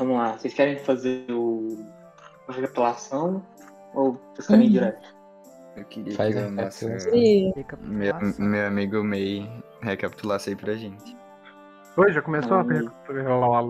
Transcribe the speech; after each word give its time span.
Vamos 0.00 0.16
lá. 0.16 0.32
Vocês 0.32 0.54
querem 0.54 0.78
fazer 0.78 1.26
o... 1.30 1.84
a 2.48 2.52
recapitulação 2.52 3.44
ou 3.94 4.18
vocês 4.34 4.46
querem 4.48 4.62
ir 4.62 4.66
Uhum. 4.68 4.72
direto? 4.72 5.14
Eu 5.76 5.84
queria 5.84 6.16
Faz 6.16 6.34
que 6.34 6.40
a 6.40 6.46
o. 6.46 7.14
E 7.14 7.54
meu, 7.82 8.14
meu 8.38 8.66
amigo 8.66 9.04
May 9.04 9.48
recapitulasse 9.82 10.50
aí 10.50 10.56
pra 10.56 10.72
gente. 10.74 11.16
Oi, 11.98 12.12
já 12.12 12.22
começou 12.22 12.56
a 12.56 12.62
Hum. 12.62 12.66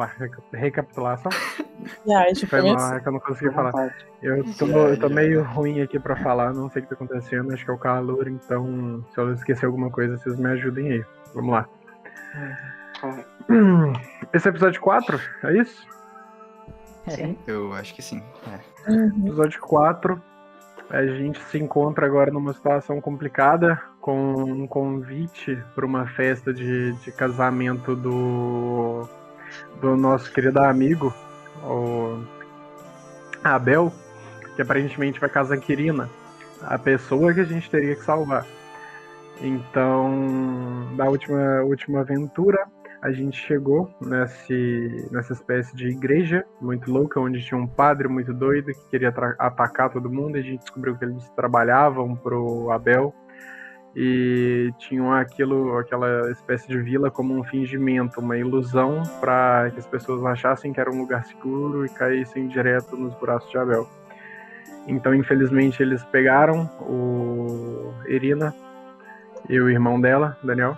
reca- 0.07 0.43
recapitulação? 0.53 1.33
gente 2.35 2.47
Foi 2.47 2.61
mal, 2.61 2.95
é 2.95 3.01
que 3.01 3.09
eu 3.09 3.13
não 3.13 3.21
consegui 3.21 3.51
falar. 3.55 3.95
Eu 4.23 4.45
tô, 4.55 4.67
eu 4.67 5.01
tô 5.01 5.09
meio 5.09 5.43
ruim 5.43 5.81
aqui 5.81 5.99
pra 5.99 6.15
falar, 6.15 6.53
não 6.53 6.69
sei 6.71 6.81
o 6.81 6.85
que 6.85 6.91
tá 6.91 6.95
acontecendo, 6.95 7.53
acho 7.55 7.65
que 7.65 7.71
é 7.71 7.75
o 7.75 7.79
calor, 7.79 8.29
então 8.29 9.03
se 9.13 9.19
eu 9.19 9.33
esquecer 9.33 9.65
alguma 9.67 9.91
coisa, 9.91 10.17
vocês 10.19 10.37
me 10.39 10.47
ajudem 10.51 10.93
aí. 10.93 11.05
Vamos 11.35 11.53
lá. 11.55 11.67
Hum, 13.49 13.93
Esse 14.33 14.47
é 14.47 14.51
episódio 14.51 14.81
4, 14.81 15.19
é 15.45 15.57
isso? 15.57 15.87
Sim. 17.09 17.37
Eu 17.47 17.73
acho 17.73 17.95
que 17.95 18.03
sim. 18.03 18.23
É. 18.47 18.91
Uhum. 18.91 19.27
Episódio 19.27 19.61
4. 19.61 20.23
A 20.91 21.07
gente 21.07 21.41
se 21.45 21.59
encontra 21.59 22.05
agora 22.05 22.33
numa 22.33 22.53
situação 22.53 23.01
complicada 23.01 23.81
com 24.01 24.43
um 24.43 24.67
convite 24.67 25.57
para 25.75 25.87
uma 25.87 26.07
festa 26.07 26.53
de, 26.53 26.93
de 26.95 27.13
casamento 27.13 27.95
do, 27.95 29.09
do 29.81 29.97
nosso 29.97 30.33
querido 30.33 30.59
amigo, 30.61 31.15
o 31.63 32.25
Abel, 33.45 33.93
que 34.57 34.63
aparentemente 34.63 35.21
vai 35.21 35.29
casar 35.29 35.57
com 35.57 35.63
Kirina, 35.63 36.11
a 36.63 36.79
pessoa 36.79 37.33
que 37.33 37.41
a 37.41 37.45
gente 37.45 37.71
teria 37.71 37.95
que 37.95 38.03
salvar. 38.03 38.45
Então, 39.41 40.89
da 40.97 41.09
última, 41.09 41.63
última 41.63 42.01
aventura, 42.01 42.67
a 43.03 43.11
gente 43.11 43.39
chegou 43.39 43.91
nesse, 44.01 45.09
nessa 45.11 45.33
espécie 45.33 45.75
de 45.75 45.89
igreja 45.89 46.45
muito 46.61 46.91
louca, 46.93 47.19
onde 47.19 47.43
tinha 47.43 47.59
um 47.59 47.67
padre 47.67 48.09
muito 48.09 48.35
doido 48.35 48.67
que 48.67 48.89
queria 48.91 49.09
atacar 49.39 49.91
todo 49.91 50.11
mundo. 50.11 50.37
E 50.37 50.41
a 50.41 50.43
gente 50.43 50.61
descobriu 50.61 50.97
que 50.97 51.05
eles 51.05 51.29
trabalhavam 51.31 52.15
pro 52.15 52.71
Abel 52.71 53.15
e 53.97 54.71
tinham 54.79 55.13
aquilo, 55.13 55.79
aquela 55.79 56.31
espécie 56.31 56.69
de 56.69 56.79
vila 56.79 57.11
como 57.11 57.35
um 57.35 57.43
fingimento, 57.43 58.21
uma 58.21 58.37
ilusão 58.37 59.03
para 59.19 59.71
que 59.73 59.81
as 59.81 59.87
pessoas 59.87 60.25
achassem 60.25 60.73
que 60.73 60.81
era 60.81 60.91
um 60.91 60.99
lugar 60.99 61.25
seguro 61.25 61.87
e 61.87 61.89
caíssem 61.89 62.49
direto 62.49 62.97
nos 62.97 63.15
braços 63.15 63.51
de 63.51 63.57
Abel. 63.57 63.89
Então, 64.87 65.15
infelizmente, 65.15 65.83
eles 65.83 66.05
pegaram 66.05 66.71
o 66.81 67.93
Irina 68.07 68.55
e 69.49 69.59
o 69.59 69.71
irmão 69.71 70.01
dela, 70.01 70.37
Daniel. 70.43 70.77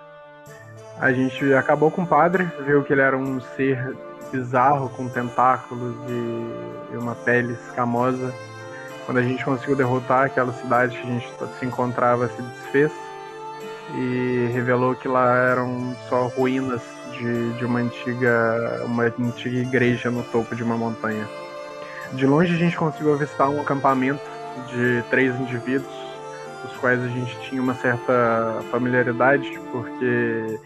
A 1.03 1.13
gente 1.13 1.53
acabou 1.53 1.91
com 1.91 2.03
o 2.03 2.07
padre, 2.07 2.49
viu 2.65 2.85
que 2.85 2.93
ele 2.93 3.03
era 3.03 3.19
um 3.19 3.41
ser 3.41 3.97
bizarro 4.31 4.89
com 4.91 5.09
tentáculos 5.09 5.97
e, 6.09 6.97
uma 6.97 7.17
pele 7.17 7.55
escamosa. 7.55 8.33
Quando 9.05 9.19
a 9.19 9.23
gente 9.23 9.45
conseguiu 9.45 9.75
derrotar 9.75 10.27
aquela 10.27 10.53
cidade 10.53 10.97
que 10.97 11.03
a 11.03 11.11
gente 11.11 11.29
se 11.59 11.67
encontrava, 11.67 12.29
se 12.29 12.41
desfez 12.41 12.93
e 13.97 14.49
revelou 14.53 14.95
que 14.95 15.09
lá 15.09 15.35
eram 15.35 15.93
só 16.09 16.29
ruínas 16.29 16.81
de, 17.19 17.53
de 17.55 17.65
uma 17.65 17.81
antiga 17.81 18.83
uma 18.85 19.03
antiga 19.03 19.59
igreja 19.59 20.09
no 20.09 20.23
topo 20.23 20.55
de 20.55 20.63
uma 20.63 20.77
montanha. 20.77 21.29
De 22.13 22.25
longe 22.29 22.55
a 22.55 22.59
gente 22.59 22.77
conseguiu 22.77 23.13
avistar 23.13 23.51
um 23.51 23.61
acampamento 23.61 24.23
de 24.69 25.03
três 25.11 25.35
indivíduos, 25.41 25.93
os 26.65 26.77
quais 26.77 27.03
a 27.03 27.09
gente 27.09 27.37
tinha 27.41 27.61
uma 27.61 27.75
certa 27.75 28.63
familiaridade, 28.71 29.59
porque 29.73 30.61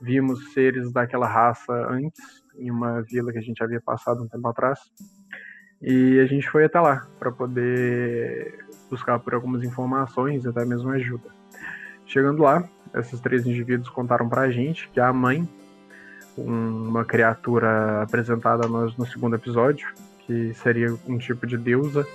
vimos 0.00 0.52
seres 0.52 0.92
daquela 0.92 1.26
raça 1.26 1.72
antes, 1.88 2.42
em 2.56 2.70
uma 2.70 3.02
vila 3.02 3.32
que 3.32 3.38
a 3.38 3.42
gente 3.42 3.62
havia 3.62 3.80
passado 3.80 4.22
um 4.22 4.28
tempo 4.28 4.48
atrás. 4.48 4.78
E 5.82 6.18
a 6.20 6.26
gente 6.26 6.48
foi 6.48 6.64
até 6.64 6.78
lá 6.80 7.06
para 7.18 7.32
poder 7.32 8.66
buscar 8.90 9.18
por 9.18 9.34
algumas 9.34 9.62
informações 9.62 10.46
até 10.46 10.64
mesmo 10.64 10.90
ajuda. 10.90 11.30
Chegando 12.06 12.42
lá, 12.42 12.68
esses 12.94 13.20
três 13.20 13.46
indivíduos 13.46 13.88
contaram 13.88 14.28
para 14.28 14.42
a 14.42 14.50
gente 14.50 14.88
que 14.90 15.00
a 15.00 15.12
mãe, 15.12 15.48
uma 16.36 17.04
criatura 17.04 18.02
apresentada 18.02 18.66
a 18.66 18.68
nós 18.68 18.96
no 18.96 19.06
segundo 19.06 19.36
episódio, 19.36 19.88
que 20.26 20.52
seria 20.54 20.94
um 21.06 21.16
tipo 21.18 21.46
de 21.46 21.56
deusa, 21.56 22.06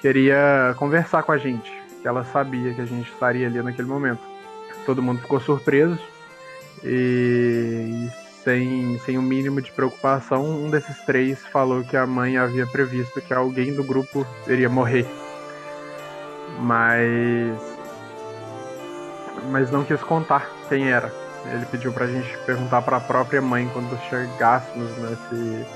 queria 0.00 0.74
conversar 0.78 1.22
com 1.22 1.32
a 1.32 1.38
gente, 1.38 1.70
que 2.00 2.08
ela 2.08 2.24
sabia 2.24 2.74
que 2.74 2.80
a 2.80 2.86
gente 2.86 3.10
estaria 3.12 3.46
ali 3.46 3.62
naquele 3.62 3.88
momento. 3.88 4.22
Todo 4.84 5.02
mundo 5.02 5.20
ficou 5.20 5.40
surpreso, 5.40 5.98
e 6.84 8.08
sem, 8.46 8.98
sem 9.04 9.18
o 9.18 9.22
mínimo 9.22 9.60
de 9.60 9.72
preocupação, 9.72 10.44
um 10.44 10.70
desses 10.70 10.96
três 11.04 11.44
falou 11.46 11.82
que 11.82 11.96
a 11.96 12.06
mãe 12.06 12.36
havia 12.36 12.64
previsto 12.64 13.20
que 13.20 13.34
alguém 13.34 13.74
do 13.74 13.82
grupo 13.82 14.24
iria 14.46 14.68
morrer. 14.68 15.04
Mas. 16.60 17.76
Mas 19.50 19.70
não 19.70 19.84
quis 19.84 20.00
contar 20.02 20.48
quem 20.68 20.90
era. 20.90 21.12
Ele 21.52 21.66
pediu 21.66 21.92
pra 21.92 22.06
gente 22.06 22.36
perguntar 22.46 22.82
pra 22.82 23.00
própria 23.00 23.42
mãe 23.42 23.68
quando 23.72 23.98
chegássemos 24.08 24.90
nesse, 24.98 25.66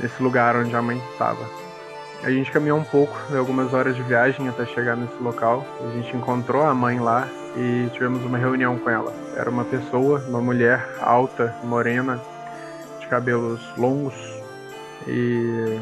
nesse 0.00 0.22
lugar 0.22 0.56
onde 0.56 0.74
a 0.74 0.82
mãe 0.82 1.00
estava. 1.12 1.46
A 2.22 2.30
gente 2.30 2.50
caminhou 2.50 2.78
um 2.78 2.84
pouco, 2.84 3.16
algumas 3.34 3.72
horas 3.72 3.94
de 3.94 4.02
viagem 4.02 4.48
até 4.48 4.66
chegar 4.66 4.96
nesse 4.96 5.22
local. 5.22 5.64
A 5.80 5.90
gente 5.94 6.16
encontrou 6.16 6.62
a 6.62 6.74
mãe 6.74 6.98
lá 6.98 7.28
e 7.58 7.90
tivemos 7.90 8.24
uma 8.24 8.38
reunião 8.38 8.78
com 8.78 8.88
ela. 8.88 9.12
Era 9.36 9.50
uma 9.50 9.64
pessoa, 9.64 10.24
uma 10.28 10.40
mulher 10.40 10.88
alta, 11.00 11.56
morena, 11.64 12.20
de 13.00 13.08
cabelos 13.08 13.60
longos 13.76 14.14
e 15.08 15.80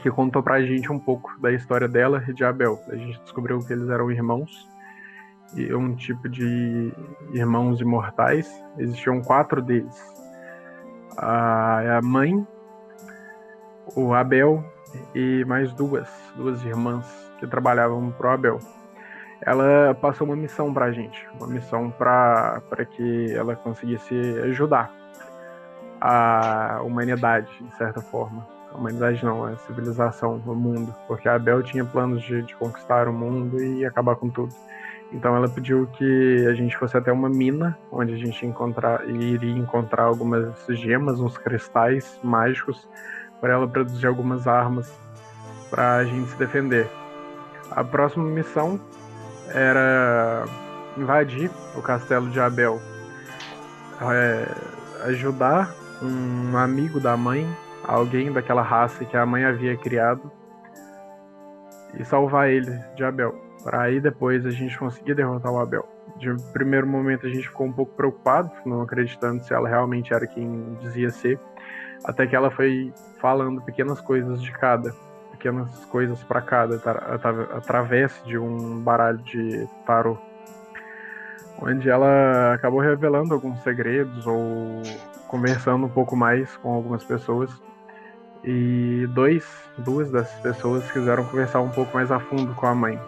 que 0.00 0.10
contou 0.10 0.42
pra 0.42 0.62
gente 0.62 0.90
um 0.90 0.98
pouco 0.98 1.36
da 1.40 1.52
história 1.52 1.88
dela 1.88 2.24
e 2.28 2.32
de 2.32 2.44
Abel. 2.44 2.80
A 2.88 2.94
gente 2.94 3.20
descobriu 3.22 3.58
que 3.58 3.72
eles 3.72 3.88
eram 3.88 4.10
irmãos 4.12 4.68
e 5.56 5.74
um 5.74 5.96
tipo 5.96 6.28
de 6.28 6.92
irmãos 7.32 7.80
imortais. 7.80 8.48
Existiam 8.78 9.20
quatro 9.20 9.60
deles. 9.60 9.94
A 11.16 12.00
mãe, 12.02 12.46
o 13.96 14.14
Abel 14.14 14.64
e 15.14 15.44
mais 15.46 15.72
duas, 15.72 16.08
duas 16.36 16.64
irmãs 16.64 17.04
que 17.40 17.46
trabalhavam 17.46 18.10
pro 18.12 18.30
Abel 18.30 18.60
ela 19.42 19.94
passou 19.94 20.26
uma 20.26 20.36
missão 20.36 20.72
pra 20.72 20.92
gente, 20.92 21.26
uma 21.38 21.46
missão 21.46 21.90
para 21.90 22.60
que 22.90 23.32
ela 23.32 23.56
conseguisse 23.56 24.14
ajudar 24.44 24.92
a 26.00 26.80
humanidade, 26.82 27.48
de 27.60 27.74
certa 27.76 28.00
forma. 28.00 28.46
A 28.72 28.76
humanidade 28.76 29.24
não, 29.24 29.44
a 29.44 29.56
civilização, 29.56 30.40
o 30.46 30.54
mundo, 30.54 30.94
porque 31.08 31.28
a 31.28 31.34
Abel 31.34 31.62
tinha 31.62 31.84
planos 31.84 32.22
de, 32.22 32.42
de 32.42 32.54
conquistar 32.54 33.08
o 33.08 33.12
mundo 33.12 33.62
e 33.62 33.84
acabar 33.84 34.14
com 34.16 34.28
tudo. 34.28 34.54
Então 35.12 35.34
ela 35.34 35.48
pediu 35.48 35.88
que 35.88 36.46
a 36.46 36.54
gente 36.54 36.76
fosse 36.76 36.96
até 36.96 37.10
uma 37.10 37.28
mina, 37.28 37.76
onde 37.90 38.14
a 38.14 38.16
gente 38.16 38.46
encontrar, 38.46 39.08
iria 39.08 39.58
encontrar 39.58 40.04
algumas 40.04 40.54
gemas, 40.68 41.18
uns 41.18 41.36
cristais 41.36 42.18
mágicos, 42.22 42.88
para 43.40 43.54
ela 43.54 43.66
produzir 43.66 44.06
algumas 44.06 44.46
armas 44.46 44.92
para 45.68 45.96
a 45.96 46.04
gente 46.04 46.28
se 46.28 46.36
defender. 46.36 46.88
A 47.70 47.82
próxima 47.82 48.24
missão 48.24 48.80
era 49.54 50.44
invadir 50.96 51.50
o 51.76 51.82
castelo 51.82 52.28
de 52.30 52.40
Abel, 52.40 52.80
é, 54.00 54.46
ajudar 55.08 55.74
um 56.02 56.56
amigo 56.56 57.00
da 57.00 57.16
mãe, 57.16 57.46
alguém 57.84 58.32
daquela 58.32 58.62
raça 58.62 59.04
que 59.04 59.16
a 59.16 59.26
mãe 59.26 59.44
havia 59.44 59.76
criado, 59.76 60.30
e 61.98 62.04
salvar 62.04 62.48
ele 62.48 62.70
de 62.94 63.04
Abel. 63.04 63.34
Para 63.62 63.82
aí 63.82 64.00
depois 64.00 64.46
a 64.46 64.50
gente 64.50 64.78
conseguir 64.78 65.14
derrotar 65.14 65.52
o 65.52 65.58
Abel. 65.58 65.86
De 66.16 66.34
primeiro 66.52 66.86
momento 66.86 67.26
a 67.26 67.30
gente 67.30 67.48
ficou 67.48 67.66
um 67.66 67.72
pouco 67.72 67.94
preocupado, 67.94 68.50
não 68.64 68.82
acreditando 68.82 69.42
se 69.42 69.52
ela 69.52 69.68
realmente 69.68 70.14
era 70.14 70.26
quem 70.26 70.74
dizia 70.80 71.10
ser, 71.10 71.38
até 72.04 72.26
que 72.26 72.34
ela 72.34 72.50
foi 72.50 72.92
falando 73.20 73.60
pequenas 73.62 74.00
coisas 74.00 74.40
de 74.40 74.50
cada 74.52 74.94
pequenas 75.40 75.70
coisas 75.86 76.22
para 76.22 76.42
cada 76.42 76.76
através 77.56 78.12
de 78.26 78.36
um 78.36 78.78
baralho 78.80 79.18
de 79.18 79.66
tarô, 79.86 80.18
onde 81.58 81.88
ela 81.88 82.52
acabou 82.52 82.80
revelando 82.80 83.32
alguns 83.32 83.58
segredos 83.62 84.26
ou 84.26 84.82
conversando 85.26 85.86
um 85.86 85.88
pouco 85.88 86.14
mais 86.14 86.54
com 86.58 86.74
algumas 86.74 87.02
pessoas. 87.02 87.50
E 88.44 89.06
dois, 89.14 89.46
duas 89.78 90.10
dessas 90.10 90.38
pessoas 90.40 90.90
quiseram 90.92 91.24
conversar 91.24 91.60
um 91.60 91.70
pouco 91.70 91.94
mais 91.94 92.10
a 92.12 92.20
fundo 92.20 92.54
com 92.54 92.66
a 92.66 92.74
mãe. 92.74 93.00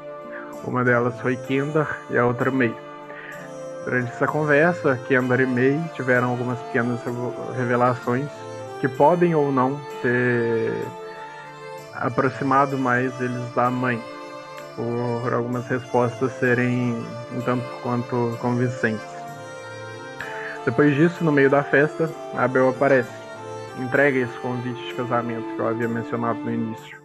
Uma 0.64 0.84
delas 0.84 1.18
foi 1.20 1.36
Kendar 1.36 1.98
e 2.10 2.16
a 2.16 2.24
outra 2.24 2.50
May. 2.50 2.74
Durante 3.84 4.10
essa 4.10 4.26
conversa, 4.26 4.98
Kendar 5.08 5.40
e 5.40 5.46
May 5.46 5.82
tiveram 5.94 6.30
algumas 6.30 6.58
pequenas 6.60 7.00
revelações 7.56 8.28
que 8.80 8.88
podem 8.88 9.34
ou 9.34 9.50
não 9.50 9.80
ter 10.02 10.72
aproximado 12.02 12.76
mais 12.76 13.18
eles 13.20 13.54
da 13.54 13.70
mãe, 13.70 14.02
por 14.74 15.32
algumas 15.32 15.66
respostas 15.68 16.32
serem 16.32 16.94
um 17.32 17.40
tanto 17.44 17.64
quanto 17.80 18.36
convincentes. 18.40 19.06
Depois 20.64 20.94
disso, 20.96 21.22
no 21.22 21.30
meio 21.30 21.48
da 21.48 21.62
festa, 21.62 22.10
Abel 22.36 22.70
aparece. 22.70 23.22
entrega 23.78 24.18
esse 24.18 24.36
convite 24.38 24.84
de 24.84 24.94
casamento 24.94 25.54
que 25.54 25.60
eu 25.60 25.68
havia 25.68 25.88
mencionado 25.88 26.40
no 26.40 26.52
início. 26.52 27.00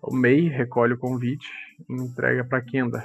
O 0.00 0.14
Mei 0.14 0.48
recolhe 0.48 0.92
o 0.92 0.98
convite 0.98 1.48
e 1.88 1.94
entrega 1.94 2.44
para 2.44 2.60
Kenda, 2.60 3.02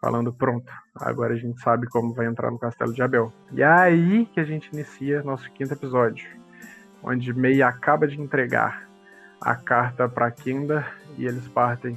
falando 0.00 0.32
pronto. 0.32 0.72
Agora 0.94 1.34
a 1.34 1.36
gente 1.36 1.60
sabe 1.60 1.88
como 1.88 2.14
vai 2.14 2.26
entrar 2.26 2.50
no 2.50 2.58
Castelo 2.58 2.94
de 2.94 3.02
Abel. 3.02 3.32
E 3.52 3.62
é 3.62 3.66
aí 3.66 4.26
que 4.26 4.38
a 4.38 4.44
gente 4.44 4.70
inicia 4.72 5.22
nosso 5.24 5.50
quinto 5.52 5.74
episódio, 5.74 6.26
onde 7.02 7.34
Mei 7.34 7.62
acaba 7.62 8.06
de 8.06 8.20
entregar 8.20 8.91
a 9.44 9.54
carta 9.54 10.08
para 10.08 10.30
Kenda 10.30 10.86
e 11.18 11.26
eles 11.26 11.46
partem 11.48 11.96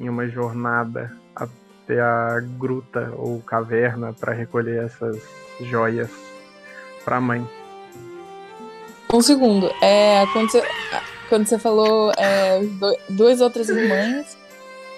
em 0.00 0.08
uma 0.08 0.28
jornada 0.28 1.12
até 1.34 2.00
a 2.00 2.40
gruta 2.40 3.12
ou 3.16 3.40
caverna 3.40 4.12
para 4.12 4.32
recolher 4.32 4.84
essas 4.84 5.20
joias 5.60 6.10
para 7.04 7.16
a 7.16 7.20
mãe. 7.20 7.48
Um 9.12 9.22
segundo. 9.22 9.70
É, 9.82 10.26
quando, 10.32 10.50
você, 10.50 10.62
quando 11.28 11.46
você 11.46 11.58
falou 11.58 12.12
é, 12.18 12.60
duas 13.08 13.40
outras 13.40 13.68
irmãs, 13.70 14.36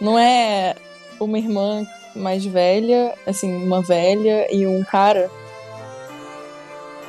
não 0.01 0.19
é 0.19 0.75
uma 1.21 1.39
irmã 1.39 1.87
mais 2.17 2.45
velha, 2.45 3.15
assim, 3.25 3.55
uma 3.65 3.81
velha 3.81 4.53
e 4.53 4.67
um 4.67 4.83
cara? 4.83 5.31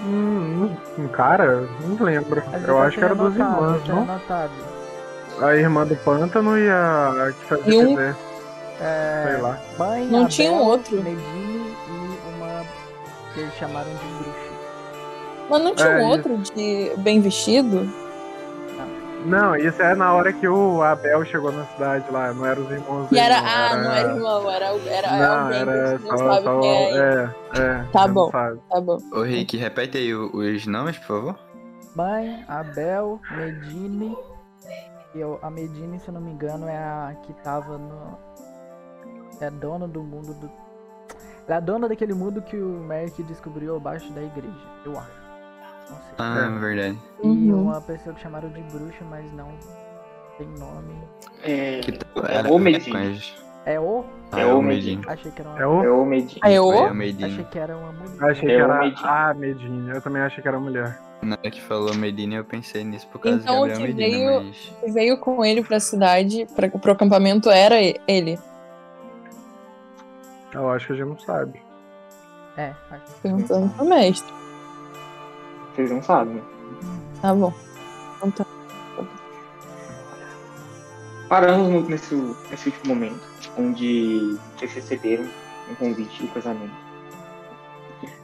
Hum, 0.03 0.69
um 0.97 1.07
cara? 1.09 1.67
Não 1.81 2.03
lembro. 2.05 2.41
Eu 2.67 2.79
acho 2.81 2.97
que 2.97 3.03
era 3.03 3.13
duas 3.15 3.35
irmãs, 3.35 3.87
não? 3.87 4.01
Anotado. 4.03 4.51
A 5.41 5.55
irmã 5.55 5.85
do 5.85 5.95
pântano 5.97 6.57
e 6.57 6.69
a 6.69 7.31
que 7.39 7.45
fazia 7.45 7.73
E 7.73 7.77
um- 7.77 7.95
bebê. 7.95 8.15
É, 8.79 9.27
Sei 9.31 9.41
lá. 9.41 9.57
Mãe, 9.77 10.05
Não 10.07 10.27
tinha 10.27 10.51
um 10.51 10.55
Abel, 10.55 10.67
outro? 10.67 10.95
Medine 10.97 11.75
e 11.87 12.19
uma 12.35 12.63
que 13.33 13.39
eles 13.41 13.53
chamaram 13.55 13.89
de 13.91 14.05
bruxa. 14.23 14.51
Mas 15.49 15.63
não 15.63 15.75
tinha 15.75 15.89
É, 15.89 16.03
um 16.03 16.07
outro 16.09 16.37
de 16.37 16.91
bem 16.97 17.21
vestido? 17.21 17.91
Não, 19.25 19.55
isso 19.55 19.81
é 19.81 19.95
na 19.95 20.13
hora 20.13 20.33
que 20.33 20.47
o 20.47 20.81
Abel 20.81 21.23
chegou 21.25 21.51
na 21.51 21.65
cidade 21.65 22.09
lá, 22.11 22.33
não 22.33 22.45
eram 22.45 22.63
os 22.63 22.71
irmãos 22.71 23.07
E 23.07 23.09
dele, 23.09 23.21
era, 23.21 23.41
não, 23.41 23.49
ah, 23.49 23.75
não 23.75 23.91
era 23.91 24.13
irmão, 24.13 24.51
era, 24.51 24.65
era 24.65 25.11
Não, 25.17 25.45
alguém 25.45 25.51
que 25.51 25.69
era 25.69 25.87
gente 25.87 26.03
não 26.03 26.17
só, 26.17 26.33
sabe 26.33 26.43
só 26.43 26.59
quem 26.59 26.71
é. 26.71 26.99
é, 26.99 27.59
é. 27.59 27.85
Tá 27.91 28.07
bom. 28.07 28.31
sabe. 28.31 28.59
Tá 28.69 28.81
bom. 28.81 28.97
Ô 29.13 29.21
Rick, 29.21 29.57
repete 29.57 29.97
aí 29.97 30.13
os 30.13 30.65
nomes, 30.65 30.97
por 30.99 31.07
favor. 31.07 31.39
Mãe, 31.95 32.43
Abel, 32.47 33.19
Medine. 33.31 34.17
E 35.13 35.19
eu, 35.19 35.39
a 35.41 35.49
Medine, 35.49 35.99
se 35.99 36.07
eu 36.07 36.13
não 36.13 36.21
me 36.21 36.31
engano, 36.31 36.67
é 36.67 36.77
a 36.77 37.15
que 37.23 37.33
tava 37.43 37.77
no. 37.77 38.17
É 39.39 39.47
a 39.47 39.49
dona 39.49 39.87
do 39.87 40.01
mundo 40.01 40.33
do. 40.33 40.49
Ela 41.47 41.55
é 41.55 41.57
a 41.57 41.59
dona 41.59 41.89
daquele 41.89 42.13
mundo 42.13 42.41
que 42.41 42.55
o 42.55 42.79
Merrick 42.79 43.21
descobriu 43.23 43.75
abaixo 43.75 44.09
da 44.13 44.21
igreja, 44.21 44.55
eu 44.85 44.97
acho. 44.97 45.20
Ah, 46.17 46.51
É. 46.55 46.59
verdade. 46.59 46.97
E 47.23 47.27
Uhum. 47.27 47.63
uma 47.63 47.81
pessoa 47.81 48.13
que 48.15 48.21
chamaram 48.21 48.49
de 48.49 48.61
bruxa, 48.63 49.03
mas 49.09 49.25
não 49.33 49.49
tem 50.37 50.47
nome. 50.59 50.95
É, 51.43 51.79
Que 51.81 51.91
É 51.91 52.35
era 52.35 52.47
o 52.47 52.59
com 52.59 52.97
as- 52.97 53.41
É 53.65 53.79
o? 53.79 54.03
Ah, 54.31 54.39
É 54.39 54.43
é 54.43 54.45
o 54.53 54.57
o. 54.57 54.61
Medina. 54.61 55.03
Achei 55.07 55.31
que 55.31 55.41
era 55.41 55.49
uma. 55.49 55.59
É 55.61 55.67
o? 55.67 55.83
é 55.83 55.91
o 55.91 56.05
Medina. 56.05 56.39
Aí 56.43 56.55
eu? 56.55 56.63
Foi 56.63 56.77
a 56.77 56.91
Achei 57.27 57.43
que 57.45 57.59
era 57.59 57.77
uma 57.77 57.91
mulher. 57.91 58.17
Eu 58.19 58.27
achei 58.27 58.49
É 58.49 58.55
que 58.55 58.61
o 58.61 58.63
era 58.65 58.79
Medina. 58.79 59.09
a 59.29 59.33
Medina. 59.35 59.93
Eu 59.93 60.01
também 60.01 60.21
achei 60.23 60.41
que 60.41 60.47
era 60.47 60.59
mulher. 60.59 60.99
Na 61.21 61.37
hora 61.37 61.51
que 61.51 61.61
falou 61.61 61.93
Medina, 61.93 62.35
eu 62.35 62.43
pensei 62.43 62.83
nisso 62.83 63.07
por 63.09 63.19
causa 63.19 63.37
Então, 63.37 63.61
o 63.61 63.67
de 63.67 63.73
Gabriel 63.73 63.87
que 63.95 64.01
Medina, 64.03 64.31
veio- 64.39 64.53
mas... 64.81 64.93
Veio 64.95 65.17
com 65.19 65.45
ele 65.45 65.63
pra 65.63 65.79
cidade, 65.79 66.47
pra, 66.55 66.67
pro 66.67 66.91
acampamento, 66.93 67.51
era 67.51 67.75
ele. 68.07 68.39
Eu 70.53 70.69
acho 70.71 70.87
que 70.87 70.93
a 70.93 70.95
gente 70.95 71.07
não 71.07 71.19
sabe. 71.19 71.61
É, 72.57 72.73
acho. 72.89 73.13
Perguntando 73.21 73.69
pro 73.69 73.85
mestre. 73.85 74.33
Vocês 75.73 75.91
não 75.91 76.01
sabem, 76.01 76.35
né? 76.35 76.41
Tá 77.21 77.33
bom. 77.33 77.53
Então 78.17 78.31
tá. 78.31 78.45
Paramos 81.29 81.87
nesse, 81.87 82.15
nesse 82.49 82.69
último 82.69 82.93
momento, 82.93 83.21
onde 83.57 84.37
vocês 84.57 84.73
receberam 84.73 85.23
um 85.69 85.75
convite 85.75 86.23
de 86.23 86.27
casamento. 86.33 86.75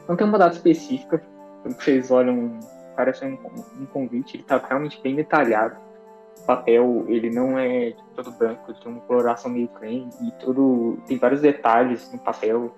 Não 0.08 0.16
tem 0.16 0.28
uma 0.28 0.38
data 0.38 0.56
específica, 0.56 1.24
quando 1.62 1.82
vocês 1.82 2.12
olham, 2.12 2.60
parece 2.96 3.26
um, 3.26 3.38
um 3.80 3.86
convite, 3.86 4.36
ele 4.36 4.44
está 4.44 4.58
realmente 4.58 5.02
bem 5.02 5.16
detalhado. 5.16 5.78
O 6.40 6.46
papel, 6.46 7.06
ele 7.08 7.30
não 7.30 7.58
é 7.58 7.94
todo 8.16 8.32
branco, 8.32 8.74
tem 8.74 8.92
uma 8.92 9.02
coloração 9.02 9.52
meio 9.52 9.70
creme, 9.70 10.10
e 10.22 10.32
todo, 10.44 10.98
tem 11.08 11.18
vários 11.18 11.42
detalhes 11.42 12.12
no 12.12 12.20
papel 12.20 12.76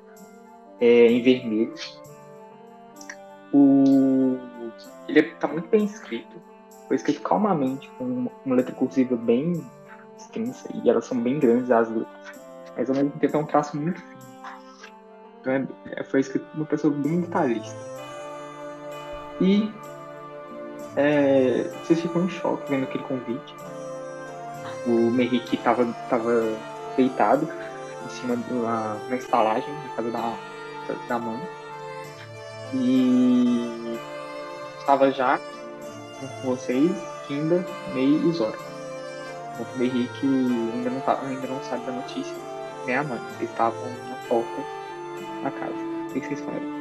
é, 0.79 1.07
em 1.07 1.21
vermelho. 1.21 1.73
O, 3.51 4.37
ele 5.17 5.31
está 5.31 5.47
muito 5.47 5.67
bem 5.69 5.85
escrito, 5.85 6.41
foi 6.87 6.95
escrito 6.95 7.21
calmamente, 7.21 7.89
com 7.97 8.29
uma, 8.45 8.55
letra 8.55 8.73
cursiva 8.73 9.15
bem 9.15 9.63
extensa 10.17 10.69
e 10.73 10.89
elas 10.89 11.05
são 11.05 11.19
bem 11.19 11.39
grandes 11.39 11.71
as 11.71 11.89
letras. 11.89 12.39
Mas 12.75 12.89
ao 12.89 12.95
mesmo 12.95 13.11
tempo 13.11 13.37
é 13.37 13.39
um 13.39 13.45
traço 13.45 13.77
muito 13.77 14.01
fino. 14.01 14.19
Então 15.39 15.53
é, 15.53 15.67
é- 15.91 16.03
foi 16.03 16.19
escrito 16.19 16.45
por 16.47 16.57
uma 16.57 16.65
pessoa 16.65 16.93
bem 16.93 17.21
detalhista. 17.21 17.77
E 19.39 19.71
é, 20.95 21.63
vocês 21.83 22.01
ficam 22.01 22.25
em 22.25 22.29
choque 22.29 22.69
vendo 22.69 22.83
aquele 22.83 23.03
convite. 23.03 23.55
O 24.85 25.11
Merrick 25.11 25.55
estava 25.55 25.85
tava 26.09 26.57
deitado 26.97 27.47
em 28.05 28.09
cima 28.09 28.35
de 28.35 28.53
uma, 28.53 28.95
uma 28.95 29.15
estalagem 29.15 29.73
na 29.73 29.95
casa 29.95 30.11
da, 30.11 30.35
da 31.07 31.19
mãe. 31.19 31.39
E 32.73 33.78
estava 34.89 35.11
já 35.11 35.37
com 36.41 36.55
vocês, 36.55 36.91
Kinda, 37.27 37.63
May 37.93 38.27
e 38.27 38.31
Zora. 38.31 38.57
Enquanto 39.53 39.77
o 39.77 39.83
Henrique 39.83 40.25
ainda 40.25 40.89
não, 40.89 41.01
tá, 41.01 41.21
ainda 41.21 41.47
não 41.47 41.63
sabe 41.63 41.85
da 41.85 41.91
notícia, 41.91 42.35
nem 42.87 42.95
a 42.95 43.03
mãe. 43.03 43.19
Vocês 43.37 43.51
estavam 43.51 43.87
na 44.09 44.15
porta 44.27 44.63
da 45.43 45.51
casa. 45.51 45.75
O 45.75 46.13
que 46.13 46.19
vocês 46.21 46.41
fazem? 46.41 46.79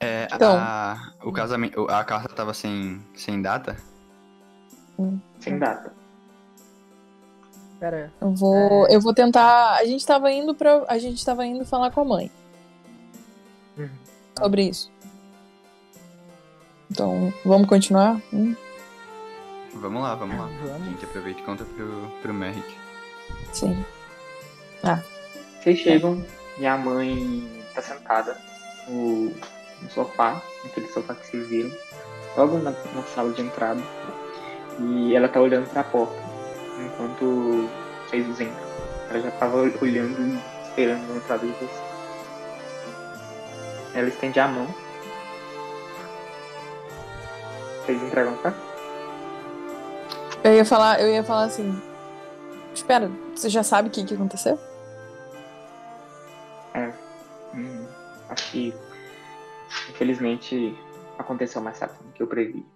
É, 0.00 0.26
Então. 0.32 0.56
a, 0.58 1.12
o 1.22 1.30
casamento, 1.30 1.86
a 1.90 2.02
carta 2.04 2.34
tava 2.34 2.54
sem, 2.54 3.04
sem 3.14 3.42
data? 3.42 3.76
Sem 5.40 5.58
data. 5.58 6.03
Pera, 7.80 8.12
Eu 8.20 8.30
vou, 8.34 8.86
eu 8.88 9.00
vou 9.00 9.12
tentar. 9.12 9.74
A 9.76 9.84
gente 9.84 10.06
tava 10.06 10.30
indo 10.32 10.54
para, 10.54 10.84
a 10.88 10.98
gente 10.98 11.24
tava 11.24 11.44
indo 11.44 11.64
falar 11.64 11.90
com 11.90 12.00
a 12.00 12.04
mãe 12.04 12.30
Uhum. 13.76 13.88
sobre 14.38 14.62
isso. 14.62 14.90
Então, 16.90 17.32
vamos 17.44 17.68
continuar? 17.68 18.20
Hum, 18.32 18.54
Vamos 19.74 20.02
lá, 20.02 20.14
vamos 20.14 20.36
lá. 20.38 20.44
A 20.44 20.68
vamos. 20.68 20.86
gente 20.86 21.04
aproveita 21.04 21.40
e 21.40 21.42
conta 21.42 21.64
pro, 21.64 22.08
pro 22.22 22.32
Merrick. 22.32 22.76
sim. 23.52 23.84
Vocês 25.60 25.78
chegam 25.78 26.22
e 26.58 26.66
a 26.66 26.76
mãe 26.76 27.42
tá 27.74 27.80
sentada 27.82 28.36
no, 28.86 29.30
no 29.80 29.90
sofá, 29.90 30.40
naquele 30.62 30.86
sofá 30.88 31.14
que 31.14 31.26
vocês 31.26 31.48
viram, 31.48 31.72
logo 32.36 32.58
na, 32.58 32.70
na 32.70 33.02
sala 33.14 33.32
de 33.32 33.40
entrada. 33.42 33.80
E 34.78 35.16
ela 35.16 35.26
tá 35.28 35.40
olhando 35.40 35.68
pra 35.70 35.82
porta 35.82 36.14
enquanto 36.78 37.68
vocês 38.06 38.40
entram. 38.40 38.74
Ela 39.10 39.20
já 39.20 39.30
tava 39.32 39.56
olhando 39.56 40.20
e 40.20 40.68
esperando 40.68 41.12
a 41.12 41.16
entrada 41.16 41.46
de 41.46 41.52
vocês. 41.52 41.70
Ela 43.94 44.08
estende 44.08 44.40
a 44.40 44.48
mão. 44.48 44.66
Vocês 47.84 48.02
entregam 48.02 48.36
cá? 48.38 48.54
Eu 50.42 50.54
ia 50.54 50.64
falar, 50.64 51.00
eu 51.00 51.08
ia 51.08 51.22
falar 51.22 51.44
assim. 51.44 51.80
Espera, 52.74 53.10
você 53.34 53.48
já 53.48 53.62
sabe 53.62 53.88
o 53.88 53.90
que, 53.90 54.04
que 54.04 54.14
aconteceu? 54.14 54.58
Hum, 57.54 57.86
acho 58.28 58.50
que, 58.50 58.74
infelizmente, 59.90 60.76
aconteceu 61.18 61.62
mais 61.62 61.78
rápido 61.78 62.04
do 62.04 62.12
que 62.12 62.22
eu 62.22 62.26
previ. 62.26 62.66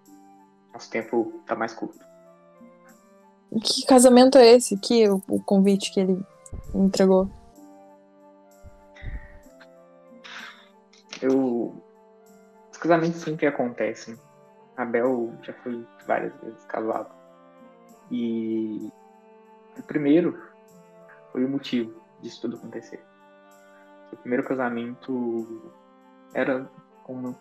Nosso 0.73 0.89
tempo 0.89 1.41
tá 1.45 1.55
mais 1.55 1.73
curto. 1.73 2.08
Que 3.57 3.85
casamento 3.85 4.37
é 4.37 4.53
esse? 4.53 4.77
Que 4.77 5.09
o, 5.09 5.21
o 5.27 5.41
convite 5.41 5.91
que 5.91 5.99
ele 5.99 6.23
entregou? 6.73 7.27
Eu. 11.21 11.73
Os 12.71 12.77
casamentos 12.77 13.19
sempre 13.21 13.47
acontecem. 13.47 14.15
A 14.77 14.85
Bel 14.85 15.33
já 15.41 15.53
foi 15.53 15.85
várias 16.05 16.33
vezes 16.41 16.63
casada. 16.65 17.09
E. 18.11 18.91
O 19.77 19.83
primeiro 19.83 20.39
foi 21.31 21.43
o 21.43 21.49
motivo 21.49 21.99
disso 22.21 22.41
tudo 22.41 22.57
acontecer. 22.57 23.03
O 24.11 24.17
primeiro 24.17 24.43
casamento 24.43 25.63
era 26.33 26.69
com 27.03 27.13
uma 27.13 27.35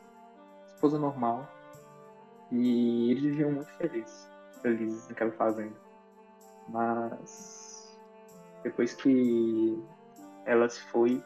esposa 0.74 0.98
normal. 0.98 1.46
E 2.50 3.10
eles 3.10 3.24
viviam 3.24 3.52
muito 3.52 3.70
felizes. 3.74 4.26
Felizes 4.62 5.06
naquela 5.08 5.32
fazenda. 5.32 5.87
Mas. 6.68 7.98
Depois 8.62 8.92
que 8.94 9.82
ela 10.44 10.68
se 10.68 10.82
foi, 10.84 11.22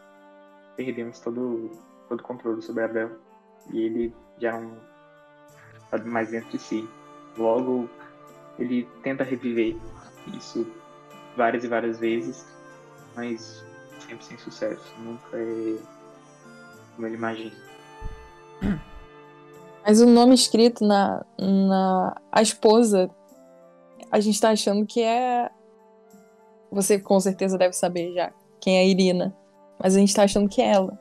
perdemos 0.76 1.18
todo 1.20 1.70
todo 2.08 2.20
o 2.20 2.22
controle 2.22 2.60
sobre 2.62 2.84
Abel. 2.84 3.10
E 3.72 3.80
ele 3.82 4.14
já 4.38 4.60
não 4.60 4.76
sabe 5.90 6.08
mais 6.08 6.30
dentro 6.30 6.50
de 6.50 6.58
si. 6.58 6.88
Logo, 7.38 7.88
ele 8.58 8.88
tenta 9.02 9.24
reviver 9.24 9.76
isso 10.34 10.66
várias 11.36 11.64
e 11.64 11.68
várias 11.68 11.98
vezes, 11.98 12.46
mas 13.16 13.64
sempre 14.00 14.24
sem 14.24 14.38
sucesso. 14.38 14.94
Nunca 14.98 15.36
é 15.36 15.78
como 16.94 17.06
ele 17.06 17.16
imagina. 17.16 17.56
Mas 19.84 20.00
o 20.00 20.06
nome 20.06 20.34
escrito 20.34 20.86
na, 20.86 21.24
na 21.38 22.16
a 22.30 22.42
esposa, 22.42 23.10
a 24.12 24.20
gente 24.20 24.38
tá 24.38 24.50
achando 24.50 24.84
que 24.84 25.02
é. 25.02 25.50
Você 26.70 27.00
com 27.00 27.18
certeza 27.18 27.56
deve 27.56 27.72
saber 27.72 28.12
já 28.12 28.30
quem 28.60 28.76
é 28.76 28.80
a 28.80 28.84
Irina. 28.84 29.34
Mas 29.78 29.96
a 29.96 29.98
gente 29.98 30.14
tá 30.14 30.22
achando 30.22 30.48
que 30.50 30.60
é 30.60 30.70
ela. 30.70 30.98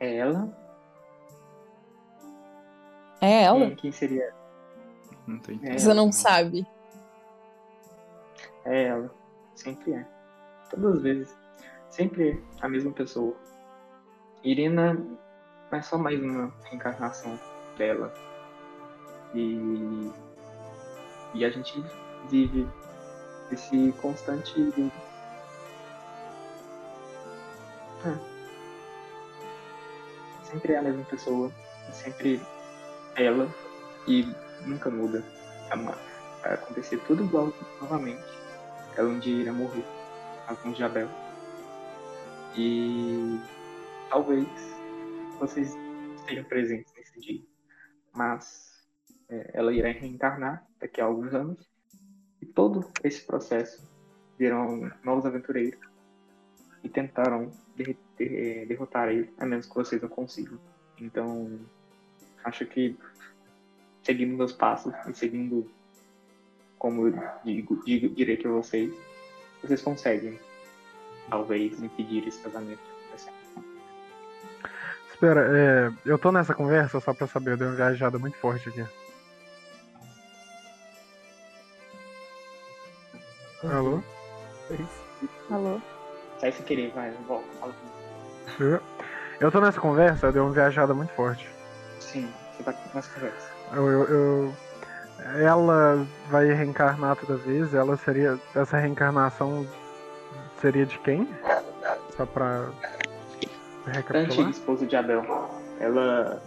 É 0.00 0.16
ela? 0.16 0.58
É 3.20 3.42
ela? 3.44 3.66
Quem, 3.66 3.76
quem 3.76 3.92
seria? 3.92 4.34
Não 5.26 5.38
tô 5.38 5.52
É 5.52 5.54
entendendo. 5.54 5.78
Você 5.78 5.94
não 5.94 6.10
sabe. 6.10 6.66
É 8.64 8.84
ela. 8.84 9.14
Sempre 9.54 9.92
é. 9.92 10.06
Todas 10.70 10.96
as 10.96 11.02
vezes. 11.02 11.36
Sempre 11.90 12.42
a 12.62 12.68
mesma 12.68 12.92
pessoa. 12.92 13.36
Irina 14.42 14.94
não 14.94 15.78
é 15.78 15.82
só 15.82 15.98
mais 15.98 16.20
uma 16.20 16.52
reencarnação 16.64 17.38
dela. 17.76 18.12
E, 19.34 20.10
e 21.34 21.44
a 21.44 21.50
gente 21.50 21.82
vive 22.28 22.68
esse 23.50 23.92
constante. 24.00 24.72
É. 28.04 28.32
Sempre 30.44 30.72
é 30.74 30.78
a 30.78 30.82
mesma 30.82 31.04
pessoa. 31.04 31.50
Sempre 31.92 32.40
ela. 33.16 33.48
E 34.06 34.26
nunca 34.66 34.90
muda. 34.90 35.24
Uma- 35.72 35.96
Vai 36.42 36.54
acontecer 36.54 36.98
tudo 37.06 37.22
igual 37.22 37.52
novamente. 37.80 38.24
Ela 38.96 39.08
um 39.08 39.18
dia 39.20 39.42
irá 39.42 39.52
morrer. 39.52 39.84
Alguns 40.48 40.76
de 40.76 40.82
Abel. 40.82 41.08
E 42.56 43.40
talvez 44.10 44.46
vocês 45.38 45.74
estejam 46.16 46.44
presentes 46.44 46.92
nesse 46.96 47.20
dia. 47.20 47.40
Mas 48.12 48.71
ela 49.52 49.72
irá 49.72 49.90
reencarnar 49.90 50.66
daqui 50.80 51.00
a 51.00 51.04
alguns 51.04 51.32
anos. 51.34 51.70
E 52.40 52.46
todo 52.46 52.90
esse 53.04 53.24
processo 53.24 53.88
virão 54.38 54.90
novos 55.04 55.24
aventureiros 55.24 55.78
e 56.82 56.88
derre- 57.76 57.96
der- 58.18 58.66
derrotar 58.66 59.08
ele, 59.08 59.32
a 59.38 59.46
menos 59.46 59.66
que 59.66 59.74
vocês 59.74 60.02
não 60.02 60.08
consigam. 60.08 60.58
Então, 60.98 61.60
acho 62.44 62.66
que 62.66 62.96
seguindo 64.02 64.36
meus 64.36 64.52
passos 64.52 64.92
e 65.08 65.14
seguindo 65.14 65.70
como 66.78 67.06
eu 67.06 67.14
digo, 67.44 67.80
digo, 67.84 68.12
direi 68.12 68.36
para 68.36 68.50
vocês, 68.50 68.92
vocês 69.62 69.80
conseguem 69.80 70.36
talvez 71.30 71.80
impedir 71.80 72.26
esse 72.26 72.42
casamento. 72.42 72.82
Espera, 75.08 75.46
é, 75.56 75.92
eu 76.04 76.18
tô 76.18 76.32
nessa 76.32 76.52
conversa 76.52 76.98
só 76.98 77.14
pra 77.14 77.28
saber, 77.28 77.52
eu 77.52 77.56
dei 77.56 77.68
uma 77.68 77.76
viajada 77.76 78.18
muito 78.18 78.36
forte 78.38 78.68
aqui. 78.68 78.84
Alô? 83.64 84.02
Alô? 85.50 85.80
Sai 86.38 86.52
sem 86.52 86.64
querer, 86.64 86.92
vai, 86.92 87.10
volta, 87.28 87.46
fala 87.60 87.72
comigo. 87.72 88.82
Eu 89.40 89.50
tô 89.50 89.60
nessa 89.60 89.80
conversa, 89.80 90.26
eu 90.26 90.32
dei 90.32 90.42
uma 90.42 90.52
viajada 90.52 90.92
muito 90.94 91.12
forte. 91.12 91.48
Sim, 92.00 92.32
você 92.56 92.62
tá 92.64 92.74
nessa 92.94 93.12
conversa. 93.14 93.50
Eu, 93.72 93.88
eu- 93.88 94.04
eu- 94.08 94.56
ela 95.40 96.06
vai 96.28 96.46
reencarnar 96.52 97.16
toda 97.16 97.36
vez, 97.36 97.72
ela 97.74 97.96
seria. 97.96 98.38
Essa 98.54 98.78
reencarnação 98.78 99.66
seria 100.60 100.84
de 100.86 100.98
quem? 100.98 101.28
Só 102.16 102.26
pra 102.26 102.44
A 102.44 102.68
antiga 102.68 103.92
recapitular? 103.92 104.50
esposa 104.50 104.86
de 104.86 104.96
Abel, 104.96 105.24
ela 105.78 106.42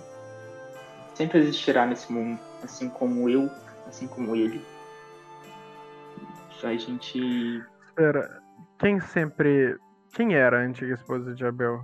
sempre 1.15 1.39
existirá 1.39 1.85
nesse 1.85 2.11
mundo, 2.11 2.39
assim 2.63 2.89
como 2.89 3.29
eu, 3.29 3.49
assim 3.87 4.07
como 4.07 4.35
ele. 4.35 4.65
A 6.63 6.75
gente 6.75 7.63
Espera, 7.95 8.41
quem 8.77 8.99
sempre. 8.99 9.79
Quem 10.13 10.35
era 10.35 10.59
a 10.59 10.65
antiga 10.65 10.93
esposa 10.93 11.33
de 11.33 11.45
Abel? 11.45 11.81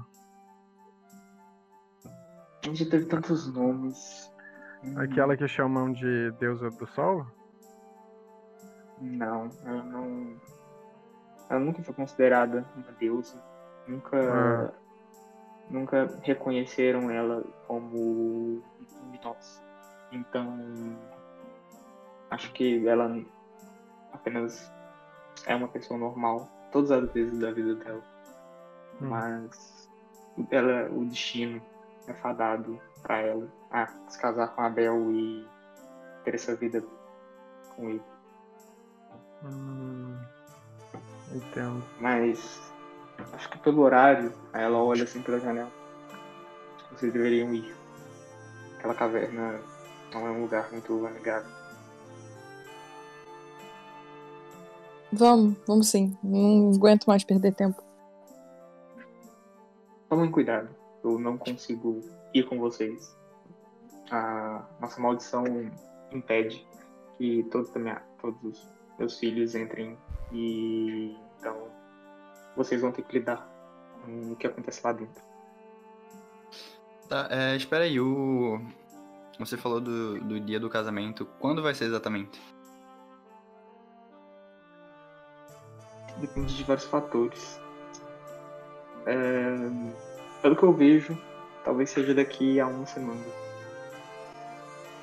A 2.06 2.68
gente 2.68 2.86
teve 2.90 3.06
tantos 3.06 3.54
nomes. 3.54 4.30
Aquela 4.98 5.38
que 5.38 5.48
chamam 5.48 5.94
de 5.94 6.32
deusa 6.32 6.70
do 6.70 6.86
sol? 6.88 7.26
Não, 9.00 9.50
ela 9.66 9.84
não. 9.84 10.36
Ela 11.50 11.60
nunca 11.62 11.82
foi 11.82 11.94
considerada 11.94 12.66
uma 12.76 12.92
deusa. 13.00 13.42
Nunca. 13.88 14.18
Ah. 14.18 14.74
Nunca 15.70 16.20
reconheceram 16.24 17.10
ela 17.10 17.42
como 17.68 17.98
um 17.98 19.12
de 19.12 19.24
nós. 19.24 19.64
Então. 20.12 20.98
Acho 22.30 22.52
que 22.52 22.86
ela 22.86 23.08
apenas 24.14 24.72
é 25.46 25.56
uma 25.56 25.68
pessoa 25.68 26.00
normal. 26.00 26.50
Todas 26.72 26.92
as 26.92 27.12
vezes 27.12 27.40
da 27.40 27.52
vida 27.52 27.76
dela. 27.76 28.02
Hum. 29.02 29.10
Mas. 29.10 29.90
Ela, 30.50 30.90
o 30.90 31.06
destino 31.06 31.62
é 32.08 32.14
fadado 32.14 32.80
pra 33.02 33.20
ela 33.20 33.48
a 33.70 33.88
se 34.08 34.20
casar 34.20 34.48
com 34.56 34.62
Abel 34.62 35.12
e 35.12 35.48
ter 36.24 36.36
essa 36.36 36.56
vida 36.56 36.84
com 37.76 37.90
ele. 37.90 38.04
Hum, 39.44 40.16
entendo. 41.34 41.84
Mas 42.00 42.72
acho 43.34 43.50
que 43.50 43.58
pelo 43.60 43.82
horário, 43.82 44.34
ela 44.54 44.78
olha 44.78 45.04
assim 45.04 45.22
pela 45.22 45.40
janela. 45.40 45.72
Vocês 46.92 47.12
deveriam 47.12 47.54
ir. 47.54 47.76
Aquela 48.78 48.96
caverna 48.96 49.60
não 50.14 50.28
é 50.28 50.32
um 50.32 50.42
lugar 50.42 50.72
muito 50.72 51.06
amigável. 51.06 51.61
Vamos, 55.14 55.56
vamos 55.68 55.90
sim. 55.90 56.18
Não 56.24 56.72
aguento 56.74 57.06
mais 57.06 57.24
perder 57.24 57.54
tempo. 57.54 57.82
Tomem 60.10 60.32
cuidado. 60.32 60.70
Eu 61.04 61.18
não 61.20 61.38
consigo 61.38 62.02
ir 62.34 62.44
com 62.44 62.60
vocês. 62.60 63.16
A 64.10 64.66
nossa 64.80 65.02
maldição 65.02 65.44
impede 66.12 66.66
que 67.18 67.44
todos, 67.52 67.72
minha- 67.74 68.02
todos 68.22 68.44
os 68.44 68.70
meus 69.00 69.18
filhos 69.20 69.56
entrem 69.56 69.98
e 70.32 71.16
então 71.40 71.56
vocês 72.56 72.82
vão 72.82 72.92
ter 72.92 73.04
que 73.04 73.20
lidar 73.20 73.50
com 74.04 74.34
o 74.34 74.36
que 74.36 74.48
acontece 74.48 74.82
lá 74.84 74.92
dentro. 74.94 75.24
Tá, 77.08 77.28
é, 77.30 77.56
espera 77.56 77.84
aí, 77.86 78.00
o... 78.00 78.60
Você 79.40 79.58
falou 79.58 79.82
do, 79.82 80.20
do 80.20 80.40
dia 80.40 80.60
do 80.60 80.70
casamento. 80.70 81.26
Quando 81.40 81.64
vai 81.64 81.74
ser 81.74 81.86
exatamente? 81.86 82.40
Depende 86.22 86.56
de 86.56 86.64
vários 86.64 86.86
fatores. 86.86 87.60
É, 89.08 89.56
pelo 90.42 90.56
que 90.56 90.64
eu 90.64 90.72
vejo, 90.72 91.18
talvez 91.66 91.90
seja 91.90 92.14
daqui 92.14 92.60
a 92.60 92.68
uma 92.68 92.86
semana. 92.86 93.26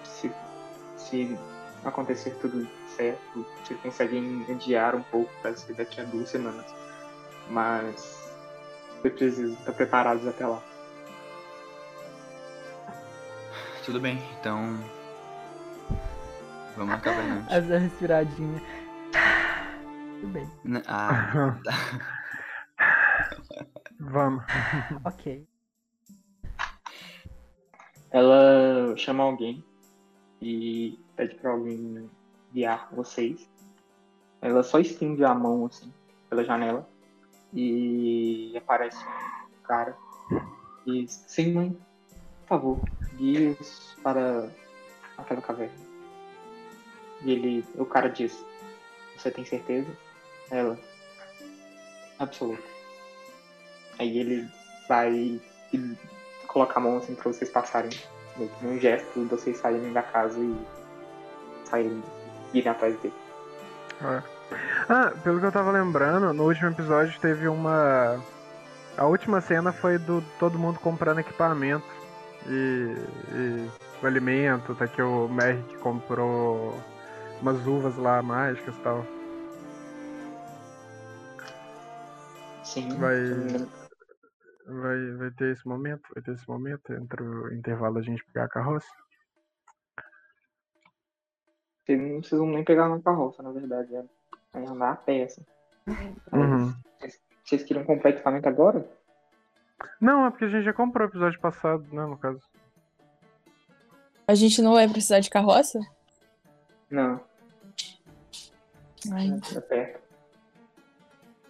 Se, 0.04 0.30
se 0.96 1.36
acontecer 1.84 2.36
tudo 2.40 2.68
certo, 2.96 3.44
vocês 3.64 3.80
conseguem 3.80 4.46
adiar 4.48 4.94
um 4.94 5.02
pouco 5.02 5.30
para 5.42 5.56
ser 5.56 5.74
daqui 5.74 6.00
a 6.00 6.04
duas 6.04 6.28
semanas. 6.28 6.66
Mas 7.50 8.30
vocês 9.00 9.14
precisam 9.14 9.54
estar 9.54 9.72
preparados 9.72 10.26
até 10.26 10.46
lá. 10.46 10.62
Tudo 13.84 14.00
bem, 14.00 14.22
então. 14.38 14.78
Vamos 16.76 17.00
caverna. 17.02 17.36
antes. 17.40 17.52
Essa 17.52 17.78
respiradinha. 17.78 18.62
Tudo 20.20 20.32
bem. 20.32 20.50
Né, 20.64 20.82
Ah, 20.86 21.60
Vamos. 24.00 24.44
Ok. 25.04 25.46
Ela 28.10 28.96
chama 28.96 29.24
alguém 29.24 29.64
e 30.40 30.98
pede 31.16 31.34
para 31.36 31.50
alguém 31.50 32.08
guiar 32.52 32.88
vocês. 32.92 33.48
Ela 34.40 34.62
só 34.62 34.78
estende 34.78 35.24
a 35.24 35.34
mão 35.34 35.66
assim 35.66 35.92
pela 36.30 36.44
janela 36.44 36.88
e 37.52 38.54
aparece 38.56 39.04
um 39.04 39.62
cara 39.62 39.96
e 40.86 41.04
diz, 41.04 41.24
sim 41.26 41.52
mãe, 41.52 41.70
por 42.42 42.48
favor, 42.48 42.80
guie-os 43.16 43.96
para 44.02 44.48
aquela 45.16 45.42
caverna. 45.42 45.74
E 47.22 47.32
ele, 47.32 47.64
o 47.76 47.84
cara 47.84 48.08
diz, 48.08 48.42
você 49.16 49.30
tem 49.30 49.44
certeza? 49.44 49.90
Ela, 50.50 50.78
absoluta. 52.18 52.62
Aí 53.98 54.18
ele 54.18 54.48
vai 54.88 55.40
colocar 56.46 56.78
a 56.78 56.82
mão 56.82 56.98
assim 56.98 57.14
pra 57.14 57.32
vocês 57.32 57.50
passarem. 57.50 57.90
Num 58.62 58.78
gesto 58.78 59.18
de 59.18 59.26
vocês 59.26 59.56
saírem 59.58 59.92
da 59.92 60.02
casa 60.02 60.38
e 60.38 60.56
saírem, 61.64 62.02
irem 62.54 62.70
atrás 62.70 62.96
dele. 63.00 63.14
É. 64.00 64.22
Ah, 64.88 65.12
pelo 65.22 65.40
que 65.40 65.46
eu 65.46 65.52
tava 65.52 65.72
lembrando, 65.72 66.32
no 66.32 66.44
último 66.44 66.70
episódio 66.70 67.18
teve 67.20 67.48
uma. 67.48 68.22
A 68.96 69.04
última 69.04 69.40
cena 69.40 69.72
foi 69.72 69.98
do 69.98 70.22
todo 70.38 70.58
mundo 70.58 70.78
comprando 70.78 71.18
equipamento 71.18 71.86
e, 72.46 72.94
e 73.32 73.70
o 74.02 74.06
alimento, 74.06 74.74
tá 74.74 74.86
que 74.86 75.02
o 75.02 75.28
Merrick 75.28 75.76
comprou 75.78 76.74
umas 77.40 77.66
uvas 77.66 77.96
lá 77.96 78.22
mágicas 78.22 78.74
e 78.74 78.80
tal. 78.80 79.04
Sim. 82.68 82.88
Vai, 82.98 83.16
vai, 84.66 85.12
vai 85.12 85.30
ter 85.30 85.52
esse 85.52 85.66
momento, 85.66 86.02
vai 86.14 86.22
ter 86.22 86.32
esse 86.32 86.46
momento 86.46 86.92
entre 86.92 87.22
o 87.22 87.54
intervalo 87.54 87.96
a 87.96 88.02
gente 88.02 88.22
pegar 88.26 88.44
a 88.44 88.48
carroça. 88.48 88.86
Vocês 91.82 91.98
não 91.98 92.20
precisam 92.20 92.46
nem 92.46 92.62
pegar 92.62 92.88
uma 92.88 93.00
carroça, 93.00 93.42
na 93.42 93.50
verdade. 93.50 93.96
É, 93.96 94.04
é 94.54 94.66
andar 94.66 94.92
a 94.92 94.96
pé, 94.96 95.24
assim. 95.24 95.42
Uhum. 96.30 96.74
Vocês, 96.98 97.20
vocês 97.42 97.64
queriam 97.64 97.86
comprar 97.86 98.10
equipamento 98.10 98.46
agora? 98.46 98.86
Não, 99.98 100.26
é 100.26 100.30
porque 100.30 100.44
a 100.44 100.48
gente 100.48 100.64
já 100.64 100.72
comprou 100.74 101.06
o 101.06 101.10
episódio 101.10 101.40
passado, 101.40 101.82
né, 101.90 102.04
no 102.04 102.18
caso. 102.18 102.42
A 104.26 104.34
gente 104.34 104.60
não 104.60 104.74
vai 104.74 104.86
precisar 104.86 105.20
de 105.20 105.30
carroça? 105.30 105.80
Não, 106.90 107.18
Ai, 109.12 109.28
é 109.56 109.60
perto. 109.60 110.07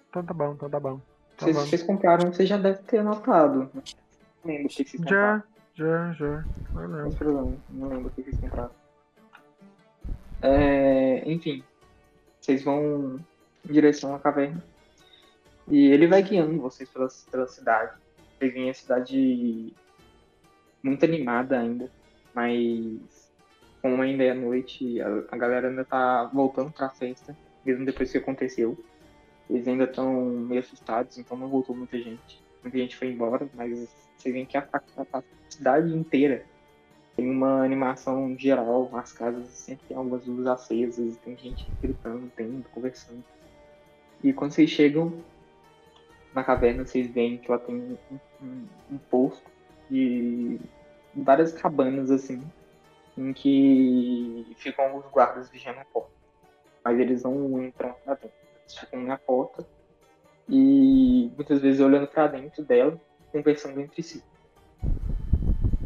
Então 0.09 0.25
tá 0.25 0.35
bom, 0.35 0.53
então 0.53 0.71
tá 0.71 0.81
bom. 0.81 1.01
Tá 1.37 1.45
Vocês, 1.45 1.57
bom. 1.57 1.63
vocês 1.65 1.83
compraram, 1.83 2.33
vocês 2.33 2.49
já 2.49 2.57
devem 2.57 2.83
ter 2.83 2.99
anotado. 2.99 3.71
Não 3.75 3.83
lembro 4.45 4.67
o 4.67 4.69
que 4.69 4.75
vocês 4.75 4.93
compraram. 4.93 5.43
Já, 5.75 6.13
já, 6.13 6.13
já. 6.13 6.45
Não 6.73 6.87
lembro. 6.87 7.13
problema, 7.13 7.57
não 7.71 7.89
lembro 7.89 8.07
o 8.09 8.11
que 8.11 8.23
vocês 8.23 8.41
compraram. 8.41 8.71
É, 10.41 11.31
enfim, 11.31 11.63
vocês 12.41 12.63
vão 12.63 13.21
em 13.69 13.73
direção 13.73 14.15
à 14.15 14.19
caverna. 14.19 14.63
E 15.69 15.91
ele 15.91 16.07
vai 16.07 16.23
guiando 16.23 16.61
vocês 16.61 16.89
pela, 16.89 17.09
pela 17.31 17.47
cidade. 17.47 17.93
Vocês 18.39 18.53
veem 18.53 18.71
a 18.71 18.75
cidade 18.75 19.75
muito 20.83 21.05
animada 21.05 21.59
ainda, 21.59 21.91
mas 22.35 23.31
como 23.83 24.01
ainda 24.01 24.25
é 24.25 24.33
noite, 24.33 25.01
a, 25.01 25.09
a 25.31 25.37
galera 25.37 25.69
ainda 25.69 25.85
tá 25.85 26.25
voltando 26.33 26.73
pra 26.73 26.89
festa, 26.89 27.37
mesmo 27.65 27.85
depois 27.85 28.11
que 28.11 28.19
aconteceu. 28.19 28.79
Eles 29.49 29.67
ainda 29.67 29.85
estão 29.85 30.25
meio 30.25 30.61
assustados, 30.61 31.19
então 31.19 31.37
não 31.37 31.49
voltou 31.49 31.75
muita 31.75 31.99
gente. 31.99 32.43
Muita 32.63 32.79
gente 32.79 32.97
foi 32.97 33.09
embora, 33.09 33.49
mas 33.55 33.89
vocês 34.17 34.35
veem 34.35 34.45
que 34.47 34.57
a, 34.57 34.69
a- 34.73 35.07
a 35.19 35.23
cidade 35.49 35.95
inteira 35.95 36.45
tem 37.17 37.31
uma 37.31 37.65
animação 37.65 38.37
geral, 38.39 38.91
as 38.95 39.13
casas 39.13 39.49
sempre 39.49 39.87
tem 39.89 39.97
algumas 39.97 40.25
luzes 40.27 40.47
acesas, 40.47 41.17
tem 41.19 41.37
gente 41.37 41.67
gritando, 41.83 42.31
tem 42.37 42.65
conversando. 42.73 43.25
E 44.23 44.33
quando 44.33 44.53
vocês 44.53 44.71
chegam 44.71 45.13
na 46.35 46.45
caverna, 46.45 46.85
vocês 46.87 47.09
veem 47.11 47.39
que 47.39 47.51
ela 47.51 47.59
tem 47.61 47.75
um, 47.75 47.97
um, 48.43 48.67
um 48.93 48.99
posto 49.11 49.51
de 49.91 50.61
várias 51.15 51.53
cabanas 51.53 52.11
assim, 52.11 52.43
em 53.17 53.33
que 53.33 54.47
ficam 54.57 54.85
alguns 54.85 55.11
guardas 55.11 55.49
vigiando 55.49 55.81
a 55.81 55.85
porta. 55.87 56.11
Mas 56.85 56.99
eles 57.01 57.23
não 57.25 57.63
entram 57.65 57.95
lá 58.07 58.15
dentro. 58.15 58.48
Ficam 58.69 59.03
na 59.03 59.17
porta 59.17 59.67
e 60.49 61.31
muitas 61.35 61.61
vezes 61.61 61.81
olhando 61.81 62.07
para 62.07 62.27
dentro 62.29 62.65
dela, 62.65 62.99
conversando 63.31 63.81
entre 63.81 64.03
si. 64.03 64.23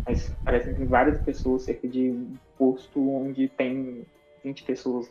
Mas 0.07 0.35
parecem 0.45 0.75
que 0.75 0.85
várias 0.85 1.21
pessoas, 1.21 1.63
cerca 1.63 1.87
de 1.89 2.11
um 2.11 2.37
posto 2.59 3.01
onde 3.09 3.49
tem 3.49 4.07
20 4.45 4.65
pessoas. 4.65 5.11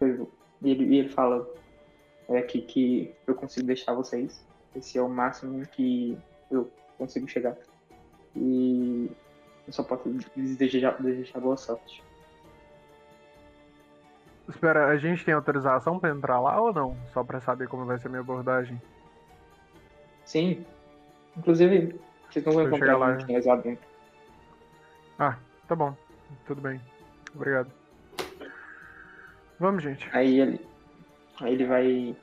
E 0.00 0.70
ele, 0.70 0.96
ele 0.96 1.08
fala, 1.08 1.48
é 2.28 2.38
aqui 2.38 2.62
que 2.62 3.14
eu 3.26 3.34
consigo 3.34 3.66
deixar 3.66 3.94
vocês. 3.94 4.44
Esse 4.74 4.98
é 4.98 5.02
o 5.02 5.08
máximo 5.08 5.66
que 5.66 6.16
eu 6.50 6.70
consigo 6.96 7.26
chegar. 7.28 7.56
E 8.36 9.10
eu 9.66 9.72
só 9.72 9.82
posso 9.82 10.08
desejar, 10.36 11.00
desejar 11.02 11.40
boa 11.40 11.56
sorte. 11.56 12.02
Espera, 14.50 14.88
a 14.88 14.96
gente 14.96 15.24
tem 15.24 15.32
autorização 15.32 15.98
pra 15.98 16.10
entrar 16.10 16.40
lá 16.40 16.60
ou 16.60 16.72
não? 16.72 16.96
Só 17.12 17.22
pra 17.22 17.40
saber 17.40 17.68
como 17.68 17.86
vai 17.86 17.98
ser 17.98 18.08
a 18.08 18.10
minha 18.10 18.20
abordagem. 18.20 18.80
Sim. 20.24 20.64
Inclusive, 21.36 21.98
vocês 22.28 22.44
não 22.44 22.52
vão 22.52 22.66
encontrar 22.66 22.96
lá. 22.96 23.16
gente 23.16 23.32
mais 23.32 23.46
lá 23.46 23.56
dentro. 23.56 23.84
Ah, 25.18 25.36
tá 25.68 25.74
bom. 25.74 25.94
Tudo 26.46 26.60
bem. 26.60 26.80
Obrigado. 27.34 27.70
Vamos, 29.58 29.82
gente. 29.82 30.08
Aí 30.12 30.40
ele, 30.40 30.60
aí 31.40 31.52
ele 31.52 31.66
vai, 31.66 32.16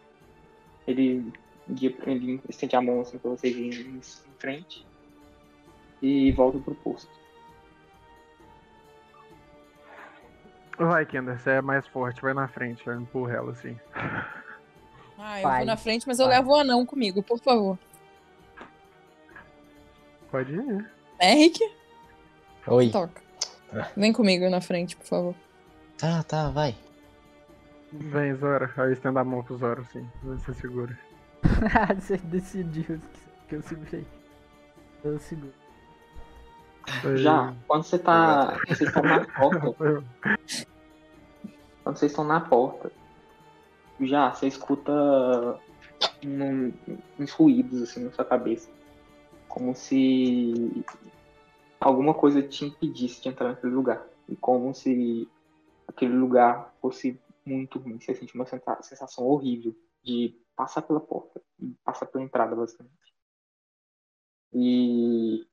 ele, 0.87 1.33
guia, 1.69 1.95
ele 2.05 2.41
estende 2.49 2.75
a 2.75 2.81
mão 2.81 3.01
assim 3.01 3.17
pra 3.17 3.31
vocês 3.31 3.55
irem 3.55 3.97
em 3.97 4.01
frente 4.39 4.85
e 6.01 6.31
volta 6.31 6.59
pro 6.59 6.75
posto. 6.75 7.11
Vai, 10.77 11.05
Kender, 11.05 11.39
você 11.39 11.51
é 11.51 11.61
mais 11.61 11.87
forte, 11.87 12.21
vai 12.21 12.33
na 12.33 12.47
frente, 12.47 12.85
eu 12.85 12.99
empurro 12.99 13.29
ela 13.29 13.51
assim. 13.51 13.77
Ah, 15.17 15.39
eu 15.39 15.43
Vai. 15.43 15.57
vou 15.57 15.65
na 15.65 15.77
frente, 15.77 16.07
mas 16.07 16.19
eu 16.19 16.27
Vai. 16.27 16.37
levo 16.37 16.51
o 16.51 16.55
anão 16.55 16.85
comigo, 16.85 17.23
por 17.23 17.39
favor. 17.39 17.77
Pode 20.29 20.53
ir. 20.53 20.91
Henrique, 21.19 21.63
Oi. 22.67 22.91
toca. 22.91 23.21
Ah. 23.73 23.87
Vem 23.97 24.13
comigo 24.13 24.47
na 24.49 24.61
frente, 24.61 24.95
por 24.95 25.05
favor. 25.05 25.35
Tá, 25.97 26.21
tá, 26.23 26.49
vai. 26.49 26.75
Vem, 27.91 28.35
Zora. 28.35 28.71
Aí 28.77 28.93
estenda 28.93 29.21
a 29.21 29.23
mão 29.23 29.41
pro 29.43 29.57
Zora, 29.57 29.81
assim. 29.81 30.07
Você 30.23 30.53
segura. 30.53 30.97
Você 31.99 32.17
decidiu 32.17 33.01
que 33.47 33.55
eu 33.55 33.61
segurei. 33.63 34.05
Eu 35.03 35.17
seguro. 35.17 35.53
Já, 37.15 37.53
quando 37.67 37.83
você 37.83 37.99
tá, 37.99 38.57
vocês 38.65 38.81
estão 38.81 39.03
na 39.03 39.25
porta, 39.25 40.03
quando 41.87 41.99
vocês 41.99 42.11
estão 42.11 42.25
na 42.25 42.41
porta, 42.41 42.91
já 44.01 44.33
você 44.33 44.45
escuta 44.47 44.91
uns 47.17 47.31
ruídos 47.31 47.81
assim 47.81 48.03
na 48.03 48.11
sua 48.11 48.25
cabeça, 48.25 48.69
como 49.47 49.73
se 49.73 50.83
alguma 51.79 52.13
coisa 52.13 52.41
te 52.41 52.65
impedisse 52.65 53.21
de 53.21 53.29
entrar 53.29 53.47
naquele 53.47 53.71
lugar 53.71 54.05
e 54.27 54.35
como 54.35 54.75
se 54.75 55.29
aquele 55.87 56.13
lugar 56.13 56.75
fosse 56.81 57.17
muito 57.45 57.79
ruim. 57.79 58.01
Você 58.01 58.13
sente 58.13 58.35
uma 58.35 58.45
sensa- 58.45 58.81
sensação 58.81 59.25
horrível 59.25 59.73
de 60.03 60.37
passar 60.57 60.81
pela 60.81 60.99
porta 60.99 61.41
passar 61.85 62.07
pela 62.07 62.21
entrada 62.21 62.53
basicamente. 62.53 63.15
E 64.51 65.47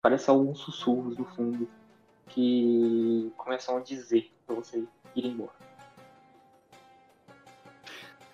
parece 0.00 0.30
alguns 0.30 0.60
sussurros 0.60 1.14
do 1.14 1.26
fundo 1.26 1.68
que 2.30 3.32
começam 3.36 3.76
a 3.76 3.80
dizer 3.80 4.32
pra 4.46 4.54
você 4.54 4.84
ir 5.14 5.26
embora. 5.26 5.52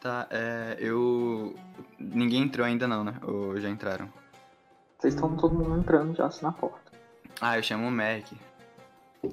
Tá, 0.00 0.28
é, 0.30 0.76
eu. 0.78 1.54
Ninguém 1.98 2.42
entrou 2.42 2.64
ainda 2.64 2.86
não, 2.86 3.02
né? 3.02 3.18
Ou 3.22 3.60
já 3.60 3.68
entraram? 3.68 4.12
Vocês 4.98 5.14
estão 5.14 5.36
todo 5.36 5.54
mundo 5.54 5.78
entrando 5.80 6.14
já 6.14 6.26
assim 6.26 6.44
na 6.44 6.52
porta. 6.52 6.92
Ah, 7.40 7.58
eu 7.58 7.62
chamo 7.62 7.88
o 7.88 7.90
Merrick. 7.90 8.36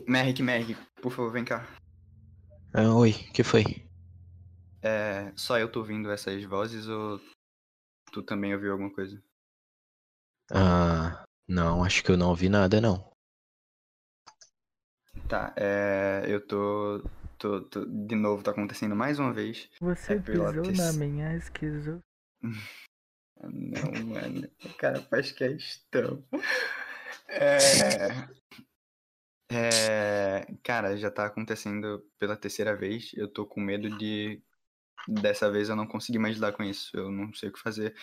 Merrick, 0.08 0.42
Merrick, 0.42 0.76
por 1.02 1.12
favor, 1.12 1.32
vem 1.32 1.46
cá. 1.46 1.66
Ah, 2.74 2.94
oi, 2.96 3.14
que 3.14 3.44
foi? 3.44 3.64
É, 4.82 5.32
só 5.36 5.60
eu 5.60 5.72
tô 5.72 5.80
ouvindo 5.80 6.12
essas 6.12 6.44
vozes 6.44 6.88
ou 6.88 7.22
tu 8.12 8.24
também 8.24 8.54
ouviu 8.54 8.72
alguma 8.72 8.92
coisa? 8.92 9.22
Ah, 10.52 11.24
não, 11.48 11.84
acho 11.84 12.04
que 12.04 12.12
eu 12.12 12.18
não 12.18 12.30
ouvi 12.30 12.50
nada, 12.50 12.82
não. 12.82 13.13
Tá, 15.28 15.54
é, 15.56 16.26
eu 16.28 16.46
tô, 16.46 17.02
tô, 17.38 17.62
tô- 17.62 17.86
De 17.86 18.16
novo, 18.16 18.44
tá 18.44 18.52
acontecendo 18.52 18.96
mais 18.96 19.20
uma 19.20 19.34
vez. 19.34 19.70
Você 19.80 20.14
É 20.14 20.20
pisou 20.20 20.52
Pilates. 20.64 20.78
na 20.78 20.94
minha 20.94 21.36
esquizo. 21.36 22.00
Não, 23.42 23.92
mano. 24.06 24.48
O 24.64 24.74
cara 24.78 25.02
faz 25.02 25.32
questão. 25.32 26.24
É. 27.28 28.08
É. 29.52 30.46
Cara, 30.64 30.96
já 30.98 31.12
tá 31.12 31.26
acontecendo 31.26 32.06
pela 32.18 32.38
terceira 32.38 32.76
vez. 32.76 33.12
Eu 33.16 33.28
tô 33.28 33.46
com 33.46 33.60
medo 33.60 33.90
de. 33.98 34.42
Dessa 35.08 35.52
vez 35.52 35.68
eu 35.68 35.76
não 35.76 35.86
conseguir 35.86 36.20
mais 36.20 36.36
lidar 36.36 36.54
com 36.54 36.64
isso. 36.64 36.96
Eu 36.96 37.12
não 37.12 37.34
sei 37.34 37.50
o 37.50 37.52
que 37.54 37.60
fazer. 37.60 37.94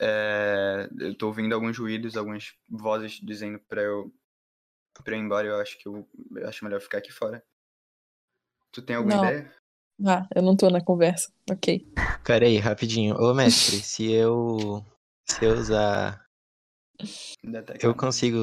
É, 0.00 0.88
eu 1.00 1.16
tô 1.16 1.26
ouvindo 1.26 1.52
alguns 1.54 1.76
ruídos, 1.76 2.16
algumas 2.16 2.54
vozes 2.70 3.18
dizendo 3.20 3.58
pra 3.68 3.82
eu. 3.82 4.14
Pra 5.02 5.14
eu 5.14 5.18
ir 5.18 5.22
embora. 5.22 5.48
Eu 5.48 5.60
acho 5.60 5.78
que 5.78 5.88
eu, 5.88 6.08
eu 6.36 6.48
acho 6.48 6.64
melhor 6.64 6.80
ficar 6.80 6.98
aqui 6.98 7.12
fora. 7.12 7.44
Tu 8.72 8.82
tem 8.82 8.96
alguma 8.96 9.16
Não. 9.16 9.24
ideia? 9.24 9.54
Ah, 10.06 10.28
eu 10.34 10.42
não 10.42 10.56
tô 10.56 10.68
na 10.70 10.84
conversa. 10.84 11.32
Ok. 11.48 11.86
Pera 12.24 12.46
aí, 12.46 12.58
rapidinho. 12.58 13.16
Ô, 13.16 13.32
mestre, 13.32 13.76
se 13.82 14.10
eu. 14.12 14.84
Se 15.28 15.44
eu 15.44 15.54
usar. 15.54 16.24
Detecta. 17.42 17.86
Eu 17.86 17.94
consigo 17.94 18.38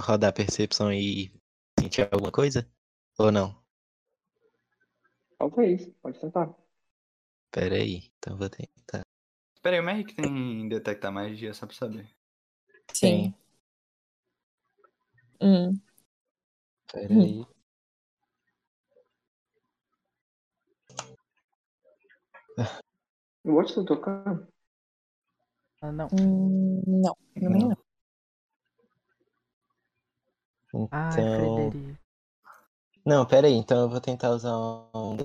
rodar 0.00 0.30
a 0.30 0.32
percepção 0.32 0.92
e 0.92 1.32
sentir 1.78 2.08
alguma 2.12 2.30
coisa? 2.30 2.68
Ou 3.18 3.32
não? 3.32 3.56
Talvez, 5.38 5.88
pode 6.02 6.18
tentar. 6.20 6.54
Pera 7.52 7.76
aí, 7.76 8.10
então 8.18 8.36
vou 8.36 8.48
tentar. 8.50 9.02
Pera 9.62 9.76
aí, 9.76 9.80
o 9.80 9.84
Merrick 9.84 10.14
tem 10.14 10.68
detectar 10.68 11.12
magia, 11.12 11.54
só 11.54 11.66
pra 11.66 11.76
saber. 11.76 12.08
Sim. 12.92 13.34
Hum. 15.40 15.80
Hum. 17.10 17.22
aí. 17.22 17.46
O 23.44 23.52
Watch 23.54 23.74
tá 23.74 23.84
tocando? 23.84 24.48
Ah, 25.80 25.92
não. 25.92 26.08
Hum, 26.12 26.82
não, 26.86 27.16
não. 27.36 27.76
Ai, 30.90 31.20
Então. 31.20 31.70
Frederico. 31.70 31.98
Não, 33.06 33.24
pera 33.24 33.46
aí, 33.46 33.54
então 33.54 33.82
eu 33.82 33.88
vou 33.88 34.00
tentar 34.00 34.30
usar 34.30 34.54
um. 34.54 35.16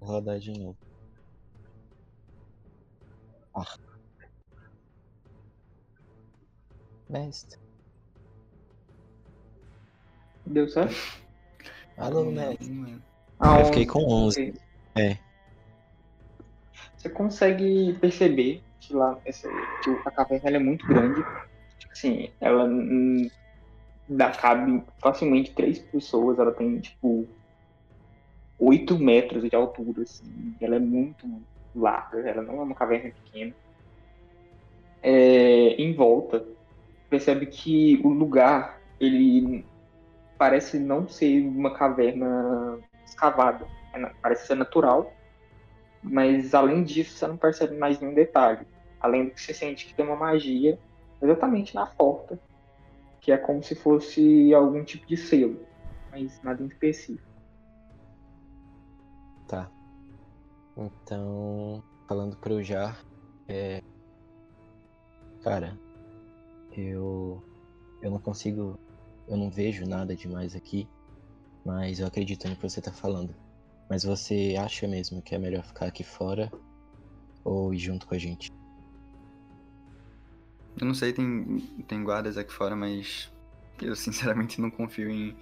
Vou 0.00 0.08
rodar 0.08 0.40
de 0.40 0.50
novo. 0.58 0.91
Ah. 3.54 3.64
Mestre. 7.08 7.58
Deu 10.46 10.68
certo? 10.68 10.94
Alô, 11.96 12.22
Hum, 12.22 12.32
mestre. 12.32 12.70
hum, 12.70 13.00
Ah, 13.38 13.60
Eu 13.60 13.66
fiquei 13.66 13.86
com 13.86 14.04
11. 14.04 14.50
11. 14.50 14.60
É. 14.96 15.18
Você 16.96 17.08
consegue 17.10 17.96
perceber 18.00 18.62
que 18.80 18.94
lá 18.94 19.20
essa, 19.24 19.48
que 19.82 19.90
a 20.06 20.10
caverna 20.10 20.48
ela 20.48 20.56
é 20.56 20.60
muito 20.60 20.86
grande. 20.86 21.20
Assim, 21.90 22.30
ela 22.40 22.64
hum, 22.64 23.28
dá, 24.08 24.30
cabe 24.30 24.82
facilmente 25.00 25.52
três 25.54 25.78
pessoas. 25.80 26.38
Ela 26.38 26.52
tem, 26.52 26.80
tipo, 26.80 27.28
8 28.58 28.98
metros 28.98 29.42
de 29.48 29.54
altura. 29.54 30.02
Assim. 30.02 30.56
Ela 30.60 30.76
é 30.76 30.80
muito 30.80 31.26
larga. 31.74 32.18
Ela 32.18 32.42
não 32.42 32.58
é 32.58 32.62
uma 32.62 32.74
caverna 32.74 33.10
pequena. 33.10 33.54
É, 35.02 35.74
em 35.74 35.94
volta, 35.94 36.44
percebe 37.10 37.46
que 37.46 38.00
o 38.04 38.08
lugar 38.08 38.80
ele 39.00 39.64
parece 40.38 40.78
não 40.78 41.08
ser 41.08 41.46
uma 41.46 41.74
caverna 41.74 42.78
escavada. 43.04 43.66
É 43.92 44.10
Parece 44.20 44.46
ser 44.46 44.54
natural. 44.54 45.12
Mas 46.02 46.54
além 46.54 46.82
disso, 46.82 47.16
você 47.16 47.26
não 47.26 47.36
percebe 47.36 47.76
mais 47.76 48.00
nenhum 48.00 48.14
detalhe. 48.14 48.66
Além 49.00 49.26
do 49.26 49.30
que 49.32 49.40
você 49.40 49.54
sente 49.54 49.86
que 49.86 49.94
tem 49.94 50.04
uma 50.04 50.16
magia 50.16 50.78
exatamente 51.20 51.74
na 51.74 51.86
porta, 51.86 52.38
que 53.20 53.30
é 53.30 53.38
como 53.38 53.62
se 53.62 53.76
fosse 53.76 54.52
algum 54.52 54.82
tipo 54.82 55.06
de 55.06 55.16
selo, 55.16 55.60
mas 56.10 56.42
nada 56.42 56.62
em 56.62 56.66
específico. 56.66 57.30
Tá. 59.46 59.70
Então, 60.76 61.82
falando 62.08 62.36
pro 62.36 62.62
Jar, 62.62 63.04
é. 63.48 63.82
Cara, 65.42 65.78
eu. 66.76 67.42
Eu 68.00 68.10
não 68.10 68.18
consigo. 68.18 68.78
Eu 69.28 69.36
não 69.36 69.50
vejo 69.50 69.86
nada 69.86 70.16
demais 70.16 70.56
aqui, 70.56 70.88
mas 71.64 72.00
eu 72.00 72.06
acredito 72.06 72.48
no 72.48 72.56
que 72.56 72.62
você 72.62 72.80
tá 72.80 72.92
falando. 72.92 73.34
Mas 73.88 74.04
você 74.04 74.56
acha 74.58 74.88
mesmo 74.88 75.22
que 75.22 75.34
é 75.34 75.38
melhor 75.38 75.62
ficar 75.64 75.86
aqui 75.86 76.02
fora 76.02 76.50
ou 77.44 77.72
ir 77.74 77.78
junto 77.78 78.06
com 78.06 78.14
a 78.14 78.18
gente? 78.18 78.50
Eu 80.80 80.86
não 80.86 80.94
sei, 80.94 81.12
tem, 81.12 81.60
tem 81.86 82.02
guardas 82.02 82.36
aqui 82.38 82.52
fora, 82.52 82.74
mas 82.74 83.30
eu 83.80 83.94
sinceramente 83.96 84.60
não 84.60 84.70
confio 84.70 85.10
em. 85.10 85.36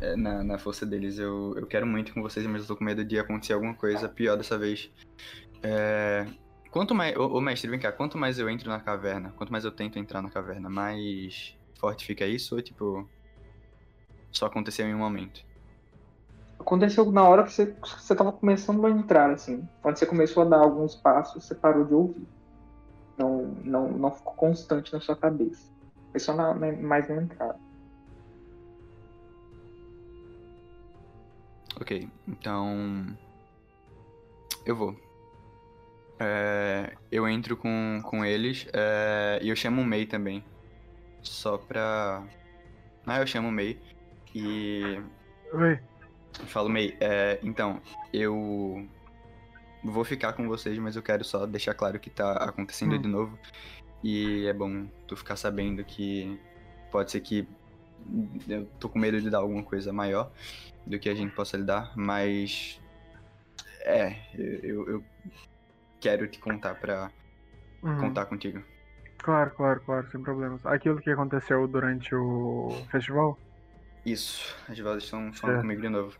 É, 0.00 0.16
Na, 0.16 0.42
na 0.44 0.58
força 0.58 0.84
deles. 0.86 1.18
Eu, 1.18 1.54
eu 1.56 1.66
quero 1.66 1.86
muito 1.86 2.12
com 2.14 2.22
vocês, 2.22 2.46
mas 2.46 2.62
eu 2.62 2.68
tô 2.68 2.76
com 2.76 2.84
medo 2.84 3.04
de 3.04 3.18
acontecer 3.18 3.52
alguma 3.52 3.74
coisa 3.74 4.08
pior 4.08 4.36
dessa 4.36 4.58
vez. 4.58 4.90
É, 5.62 6.26
Quanto 6.70 6.92
mais. 6.92 7.16
Ô, 7.16 7.26
ô, 7.36 7.40
mestre, 7.40 7.70
vem 7.70 7.78
cá, 7.78 7.92
quanto 7.92 8.18
mais 8.18 8.36
eu 8.38 8.50
entro 8.50 8.68
na 8.68 8.80
caverna, 8.80 9.32
quanto 9.36 9.52
mais 9.52 9.64
eu 9.64 9.70
tento 9.70 9.96
entrar 9.96 10.20
na 10.20 10.28
caverna, 10.28 10.68
mais 10.68 11.56
forte 11.78 12.04
fica 12.04 12.26
isso 12.26 12.56
ou 12.56 12.62
tipo. 12.62 13.08
Só 14.32 14.46
aconteceu 14.46 14.84
em 14.84 14.92
um 14.92 14.98
momento? 14.98 15.40
Aconteceu 16.58 17.10
na 17.12 17.22
hora 17.28 17.44
que 17.44 17.52
você, 17.52 17.72
você 17.80 18.16
tava 18.16 18.32
começando 18.32 18.84
a 18.84 18.90
entrar, 18.90 19.30
assim. 19.30 19.62
Quando 19.82 19.96
você 19.96 20.06
começou 20.06 20.42
a 20.42 20.46
dar 20.46 20.58
alguns 20.58 20.96
passos, 20.96 21.44
você 21.44 21.54
parou 21.54 21.84
de 21.84 21.94
ouvir. 21.94 22.26
Não, 23.16 23.42
não, 23.64 23.88
não 23.92 24.10
ficou 24.10 24.32
constante 24.34 24.92
na 24.92 25.00
sua 25.00 25.14
cabeça. 25.14 25.70
Foi 26.10 26.18
só 26.18 26.34
na, 26.34 26.52
na- 26.54 26.72
mais 26.72 27.08
na 27.08 27.22
entrada. 27.22 27.56
Ok, 31.80 32.08
então. 32.28 33.06
Eu 34.64 34.76
vou. 34.76 34.96
É, 36.18 36.94
eu 37.10 37.28
entro 37.28 37.56
com, 37.56 38.00
com 38.04 38.24
eles 38.24 38.66
é, 38.72 39.40
e 39.42 39.48
eu 39.48 39.56
chamo 39.56 39.82
o 39.82 39.84
Mei 39.84 40.06
também. 40.06 40.44
Só 41.22 41.58
pra. 41.58 42.22
Ah, 43.06 43.18
eu 43.18 43.26
chamo 43.26 43.48
o 43.48 43.52
Mei 43.52 43.80
e 44.34 45.00
Oi. 45.52 45.78
falo, 46.46 46.68
Mei, 46.68 46.96
é, 47.00 47.38
então, 47.42 47.80
eu 48.12 48.88
vou 49.82 50.04
ficar 50.04 50.32
com 50.32 50.48
vocês, 50.48 50.78
mas 50.78 50.96
eu 50.96 51.02
quero 51.02 51.24
só 51.24 51.44
deixar 51.46 51.74
claro 51.74 52.00
que 52.00 52.08
tá 52.10 52.32
acontecendo 52.32 52.94
Hum. 52.94 53.02
de 53.02 53.08
novo. 53.08 53.38
E 54.02 54.46
é 54.46 54.52
bom 54.52 54.86
tu 55.06 55.16
ficar 55.16 55.36
sabendo 55.36 55.84
que 55.84 56.38
pode 56.90 57.10
ser 57.10 57.20
que 57.20 57.48
eu 58.48 58.66
tô 58.78 58.88
com 58.88 58.98
medo 58.98 59.20
de 59.20 59.30
dar 59.30 59.38
alguma 59.38 59.62
coisa 59.62 59.92
maior 59.92 60.30
do 60.86 60.98
que 60.98 61.08
a 61.08 61.14
gente 61.14 61.34
possa 61.34 61.56
lidar, 61.56 61.92
mas 61.96 62.80
é, 63.82 64.16
eu, 64.34 64.88
eu 64.88 65.04
quero 66.00 66.26
te 66.28 66.38
contar 66.38 66.74
pra 66.74 67.10
Uhum. 67.82 68.00
contar 68.00 68.26
contigo. 68.26 68.62
Claro, 69.18 69.50
claro, 69.54 69.80
claro, 69.80 70.10
sem 70.10 70.22
problemas. 70.22 70.64
Aquilo 70.66 71.00
que 71.00 71.10
aconteceu 71.10 71.66
durante 71.66 72.14
o 72.14 72.68
festival? 72.90 73.38
Isso, 74.04 74.54
as 74.68 74.78
vozes 74.78 75.04
estão 75.04 75.32
falando 75.32 75.56
Certo. 75.56 75.60
comigo 75.62 75.80
de 75.82 75.88
novo. 75.88 76.16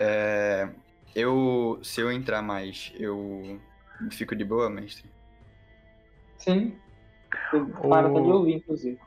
É, 0.00 0.68
eu, 1.14 1.78
se 1.82 2.00
eu 2.00 2.10
entrar 2.10 2.42
mais, 2.42 2.92
eu 2.96 3.60
fico 4.10 4.34
de 4.34 4.44
boa, 4.44 4.68
mestre? 4.70 5.08
Sim. 6.38 6.76
Para 7.88 8.08
até 8.08 8.20
de 8.20 8.28
O- 8.28 8.34
ouvir, 8.34 8.54
inclusive. 8.54 8.98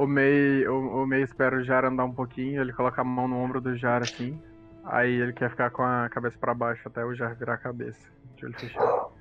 O 0.00 0.06
Mei, 0.06 0.66
o, 0.66 1.02
o 1.02 1.06
Mei 1.06 1.20
espera 1.20 1.58
o 1.58 1.62
Jar 1.62 1.84
andar 1.84 2.06
um 2.06 2.14
pouquinho, 2.14 2.62
ele 2.62 2.72
coloca 2.72 3.02
a 3.02 3.04
mão 3.04 3.28
no 3.28 3.36
ombro 3.36 3.60
do 3.60 3.76
Jar 3.76 4.00
assim. 4.00 4.40
Aí 4.82 5.12
ele 5.12 5.34
quer 5.34 5.50
ficar 5.50 5.68
com 5.68 5.82
a 5.82 6.08
cabeça 6.08 6.38
pra 6.38 6.54
baixo 6.54 6.88
até 6.88 7.04
o 7.04 7.14
Jar 7.14 7.34
virar 7.34 7.52
a 7.52 7.58
cabeça, 7.58 8.00
de 8.34 8.46
olho 8.46 8.58
fechado. 8.58 9.12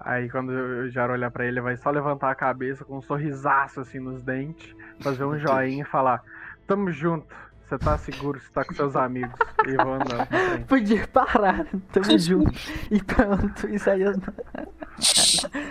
Aí 0.00 0.28
quando 0.28 0.48
o 0.48 0.90
Jar 0.90 1.08
olhar 1.08 1.30
pra 1.30 1.44
ele, 1.44 1.52
ele 1.52 1.60
vai 1.60 1.76
só 1.76 1.88
levantar 1.90 2.32
a 2.32 2.34
cabeça 2.34 2.84
com 2.84 2.98
um 2.98 3.00
sorrisaço 3.00 3.80
assim 3.80 4.00
nos 4.00 4.24
dentes, 4.24 4.74
fazer 5.02 5.24
um 5.24 5.38
joinha 5.38 5.82
e 5.82 5.86
falar: 5.86 6.20
Tamo 6.66 6.90
junto, 6.90 7.32
você 7.62 7.78
tá 7.78 7.96
seguro, 7.96 8.40
você 8.40 8.50
tá 8.50 8.64
com 8.64 8.74
seus 8.74 8.96
amigos. 8.96 9.38
E 9.68 9.76
vou 9.76 10.00
frente. 10.26 10.64
Podia 10.66 11.06
parar, 11.06 11.64
tamo 11.92 12.18
junto. 12.18 12.58
E 12.90 13.00
pronto, 13.04 13.68
isso 13.68 13.88
aí. 13.88 14.02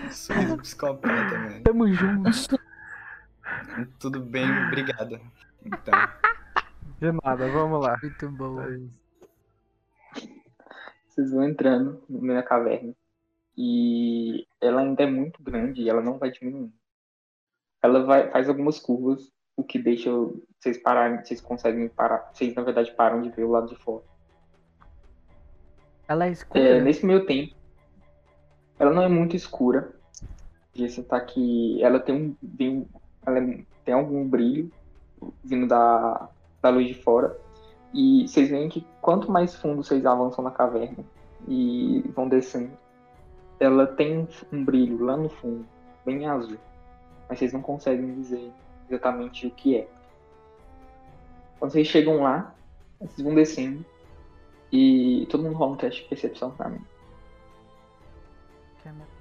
Sorriso 0.09 0.57
psicopata, 0.59 1.37
mano. 1.37 1.61
Tamo 1.65 1.91
junto. 1.91 2.57
Tudo 3.99 4.19
bem, 4.19 4.45
obrigado. 4.67 5.19
Então, 5.65 5.93
De 6.99 7.11
nada, 7.11 7.47
vamos 7.49 7.79
lá. 7.79 7.97
Muito 8.01 8.29
bom. 8.31 8.59
É. 8.61 8.79
Vocês 11.07 11.31
vão 11.31 11.43
entrando 11.43 12.03
da 12.09 12.41
caverna. 12.41 12.93
E 13.55 14.47
ela 14.61 14.81
ainda 14.81 15.03
é 15.03 15.07
muito 15.07 15.41
grande 15.41 15.81
e 15.81 15.89
ela 15.89 16.01
não 16.01 16.17
vai 16.17 16.31
diminuindo. 16.31 16.73
Ela 17.81 18.03
vai, 18.03 18.29
faz 18.31 18.49
algumas 18.49 18.79
curvas, 18.79 19.31
o 19.55 19.63
que 19.63 19.79
deixa 19.79 20.11
vocês 20.59 20.77
pararem, 20.77 21.23
vocês 21.23 21.41
conseguem 21.41 21.87
parar. 21.87 22.29
Vocês, 22.33 22.53
na 22.55 22.63
verdade, 22.63 22.91
param 22.91 23.21
de 23.21 23.29
ver 23.29 23.43
o 23.43 23.51
lado 23.51 23.67
de 23.67 23.75
fora. 23.75 24.03
Ela 26.07 26.25
é 26.25 26.31
escura. 26.31 26.59
É, 26.59 26.81
nesse 26.81 27.05
meio 27.05 27.25
tempo, 27.25 27.55
ela 28.79 28.91
não 28.91 29.03
é 29.03 29.07
muito 29.07 29.35
escura. 29.35 29.91
E 30.73 30.87
você 30.87 31.03
tá 31.03 31.19
que 31.19 31.81
ela 31.83 31.99
tem 31.99 32.15
um, 32.15 32.33
tem, 32.55 32.69
um- 32.69 32.87
ela 33.27 33.39
é- 33.39 33.63
tem 33.83 33.93
algum 33.93 34.27
brilho 34.27 34.71
vindo 35.43 35.67
da, 35.67 36.29
da 36.61 36.69
luz 36.69 36.87
de 36.87 36.93
fora. 36.93 37.37
E 37.93 38.27
vocês 38.27 38.49
veem 38.49 38.69
que 38.69 38.85
quanto 39.01 39.31
mais 39.31 39.55
fundo 39.55 39.83
vocês 39.83 40.05
avançam 40.05 40.43
na 40.43 40.51
caverna 40.51 41.03
e 41.47 42.03
vão 42.15 42.27
descendo, 42.27 42.71
ela 43.59 43.87
tem 43.87 44.27
um, 44.51 44.63
brilho 44.63 45.03
lá 45.03 45.17
no 45.17 45.29
fundo, 45.29 45.65
bem 46.05 46.25
azul. 46.27 46.57
mas 47.27 47.39
vocês 47.39 47.53
não 47.53 47.61
conseguem 47.61 48.13
dizer 48.15 48.51
exatamente 48.89 49.47
o 49.47 49.51
que 49.51 49.77
é. 49.77 49.87
Quando 51.59 51.71
vocês 51.71 51.87
chegam 51.87 52.21
lá, 52.21 52.53
vocês 52.99 53.21
vão 53.21 53.33
descendo 53.33 53.83
e 54.71 55.27
todo 55.29 55.43
mundo 55.43 55.55
rola 55.55 55.73
um 55.73 55.77
teste 55.77 56.03
de 56.03 56.09
percepção 56.09 56.51
pra 56.51 56.69
mim. 56.69 56.81
Que 58.83 59.16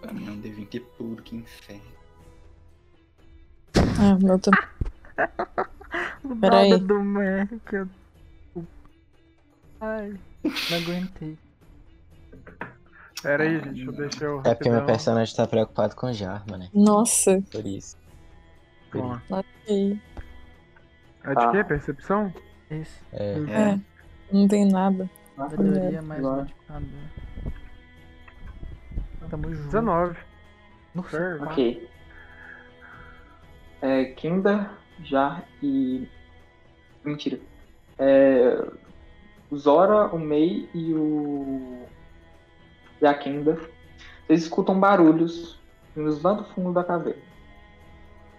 Pra 0.00 0.12
mim 0.12 0.26
é 0.26 0.30
um 0.30 0.40
D20 0.40 0.82
puro, 0.98 1.22
que 1.22 1.36
inferno. 1.36 1.82
Ah, 3.98 4.16
meu. 4.20 4.36
O 6.24 6.36
Peraí. 6.40 6.70
dado 6.70 6.86
do 6.86 7.00
Mac. 7.02 7.72
eu- 7.72 7.88
Ai, 9.80 10.18
não 10.42 10.76
aguentei. 10.78 11.38
Pera 13.22 13.44
aí, 13.44 13.58
gente, 13.60 13.80
eu 13.84 13.92
deixei 13.92 14.26
eu. 14.26 14.40
É 14.44 14.54
porque 14.54 14.70
meu 14.70 14.84
personagem 14.84 15.34
tá 15.34 15.46
preocupado 15.46 15.94
com 15.96 16.12
Jarma, 16.12 16.58
né? 16.58 16.68
Nossa. 16.74 17.42
Por 17.50 17.66
isso. 17.66 17.96
Ó, 18.94 19.18
Ok. 19.30 20.00
É 21.24 21.28
de 21.28 21.34
Tá. 21.34 21.50
quê? 21.52 21.64
Percepção? 21.64 22.32
Esse. 22.70 22.92
É. 23.12 23.32
É. 23.50 23.80
Não 24.32 24.46
tem 24.46 24.66
nada. 24.70 25.08
Sabedoria 25.36 26.02
mais 26.02 26.20
Agora. 26.20 26.42
modificador. 26.42 26.88
Tamo 29.30 29.54
junto. 29.54 29.64
19. 29.64 30.18
Nossa. 30.94 31.38
Ok. 31.42 31.88
É, 33.82 34.04
Kinda, 34.04 34.70
Jar 35.02 35.44
e. 35.62 36.08
Mentira. 37.04 37.40
É, 37.98 38.66
o 39.50 39.56
Zora, 39.56 40.06
o 40.14 40.18
Mei 40.18 40.68
e 40.72 40.94
o. 40.94 41.84
E 43.00 43.06
a 43.06 43.14
Kinda. 43.14 43.58
Vocês 44.26 44.42
escutam 44.42 44.78
barulhos 44.78 45.60
vindos 45.94 46.22
lá 46.22 46.32
do 46.32 46.44
fundo 46.44 46.72
da 46.72 46.82
caverna. 46.82 47.22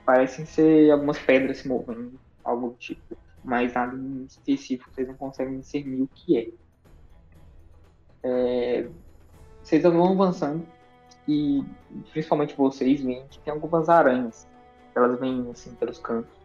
Parecem 0.06 0.46
ser 0.46 0.92
algumas 0.92 1.18
pedras 1.18 1.60
se 1.60 1.68
movendo, 1.68 2.20
algo 2.44 2.70
do 2.70 2.76
tipo. 2.76 3.18
Mas 3.44 3.74
nada 3.74 3.96
em 3.96 4.26
específico, 4.26 4.90
vocês 4.92 5.08
não 5.08 5.16
conseguem 5.16 5.60
discernir 5.60 6.02
o 6.02 6.10
que 6.14 6.38
é. 6.38 6.50
É, 8.28 8.88
Vocês 9.62 9.84
vão 9.84 10.12
avançando 10.12 10.66
e 11.28 11.64
principalmente 12.12 12.56
vocês 12.56 13.02
veem 13.02 13.24
que 13.30 13.38
tem 13.40 13.54
algumas 13.54 13.88
aranhas. 13.88 14.48
Elas 14.96 15.20
vêm 15.20 15.48
assim 15.52 15.74
pelos 15.76 16.00
cantos. 16.00 16.36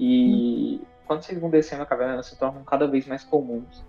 E 0.00 0.80
quando 1.06 1.22
vocês 1.22 1.38
vão 1.38 1.50
descendo 1.50 1.82
a 1.82 1.86
caverna, 1.86 2.14
elas 2.14 2.26
se 2.26 2.38
tornam 2.38 2.64
cada 2.64 2.86
vez 2.86 3.06
mais 3.06 3.22
comuns. 3.24 3.84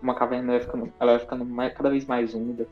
Uma 0.00 0.14
caverna 0.14 0.52
vai 0.52 0.60
ficando, 0.60 0.92
ela 1.00 1.12
vai 1.12 1.20
ficando 1.20 1.44
mais- 1.44 1.74
cada 1.74 1.90
vez 1.90 2.06
mais 2.06 2.34
úmida. 2.34 2.66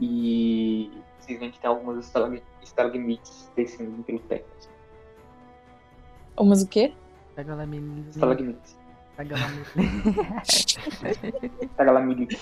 E 0.00 0.90
vocês 1.18 1.38
veem 1.38 1.50
que 1.50 1.58
tem 1.60 1.68
algumas 1.68 2.04
estalag- 2.04 2.42
estalagmites 2.62 3.50
descendo 3.56 4.02
pelo 4.02 4.18
teto. 4.20 4.68
Oh, 6.36 6.44
mas 6.44 6.62
o 6.62 6.68
quê? 6.68 6.92
Estalagmites. 8.10 8.78
Pega 9.16 9.36
lá, 9.36 9.48
menino. 9.48 9.74
Estalagmites. 11.62 12.40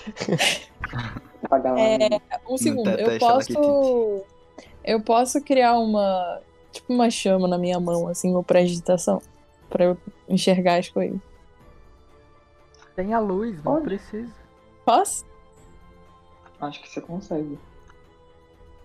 Estalagmites. 1.43 2.21
Um 2.49 2.57
segundo. 2.57 2.85
teta 2.85 3.01
Eu 3.01 3.11
é 3.11 3.19
posso. 3.19 4.25
Eu 4.83 5.01
posso 5.01 5.41
criar 5.41 5.77
uma. 5.77 6.41
Tipo 6.71 6.93
uma 6.93 7.09
chama 7.09 7.47
na 7.47 7.57
minha 7.57 7.79
mão, 7.79 8.07
assim, 8.07 8.31
uma 8.31 8.43
pré-agitação. 8.43 9.21
Pra 9.69 9.85
eu 9.85 9.97
enxergar 10.27 10.79
as 10.79 10.89
coisas. 10.89 11.19
Tem 12.95 13.13
a 13.13 13.19
luz, 13.19 13.55
não 13.57 13.73
Pode. 13.73 13.85
precisa. 13.85 14.33
Posso? 14.85 15.25
Acho 16.59 16.81
que 16.81 16.89
você 16.89 17.01
consegue. 17.01 17.59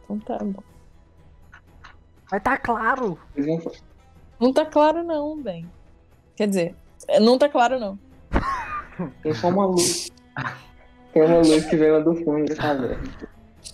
Então 0.05 0.18
tá 0.18 0.38
bom. 0.38 0.62
Mas 2.31 2.42
tá 2.42 2.59
claro. 2.59 3.18
Não 4.38 4.53
tá 4.53 4.66
claro, 4.66 5.03
não, 5.03 5.40
bem. 5.40 5.70
Quer 6.37 6.48
dizer, 6.48 6.70
é, 6.70 6.88
não 7.21 7.38
tá 7.38 7.49
claro, 7.49 7.79
não. 7.79 7.99
Tem 9.23 9.33
só 9.33 9.49
uma 9.49 9.66
luz. 9.66 10.11
Tem 11.12 11.23
uma 11.23 11.38
luz 11.38 11.64
que 11.64 11.77
vem 11.77 11.90
lá 11.90 12.01
do 12.01 12.14
fundo 12.14 12.44
da 12.47 12.55
caverna. 12.55 13.03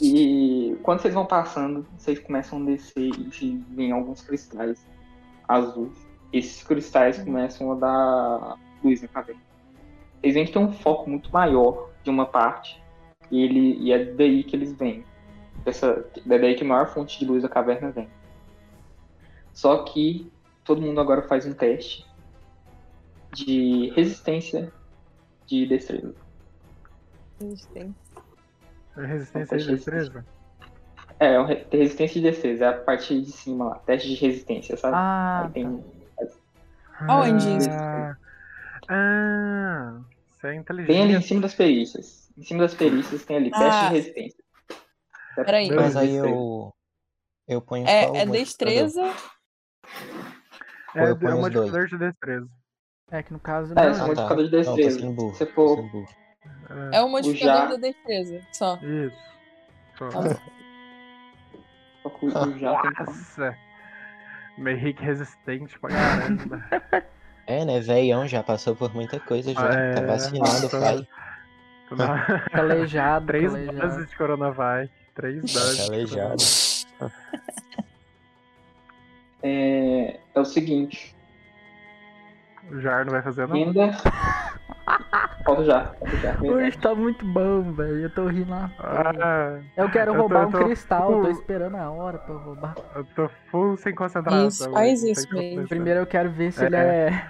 E 0.00 0.76
quando 0.82 1.00
vocês 1.00 1.14
vão 1.14 1.26
passando, 1.26 1.86
vocês 1.96 2.18
começam 2.18 2.62
a 2.62 2.64
descer 2.64 3.10
e 3.42 3.64
vêm 3.70 3.92
alguns 3.92 4.22
cristais 4.22 4.86
azuis. 5.48 6.06
Esses 6.32 6.62
cristais 6.62 7.18
começam 7.18 7.72
a 7.72 7.74
dar 7.74 8.58
luz 8.82 9.02
na 9.02 9.08
caverna. 9.08 9.40
Vocês 10.20 10.34
veem 10.34 10.46
que 10.46 10.52
tem 10.52 10.62
um 10.62 10.72
foco 10.72 11.08
muito 11.08 11.32
maior 11.32 11.90
de 12.02 12.10
uma 12.10 12.26
parte. 12.26 12.82
E, 13.30 13.42
ele, 13.42 13.76
e 13.80 13.92
é 13.92 14.04
daí 14.04 14.42
que 14.44 14.56
eles 14.56 14.72
vêm. 14.72 15.04
Dessa, 15.64 16.04
é 16.28 16.38
daí 16.38 16.54
que 16.54 16.64
a 16.64 16.66
maior 16.66 16.86
fonte 16.88 17.18
de 17.18 17.24
luz 17.24 17.42
da 17.42 17.48
caverna 17.48 17.90
vem. 17.90 18.08
Só 19.52 19.84
que 19.84 20.30
todo 20.64 20.82
mundo 20.82 21.00
agora 21.00 21.22
faz 21.22 21.46
um 21.46 21.52
teste 21.52 22.04
de 23.34 23.90
resistência 23.90 24.72
de 25.46 25.66
destreza. 25.66 26.14
É 28.96 29.06
resistência 29.06 29.58
de 29.58 29.66
destreza? 29.66 30.26
É, 31.18 31.38
um 31.40 31.44
re- 31.44 31.66
resistência 31.70 32.20
de 32.20 32.28
destreza, 32.30 32.64
é 32.64 32.68
a 32.68 32.72
parte 32.82 33.20
de 33.20 33.30
cima 33.32 33.66
lá, 33.70 33.78
teste 33.80 34.08
de 34.08 34.14
resistência, 34.14 34.76
sabe? 34.76 34.94
Ah, 34.96 35.44
Aí 35.46 35.52
tem. 35.52 35.84
Aonde 37.08 37.56
isso? 37.56 37.68
Ah, 37.70 38.16
ah, 38.88 40.00
você 40.30 40.46
é 40.46 40.50
Tem 40.50 40.50
ali 40.50 40.56
em 40.56 40.60
inteligente. 40.60 41.26
cima 41.28 41.40
das 41.40 41.54
perícias. 41.54 42.30
Em 42.36 42.42
cima 42.42 42.60
das 42.62 42.74
perícias 42.74 43.24
tem 43.24 43.36
ali, 43.36 43.50
teste 43.50 43.84
Ah. 43.84 43.88
de 43.88 43.94
resistência. 43.94 44.44
É 45.38 45.44
Peraí. 45.44 45.70
Mas 45.70 45.96
aí 45.96 46.14
eu. 46.14 46.72
Eu 47.46 47.60
ponho 47.60 47.84
só 47.86 47.90
o 47.90 47.94
É, 47.94 48.02
é 48.04 48.26
modificador. 48.26 48.32
destreza. 48.32 49.02
É, 50.94 51.02
eu 51.10 51.28
é 51.28 51.34
modificador 51.34 51.86
de 51.88 51.98
destreza. 51.98 52.48
É 53.10 53.22
que 53.22 53.32
no 53.32 53.38
caso 53.38 53.72
É, 53.72 53.74
não. 53.76 53.90
esse 53.90 54.00
é 54.00 54.02
Ah, 54.02 54.06
um 54.06 54.14
tá. 54.14 54.22
modificador 54.22 54.44
de 54.44 54.56
Não, 54.56 54.64
tô 54.64 54.76
destreza. 54.76 55.00
sendo 55.00 55.12
burro. 55.12 55.34
Se 55.34 55.46
tô 55.46 55.46
for. 55.46 55.78
É, 56.92 56.96
É 56.96 57.02
o 57.02 57.08
modificador 57.08 57.54
já- 57.62 57.66
da 57.68 57.76
destreza. 57.76 58.40
Só. 58.52 58.76
Isso. 58.82 59.16
Só. 59.98 60.08
Tá 60.08 60.20
bom. 60.20 60.34
o 62.04 62.10
já 62.58 62.80
tem 62.82 62.92
que 62.92 63.02
Nossa! 63.04 63.56
Meio 64.58 64.76
rico 64.78 65.02
resistente 65.02 65.78
pra 65.78 65.90
caramba. 65.90 66.64
É, 67.46 67.62
né? 67.62 67.78
Velhão 67.78 68.26
já 68.26 68.42
passou 68.42 68.74
por 68.74 68.94
muita 68.94 69.20
coisa 69.20 69.52
já. 69.52 69.68
É, 69.70 69.92
tá 69.92 70.00
vacinado, 70.06 70.70
pai. 70.70 71.06
Calejado, 72.50 73.26
Três 73.26 73.52
calejado. 73.52 73.78
doses 73.80 74.08
de 74.08 74.16
Coronavac. 74.16 74.90
Três 75.14 75.42
doses. 75.52 75.86
Calejado. 75.86 77.12
É, 79.42 80.18
é 80.34 80.40
o 80.40 80.44
seguinte, 80.46 81.13
O 82.70 82.80
Jar 82.80 83.04
não 83.04 83.12
vai 83.12 83.22
fazer 83.22 83.46
não? 83.46 83.56
renda. 83.56 83.92
Falta 85.44 85.64
já, 85.64 85.84
falta 85.84 86.16
já. 86.16 86.36
Hoje 86.40 86.78
tá 86.78 86.94
muito 86.94 87.24
bom, 87.26 87.62
velho. 87.72 88.00
Eu 88.00 88.10
tô 88.10 88.26
rindo 88.26 88.50
lá. 88.50 88.70
Ah, 88.78 89.58
Eu 89.76 89.90
quero 89.90 90.10
eu 90.10 90.14
tô- 90.14 90.20
roubar 90.22 90.42
eu 90.44 90.48
um 90.48 90.50
tô 90.50 90.64
cristal, 90.64 91.10
eu 91.10 91.16
tô 91.16 91.22
full- 91.22 91.30
esperando 91.30 91.76
a 91.76 91.90
hora 91.90 92.18
pra 92.18 92.34
eu 92.34 92.38
roubar. 92.38 92.74
eu 92.94 93.04
tô 93.14 93.28
full 93.50 93.76
sem 93.76 93.94
concentração. 93.94 94.48
Isso, 94.48 94.70
faz 94.72 95.00
sem 95.00 95.12
isso 95.12 95.28
mesmo. 95.32 95.68
Primeiro 95.68 96.00
eu 96.00 96.06
quero 96.06 96.30
ver 96.30 96.52
se 96.52 96.62
É. 96.62 96.66
ele 96.66 96.76
é. 96.76 97.26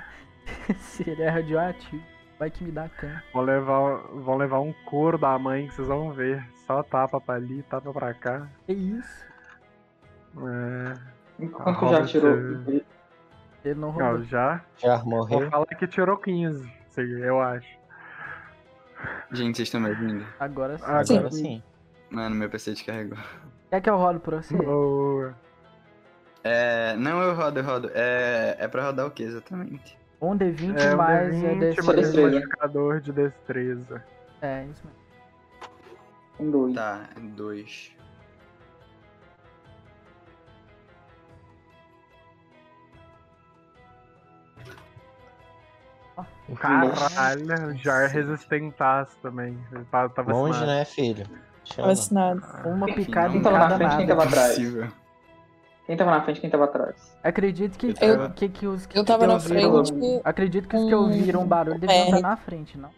se 0.79 1.09
ele 1.11 1.23
é 1.23 1.29
radioativo. 1.29 2.03
Vai 2.39 2.51
que 2.51 2.65
me 2.65 2.73
dá 2.73 2.89
câncer. 2.89 3.23
Vão 3.33 3.43
levar, 3.45 3.97
vão 4.13 4.37
levar 4.37 4.61
um 4.61 4.73
couro 4.87 5.17
da 5.17 5.39
mãe 5.39 5.69
que 5.69 5.75
vocês 5.75 5.87
vão 5.89 6.11
ver. 6.13 6.45
Só 6.67 6.83
tapa 6.83 7.21
pra 7.21 7.37
ali, 7.37 7.63
tapa 7.65 7.93
pra 7.93 8.13
cá. 8.13 8.49
Que 8.67 8.73
isso? 8.73 9.25
É... 10.39 11.47
Quanto 11.53 11.79
que 11.81 11.89
já 11.91 12.05
tirou? 12.05 12.37
Ele 13.65 13.81
não 13.81 13.93
Não, 13.93 13.99
roubou. 14.09 14.25
já. 14.25 14.61
Já 14.77 14.97
Vou 14.99 15.07
morreu. 15.11 15.51
falar 15.51 15.67
que 15.67 15.87
tirou 15.87 16.17
15, 16.19 16.71
sei, 16.91 17.05
eu 17.29 17.41
acho. 17.41 17.67
Gente, 19.33 19.57
vocês 19.57 19.69
estão 19.69 19.81
me 19.81 19.91
ouvindo? 19.91 20.25
Agora 20.39 20.79
sim. 20.79 20.85
Agora 20.85 21.31
sim. 21.31 21.63
Mano, 22.11 22.35
meu 22.37 22.49
PC 22.51 22.73
descarregou. 22.73 23.19
Quer 23.71 23.81
que 23.81 23.91
eu 23.91 23.97
rolo 23.97 24.21
pra 24.21 24.41
você? 24.43 24.57
Boa. 24.57 25.35
É. 26.43 26.95
Não, 26.97 27.23
eu 27.23 27.35
rodo, 27.35 27.59
eu 27.61 27.65
rodo. 27.65 27.91
É, 27.95 28.57
é 28.59 28.69
pra 28.69 28.85
rodar 28.85 29.07
o 29.07 29.11
que 29.11 29.23
exatamente? 29.23 29.99
Um 30.21 30.37
D20 30.39 30.79
É 30.79 30.95
um 30.95 30.97
mais 30.97 31.35
é 31.35 31.39
D20 31.55 31.59
desse. 31.59 31.83
mais 31.83 31.99
um 31.99 32.03
destreza. 32.03 32.31
modificador 32.31 33.01
de 33.01 33.13
destreza. 33.13 34.05
É, 34.41 34.65
isso 34.65 34.83
mesmo. 34.87 35.05
Um, 36.39 36.51
dois. 36.51 36.75
Tá, 36.75 37.09
dois. 37.37 37.93
Caralho, 46.57 47.69
o 47.69 47.75
Jar 47.77 48.09
resistentaço 48.11 49.17
também. 49.23 49.59
Ele 49.73 49.85
tá- 49.91 50.09
tava 50.09 50.33
Longe, 50.33 50.53
vacinado. 50.53 50.79
né, 50.79 50.85
filho? 50.85 51.27
Chama. 51.65 51.89
Vacinado. 51.89 52.43
Uma 52.67 52.87
picada 52.87 53.29
não 53.31 53.37
em 53.37 53.43
tava 53.43 53.59
na 53.59 53.77
frente, 53.77 53.97
quem 53.97 54.07
nada. 54.07 54.07
tava 54.09 54.23
atrás? 54.29 54.57
Quem 55.87 55.97
tava 55.97 56.11
na 56.11 56.23
frente, 56.23 56.41
quem 56.41 56.51
tava 56.51 56.65
atrás? 56.65 57.17
Acredito 57.23 57.79
que, 57.79 57.95
Eu- 58.01 58.31
que, 58.31 58.49
que 58.49 58.67
os 58.67 58.85
que 58.87 58.99
Eu 58.99 59.05
tava 59.05 59.21
que 59.23 59.27
na 59.29 59.35
ouviram- 59.35 59.85
frente. 59.87 60.21
Acredito 60.25 60.69
que 60.69 60.77
os 60.77 60.85
que 60.87 60.95
ouviram 60.95 61.43
o 61.43 61.47
barulho 61.47 61.79
deviam 61.79 62.05
estar 62.07 62.21
na 62.21 62.37
frente, 62.37 62.77
não? 62.79 62.91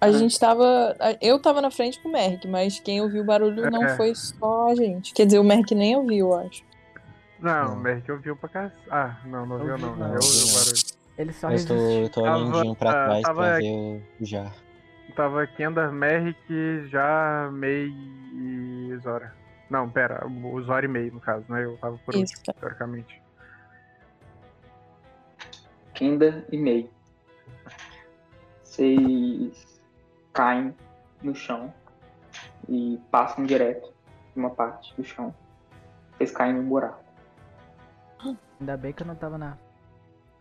A 0.00 0.10
gente 0.10 0.38
tava. 0.38 0.96
Eu 1.20 1.40
tava 1.40 1.60
na 1.62 1.70
frente 1.70 2.00
com 2.02 2.08
o 2.08 2.12
Merrick, 2.12 2.46
mas 2.48 2.80
quem 2.80 3.00
ouviu 3.00 3.22
o 3.22 3.24
barulho 3.24 3.70
não 3.70 3.84
É. 3.84 3.96
foi 3.96 4.14
só 4.14 4.70
a 4.70 4.74
gente. 4.74 5.14
Quer 5.14 5.26
dizer, 5.26 5.38
o 5.38 5.44
Merrick 5.44 5.74
nem 5.74 5.96
ouviu, 5.96 6.30
eu 6.32 6.38
acho. 6.40 6.62
Não, 7.38 7.64
Não. 7.68 7.74
o 7.74 7.76
Merrick 7.76 8.10
ouviu 8.10 8.34
pra 8.36 8.48
cá. 8.48 8.70
Ah, 8.90 9.16
não, 9.24 9.46
não 9.46 9.56
ouviu 9.58 9.72
Ouvi, 9.72 9.84
não. 9.84 9.96
não. 9.96 10.08
Eu 10.08 10.14
ouvi 10.14 10.26
o 10.26 10.54
barulho. 10.54 11.01
Ele 11.18 11.32
só 11.32 11.50
Eu 11.50 11.66
tô, 11.66 11.74
resistiu. 11.74 12.02
eu 12.02 12.10
tô 12.10 12.22
olhando 12.22 12.76
pra 12.76 12.90
ah, 12.90 13.04
trás 13.04 13.22
tava- 13.22 13.42
pra 13.42 13.56
ver 13.58 14.02
o, 14.20 14.24
Jar. 14.24 14.54
Tava 15.14 15.46
Kendall, 15.46 15.92
Merrick, 15.92 16.86
já 16.88 17.50
May 17.52 17.88
e 17.88 18.96
Zora. 19.02 19.34
Não, 19.68 19.88
pera, 19.90 20.26
o 20.26 20.62
Zora 20.62 20.86
e 20.86 20.88
May, 20.88 21.10
no 21.10 21.20
caso, 21.20 21.44
né? 21.50 21.64
Eu 21.64 21.76
tava 21.78 21.98
por 21.98 22.14
Isso, 22.14 22.34
último, 22.36 22.54
teoricamente. 22.58 23.22
Kenda 25.94 26.44
e 26.50 26.56
May. 26.58 26.90
Vocês 28.62 29.82
caem 30.32 30.74
no 31.22 31.34
chão 31.34 31.72
e 32.68 32.98
passam 33.10 33.44
direto 33.44 33.92
de 34.34 34.40
uma 34.40 34.50
parte 34.50 34.94
do 34.96 35.04
chão. 35.04 35.34
Vocês 36.16 36.30
caem 36.32 36.54
num 36.54 36.66
buraco. 36.68 37.02
Ainda 38.60 38.76
bem 38.76 38.92
que 38.92 39.02
eu 39.02 39.06
não 39.06 39.14
tava 39.14 39.36
na. 39.36 39.58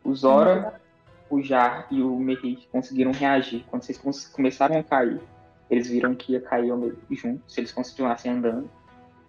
O 0.03 0.13
Zora, 0.15 0.81
o 1.29 1.41
Jar 1.41 1.87
e 1.91 2.01
o 2.01 2.17
Merrick 2.17 2.67
conseguiram 2.67 3.11
reagir. 3.11 3.63
Quando 3.69 3.83
vocês 3.83 3.97
começaram 4.29 4.77
a 4.77 4.83
cair, 4.83 5.21
eles 5.69 5.87
viram 5.87 6.13
que 6.13 6.33
ia 6.33 6.41
cair 6.41 6.71
ao 6.71 6.77
meio 6.77 6.97
junto. 7.11 7.41
Se 7.47 7.59
eles 7.59 7.71
continuassem 7.71 8.31
andando, 8.31 8.69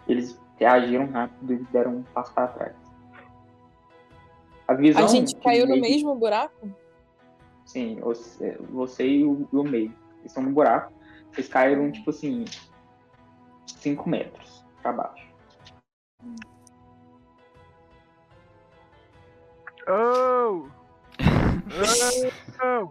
eles 0.09 0.39
reagiram 0.57 1.07
rápido 1.07 1.55
e 1.55 1.57
deram 1.73 1.97
um 1.97 2.03
passo 2.03 2.33
para 2.35 2.49
trás. 2.49 2.77
A 4.67 4.75
visão 4.75 5.05
A 5.05 5.07
gente 5.07 5.37
caiu 5.37 5.67
no 5.67 5.81
mesmo 5.81 6.15
buraco? 6.15 6.69
Sim, 7.65 8.01
você, 8.01 8.57
você 8.71 9.07
e 9.07 9.25
o, 9.25 9.49
o 9.53 9.63
meio. 9.63 9.95
Estão 10.25 10.43
no 10.43 10.51
buraco. 10.51 10.93
Vocês 11.31 11.49
caíram, 11.49 11.91
tipo 11.91 12.11
assim, 12.11 12.45
5 13.67 14.09
metros 14.09 14.65
pra 14.83 14.93
baixo. 14.93 15.27
Oh! 19.89 20.67
Oh! 22.63 22.89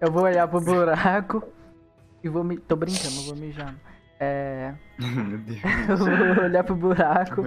Eu 0.00 0.10
vou 0.10 0.22
olhar 0.24 0.46
pro 0.48 0.60
buraco 0.60 1.42
e 2.22 2.28
vou 2.28 2.42
me. 2.44 2.56
Tô 2.58 2.76
brincando, 2.76 3.22
vou 3.26 3.36
mijar. 3.36 3.74
É. 4.20 4.74
Meu 4.98 5.38
Deus. 5.38 5.60
Eu 5.88 5.96
vou 6.34 6.44
olhar 6.44 6.64
pro 6.64 6.74
buraco. 6.76 7.42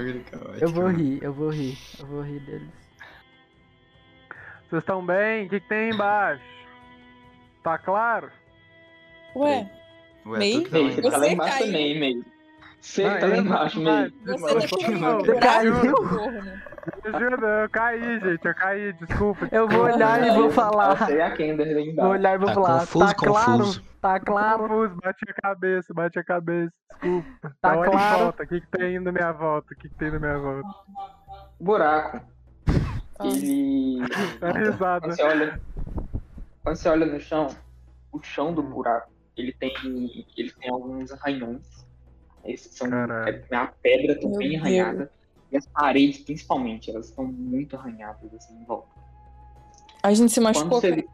Eu 0.60 0.70
vou 0.70 0.88
rir, 0.90 1.24
eu 1.24 1.34
vou 1.34 1.50
rir. 1.50 1.78
Eu 2.00 2.06
vou 2.08 2.22
rir 2.22 2.40
deles. 2.42 2.70
Vocês 4.70 4.82
estão 4.82 5.06
bem? 5.06 5.46
O 5.46 5.50
que, 5.50 5.60
que 5.62 5.68
tem 5.70 5.92
embaixo? 5.92 6.44
Tá 7.64 7.78
claro? 7.78 8.30
Ué, 9.36 9.70
Ué, 10.26 10.40
Meio? 10.40 10.64
tá 10.64 10.70
você 10.70 11.00
embaixo. 11.00 11.20
lá 11.20 11.28
embaixo 11.30 11.58
caiu. 11.58 11.66
também, 11.68 12.00
meio. 12.00 12.26
Você 12.86 13.04
Ah, 13.04 13.18
tá 13.20 13.26
lá 13.26 13.36
eu- 13.36 13.42
embaixo, 13.42 13.82
meio. 13.82 14.14
você 14.26 15.36
caiu? 15.42 15.74
ajuda, 17.04 17.48
eu 17.64 17.70
caí, 17.72 18.20
gente, 18.20 18.46
eu 18.46 18.56
caí, 18.56 18.94
desculpa. 18.94 19.50
Eu 19.52 19.68
vou 19.68 19.82
olhar 19.86 20.26
e 20.26 20.32
vou 20.32 20.52
falar. 20.52 20.96
Você 20.96 21.18
e 21.18 21.22
a 21.22 21.34
Vou 21.96 22.12
olhar 22.12 22.36
e 22.36 22.38
vou 22.38 22.48
Tá 22.48 22.54
falar. 22.54 22.80
confuso, 22.82 23.06
tá 23.08 23.14
claro? 23.16 23.64
Tá 24.00 24.20
claro? 24.20 24.60
confuso, 24.68 24.96
bate 25.04 25.26
a 25.28 25.34
cabeça, 25.42 25.94
bate 25.96 26.20
a 26.20 26.24
cabeça, 26.24 26.72
desculpa. 26.92 27.56
Tá 27.60 27.74
uma 27.76 27.86
claro? 27.86 28.20
volta, 28.26 28.44
o 28.44 28.48
que, 28.48 28.62
que 28.62 28.68
tem 28.68 29.00
na 29.00 29.12
minha 29.12 29.32
volta? 29.32 29.74
O 29.74 29.78
que, 29.78 29.90
que 29.90 29.96
tem 29.96 30.12
na 30.12 30.20
minha 30.20 30.38
volta? 30.38 30.70
Buraco. 31.60 32.22
Ah. 33.18 33.26
Ele. 33.28 34.02
Dá 34.40 34.52
risada. 34.52 35.02
Quando 35.08 35.16
você 35.16 35.24
olha. 35.24 35.62
Quando 36.64 36.76
você 36.76 36.90
olha 36.90 37.06
no 37.08 37.20
chão, 37.20 37.48
o 38.12 38.22
chão 38.22 38.54
do 38.54 38.62
buraco, 38.62 39.10
ele 39.36 39.54
tem. 39.54 39.74
Ele 40.38 40.52
tem 40.52 40.70
alguns 40.70 41.12
arranhões. 41.12 41.75
Esses 42.46 42.74
são. 42.74 42.88
É, 42.88 43.42
A 43.52 43.68
pedra 43.68 44.20
tá 44.20 44.28
Meu 44.28 44.38
bem 44.38 44.58
arranhada. 44.58 45.12
E 45.52 45.58
as 45.58 45.66
paredes, 45.68 46.20
principalmente, 46.20 46.90
elas 46.90 47.10
estão 47.10 47.26
muito 47.26 47.76
arranhadas 47.76 48.34
assim 48.34 48.56
em 48.56 48.66
volta. 48.66 48.90
A 50.04 50.14
gente 50.14 50.32
se 50.32 50.40
machucou. 50.40 50.82
você... 50.82 51.06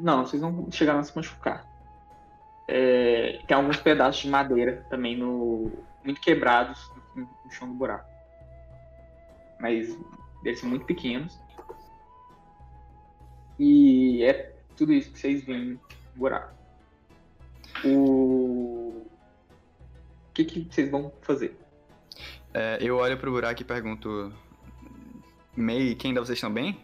Não, 0.00 0.24
vocês 0.24 0.40
não 0.40 0.70
chegaram 0.70 1.00
a 1.00 1.04
se 1.04 1.14
machucar. 1.14 1.66
É, 2.66 3.40
tem 3.46 3.56
alguns 3.56 3.78
pedaços 3.78 4.22
de 4.22 4.28
madeira 4.28 4.86
também 4.90 5.16
no. 5.16 5.70
muito 6.04 6.20
quebrados 6.20 6.90
no, 7.14 7.22
no 7.22 7.50
chão 7.50 7.68
do 7.68 7.74
buraco. 7.74 8.08
Mas 9.58 9.96
eles 10.44 10.60
são 10.60 10.68
muito 10.68 10.84
pequenos. 10.84 11.38
E 13.58 14.22
é 14.22 14.54
tudo 14.76 14.92
isso 14.92 15.10
que 15.10 15.18
vocês 15.18 15.44
veem 15.44 15.72
no 15.72 15.80
buraco. 16.14 16.54
O. 17.84 18.77
O 20.38 20.44
que, 20.46 20.62
que 20.62 20.72
vocês 20.74 20.88
vão 20.90 21.12
fazer? 21.22 21.58
É, 22.54 22.78
eu 22.80 22.96
olho 22.98 23.18
pro 23.18 23.30
buraco 23.32 23.60
e 23.60 23.64
pergunto. 23.64 24.32
May, 25.56 25.94
quem 25.96 26.10
ainda 26.10 26.20
vocês 26.24 26.36
estão 26.38 26.52
bem? 26.52 26.78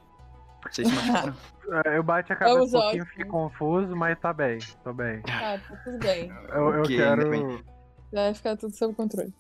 Vocês 0.69 0.89
se 0.89 0.95
machucaram? 0.95 1.35
É, 1.87 1.97
Eu 1.97 2.03
bate 2.03 2.31
a 2.31 2.37
cabeça 2.37 2.59
um 2.61 2.71
pouquinho, 2.71 3.03
ótimo. 3.03 3.07
fiquei 3.07 3.25
confuso, 3.25 3.97
mas 3.97 4.19
tá 4.19 4.35
bem, 4.35 4.59
tô 4.83 4.93
bem. 4.93 5.23
Ah, 5.31 5.59
tá 5.67 5.77
tudo 5.83 5.99
bem. 5.99 6.29
Eu, 6.53 6.75
eu 6.75 6.83
Ok, 6.83 7.03
ainda 7.03 7.25
quero. 7.25 7.65
Vai 8.13 8.35
ficar 8.35 8.57
tudo 8.59 8.75
sob 8.77 8.95
controle. 8.95 9.33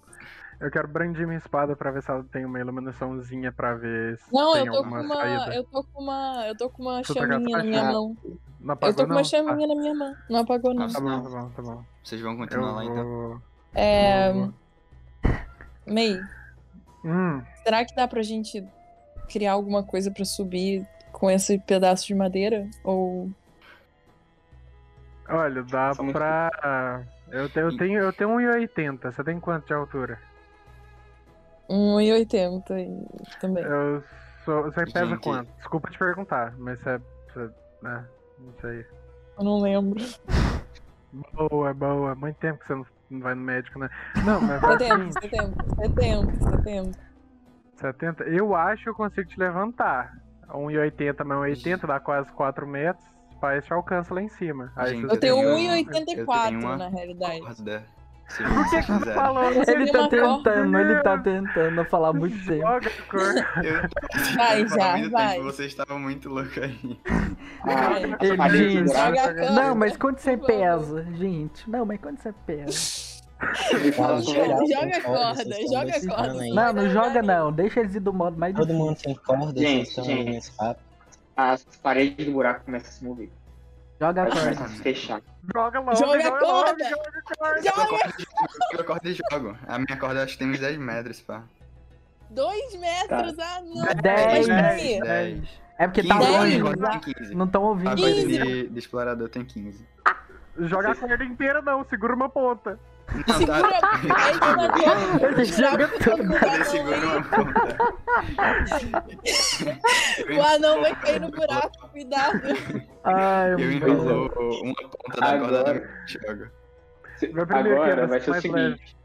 Eu 0.58 0.70
quero 0.70 0.88
brandir 0.88 1.26
minha 1.26 1.36
espada 1.36 1.76
pra 1.76 1.90
ver 1.90 2.02
se 2.02 2.10
ela 2.10 2.24
tem 2.32 2.46
uma 2.46 2.58
iluminaçãozinha 2.58 3.52
pra 3.52 3.74
ver 3.74 4.16
se 4.18 4.32
Não, 4.32 4.52
tem 4.54 4.64
eu 4.66 4.72
tô 4.72 4.78
com 4.84 4.94
alguma 4.94 5.04
uma. 5.04 5.14
saída. 5.16 5.54
Eu 5.54 5.64
tô 5.64 5.84
com 5.84 6.02
uma. 6.02 6.46
Eu 6.46 6.56
tô 6.56 6.70
com 6.70 6.82
uma 6.82 7.02
chaminha 7.04 7.58
na 7.58 7.62
minha 7.64 7.84
mão. 7.92 8.16
Não 8.60 8.68
Eu 8.68 8.72
apagou, 8.72 8.94
tô 8.94 9.02
com 9.02 9.08
não? 9.08 9.16
uma 9.16 9.24
chaminha 9.24 9.66
na 9.68 9.74
minha 9.74 9.94
mão. 9.94 10.16
Não 10.30 10.40
apagou, 10.40 10.72
não. 10.72 10.82
Nossa. 10.84 10.94
Tá 10.94 11.00
bom, 11.02 11.22
tá 11.22 11.28
bom, 11.28 11.50
tá 11.50 11.62
bom. 11.62 11.84
Vocês 12.02 12.20
vão 12.22 12.32
Eu 12.32 12.38
continuar 12.38 12.72
lá 12.72 12.84
então? 12.86 13.42
É. 13.74 14.32
May, 15.86 16.18
Hum, 17.04 17.42
será 17.62 17.84
que 17.84 17.94
dá 17.94 18.08
pra 18.08 18.22
gente 18.22 18.66
criar 19.28 19.52
alguma 19.52 19.82
coisa 19.82 20.10
pra 20.10 20.24
subir 20.24 20.88
com 21.12 21.30
esse 21.30 21.58
pedaço 21.58 22.06
de 22.06 22.14
madeira? 22.14 22.66
Ou. 22.82 23.30
olha, 25.28 25.62
dá 25.64 25.92
muito 25.98 26.12
pra... 26.12 27.02
Eu 27.30 27.50
tenho, 27.50 27.66
eu 27.66 27.76
tenho, 27.76 27.98
eu 28.00 28.12
tenho 28.12 28.30
1,80. 28.30 29.12
Você 29.12 29.24
tem 29.24 29.38
quanto 29.38 29.66
de 29.66 29.74
altura? 29.74 30.18
1,80 31.68 32.78
e 32.78 33.40
também. 33.40 33.64
Eu 33.64 34.02
sou... 34.44 34.62
Você 34.64 34.84
pesa 34.84 35.06
Gente. 35.06 35.22
quanto? 35.22 35.52
Desculpa 35.56 35.90
te 35.90 35.98
perguntar, 35.98 36.54
mas 36.56 36.78
você... 36.80 36.98
você 37.32 37.50
né, 37.82 38.04
não 38.38 38.52
sei. 38.60 38.86
Eu 39.38 39.44
não 39.44 39.60
lembro. 39.60 40.02
Boa, 41.32 41.74
boa. 41.74 42.14
Muito 42.14 42.36
tempo 42.36 42.58
que 42.60 42.66
você 42.66 42.74
não, 42.74 42.86
não 43.10 43.20
vai 43.20 43.34
no 43.34 43.42
médico, 43.42 43.78
né? 43.78 43.88
Não, 44.24 44.40
mas 44.40 44.62
o 44.62 44.66
Setembro, 44.72 45.12
setembro, 45.12 45.76
setembro, 45.76 46.50
setembro. 46.50 47.00
70. 47.76 48.24
Eu 48.24 48.54
acho 48.54 48.84
que 48.84 48.88
eu 48.88 48.94
consigo 48.94 49.28
te 49.28 49.38
levantar. 49.38 50.16
1,80 50.48 51.24
mais 51.24 51.58
1,80 51.62 51.86
dá 51.86 51.98
quase 52.00 52.30
4 52.32 52.66
metros. 52.66 53.04
Parece 53.40 53.66
que 53.66 53.72
alcança 53.72 54.14
lá 54.14 54.22
em 54.22 54.28
cima. 54.28 54.72
Aí 54.76 54.90
Gente, 54.96 55.04
Eu 55.12 55.18
tenho 55.20 55.34
tenho- 55.36 55.54
1,84 55.56 56.18
eu 56.18 56.26
tenho 56.26 56.60
uma- 56.60 56.76
na 56.78 56.88
realidade. 56.88 57.40
Corda. 57.40 57.84
Se 58.28 58.42
Por 58.42 58.52
que 58.64 58.68
vocês 58.70 58.86
que 58.86 58.92
você 58.92 58.98
quiserem. 58.98 59.14
falou? 59.14 59.52
Você 59.54 59.70
Ele 59.72 59.92
tá 59.92 60.08
tentando, 60.08 60.78
ele 60.78 61.02
tá 61.02 61.18
tentando 61.18 61.84
falar 61.84 62.12
muito 62.12 62.36
tempo. 62.46 62.62
Joga 62.66 62.88
a 62.98 63.10
cor. 63.10 63.64
Eu 63.64 64.34
Vai, 64.36 64.68
já, 64.68 64.96
muito 64.96 65.10
vai. 65.12 65.32
tempo, 65.34 65.44
Vocês 65.44 65.68
estavam 65.70 65.98
muito 66.00 66.28
loucos 66.28 66.58
aí. 66.58 67.00
Ah, 67.64 68.00
Ele 68.00 68.14
a 68.14 69.34
cama. 69.34 69.50
Não, 69.50 69.74
mas 69.74 69.96
quando 69.96 70.18
você 70.18 70.36
pesa, 70.36 71.04
gente. 71.14 71.68
Não, 71.70 71.84
mas 71.84 72.00
quando 72.00 72.18
você 72.18 72.32
pesa. 72.46 73.22
fala 73.94 74.22
geral, 74.22 74.60
Joga 74.66 74.96
a 74.96 75.00
corda, 75.02 75.56
joga 75.70 76.06
corda. 76.08 76.44
Não, 76.54 76.72
não 76.72 76.88
joga 76.90 77.22
não. 77.22 77.52
Deixa 77.52 77.80
eles 77.80 77.94
ir 77.94 78.00
do 78.00 78.12
modo 78.12 78.38
mais 78.38 78.54
Todo 78.54 78.66
difícil. 78.66 78.84
mundo 78.86 78.96
tem 79.02 79.14
corda, 79.14 79.60
Gente, 79.60 80.02
gente. 80.02 80.52
as 81.36 81.64
paredes 81.82 82.24
do 82.26 82.32
buraco 82.32 82.64
começam 82.64 82.88
a 82.88 82.92
se 82.92 83.04
mover. 83.04 83.30
Joga 84.04 84.22
a 84.22 84.26
corda. 84.30 84.64
a 84.64 84.68
fechar. 84.68 85.22
Joga 85.54 85.80
logo, 85.80 85.96
Joga 85.96 86.28
a 86.28 86.38
corda. 86.38 86.84
joga 86.88 87.18
a 87.18 87.36
corda. 87.36 87.62
Joga! 87.62 88.14
Eu 88.72 88.84
corda 88.84 89.08
e 89.08 89.14
jogo. 89.14 89.58
A 89.66 89.78
minha 89.78 89.96
corda 89.98 90.22
acho 90.22 90.32
que 90.34 90.38
tem 90.38 90.50
uns 90.50 90.58
10 90.60 90.76
metros, 90.78 91.20
pá. 91.22 91.42
2 92.30 92.74
metros, 92.76 93.38
ah 93.38 93.60
não. 93.62 94.02
Dez. 94.02 94.46
Mas 94.46 94.46
peraí. 94.46 95.00
10. 95.00 95.48
É 95.78 95.86
porque 95.88 96.02
tá 96.06 96.18
15, 96.18 96.26
Dez. 96.30 96.38
longe. 96.38 96.56
a 96.56 96.62
corda 96.62 96.90
tem 96.90 97.14
15. 97.14 97.34
Não 97.34 97.46
estão 97.46 97.64
A 97.64 97.68
ouvindo. 97.68 97.88
corda 97.96 98.02
Quinze. 98.14 98.26
de, 98.38 98.68
de 98.68 98.78
explorador 98.78 99.28
tem 99.28 99.44
15. 99.44 99.86
Joga 100.58 100.90
a 100.92 100.94
corda 100.94 101.24
inteira 101.24 101.62
não, 101.62 101.84
segura 101.84 102.14
uma 102.14 102.28
ponta. 102.28 102.78
Não, 103.28 103.34
Segura 103.36 103.80
tá. 103.80 103.90
a 103.92 104.56
na 104.56 104.68
corda. 104.68 105.26
Ele 105.26 105.44
joga 105.44 105.88
tudo. 105.88 106.34
Ele 106.46 106.64
segura 106.64 106.96
uma 107.06 107.22
ponta. 107.22 107.76
O 110.36 110.42
anão 110.42 110.80
vai 110.80 110.94
cair 110.96 111.20
no 111.20 111.30
buraco, 111.30 111.88
cuidado. 111.90 112.40
Ai, 113.04 113.52
Eu 113.52 113.72
enrolo 113.72 114.60
uma 114.62 114.74
ponta 114.74 115.20
da 115.20 115.38
corda. 115.38 116.52
Vai 117.32 117.46
primeiro, 117.46 117.82
Agora 117.82 118.06
vai 118.06 118.20
ser 118.20 118.30
o 118.30 118.40
seguinte. 118.40 118.96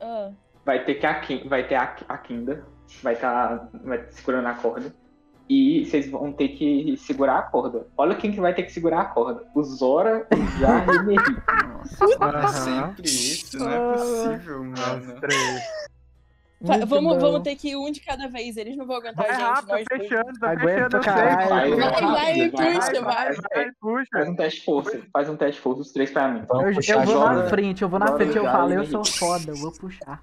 Ah, 0.00 0.30
Vai 0.64 0.84
ter 0.84 0.94
que 0.94 1.06
a, 1.06 1.20
Kim- 1.20 1.48
vai 1.48 1.66
ter 1.66 1.74
a, 1.74 1.94
a 2.08 2.18
Kinda, 2.18 2.64
vai 3.02 3.14
estar 3.14 3.68
vai 3.84 4.04
segurando 4.10 4.46
a 4.46 4.54
corda. 4.54 4.94
E 5.52 5.84
vocês 5.84 6.08
vão 6.08 6.32
ter 6.32 6.50
que 6.50 6.96
segurar 6.96 7.38
a 7.38 7.42
corda. 7.42 7.84
Olha 7.98 8.14
quem 8.14 8.30
que 8.30 8.40
vai 8.40 8.54
ter 8.54 8.62
que 8.62 8.72
segurar 8.72 9.00
a 9.00 9.04
corda. 9.06 9.42
O 9.52 9.64
Zora, 9.64 10.24
o 10.32 10.60
Jar 10.60 10.86
e 10.88 10.96
o 10.98 11.02
Merri. 11.04 11.36
Nossa, 12.20 12.48
sempre 12.52 13.02
isso, 13.08 13.58
não 13.58 13.68
é 13.68 13.92
possível, 13.92 14.62
mano. 14.62 15.20
Muito 16.62 16.86
Vamos, 16.86 17.14
bom. 17.14 17.18
vamos 17.18 17.40
ter 17.42 17.56
que 17.56 17.70
ir 17.70 17.76
um 17.76 17.90
de 17.90 18.00
cada 18.00 18.28
vez. 18.28 18.56
Eles 18.56 18.76
não 18.76 18.86
vão 18.86 18.96
aguentar 18.98 19.26
Vai 19.26 19.30
a 19.30 19.38
gente. 19.38 19.42
rápido, 19.48 19.66
tá 19.66 19.74
nós 19.74 19.84
fechando, 19.90 20.38
tá 20.38 20.50
Aguenta 20.50 20.62
fechando, 20.62 20.96
eu 20.96 21.02
sei. 21.02 21.48
Vai, 21.48 21.48
Vai, 21.48 22.50
puxa, 22.50 23.00
vai. 23.02 23.34
Vai, 23.34 23.70
puxa. 23.80 24.06
Faz 24.12 24.28
um 24.28 24.36
teste 24.36 24.58
de 24.60 24.64
força. 24.66 25.02
Faz 25.12 25.28
um 25.30 25.36
teste 25.36 25.54
de 25.56 25.60
força, 25.62 25.80
os 25.80 25.92
três 25.92 26.10
pra 26.12 26.28
mim. 26.28 26.42
Vamos 26.46 26.66
Eu, 26.66 26.74
puxar 26.74 26.92
eu 26.94 27.02
vou 27.06 27.28
na 27.28 27.48
frente, 27.48 27.82
eu 27.82 27.88
vou 27.88 27.98
na 27.98 28.06
frente, 28.16 28.36
eu 28.36 28.44
falo, 28.44 28.72
eu 28.72 28.86
sou 28.86 29.04
foda, 29.04 29.50
eu 29.50 29.56
vou 29.56 29.72
puxar. 29.72 30.22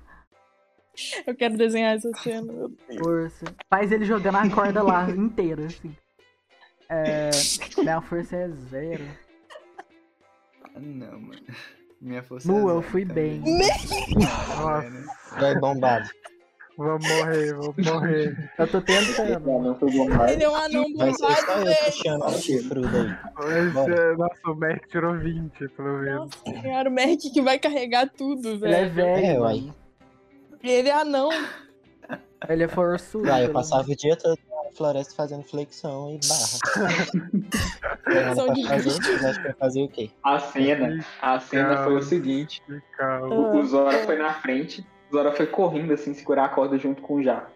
Eu 1.26 1.36
quero 1.36 1.58
desenhar 1.58 1.95
essa 1.95 2.10
cena. 2.24 2.52
meu 2.52 2.70
Deus. 2.88 3.00
Força. 3.00 3.45
Faz 3.70 3.91
ele 3.91 4.06
jogando 4.06 4.36
a 4.38 4.50
corda 4.50 4.82
lá 4.84 5.10
inteira, 5.12 5.66
assim. 5.66 5.95
É, 6.89 7.30
minha 7.80 8.02
força 8.02 8.36
é 8.36 8.48
zero. 8.50 9.04
Ah, 10.64 10.80
não, 10.80 11.20
mano. 11.20 11.41
Minha 12.00 12.24
força 12.24 12.52
é 12.52 12.56
eu 12.56 12.68
zero 12.68 12.82
fui 12.84 13.06
também. 13.06 13.41
bem. 13.41 13.54
Nossa, 14.58 15.39
Vai 15.39 15.56
bombado. 15.60 16.10
vou 16.78 16.98
morrer, 17.00 17.54
vou 17.56 17.76
morrer. 17.78 18.52
Eu 18.58 18.68
tô 18.68 18.82
tentando. 18.82 19.39
Não, 19.45 19.62
não 19.64 19.76
foi 19.80 19.91
bom 19.91 20.08
mais. 20.10 20.32
Ele 20.32 20.43
é 20.43 20.50
um 20.50 20.56
anão 20.56 20.84
bombado, 20.93 21.16
eu 21.50 21.66
velho. 21.66 21.74
é- 23.93 24.16
Nossa, 24.16 24.50
o 24.52 24.56
Mac 24.56 24.88
tirou 24.88 25.18
20, 25.18 25.68
pelo 25.70 25.98
menos. 26.00 26.30
Nossa 26.45 26.62
senhora, 26.62 26.89
o 26.89 26.93
Merc 26.93 27.20
que 27.34 27.41
vai 27.41 27.60
carregar 27.60 28.10
tudo, 28.10 28.50
Ele 28.66 28.74
é 28.76 28.86
velho. 28.86 28.93
velho. 29.43 29.74
É, 29.74 29.87
mano. 30.64 30.76
Ele 30.76 30.89
é 30.89 30.93
anão. 30.93 31.30
Ele 32.47 32.64
é 32.64 32.68
forçudo. 32.68 33.28
Vai, 33.28 33.41
eu 33.41 33.47
pelo 33.47 33.53
passava 33.53 33.89
o 33.89 33.95
dia 33.95 34.16
todo 34.16 34.38
na 34.68 34.72
floresta 34.72 35.14
fazendo 35.16 35.43
flexão 35.43 36.12
e 36.12 36.20
barra. 36.28 37.05
Flexão 38.03 38.53
de 38.53 38.68
fazer, 38.68 38.89
acham 38.89 39.01
que 39.01 39.41
vai 39.43 39.53
fazer 39.53 39.84
o 39.84 39.89
quê? 39.89 40.12
A 40.24 40.39
cena, 40.39 41.05
a 41.22 41.39
cena 41.39 41.84
foi 41.84 41.95
o 41.95 42.01
seguinte. 42.01 42.62
Calma. 42.97 43.36
O, 43.36 43.58
o 43.58 43.66
Zora 43.66 44.05
foi 44.05 44.18
na 44.18 44.34
frente, 44.36 44.86
o 45.10 45.16
Zora 45.16 45.32
foi 45.34 45.47
correndo, 45.47 45.93
assim, 45.93 46.14
segurar 46.14 46.45
a 46.45 46.49
corda 46.49 46.78
junto 46.78 47.01
com 47.01 47.16
o 47.16 47.24
Jar. 47.24 47.51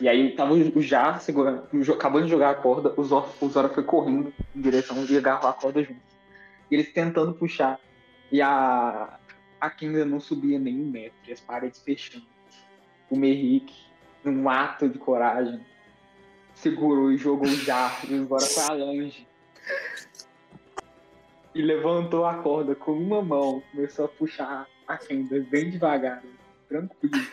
E 0.00 0.08
aí 0.08 0.34
tava 0.34 0.54
o 0.54 0.80
Jar 0.80 1.20
segurando, 1.20 1.64
acabando 1.92 2.24
de 2.24 2.30
jogar 2.30 2.50
a 2.50 2.54
corda, 2.54 2.94
o 2.96 3.04
Zora, 3.04 3.28
o 3.40 3.48
Zora 3.48 3.68
foi 3.68 3.82
correndo 3.82 4.32
em 4.54 4.60
direção 4.60 5.04
de 5.04 5.16
agarrar 5.16 5.50
a 5.50 5.52
corda 5.52 5.82
junto. 5.82 6.00
E 6.70 6.74
eles 6.74 6.92
tentando 6.92 7.34
puxar. 7.34 7.78
E 8.30 8.40
a, 8.40 9.18
a 9.60 9.70
Kinga 9.70 10.04
não 10.04 10.20
subia 10.20 10.58
nem 10.58 10.80
um 10.80 10.86
metro, 10.86 11.18
e 11.28 11.32
as 11.32 11.40
paredes 11.40 11.80
fechando. 11.82 12.31
O 13.12 13.16
Merrick, 13.16 13.70
num 14.24 14.48
ato 14.48 14.88
de 14.88 14.98
coragem, 14.98 15.60
segurou 16.54 17.12
e 17.12 17.18
jogou 17.18 17.46
o 17.46 17.54
Jar, 17.56 18.00
e 18.08 18.14
o 18.14 18.26
Zora 18.26 18.46
foi 18.46 18.62
a 18.62 18.72
longe. 18.72 19.28
E 21.54 21.60
levantou 21.60 22.24
a 22.24 22.38
corda 22.38 22.74
com 22.74 22.92
uma 22.92 23.20
mão, 23.20 23.62
começou 23.70 24.06
a 24.06 24.08
puxar 24.08 24.66
a 24.88 24.96
Kinga 24.96 25.40
bem 25.50 25.68
devagar, 25.68 26.22
tranquilo. 26.66 27.26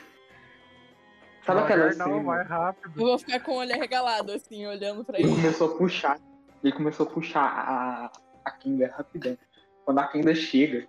Sabe 1.46 1.62
aquela 1.62 1.86
não, 1.94 2.08
cena? 2.08 2.24
vai 2.24 2.44
rápido. 2.44 3.00
Eu 3.00 3.06
vou 3.08 3.18
ficar 3.18 3.40
com 3.40 3.54
o 3.54 3.56
olho 3.60 3.72
arregalado, 3.72 4.34
assim, 4.34 4.68
olhando 4.68 5.06
pra 5.06 5.18
Ele 5.18 5.30
ele. 5.30 5.36
começou 5.38 5.74
a 5.74 5.78
puxar. 5.78 6.20
Ele 6.62 6.74
começou 6.74 7.06
a 7.06 7.10
puxar 7.10 7.46
a, 7.46 8.12
a 8.44 8.52
Kinga 8.52 8.94
rapidão. 8.98 9.38
Quando 9.86 10.00
a 10.00 10.08
Kinga 10.08 10.36
chega, 10.36 10.86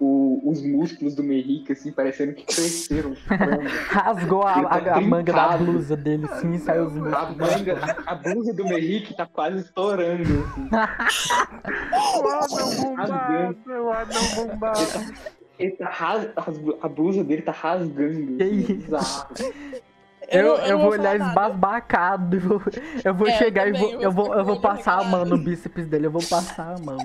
o- 0.00 0.40
os 0.50 0.62
músculos 0.62 1.14
do 1.14 1.22
Merrick, 1.22 1.72
assim, 1.72 1.90
parecendo 1.92 2.32
que 2.34 2.44
cresceram. 2.44 3.14
Rasgou 3.88 4.46
a, 4.46 4.58
Ele 4.58 4.66
tá 4.68 4.94
a- 4.94 4.98
a 4.98 5.00
manga 5.00 5.32
da 5.32 5.56
blusa 5.56 5.96
dele, 5.96 6.28
sim, 6.40 6.52
e 6.54 6.58
saiu 6.58 6.84
os 6.86 6.96
a, 6.96 7.00
músculos. 7.00 7.36
manga, 7.56 7.96
a 8.06 8.14
blusa 8.14 8.52
do 8.54 8.64
Merrick 8.64 9.16
tá 9.16 9.26
quase 9.26 9.58
estourando. 9.60 10.22
Assim. 10.22 10.68
O 12.22 12.28
anão 12.28 12.76
bombado, 12.76 13.56
o 13.68 13.90
anão 13.90 14.34
bombado. 14.36 14.78
Ele 15.58 15.72
tá 15.72 15.88
ras- 15.88 16.28
as- 16.36 16.60
a 16.82 16.88
blusa 16.88 17.24
dele 17.24 17.42
tá 17.42 17.52
rasgando. 17.52 18.36
Que 18.36 18.42
assim, 18.42 18.54
isso? 18.60 18.72
bizarro. 18.74 19.26
Eu, 20.30 20.46
eu, 20.56 20.78
não 20.78 20.78
vou 20.84 20.90
falar 20.92 21.00
olhar 21.10 21.18
nada. 21.18 21.28
esbasbacado. 21.30 22.36
Eu 22.36 22.40
vou, 22.40 22.62
eu 23.04 23.14
vou 23.14 23.28
É, 23.28 23.34
eu 23.34 23.38
chegar 23.38 23.66
e 23.68 23.72
também, 23.72 23.82
vou, 23.82 23.92
eu 23.94 24.00
eu 24.02 24.12
vou 24.12 24.24
vou, 24.26 24.34
eu 24.36 24.44
vou 24.44 24.60
passar 24.60 24.98
a 25.00 25.04
mão 25.04 25.24
no 25.24 25.38
bíceps 25.38 25.86
dele. 25.86 26.06
Eu 26.06 26.10
vou 26.10 26.22
passar 26.22 26.74
a 26.76 26.78
mão. 26.78 26.98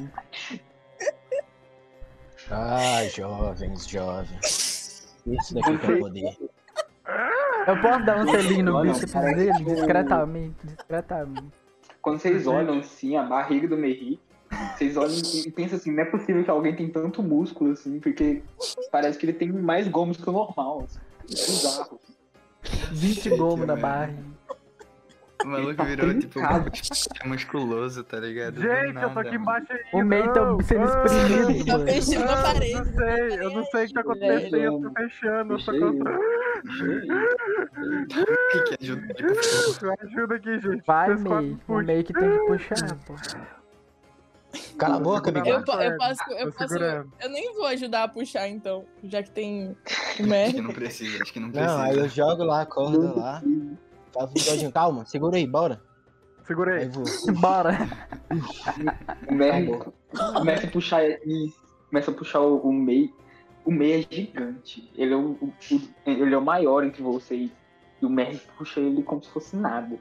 Ah, 2.52 3.04
jovens, 3.08 3.88
jovens. 3.88 5.16
Isso 5.26 5.54
daqui 5.56 5.78
que 5.78 5.92
é 5.92 5.96
poder. 5.98 6.38
Eu 7.68 7.82
posso 7.82 8.06
dar 8.06 8.18
um 8.26 8.30
selinho 8.30 8.66
no 8.66 8.82
bíceps 8.82 9.14
dele? 9.14 9.54
que 9.54 9.62
o- 9.72 9.76
Discretamente, 9.76 10.56
discretamente. 10.68 11.48
Quando 12.02 12.20
vocês 12.20 12.46
olham 12.48 12.80
assim 12.80 13.16
a 13.16 13.24
barriga 13.24 13.68
do 13.68 13.78
Merrick, 13.78 14.20
vocês 14.76 14.98
olham 14.98 15.16
e 15.46 15.50
pensam 15.52 15.78
assim, 15.78 15.92
não 15.92 16.04
é 16.04 16.06
possível 16.06 16.44
que 16.44 16.50
alguém 16.50 16.76
tem 16.76 16.90
tanto 16.90 17.24
músculo 17.24 17.72
assim, 17.72 18.00
porque 18.00 18.44
parece 18.92 19.18
que 19.18 19.26
ele 19.26 19.34
tem 19.34 19.50
mais 19.52 19.88
gomos 19.88 20.18
que 20.18 20.30
o 20.30 20.34
normal. 20.34 20.84
Assim. 20.86 21.00
É 21.32 21.46
bizarro. 21.46 22.00
20 22.92 23.30
gomos 23.38 23.66
na 23.66 23.76
barriga. 23.78 24.33
O 25.44 25.48
maluco 25.48 25.76
tá 25.76 25.84
virou, 25.84 26.14
tipo, 26.20 26.40
trincado. 26.40 26.72
musculoso, 27.26 28.04
tá 28.04 28.20
ligado? 28.20 28.56
Do 28.56 28.62
Gente, 28.62 29.02
eu 29.02 29.10
tô 29.10 29.20
aqui 29.20 29.36
embaixo 29.36 29.68
ainda. 29.72 29.88
O 29.94 30.06
meio 30.06 30.34
tá 30.34 30.58
sendo 30.64 30.86
espremido, 30.86 31.66
Tá 31.66 31.80
fechando 31.80 32.32
a 32.32 32.42
parede. 32.42 32.74
Eu 32.74 32.80
não 32.80 32.94
sei, 32.94 33.40
eu 33.40 33.52
não 33.52 33.66
sei 33.66 33.84
o 33.84 33.88
que 33.88 33.94
tá 33.94 34.00
acontecendo, 34.02 34.58
eu 34.58 34.82
tô 34.82 34.92
fechando, 34.92 35.54
eu 35.54 35.66
tô 35.66 35.80
contra... 35.80 36.20
Que 38.52 38.64
que 38.64 38.84
ajuda, 38.84 39.14
tipo, 39.14 39.86
Me 39.86 39.96
ajuda 40.02 40.36
aqui, 40.36 40.60
gente. 40.60 40.84
Vai, 40.86 41.16
meio. 41.16 41.60
O 41.68 41.82
meio 41.82 42.04
que 42.04 42.14
tem 42.14 42.32
que 42.32 42.46
puxar, 42.46 42.98
pô. 43.06 43.16
Cala 44.78 44.98
a 44.98 45.00
boca, 45.00 45.30
amigão. 45.30 45.64
Eu, 45.68 45.82
eu 45.82 45.98
posso, 45.98 46.32
eu 46.32 46.52
posso. 46.52 46.76
Eu 46.76 47.30
nem 47.30 47.54
vou 47.56 47.66
ajudar 47.68 48.04
a 48.04 48.08
puxar, 48.08 48.48
então, 48.48 48.86
já 49.04 49.24
que 49.24 49.32
tem 49.32 49.70
o 49.70 49.76
Acho 50.34 50.54
que 50.54 50.62
não 50.62 50.74
precisa, 50.74 51.24
acho 51.24 51.34
que 51.34 51.40
não 51.40 51.50
precisa. 51.50 51.76
Não, 51.76 51.82
aí 51.82 51.98
eu 51.98 52.08
jogo 52.08 52.44
lá 52.44 52.62
a 52.62 52.66
corda 52.66 53.14
lá. 53.20 53.42
Faz 54.14 54.30
um 54.30 54.34
bigodinho. 54.34 54.72
Calma, 54.72 55.06
segura 55.06 55.38
aí, 55.38 55.48
bora. 55.48 55.82
Segura 56.46 56.76
Aí. 56.76 56.90
Bora. 57.40 57.78
O 59.30 59.34
Merrick 59.34 59.80
começa 60.36 60.68
a 60.68 60.70
puxar 60.70 61.04
e 61.06 61.54
começa 61.90 62.12
a 62.12 62.14
puxar 62.14 62.42
o, 62.42 62.58
o 62.58 62.74
Mei. 62.74 63.14
O 63.64 63.72
Mei 63.72 64.02
é 64.02 64.14
gigante. 64.16 64.92
Ele 64.96 65.14
é 65.14 65.16
o, 65.16 65.38
o- 65.42 65.54
o- 65.72 65.90
ele 66.06 66.36
é 66.36 66.38
o 66.38 66.42
maior 66.42 66.84
entre 66.84 67.02
vocês. 67.02 67.50
E 68.02 68.06
o 68.06 68.10
Merrick 68.10 68.46
puxa 68.58 68.82
ele 68.82 69.02
como 69.04 69.24
se 69.24 69.30
fosse 69.30 69.56
nada. 69.56 69.98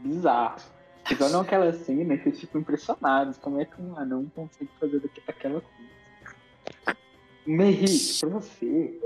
Bizarro. 0.00 0.60
Vocês 1.02 1.18
olham 1.22 1.40
aquela 1.40 1.72
cena 1.72 2.12
e 2.12 2.18
vocês 2.18 2.38
ficam 2.40 2.60
impressionados. 2.60 3.38
Como 3.38 3.58
é 3.58 3.64
que 3.64 3.80
um 3.80 3.96
anão 3.98 4.26
consegue 4.34 4.70
fazer 4.78 5.00
daqui- 5.00 5.22
aquela 5.26 5.62
coisa? 5.62 6.98
Merrick, 7.46 8.20
pra 8.20 8.28
você, 8.28 9.00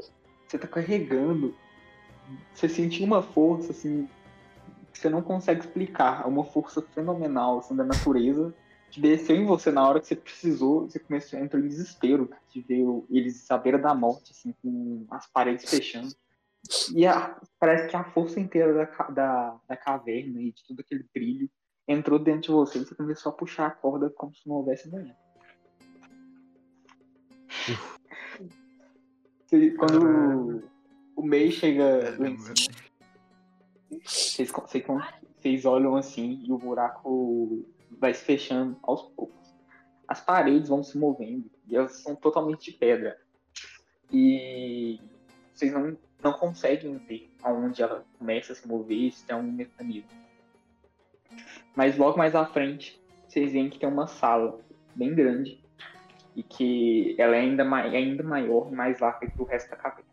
você 0.47 0.59
tá 0.59 0.67
carregando. 0.67 1.55
Você 2.53 2.69
sentiu 2.69 3.05
uma 3.07 3.23
força 3.23 3.71
assim 3.71 4.07
que 4.07 4.24
você 4.99 5.09
não 5.11 5.23
consegue 5.23 5.61
explicar. 5.61 6.23
É 6.25 6.27
uma 6.27 6.45
força 6.45 6.81
fenomenal 6.83 7.59
assim, 7.59 7.75
da 7.77 7.85
natureza 7.85 8.55
que 8.91 9.01
desceu 9.01 9.37
em 9.37 9.45
você 9.45 9.71
na 9.73 9.87
hora 9.89 10.01
que 10.01 10.07
você 10.07 10.17
precisou. 10.17 10.83
Você 10.89 10.99
começou 10.99 11.39
a 11.39 11.43
entrar 11.43 11.59
em 11.61 11.69
desespero 11.69 12.31
de 12.49 12.61
ver 12.61 12.85
eles 13.11 13.51
à 13.51 13.59
beira 13.59 13.79
da 13.79 13.95
morte, 13.95 14.31
assim, 14.33 14.55
com 14.63 15.05
as 15.11 15.27
paredes 15.27 15.69
fechando. 15.69 16.15
E 16.95 17.07
a- 17.07 17.41
parece 17.59 17.89
que 17.89 17.97
a 17.97 18.05
força 18.05 18.39
inteira 18.41 18.73
da, 18.73 19.09
da, 19.09 19.61
da 19.69 19.77
caverna 19.77 20.41
e 20.41 20.53
de 20.53 20.65
todo 20.67 20.81
aquele 20.81 21.05
brilho 21.13 21.51
entrou 21.87 22.19
dentro 22.19 22.43
de 22.43 22.51
você 22.53 22.79
e 22.79 22.85
você 22.85 22.95
começou 22.95 23.31
a 23.31 23.35
puxar 23.35 23.67
a 23.67 23.71
corda 23.71 24.09
como 24.11 24.35
se 24.35 24.49
não 24.49 24.57
houvesse 24.57 24.89
manhã. 24.91 25.15
Quando 29.79 30.05
o, 30.05 30.63
o 31.17 31.23
Mei 31.23 31.51
chega 31.51 32.17
lá 32.19 32.29
em 32.29 32.39
cima, 32.39 32.55
vocês, 34.05 34.51
vocês, 34.51 34.85
vocês 35.39 35.65
olham 35.65 35.97
assim 35.97 36.43
e 36.45 36.53
o 36.53 36.59
buraco 36.59 37.65
vai 37.99 38.15
se 38.15 38.25
fechando 38.25 38.77
aos 38.83 39.03
poucos. 39.03 39.55
As 40.09 40.21
paredes 40.21 40.69
vão 40.69 40.83
se 40.83 40.99
movendo 40.99 41.51
e 41.67 41.77
elas 41.77 41.93
são 42.03 42.15
totalmente 42.15 42.71
de 42.71 42.77
pedra. 42.77 43.19
E 44.13 45.01
vocês 45.53 45.73
não, 45.73 45.97
não 46.23 46.33
conseguem 46.35 46.97
ver 46.99 47.31
aonde 47.43 47.83
ela 47.83 48.05
começa 48.19 48.53
a 48.53 48.57
se 48.57 48.67
mover 48.67 49.13
se 49.13 49.25
tem 49.25 49.37
algum 49.37 49.51
mecanismo. 49.51 50.11
Mas 51.75 51.97
logo 51.97 52.17
mais 52.19 52.35
à 52.35 52.45
frente, 52.47 53.03
vocês 53.27 53.53
veem 53.53 53.71
que 53.71 53.79
tem 53.79 53.89
uma 53.89 54.07
sala 54.07 54.61
bem 54.95 55.15
grande 55.15 55.63
e 56.37 56.43
que 56.43 57.15
ela 57.19 57.35
é 57.37 57.41
ainda, 57.41 57.65
mai- 57.65 57.95
é 57.95 57.99
ainda 57.99 58.23
maior 58.23 58.69
e 58.71 58.75
mais 58.75 59.01
larga 59.01 59.29
que 59.29 59.41
o 59.41 59.45
resto 59.45 59.71
da 59.71 59.77
caverna. 59.77 60.11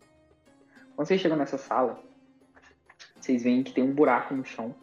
Quando 0.96 1.08
vocês 1.08 1.22
chegam 1.22 1.38
nessa 1.38 1.58
sala, 1.58 2.02
vocês 3.22 3.44
veem 3.44 3.64
que 3.64 3.72
tem 3.72 3.84
um 3.84 3.94
buraco 3.94 4.34
no 4.34 4.44
chão, 4.44 4.76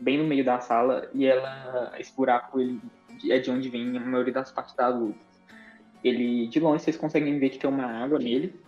bem 0.00 0.18
no 0.18 0.24
meio 0.24 0.44
da 0.44 0.60
sala, 0.60 1.10
e 1.12 1.26
ela, 1.26 1.92
esse 1.98 2.14
buraco 2.14 2.60
ele, 2.60 2.80
é 3.28 3.38
de 3.38 3.50
onde 3.50 3.68
vem 3.68 3.96
a 3.96 4.00
maioria 4.00 4.32
das 4.32 4.52
partes 4.52 4.74
da 4.74 4.88
luz. 4.88 5.14
Ele, 6.02 6.46
de 6.46 6.58
longe, 6.60 6.84
vocês 6.84 6.96
conseguem 6.96 7.38
ver 7.38 7.50
que 7.50 7.58
tem 7.58 7.68
uma 7.68 7.84
água 7.84 8.18
nele, 8.18 8.58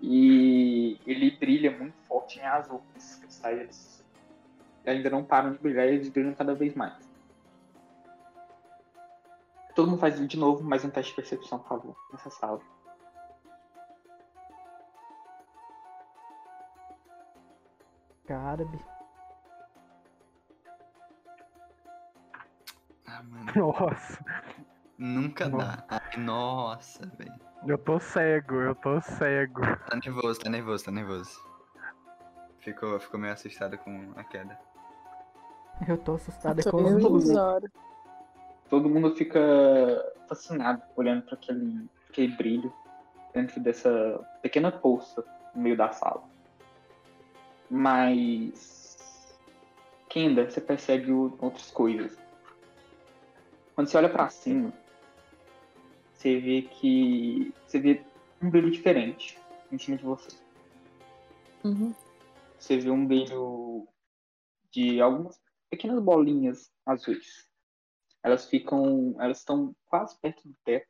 e 0.00 0.98
ele 1.06 1.30
brilha 1.32 1.70
muito 1.70 1.96
forte 2.06 2.38
em 2.38 2.42
azul, 2.42 2.82
esses 2.96 3.16
cristais. 3.16 4.04
ainda 4.86 5.10
não 5.10 5.24
param 5.24 5.52
de 5.52 5.58
brilhar 5.58 5.86
eles 5.86 6.08
brilham 6.08 6.34
cada 6.34 6.54
vez 6.54 6.74
mais. 6.74 7.10
Todo 9.74 9.90
mundo 9.90 10.00
faz 10.00 10.26
de 10.26 10.36
novo, 10.38 10.62
mais 10.62 10.84
um 10.84 10.90
teste 10.90 11.10
de 11.10 11.16
percepção, 11.16 11.58
por 11.58 11.68
favor, 11.68 11.96
nessa 12.12 12.30
sala. 12.30 12.60
Cara, 18.30 18.64
bi- 18.64 18.78
Ah, 23.08 23.24
mano. 23.24 23.50
Nossa, 23.56 24.24
Nunca 24.96 25.48
Nossa. 25.48 25.66
dá. 25.66 25.84
Ai, 25.88 26.16
nossa, 26.22 27.06
velho. 27.18 27.34
eu 27.66 27.76
tô 27.76 27.98
cego, 27.98 28.54
eu 28.54 28.74
tô 28.76 29.00
cego. 29.00 29.62
Tá 29.62 29.96
nervoso, 30.04 30.38
tá 30.38 30.48
nervoso, 30.48 30.84
tá 30.84 30.92
nervoso. 30.92 31.44
Ficou, 32.60 33.00
ficou 33.00 33.18
meio 33.18 33.32
assustado 33.32 33.76
com 33.78 34.12
a 34.14 34.22
queda. 34.22 34.56
eu 35.88 35.98
tô 35.98 36.14
assustado 36.14 36.62
com 36.70 36.84
os. 36.84 37.24
Todo 38.68 38.88
mundo 38.88 39.16
fica 39.16 39.40
fascinado 40.28 40.80
olhando 40.94 41.22
para 41.22 41.34
aquele, 41.34 41.90
aquele 42.08 42.36
brilho 42.36 42.72
dentro 43.34 43.60
dessa 43.60 43.90
pequena 44.40 44.70
poça 44.70 45.24
no 45.52 45.62
meio 45.62 45.76
da 45.76 45.90
sala. 45.90 46.29
Mas. 47.70 49.38
Kenda, 50.08 50.50
você 50.50 50.60
percebe 50.60 51.12
outras 51.12 51.70
coisas. 51.70 52.18
Quando 53.74 53.86
você 53.86 53.96
olha 53.96 54.10
para 54.10 54.28
cima, 54.28 54.72
você 56.12 56.40
vê 56.40 56.62
que. 56.62 57.54
Você 57.66 57.78
vê 57.78 58.04
um 58.42 58.50
brilho 58.50 58.70
diferente 58.70 59.38
em 59.70 59.78
cima 59.78 59.96
de 59.96 60.02
você. 60.02 60.36
Uhum. 61.62 61.94
Você 62.58 62.78
vê 62.78 62.90
um 62.90 63.06
brilho 63.06 63.86
de 64.72 65.00
algumas 65.00 65.40
pequenas 65.70 66.02
bolinhas 66.02 66.72
azuis. 66.84 67.48
Elas 68.22 68.46
ficam. 68.46 69.14
Elas 69.20 69.38
estão 69.38 69.74
quase 69.86 70.18
perto 70.20 70.48
do 70.48 70.54
teto. 70.64 70.88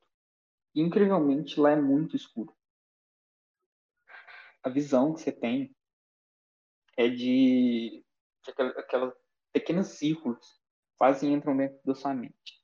E 0.74 0.81
incrivelmente 0.81 1.61
lá 1.61 1.72
é 1.72 1.76
muito 1.76 2.16
escuro. 2.16 2.55
A 4.62 4.68
visão 4.68 5.12
que 5.12 5.20
você 5.20 5.33
tem 5.33 5.74
é 7.01 7.09
de, 7.09 8.05
de 8.45 8.51
aquela, 8.51 8.71
aquelas 8.73 9.15
pequenos 9.53 9.87
círculos 9.89 10.61
quase 10.99 11.27
entram 11.27 11.57
dentro 11.57 11.81
da 11.85 11.95
sua 11.95 12.13
mente. 12.13 12.63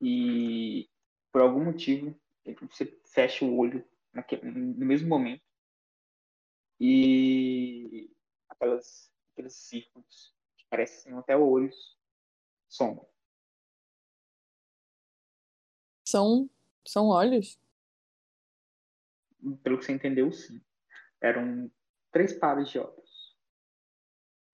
E 0.00 0.90
por 1.30 1.40
algum 1.40 1.64
motivo 1.64 2.18
você 2.62 3.00
fecha 3.06 3.44
o 3.44 3.56
olho 3.56 3.88
naquele, 4.12 4.50
no 4.50 4.84
mesmo 4.84 5.08
momento 5.08 5.42
e 6.80 8.10
aquelas, 8.48 9.12
aqueles 9.32 9.54
círculos 9.54 10.34
que 10.56 10.66
parecem 10.68 11.16
até 11.16 11.36
olhos 11.36 11.96
somam. 12.68 13.08
São, 16.04 16.50
são 16.84 17.06
olhos? 17.06 17.58
Pelo 19.62 19.78
que 19.78 19.84
você 19.84 19.92
entendeu, 19.92 20.32
sim. 20.32 20.60
Eram 21.20 21.70
três 22.10 22.32
pares 22.32 22.68
de 22.68 22.78
olhos. 22.78 23.03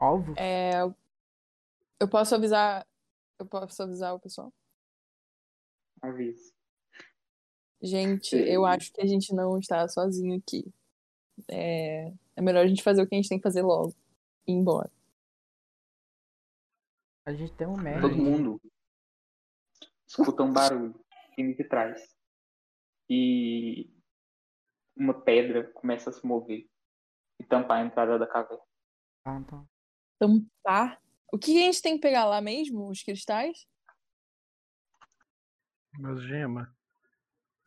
Ovos. 0.01 0.35
É, 0.37 0.83
eu 2.01 2.09
posso 2.09 2.35
avisar. 2.35 2.87
Eu 3.39 3.47
posso 3.47 3.83
avisar 3.83 4.15
o 4.15 4.21
pessoal? 4.21 4.53
Avisa. 6.03 6.53
Gente, 7.83 8.37
eu 8.37 8.67
acho 8.67 8.93
que 8.93 9.01
a 9.01 9.07
gente 9.07 9.35
não 9.35 9.59
está 9.59 9.87
sozinho 9.89 10.39
aqui. 10.39 10.65
É, 11.49 12.13
é 12.37 12.43
melhor 12.43 12.65
a 12.65 12.69
gente 12.69 12.83
fazer 12.83 13.03
o 13.03 13.07
que 13.07 13.15
a 13.15 13.19
gente 13.19 13.29
tem 13.29 13.39
que 13.39 13.43
fazer 13.43 13.63
logo. 13.63 13.95
E 14.47 14.53
ir 14.53 14.57
embora. 14.57 14.91
A 17.25 17.33
gente 17.33 17.53
tem 17.55 17.67
um 17.67 17.75
Todo 17.75 17.83
médico. 17.83 18.15
mundo 18.17 18.61
escuta 20.07 20.43
um 20.43 20.53
barulho 20.53 20.95
vindo 21.37 21.57
de 21.57 21.65
trás. 21.65 22.15
E 23.09 23.91
uma 24.97 25.15
pedra 25.15 25.71
começa 25.73 26.11
a 26.11 26.13
se 26.13 26.25
mover 26.27 26.69
e 27.39 27.45
tampar 27.45 27.79
a 27.79 27.87
entrada 27.87 28.19
da 28.19 28.27
caverna. 28.27 28.63
Ah, 29.25 29.39
então. 29.39 29.69
Tampar. 30.21 31.01
O 31.33 31.39
que 31.39 31.57
a 31.59 31.65
gente 31.67 31.81
tem 31.83 31.95
que 31.95 32.01
pegar 32.03 32.27
lá 32.27 32.41
mesmo? 32.41 32.89
Os 32.89 33.03
cristais? 33.03 33.67
Meus 35.99 36.23
gema. 36.23 36.73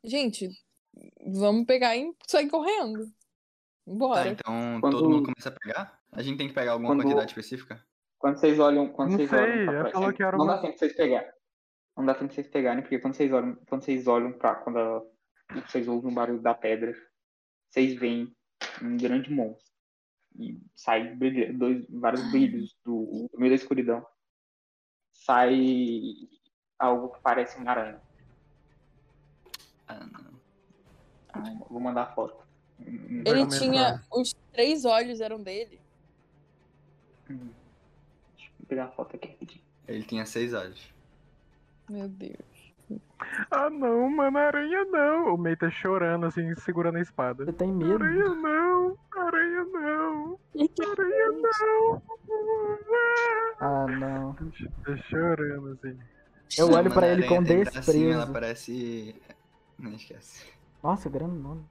Gente, 0.03 0.49
vamos 1.25 1.65
pegar 1.65 1.95
e 1.97 2.13
sair 2.27 2.49
correndo. 2.49 3.05
Tá, 3.05 3.11
Embora. 3.87 4.29
então 4.29 4.79
Quando- 4.79 4.97
todo 4.97 5.09
mundo 5.09 5.23
começa 5.33 5.49
a 5.49 5.59
pegar? 5.59 5.99
A 6.11 6.21
gente 6.21 6.37
tem 6.37 6.47
que 6.47 6.53
pegar 6.53 6.73
alguma 6.73 6.91
Quando- 6.91 7.01
quantidade 7.03 7.31
específica? 7.31 7.85
Quando 8.17 8.37
vocês 8.37 8.59
olham, 8.59 8.87
quando 8.93 9.09
Não 9.11 9.17
vocês 9.17 9.29
sei, 9.29 9.39
olham 9.39 9.65
pra 9.65 9.89
ela 9.89 10.13
que 10.13 10.23
era 10.23 10.37
não 10.37 10.45
uma- 10.45 10.55
dá 10.55 10.61
tempo 10.61 10.73
de 10.73 10.79
vocês 10.79 10.93
pegarem. 10.95 11.31
Não 11.97 12.05
dá 12.05 12.13
tempo 12.13 12.27
de 12.29 12.35
vocês 12.35 12.47
pegarem, 12.47 12.81
porque 12.81 12.99
quando 12.99 13.15
vocês 13.15 13.31
olham, 13.33 13.55
quando 13.67 13.83
vocês 13.83 14.07
olham 14.07 14.31
para 14.37 14.55
quando 14.55 14.77
a- 14.77 15.03
vocês 15.67 15.87
ouvem 15.87 16.11
o 16.11 16.15
barulho 16.15 16.41
da 16.41 16.53
pedra, 16.53 16.93
vocês 17.69 17.93
veem 17.99 18.33
um 18.81 18.95
grande 18.97 19.29
monstro. 19.29 19.72
E 20.39 20.59
sai 20.75 21.13
brilha- 21.15 21.53
dois, 21.53 21.85
vários 21.89 22.29
brilhos 22.31 22.75
do, 22.83 23.29
do 23.31 23.39
meio 23.39 23.51
da 23.51 23.55
escuridão. 23.55 24.05
Sai 25.11 26.27
algo 26.79 27.09
que 27.09 27.21
parece 27.21 27.57
uma 27.57 27.71
aranha. 27.71 28.01
Ah, 29.87 30.05
não. 30.05 31.65
Vou 31.69 31.79
mandar 31.79 32.03
a 32.03 32.13
foto. 32.13 32.43
Ele 32.79 33.47
tinha. 33.47 34.03
Os 34.11 34.33
três 34.51 34.85
olhos 34.85 35.21
eram 35.21 35.41
dele. 35.41 35.79
hum. 37.29 37.49
Deixa 38.35 38.51
eu 38.59 38.65
pegar 38.67 38.85
a 38.85 38.91
foto 38.91 39.15
aqui 39.15 39.27
rapidinho. 39.27 39.63
Ele 39.87 40.03
tinha 40.03 40.25
seis 40.25 40.53
olhos. 40.53 40.93
Meu 41.89 42.07
Deus. 42.07 42.52
Ah 43.49 43.69
não, 43.69 44.09
mano, 44.09 44.37
aranha 44.37 44.85
não. 44.85 45.33
O 45.33 45.37
Mei 45.37 45.55
tá 45.55 45.69
chorando 45.69 46.25
assim, 46.25 46.53
segurando 46.55 46.97
a 46.97 47.01
espada. 47.01 47.45
Você 47.45 47.53
tem 47.53 47.71
medo? 47.71 48.03
Aranha 48.03 48.29
não, 48.29 48.97
aranha 49.17 49.63
não, 49.65 50.39
aranha 50.91 51.31
não. 51.31 52.01
Ah, 53.59 53.85
não. 53.87 54.33
Tá 54.33 54.97
chorando 55.09 55.79
assim. 55.81 55.97
Eu 56.57 56.71
olho 56.71 56.91
pra 56.91 57.07
ele 57.07 57.27
com 57.27 57.41
bracinho, 57.41 57.61
Ela 58.13 58.25
desprezo. 58.25 58.33
parece. 58.33 59.15
Não 59.79 59.91
esquece. 59.93 60.45
Nossa, 60.83 61.09
grande 61.09 61.37
nome. 61.37 61.65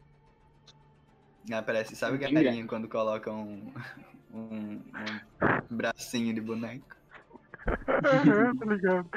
Ela 1.48 1.62
parece, 1.62 1.94
sabe 1.94 2.18
Bem 2.18 2.32
galinha 2.32 2.66
quando 2.66 2.88
coloca 2.88 3.30
um, 3.30 3.72
um, 4.32 4.80
um 4.80 5.76
bracinho 5.76 6.34
de 6.34 6.40
boneco? 6.40 6.96
Tá 7.64 8.64
ligado? 8.66 9.08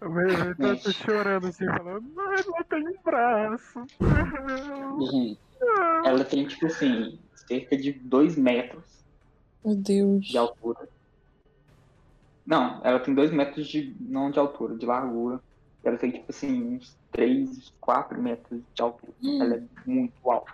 Mei 0.00 0.54
tá, 0.54 0.76
tá 0.76 0.92
chorando 0.92 1.48
assim, 1.48 1.66
falando, 1.66 2.08
não, 2.14 2.32
ela 2.32 2.64
tem 2.64 2.88
um 2.88 3.02
braço. 3.02 3.86
Gente, 5.10 5.40
ela 6.04 6.24
tem, 6.24 6.46
tipo 6.46 6.66
assim, 6.66 7.18
cerca 7.34 7.76
de 7.76 7.92
2 7.92 8.36
metros 8.36 8.84
Meu 9.64 9.74
Deus. 9.74 10.26
de 10.26 10.38
altura. 10.38 10.88
Não, 12.46 12.80
ela 12.84 13.00
tem 13.00 13.14
2 13.14 13.30
metros 13.30 13.66
de. 13.66 13.94
não 14.00 14.30
de 14.30 14.38
altura, 14.38 14.76
de 14.76 14.86
largura. 14.86 15.40
Ela 15.84 15.96
tem, 15.96 16.10
tipo 16.12 16.30
assim, 16.30 16.76
uns 16.76 16.96
3, 17.12 17.72
4 17.80 18.20
metros 18.20 18.60
de 18.74 18.82
altura. 18.82 19.12
Hum. 19.22 19.42
Ela 19.42 19.56
é 19.56 19.62
muito 19.84 20.30
alta. 20.30 20.52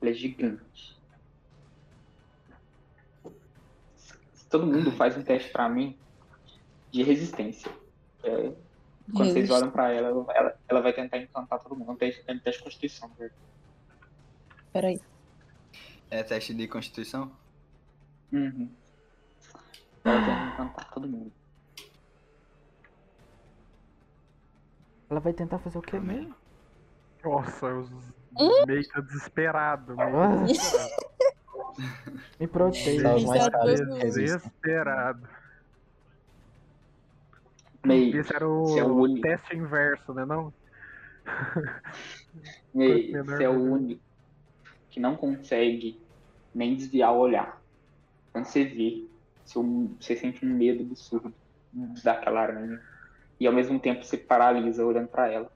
Ela 0.00 0.10
é 0.10 0.14
gigante. 0.14 0.94
Todo 4.50 4.66
mundo 4.66 4.92
faz 4.92 5.16
um 5.16 5.22
teste 5.22 5.50
pra 5.50 5.68
mim 5.68 5.96
de 6.94 7.02
resistência. 7.02 7.68
É, 8.22 8.52
quando 9.12 9.32
vocês 9.32 9.50
olham 9.50 9.68
pra 9.68 9.90
ela, 9.90 10.08
ela, 10.32 10.56
ela 10.68 10.80
vai 10.80 10.92
tentar 10.92 11.18
encantar 11.18 11.58
todo 11.58 11.74
mundo. 11.76 11.90
É 11.90 11.92
um 11.92 11.96
teste, 11.96 12.22
é 12.24 12.32
um 12.32 12.38
teste 12.38 12.58
de 12.60 12.64
constituição, 12.64 13.10
né? 13.18 13.30
Peraí. 14.72 15.00
É 16.08 16.22
teste 16.22 16.54
de 16.54 16.68
constituição? 16.68 17.32
Uhum. 18.32 18.70
Ela 20.04 20.20
tenta 20.20 20.54
encantar 20.54 20.90
todo 20.94 21.08
mundo. 21.08 21.32
Ela 25.10 25.18
vai 25.18 25.32
tentar 25.32 25.58
fazer 25.58 25.78
o 25.78 25.82
quê 25.82 25.98
mesmo? 25.98 26.34
Nossa, 27.24 27.74
os 27.74 27.90
Hum? 28.38 28.66
meio 28.66 28.86
tá 28.88 29.00
desesperado, 29.00 29.96
meio 29.96 30.46
desesperado. 30.46 30.94
Me 32.38 32.46
proteja. 32.46 33.18
Só 33.18 33.50
Meio, 37.84 38.18
Esse 38.18 38.34
era 38.34 38.48
o, 38.48 38.78
é 38.78 38.82
o 38.84 38.96
único. 38.96 39.20
teste 39.20 39.56
inverso, 39.56 40.14
né 40.14 40.24
não? 40.24 40.52
menor 42.74 43.36
você 43.36 43.44
é 43.44 43.48
o 43.48 43.62
único 43.62 44.02
que 44.90 45.00
não 45.00 45.16
consegue 45.16 46.00
nem 46.54 46.76
desviar 46.76 47.12
o 47.12 47.18
olhar. 47.18 47.60
Quando 48.32 48.46
você 48.46 48.64
vê, 48.64 49.08
você, 49.44 50.16
sente 50.16 50.46
um 50.46 50.56
medo 50.56 50.84
absurdo 50.84 51.34
daquela 52.02 52.42
aranha. 52.42 52.80
E 53.40 53.46
ao 53.46 53.52
mesmo 53.52 53.80
tempo 53.80 54.04
você 54.04 54.16
paralisa 54.16 54.86
olhando 54.86 55.08
pra 55.08 55.28
ela. 55.30 55.50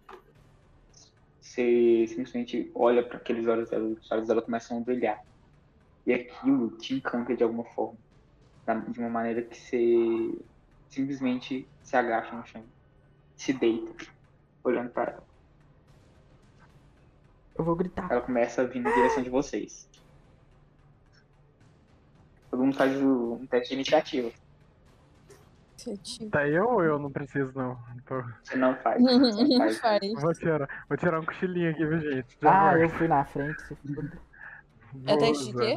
Você 1.40 2.06
simplesmente 2.08 2.70
olha 2.74 3.02
para 3.02 3.18
aqueles 3.18 3.46
olhos 3.46 3.70
dela, 3.70 3.88
os 3.88 4.10
olhos 4.10 4.28
dela 4.28 4.42
começam 4.42 4.78
a 4.78 4.80
brilhar. 4.80 5.18
E 6.04 6.12
aquilo 6.12 6.76
te 6.76 6.94
encanta 6.94 7.36
de 7.36 7.44
alguma 7.44 7.64
forma. 7.64 7.98
de 8.90 8.98
uma 8.98 9.08
maneira 9.08 9.42
que 9.42 9.56
você 9.56 10.32
simplesmente 10.88 11.68
se 11.82 11.96
agacha 11.96 12.34
no 12.34 12.46
chão, 12.46 12.64
se 13.36 13.52
deita, 13.52 14.06
olhando 14.64 14.90
pra 14.90 15.04
ela. 15.04 15.24
Eu 17.56 17.64
vou 17.64 17.74
gritar. 17.76 18.10
Ela 18.10 18.20
começa 18.20 18.62
a 18.62 18.64
vir 18.64 18.80
na 18.80 18.90
direção 18.92 19.22
de 19.22 19.30
vocês. 19.30 19.88
Todo 22.50 22.62
mundo 22.62 22.76
faz 22.76 22.96
o- 23.02 23.34
um 23.34 23.46
teste 23.46 23.70
de 23.70 23.74
iniciativa. 23.74 24.30
Tá 26.30 26.46
eu 26.48 26.64
ou 26.68 26.82
eu 26.82 26.98
não 26.98 27.10
preciso, 27.10 27.52
não? 27.54 27.78
Tô- 28.04 28.22
Você 28.42 28.56
não 28.56 28.74
faz. 28.76 28.98
Você 29.02 29.44
não 29.44 29.58
faz. 29.58 29.78
Faz. 29.78 30.12
Vou 30.20 30.32
tirar, 30.34 30.84
vou 30.88 30.98
tirar 30.98 31.20
um 31.20 31.24
cochilinho 31.24 31.70
aqui, 31.70 31.86
viu, 31.86 32.00
gente? 32.00 32.36
Já 32.42 32.50
Ah, 32.50 32.70
volto. 32.70 32.82
eu 32.82 32.88
fui 32.90 33.08
na 33.08 33.24
frente. 33.24 33.62
É 35.06 35.10
Vou 35.10 35.18
teste 35.18 35.52
de 35.52 35.56
quê? 35.56 35.76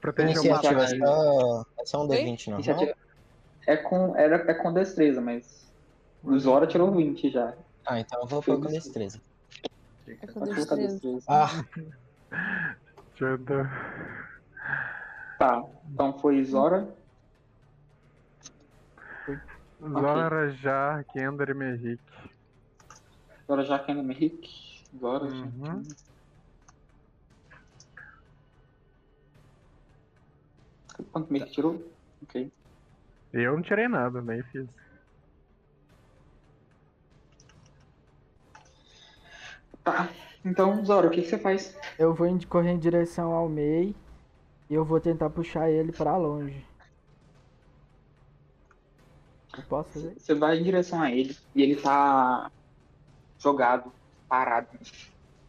Proteger 0.00 0.28
o 0.28 0.44
Iniciativa 0.44 0.84
é 0.84 0.98
mapa. 0.98 1.06
só, 1.06 1.64
é 1.80 1.86
só 1.86 2.04
um 2.04 2.08
Oi? 2.08 2.16
D20 2.18 2.46
normal? 2.50 2.64
Iniciativa 2.64 2.94
é 3.66 3.76
com, 3.76 4.16
era, 4.16 4.36
é 4.50 4.54
com 4.54 4.72
destreza, 4.72 5.20
mas 5.20 5.72
o 6.22 6.38
Zora 6.38 6.66
tirou 6.66 6.90
20 6.94 7.30
já. 7.30 7.56
Ah, 7.86 8.00
então 8.00 8.20
eu 8.22 8.26
vou 8.26 8.42
pôr 8.42 8.56
com 8.60 8.66
destreza. 8.70 9.20
É 10.06 10.26
com 10.26 10.40
Pode 10.40 10.54
colocar 10.54 10.76
destreza. 10.76 10.92
destreza. 10.92 11.24
Ah, 11.28 11.64
dar- 13.38 13.94
Tá, 15.38 15.62
então 15.92 16.18
foi 16.20 16.42
Zora. 16.44 16.96
Zora, 19.80 20.50
já, 20.50 21.02
Kender 21.12 21.50
e 21.50 21.54
Merrick. 21.54 22.02
Zora 23.46 23.64
Jaquena 23.64 24.00
Henrique. 24.00 24.48
Zora 24.98 25.24
Uhum. 25.24 25.94
Quanto 31.10 31.32
meio 31.32 31.44
que 31.44 31.52
tirou? 31.52 31.92
Ok. 32.22 32.50
Eu 33.34 33.54
não 33.54 33.62
tirei 33.62 33.88
nada, 33.88 34.22
nem 34.22 34.42
fiz. 34.44 34.68
Tá. 39.82 40.08
Então, 40.44 40.84
Zora, 40.84 41.08
o 41.08 41.10
que, 41.10 41.22
que 41.22 41.28
você 41.28 41.38
faz? 41.38 41.76
Eu 41.98 42.14
vou 42.14 42.28
correr 42.48 42.70
em 42.70 42.78
direção 42.78 43.32
ao 43.32 43.48
Mei 43.48 43.94
e 44.70 44.74
eu 44.74 44.84
vou 44.84 45.00
tentar 45.00 45.30
puxar 45.30 45.68
ele 45.68 45.90
pra 45.90 46.16
longe. 46.16 46.64
Eu 49.56 49.64
posso 49.64 49.90
fazer? 49.90 50.14
Você 50.16 50.34
vai 50.34 50.58
em 50.58 50.62
direção 50.62 51.02
a 51.02 51.10
ele 51.10 51.36
e 51.54 51.62
ele 51.62 51.76
tá 51.76 52.50
jogado, 53.38 53.92
parado, 54.28 54.68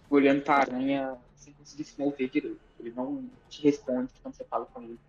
olhando 0.09 0.41
pra 0.41 0.57
aranha 0.57 1.17
sem 1.35 1.53
conseguir 1.53 1.83
se 1.83 1.99
mover 1.99 2.29
direito. 2.29 2.59
Ele 2.79 2.91
não 2.95 3.29
te 3.47 3.61
responde 3.61 4.11
quando 4.21 4.33
você 4.33 4.43
fala 4.45 4.65
com 4.65 4.81
ele. 4.81 4.99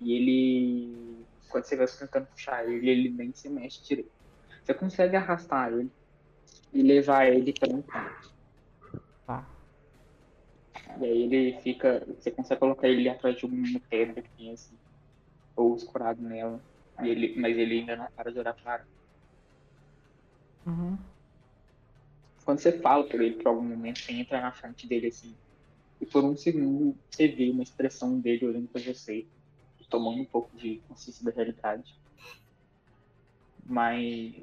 E 0.00 0.14
ele, 0.14 1.24
quando 1.50 1.64
você 1.64 1.76
vai 1.76 1.86
tentando 1.86 2.26
puxar 2.26 2.66
ele, 2.68 2.88
ele 2.88 3.10
nem 3.10 3.32
se 3.32 3.48
mexe 3.48 3.82
direito. 3.84 4.10
Você 4.64 4.74
consegue 4.74 5.16
arrastar 5.16 5.72
ele 5.72 5.90
e 6.72 6.82
levar 6.82 7.26
ele 7.26 7.52
para 7.52 7.74
um 7.74 7.82
canto. 7.82 8.32
Tá. 9.26 9.46
E 11.00 11.04
aí 11.04 11.22
ele 11.22 11.60
fica. 11.60 12.06
Você 12.18 12.30
consegue 12.30 12.60
colocar 12.60 12.88
ele 12.88 13.08
atrás 13.08 13.36
de 13.36 13.46
uma 13.46 13.80
pedra 13.88 14.22
que 14.22 14.30
tem 14.30 14.52
assim, 14.52 14.78
ou 15.56 15.76
escorado 15.76 16.22
nela. 16.22 16.60
E 17.02 17.08
ele, 17.08 17.34
mas 17.40 17.56
ele 17.56 17.80
ainda 17.80 17.96
não 17.96 18.08
para 18.12 18.32
de 18.32 18.38
olhar 18.38 18.54
pra 18.54 18.72
aranha. 18.74 19.00
Uhum. 20.66 20.98
quando 22.44 22.58
você 22.58 22.78
fala 22.78 23.04
por 23.04 23.20
ele 23.20 23.36
por 23.36 23.48
algum 23.48 23.62
momento, 23.62 23.98
você 23.98 24.12
entra 24.12 24.40
na 24.40 24.52
frente 24.52 24.86
dele 24.86 25.06
assim, 25.08 25.34
e 26.00 26.06
por 26.06 26.22
um 26.22 26.36
segundo 26.36 26.96
você 27.10 27.28
vê 27.28 27.50
uma 27.50 27.62
expressão 27.62 28.20
dele 28.20 28.46
olhando 28.46 28.68
pra 28.68 28.82
você, 28.82 29.26
tomando 29.90 30.22
um 30.22 30.24
pouco 30.24 30.56
de 30.56 30.80
consciência 30.88 31.24
da 31.24 31.30
realidade. 31.30 31.94
Mas 33.66 34.34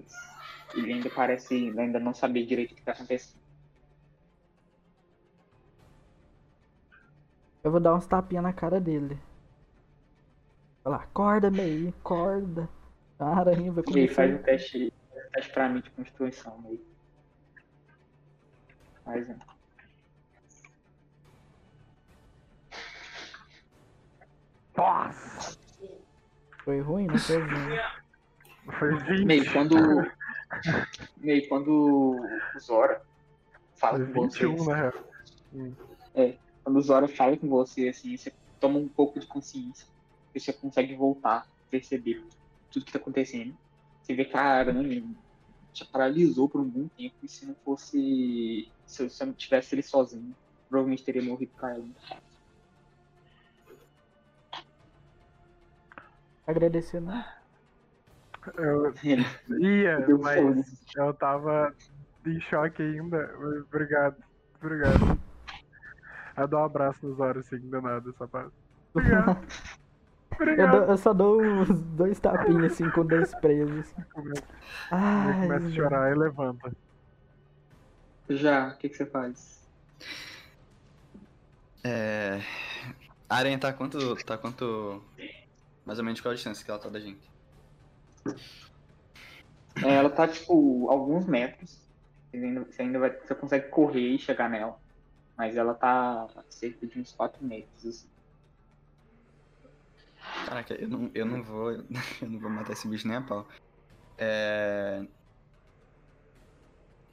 ele 0.76 0.94
ainda 0.94 1.10
parece 1.10 1.74
ainda 1.78 2.00
não 2.00 2.14
saber 2.14 2.46
direito 2.46 2.74
o 2.74 2.76
que 2.76 2.84
tá 2.84 2.92
acontecendo. 2.92 3.42
Eu 7.64 7.72
vou 7.72 7.80
dar 7.80 7.96
uns 7.96 8.06
tapinhas 8.06 8.44
na 8.44 8.54
cara 8.54 8.80
dele. 8.80 9.20
Olha 10.86 10.98
lá, 10.98 11.04
acorda, 11.04 11.50
Mei, 11.50 11.90
acorda. 11.90 12.70
A 13.20 13.40
aranha 13.40 13.72
vai 13.72 13.84
E 13.88 14.00
aí 14.00 14.08
faz 14.08 14.34
um 14.34 14.38
teste, 14.44 14.94
um 15.12 15.32
teste 15.32 15.52
pra 15.52 15.68
mim 15.68 15.82
de 15.82 15.90
constituição 15.90 16.64
aí. 16.66 16.82
Faz 19.04 19.30
um. 19.30 19.57
Nossa! 24.78 25.58
Foi 26.64 26.80
ruim, 26.82 27.08
não 27.08 27.18
foi 27.18 27.40
ruim. 27.40 27.80
Foi 28.78 28.96
20. 29.16 29.26
Meio 29.26 29.52
quando. 29.52 29.76
Meio 31.18 31.48
quando 31.50 32.20
o 32.56 32.60
Zora 32.60 33.02
fala 33.76 33.98
Foi 33.98 34.14
com 34.14 34.28
você. 34.30 34.48
21, 34.48 34.66
na 34.66 34.76
real. 34.76 34.94
quando 36.64 36.78
o 36.78 36.82
Zora 36.82 37.08
fala 37.08 37.38
com 37.38 37.48
você, 37.48 37.90
assim, 37.90 38.16
você 38.16 38.34
toma 38.60 38.78
um 38.78 38.88
pouco 38.88 39.20
de 39.20 39.26
consciência. 39.26 39.88
E 40.36 40.40
você 40.40 40.54
consegue 40.54 40.94
voltar, 40.96 41.48
perceber 41.72 42.24
tudo 42.72 42.86
que 42.86 42.92
tá 42.92 43.00
acontecendo. 43.00 43.58
Você 44.02 44.14
vê 44.14 44.26
que 44.26 44.38
a 44.38 44.42
aranha 44.42 45.04
te 45.74 45.86
paralisou 45.86 46.48
por 46.48 46.62
um 46.62 46.70
bom 46.70 46.88
tempo. 46.90 47.16
E 47.24 47.28
se 47.28 47.46
não 47.46 47.56
fosse. 47.66 48.70
Se 48.86 49.10
você 49.10 49.26
não 49.26 49.34
tivesse 49.34 49.74
ele 49.74 49.84
sozinho, 49.84 50.36
provavelmente 50.70 51.04
teria 51.04 51.24
morrido 51.24 51.52
com 51.58 51.68
ela. 51.68 51.86
Agradecer, 56.48 57.02
não. 57.02 57.24
Eu 58.58 58.94
ia, 59.60 60.08
mas 60.24 60.86
eu 60.96 61.14
tava 61.14 61.76
em 62.26 62.40
choque 62.42 62.82
ainda. 62.82 63.30
Obrigado, 63.68 64.16
obrigado. 64.62 65.20
Eu 66.38 66.48
dou 66.48 66.60
um 66.62 66.64
abraço 66.64 67.06
nos 67.06 67.20
olhos 67.20 67.46
assim, 67.46 67.60
do 67.70 67.82
nada, 67.82 68.12
só 68.18 68.26
pra. 68.28 68.48
Obrigado. 68.94 69.38
Eu, 70.40 70.44
Obrigado. 70.44 70.72
dou- 70.72 70.84
eu 70.92 70.98
só 70.98 71.14
dou 71.14 71.42
uns 71.42 71.68
dois 71.96 72.20
tapinhas 72.20 72.74
assim 72.74 72.88
com 72.92 73.04
dois 73.04 73.34
presos. 73.34 73.80
Assim. 73.80 74.04
Ele 74.18 74.34
Ai, 74.92 75.42
começa 75.42 75.66
a 75.66 75.72
chorar 75.72 76.12
e 76.12 76.16
levanta. 76.16 76.72
Já, 78.30 78.68
o 78.68 78.78
que, 78.78 78.88
que 78.90 78.96
você 78.98 79.06
faz? 79.08 79.68
É. 81.84 82.40
A 83.28 83.36
aranha 83.38 83.58
tá 83.58 83.74
quanto. 83.74 84.16
tá 84.24 84.38
quanto. 84.38 85.02
Mais 85.88 86.00
ou 86.00 86.04
menos 86.04 86.20
qual 86.20 86.34
a 86.34 86.36
distância 86.36 86.66
que 86.66 86.70
ela 86.70 86.80
tá 86.82 86.90
da 86.90 87.00
gente? 87.00 87.32
É, 89.86 89.94
ela 89.94 90.10
tá, 90.10 90.28
tipo, 90.28 90.90
alguns 90.90 91.26
metros. 91.26 91.80
Você 92.30 92.38
ainda, 92.38 92.66
você 92.66 92.82
ainda 92.82 93.00
vai. 93.00 93.12
Você 93.12 93.34
consegue 93.34 93.70
correr 93.70 94.10
e 94.10 94.20
chegar 94.20 94.50
nela. 94.50 94.78
Mas 95.38 95.56
ela 95.56 95.74
tá 95.74 96.28
cerca 96.50 96.86
de 96.86 97.00
uns 97.00 97.14
4 97.14 97.42
metros, 97.42 97.86
assim. 97.86 98.10
Caraca, 100.46 100.74
eu 100.76 100.90
não, 100.90 101.10
eu 101.16 101.26
não 101.26 101.42
vou. 101.42 101.72
Eu 102.22 102.30
não 102.30 102.38
vou 102.38 102.50
matar 102.50 102.74
esse 102.74 102.86
bicho 102.86 103.08
nem 103.08 103.16
a 103.16 103.22
pau. 103.22 103.48
É. 104.18 105.06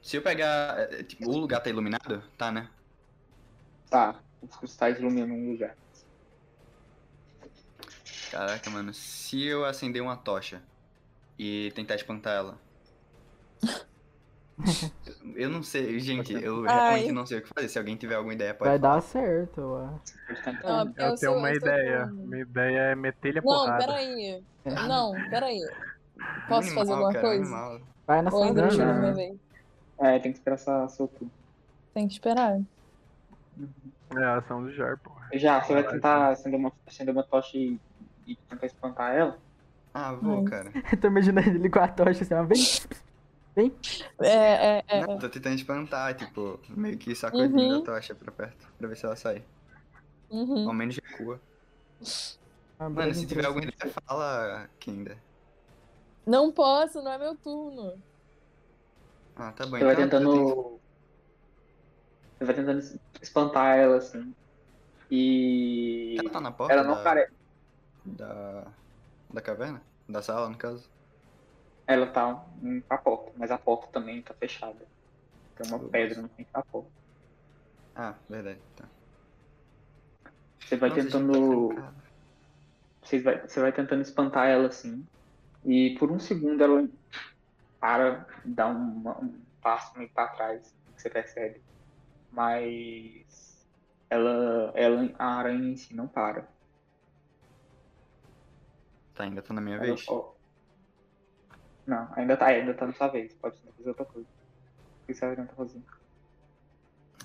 Se 0.01 0.17
eu 0.17 0.21
pegar. 0.21 0.77
é, 0.79 1.01
Tipo, 1.03 1.29
o 1.29 1.37
lugar 1.37 1.61
tá 1.63 1.69
iluminado? 1.69 2.21
Tá, 2.37 2.51
né? 2.51 2.69
Tá, 3.89 4.19
os 4.41 4.53
cristais 4.57 4.99
iluminam 4.99 5.33
um 5.33 5.51
lugar. 5.51 5.77
Caraca, 8.29 8.69
mano. 8.69 8.93
Se 8.93 9.43
eu 9.45 9.65
acender 9.65 10.01
uma 10.01 10.15
tocha 10.17 10.61
e 11.39 11.71
tentar 11.75 11.95
espantar 11.95 12.33
ela. 12.35 12.59
eu 15.35 15.49
não 15.49 15.61
sei, 15.63 15.99
gente, 15.99 16.33
eu 16.33 16.65
Ai. 16.67 16.75
realmente 16.75 17.11
não 17.11 17.25
sei 17.25 17.39
o 17.39 17.41
que 17.41 17.49
fazer. 17.49 17.69
Se 17.69 17.77
alguém 17.77 17.95
tiver 17.97 18.15
alguma 18.15 18.33
ideia, 18.33 18.53
pode 18.53 18.71
vai 18.71 18.79
falar. 18.79 18.95
dar 18.95 19.01
certo, 19.01 19.59
eu 19.61 19.77
acho. 19.77 20.19
Não, 20.63 20.93
Eu, 20.97 21.05
eu 21.09 21.17
tenho 21.17 21.17
sou- 21.17 21.37
uma 21.37 21.51
eu 21.51 21.55
ideia. 21.57 22.07
com- 22.07 22.27
Minha 22.27 22.41
ideia 22.43 22.79
é 22.91 22.95
meter-lhe 22.95 23.39
a 23.39 23.41
Não, 23.41 23.65
porrada. 23.65 23.85
peraí. 23.85 24.43
Não, 24.65 25.13
peraí. 25.29 25.59
Posso 26.47 26.69
Animal, 26.69 26.73
fazer 26.73 26.91
alguma 26.93 27.13
cara, 27.13 27.25
coisa? 27.27 27.41
animal. 27.43 27.81
Vai 28.07 28.21
na 28.21 28.31
não 28.31 28.71
sua 28.71 28.85
Não. 28.85 28.99
minha 29.01 29.13
vez? 29.13 29.37
É, 29.99 30.19
tem 30.19 30.31
que 30.31 30.37
esperar 30.37 30.55
essa 30.55 30.87
seu 30.89 31.07
turno. 31.07 31.31
Tem 31.93 32.07
que 32.07 32.13
esperar. 32.13 32.59
É 34.17 34.23
a 34.23 34.37
ação 34.37 34.63
do 34.63 34.71
Jar, 34.73 34.97
porra. 34.99 35.27
Já, 35.33 35.61
você 35.61 35.73
vai 35.73 35.83
Vai, 35.83 35.93
tentar 35.93 36.29
acender 36.29 36.59
uma, 36.59 36.71
acender 36.85 37.13
uma 37.13 37.23
tocha 37.23 37.57
e, 37.57 37.79
e 38.25 38.35
tentar 38.35 38.65
espantar 38.65 39.13
ela? 39.15 39.37
Ah, 39.93 40.13
vou, 40.13 40.43
cara. 40.45 40.71
Eu 40.91 40.99
tô 40.99 41.07
imaginando 41.07 41.49
ele 41.49 41.69
com 41.69 41.79
a 41.79 41.87
tocha 41.87 42.23
assim, 42.23 42.33
ó. 42.33 42.43
Vem. 43.55 43.73
É, 44.19 44.77
é, 44.79 44.83
é. 44.87 45.07
Não, 45.07 45.17
tô 45.17 45.29
tentando 45.29 45.55
espantar, 45.55 46.13
tipo, 46.15 46.59
meio 46.69 46.97
que 46.97 47.15
sacudindo 47.15 47.57
Uhum. 47.57 47.81
a 47.81 47.85
tocha 47.85 48.13
pra 48.13 48.31
perto, 48.31 48.67
pra 48.77 48.87
ver 48.89 48.97
se 48.97 49.05
ela 49.05 49.15
sai. 49.15 49.43
Uhum. 50.29 50.67
Ao 50.67 50.73
menos 50.73 50.97
recua. 50.97 51.39
Ah, 52.77 52.89
Mano, 52.89 53.13
se 53.13 53.25
tiver 53.25 53.45
alguma 53.45 53.63
interessante. 53.63 53.91
ideia, 53.91 54.03
fala, 54.05 54.69
Kinda. 54.79 55.17
Não 56.25 56.51
posso, 56.51 57.01
não 57.01 57.11
é 57.13 57.17
meu 57.17 57.35
turno. 57.35 57.93
Ah, 59.37 59.51
tá 59.53 59.65
bom. 59.65 59.77
Você 59.77 59.83
vai 59.85 59.93
então 59.93 60.03
tentando. 60.05 60.31
tenho- 60.33 60.79
Você 62.39 62.45
vai 62.45 62.55
tentando 62.55 62.99
espantar 63.21 63.77
ela, 63.77 63.97
assim. 63.97 64.33
E. 65.09 66.17
Ela 66.19 66.29
tá 66.29 66.41
na 66.41 66.51
porta 66.51 66.73
Ela 66.73 66.83
não 66.83 66.95
da... 66.95 67.03
parece. 67.03 67.31
Da... 68.05 68.73
da 69.29 69.41
caverna? 69.41 69.87
Da 70.07 70.21
sala, 70.21 70.49
no 70.49 70.57
caso? 70.57 70.91
Ela 71.87 72.11
tá 72.11 72.45
indo 72.61 72.83
pra 72.85 72.97
porta, 72.99 73.31
mas 73.35 73.49
a 73.51 73.57
porta 73.57 73.91
também 73.91 74.21
tá 74.23 74.33
fechada. 74.35 74.87
Tem 75.55 75.67
uma 75.67 75.79
pedra 75.79 76.21
no 76.21 76.29
frente 76.29 76.51
da 76.53 76.63
porta. 76.63 76.91
Ah, 77.93 78.23
verdade, 78.29 78.63
tá. 78.75 78.89
Você 80.63 80.75
vai 80.77 80.91
Nossa, 80.91 81.27
a 81.31 81.39
tentando. 81.41 81.73
tá. 81.73 81.95
Você 83.03 83.19
vai, 83.21 83.41
você 83.47 83.59
vai 83.61 83.71
tentando 83.73 84.01
espantar 84.01 84.47
ela 84.49 84.67
assim. 84.67 85.07
E 85.65 85.97
por 85.99 86.11
um 86.11 86.19
segundo 86.19 86.63
ela 86.63 86.89
para, 87.79 88.27
dá 88.45 88.67
uma- 88.67 89.19
um 89.23 89.45
passo 89.61 89.97
meio 89.97 90.11
pra 90.13 90.29
trás, 90.29 90.71
que 90.95 91.01
você 91.03 91.11
percebe. 91.11 91.63
Mas 92.31 93.67
ela, 94.09 94.73
ela, 94.75 95.13
a 95.19 95.37
aranha 95.39 95.71
em 95.73 95.77
si 95.77 95.95
não 95.95 96.07
para. 96.09 96.54
Tá, 99.15 99.23
ainda 99.23 99.41
tá 99.41 99.53
na 99.53 99.61
minha 99.61 99.79
vez? 99.79 100.05
Não, 101.87 102.13
ainda 102.15 102.35
tá, 102.35 102.47
ainda 102.47 102.73
tá 102.73 102.85
na 102.87 102.93
sua 102.93 103.07
vez. 103.07 103.33
Pode 103.35 103.57
fazer 103.61 103.89
outra 103.89 104.05
coisa. 104.05 104.27
O 104.27 105.05
que 105.07 105.13
você 105.13 105.25
vai 105.25 105.35
tentar 105.35 105.55
fazer? 105.55 105.81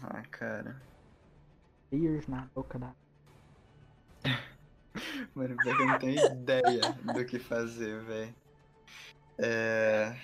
Ah, 0.03 0.23
cara. 0.31 0.81
Spears 1.87 2.27
na 2.29 2.49
boca 2.55 2.79
da. 2.79 2.95
Mano, 5.35 5.57
pior 5.57 5.77
que 5.77 5.83
eu 5.83 5.87
não 5.87 5.99
tenho 5.99 6.27
ideia 6.43 6.81
do 7.15 7.25
que 7.25 7.39
fazer, 7.39 8.01
velho. 8.05 8.35
É. 9.39 10.15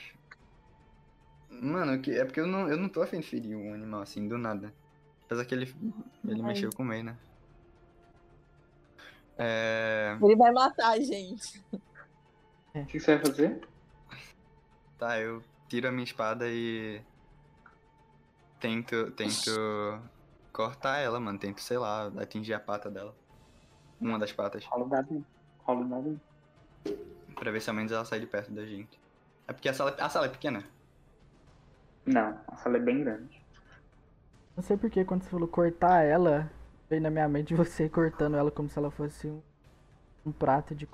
Mano, 1.48 2.00
que- 2.02 2.12
é 2.12 2.24
porque 2.24 2.40
eu 2.40 2.46
não, 2.46 2.68
eu 2.68 2.76
não 2.76 2.88
tô 2.88 3.02
afim 3.02 3.20
de 3.20 3.26
ferir 3.26 3.56
um 3.56 3.72
animal 3.72 4.02
assim, 4.02 4.28
do 4.28 4.36
nada. 4.36 4.72
Apesar 5.24 5.44
que 5.44 5.54
ele, 5.54 5.64
ele 6.24 6.42
mexeu 6.42 6.70
com 6.76 6.82
o 6.82 6.86
meio, 6.86 7.04
né? 7.04 7.16
É. 9.38 10.16
Ele 10.22 10.36
vai 10.36 10.50
matar 10.52 10.92
a 10.92 11.00
gente. 11.00 11.62
O 12.74 12.84
que 12.86 12.98
você 12.98 13.16
vai 13.16 13.26
fazer? 13.26 13.68
Tá, 14.98 15.18
eu 15.20 15.42
tiro 15.68 15.88
a 15.88 15.92
minha 15.92 16.04
espada 16.04 16.46
e. 16.48 17.00
Tento. 18.60 19.10
Tento. 19.12 20.00
Cortar 20.52 20.98
ela, 20.98 21.20
mano. 21.20 21.38
Tento, 21.38 21.60
sei 21.60 21.78
lá, 21.78 22.10
atingir 22.18 22.54
a 22.54 22.60
pata 22.60 22.90
dela. 22.90 23.14
Uma 24.00 24.18
das 24.18 24.32
patas. 24.32 24.64
Rola 24.64 24.84
o 24.84 24.88
dado 24.88 25.14
aí. 25.14 25.24
Rola 25.64 25.80
o 25.80 25.88
dado 25.88 26.20
aí. 26.84 26.96
Pra 27.34 27.50
ver 27.50 27.60
se 27.60 27.68
ao 27.68 27.76
menos 27.76 27.92
ela 27.92 28.04
sai 28.04 28.20
de 28.20 28.26
perto 28.26 28.50
da 28.52 28.64
gente. 28.64 28.98
É 29.46 29.52
porque 29.52 29.68
a 29.68 29.74
sala, 29.74 29.94
a 29.98 30.08
sala 30.08 30.26
é 30.26 30.30
pequena. 30.30 30.64
Não, 32.04 32.38
a 32.46 32.56
sala 32.56 32.76
é 32.76 32.80
bem 32.80 33.02
grande. 33.02 33.42
Não 34.56 34.62
sei 34.62 34.76
porque 34.76 35.04
quando 35.04 35.22
você 35.22 35.30
falou 35.30 35.48
cortar 35.48 36.02
ela, 36.02 36.50
veio 36.88 37.02
na 37.02 37.10
minha 37.10 37.28
mente 37.28 37.54
você 37.54 37.88
cortando 37.90 38.36
ela 38.36 38.50
como 38.50 38.68
se 38.68 38.78
ela 38.78 38.90
fosse 38.90 39.26
um, 39.26 39.42
um 40.24 40.32
prato 40.32 40.74
de. 40.74 40.88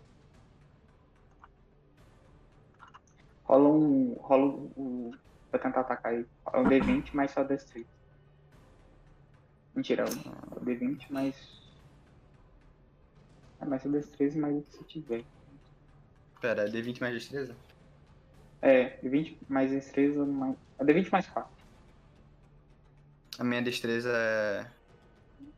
Rola 3.44 3.68
um. 3.68 4.14
Rola 4.14 4.44
o. 4.76 5.14
Pra 5.50 5.60
tentar 5.60 5.80
atacar 5.80 6.12
aí. 6.12 6.26
Rola 6.46 6.64
um 6.66 6.70
D20 6.70 7.14
mais 7.14 7.30
só 7.30 7.44
destreza. 7.44 7.86
Mentira, 9.74 10.04
o 10.04 10.60
D20 10.60 11.10
mais. 11.10 11.62
É 13.60 13.64
mais 13.64 13.82
só 13.82 13.88
destreza 13.88 14.38
mais 14.38 14.56
o 14.56 14.62
que 14.62 14.76
você 14.76 14.84
tiver. 14.84 15.24
Pera, 16.40 16.64
é 16.64 16.68
D20 16.68 17.00
mais 17.00 17.14
destreza? 17.14 17.56
É, 18.60 18.98
D20 19.00 19.36
mais 19.48 19.70
destreza 19.70 20.24
mais. 20.24 20.56
É 20.78 20.84
D20 20.84 21.10
mais 21.10 21.26
4. 21.28 21.50
A 23.38 23.44
minha 23.44 23.62
destreza 23.62 24.10
é. 24.10 24.66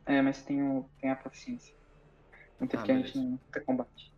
É, 0.05 0.21
mas 0.21 0.41
tem, 0.43 0.61
o, 0.61 0.87
tem 1.01 1.09
a 1.09 1.15
proficiência. 1.15 1.73
Muito 2.59 2.77
Ah, 2.77 2.83
que 2.83 2.91
a 2.91 2.95
gente 2.95 3.17
não 3.17 3.39
tem 3.51 3.63
combate. 3.63 4.13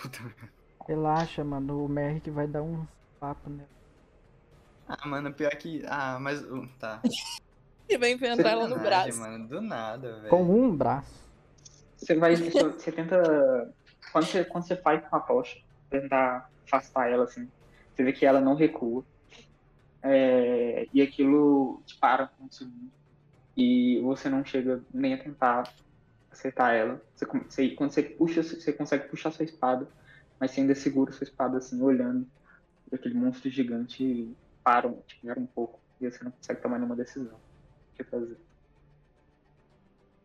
Puta 0.00 0.22
merda. 0.22 0.52
Relaxa, 0.86 1.44
mano. 1.44 1.84
O 1.84 1.88
Merrick 1.88 2.30
vai 2.30 2.46
dar 2.46 2.62
uns 2.62 2.86
papos 3.18 3.52
nela. 3.52 3.68
Ah, 4.88 5.06
mano, 5.08 5.32
pior 5.32 5.50
que. 5.56 5.82
Ah, 5.88 6.18
mas. 6.20 6.42
uh, 6.42 6.66
Tá. 6.78 7.00
E 7.88 7.96
vai 7.96 8.10
enfrentar 8.10 8.50
ela 8.50 8.66
no 8.66 8.74
Sacanagem, 8.74 9.12
braço. 9.16 9.20
mano, 9.20 9.46
do 9.46 9.60
nada, 9.60 10.16
velho. 10.16 10.28
Com 10.28 10.42
um 10.42 10.76
braço. 10.76 11.14
Você 11.96 12.16
vai. 12.16 12.34
Você, 12.34 12.50
você 12.50 12.90
tenta. 12.90 13.72
Quando 14.10 14.24
você, 14.26 14.44
quando 14.44 14.66
você 14.66 14.74
faz 14.74 15.08
com 15.08 15.14
a 15.14 15.20
tocha, 15.20 15.60
tentar 15.88 16.50
afastar 16.66 17.08
ela 17.08 17.22
assim, 17.22 17.48
você 17.94 18.02
vê 18.02 18.12
que 18.12 18.26
ela 18.26 18.40
não 18.40 18.56
recua. 18.56 19.04
É, 20.06 20.88
e 20.92 21.02
aquilo 21.02 21.82
te 21.86 21.98
para 22.00 22.32
um 22.40 22.50
segundo. 22.50 22.92
E 23.56 24.00
você 24.02 24.28
não 24.30 24.44
chega 24.44 24.84
nem 24.92 25.14
a 25.14 25.22
tentar 25.22 25.64
acertar 26.30 26.74
ela. 26.74 27.02
Você, 27.14 27.26
você- 27.26 27.70
quando 27.76 27.92
você 27.92 28.02
puxa, 28.04 28.42
você 28.42 28.72
consegue 28.72 29.08
puxar 29.08 29.32
sua 29.32 29.44
espada, 29.44 29.92
mas 30.40 30.52
você 30.52 30.60
ainda 30.62 30.74
segura 30.74 31.12
sua 31.12 31.24
espada 31.24 31.58
assim, 31.58 31.80
olhando. 31.82 32.30
E 32.92 32.96
aquele 32.96 33.14
monstro 33.14 33.50
gigante 33.50 34.36
para, 34.64 34.92
te 35.04 35.20
para 35.26 35.40
um 35.40 35.46
pouco. 35.46 35.82
E 36.00 36.10
você 36.10 36.24
não 36.24 36.32
consegue 36.32 36.62
tomar 36.62 36.78
nenhuma 36.78 36.96
decisão. 36.96 37.38
O 37.38 37.42
que 37.96 38.04
fazer? 38.04 38.38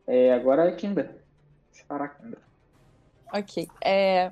É, 0.07 0.33
agora 0.33 0.69
é 0.69 0.75
Kinder. 0.75 1.25
Separar 1.71 2.05
a 2.05 2.09
Kinder. 2.09 2.41
Ok. 3.33 3.67
É. 3.83 4.31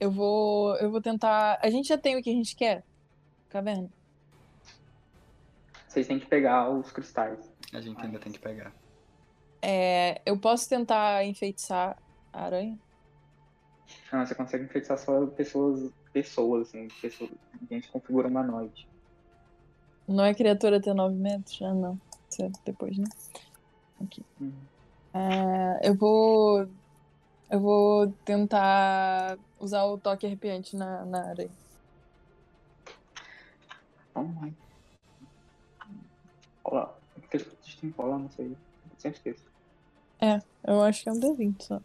Eu 0.00 0.10
vou. 0.10 0.76
Eu 0.78 0.90
vou 0.90 1.00
tentar. 1.02 1.58
A 1.62 1.70
gente 1.70 1.88
já 1.88 1.98
tem 1.98 2.16
o 2.18 2.22
que 2.22 2.30
a 2.30 2.34
gente 2.34 2.54
quer? 2.56 2.84
Caverna. 3.48 3.90
Vocês 5.94 6.08
têm 6.08 6.18
que 6.18 6.26
pegar 6.26 6.68
os 6.70 6.90
cristais. 6.90 7.38
A 7.72 7.80
gente 7.80 8.04
ainda 8.04 8.18
tem 8.18 8.32
que 8.32 8.38
pegar. 8.40 8.72
É, 9.62 10.20
eu 10.26 10.36
posso 10.36 10.68
tentar 10.68 11.24
enfeitiçar 11.24 11.96
a 12.32 12.44
aranha? 12.46 12.76
Ah, 14.10 14.26
você 14.26 14.34
consegue 14.34 14.64
enfeitiçar 14.64 14.98
só 14.98 15.24
pessoas, 15.28 15.92
pessoas, 16.12 16.66
assim, 16.66 16.88
pessoas, 17.00 17.30
gente 17.70 17.88
configura 17.92 18.26
humanoide. 18.26 18.88
Não 20.08 20.24
é 20.24 20.34
criatura 20.34 20.78
até 20.78 20.92
9 20.92 21.14
metros? 21.14 21.62
Ah, 21.62 21.72
não. 21.72 22.00
Isso 22.28 22.42
é 22.42 22.50
depois, 22.64 22.98
né? 22.98 23.06
Ok. 24.00 24.24
Uhum. 24.40 24.52
É, 25.14 25.88
eu 25.88 25.94
vou. 25.94 26.68
Eu 27.48 27.60
vou 27.60 28.08
tentar 28.24 29.38
usar 29.60 29.84
o 29.84 29.96
toque 29.96 30.26
arrepiante 30.26 30.76
na, 30.76 31.04
na 31.04 31.28
aranha. 31.28 31.50
Vamos 34.12 34.42
lá. 34.42 34.63
Olha, 36.64 36.88
a 37.16 37.36
gente 37.36 37.80
tem 37.80 37.90
que 37.90 37.96
rolar, 38.00 38.18
não 38.18 38.30
sei. 38.30 38.56
Sempre 38.98 39.18
esqueço. 39.18 39.44
Eu 40.66 40.82
acho 40.82 41.02
que 41.02 41.08
é 41.08 41.12
um 41.12 41.20
D20 41.20 41.62
só. 41.62 41.80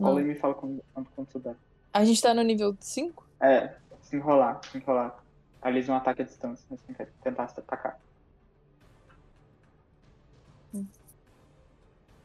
Rola 0.00 0.14
Não. 0.14 0.20
e 0.20 0.24
me 0.24 0.34
fala 0.34 0.54
quando, 0.54 0.82
quando, 0.92 1.08
quando 1.14 1.30
você 1.30 1.38
dá. 1.38 1.54
A 1.92 2.04
gente 2.04 2.20
tá 2.20 2.34
no 2.34 2.42
nível 2.42 2.76
5? 2.80 3.24
É, 3.40 3.76
se 4.00 4.16
enrolar, 4.16 4.60
se 4.64 4.78
enrolar. 4.78 5.22
Eles 5.64 5.86
vão 5.86 5.94
ataque 5.94 6.22
à 6.22 6.24
distância, 6.24 6.64
mas 6.68 6.82
tem 6.82 6.94
que 6.96 7.06
tentar 7.22 7.46
se 7.46 7.60
atacar. 7.60 8.00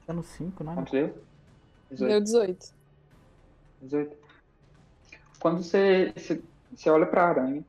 Tá 0.07 0.13
no 0.13 0.23
5, 0.23 0.63
não 0.63 0.71
é? 0.71 0.75
Quanto 0.75 0.91
deu? 0.91 1.23
18. 1.91 2.09
Deu 2.09 2.21
18. 2.21 2.73
18. 3.81 4.17
Quando 5.39 5.61
você, 5.61 6.11
você, 6.15 6.41
você 6.73 6.89
olha 6.89 7.05
pra 7.05 7.27
aranha 7.27 7.63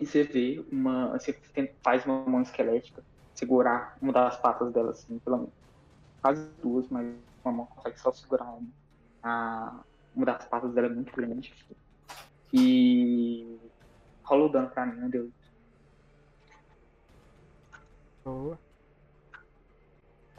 e 0.00 0.06
você 0.06 0.24
vê 0.24 0.64
uma. 0.70 1.12
Você 1.12 1.32
faz 1.82 2.04
uma 2.04 2.22
mão 2.24 2.42
esquelética 2.42 3.02
segurar 3.34 3.96
uma 4.00 4.12
das 4.12 4.36
patas 4.38 4.72
dela, 4.72 4.90
assim, 4.90 5.18
pelo 5.18 5.38
menos. 5.38 5.52
Quase 6.20 6.48
duas, 6.62 6.88
mas 6.88 7.14
uma 7.44 7.52
mão 7.52 7.66
consegue 7.66 7.98
só 8.00 8.12
segurar 8.12 8.44
uma. 8.44 8.68
A, 9.22 9.80
uma 10.14 10.26
das 10.26 10.44
patas 10.46 10.72
dela 10.72 10.86
é 10.88 10.90
muito 10.90 11.14
grande. 11.14 11.54
E. 12.52 13.58
Rola 14.22 14.46
o 14.46 14.48
dano 14.48 14.70
pra 14.70 14.86
mim, 14.86 15.00
meu 15.00 15.08
Deus. 15.08 15.32
Boa. 18.24 18.58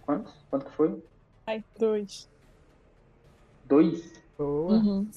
Quanto? 0.05 0.33
Quanto 0.49 0.65
que 0.65 0.71
foi? 0.71 1.03
Ai, 1.45 1.63
2. 1.79 2.29
Dois? 3.65 4.21
Boa. 4.37 4.73
Uhum. 4.73 5.09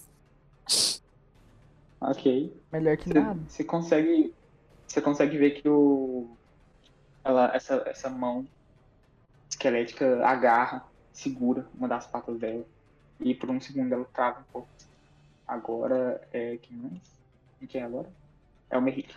Ok. 2.01 2.53
Melhor 2.73 2.97
que 2.97 3.09
Você, 3.09 3.21
nada. 3.21 3.41
você 3.49 3.65
consegue. 3.65 4.35
Você 4.87 5.01
consegue 5.01 5.37
ver 5.37 5.51
que 5.51 5.69
o. 5.69 6.37
Ela, 7.23 7.55
essa, 7.55 7.83
essa 7.87 8.09
mão 8.09 8.47
esquelética 9.49 10.27
agarra, 10.27 10.85
segura 11.13 11.67
uma 11.75 11.87
das 11.87 12.07
patas 12.07 12.39
dela. 12.39 12.65
E 13.21 13.35
por 13.35 13.51
um 13.51 13.61
segundo 13.61 13.93
ela 13.93 14.07
trava 14.13 14.41
um 14.41 14.53
pouco. 14.53 14.69
Agora 15.47 16.21
é. 16.33 16.57
Quem 16.57 16.77
mais? 16.77 17.01
Quem 17.69 17.81
é 17.83 17.85
agora? 17.85 18.09
É 18.71 18.79
o 18.79 18.83
Merrick. 18.83 19.15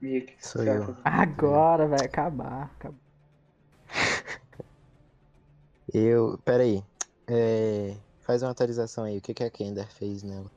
Merrick. 0.00 0.34
Sou 0.38 0.62
eu. 0.62 0.96
Agora 1.04 1.88
vai 1.88 2.04
acabar. 2.06 2.70
acabou. 2.76 3.00
Eu. 5.92 6.38
Pera 6.44 6.62
aí. 6.62 6.82
É, 7.26 7.96
Faz 8.20 8.42
uma 8.42 8.50
atualização 8.50 9.04
aí. 9.04 9.18
O 9.18 9.20
que, 9.20 9.34
que 9.34 9.42
a 9.42 9.50
Kender 9.50 9.88
fez 9.88 10.22
nela? 10.22 10.50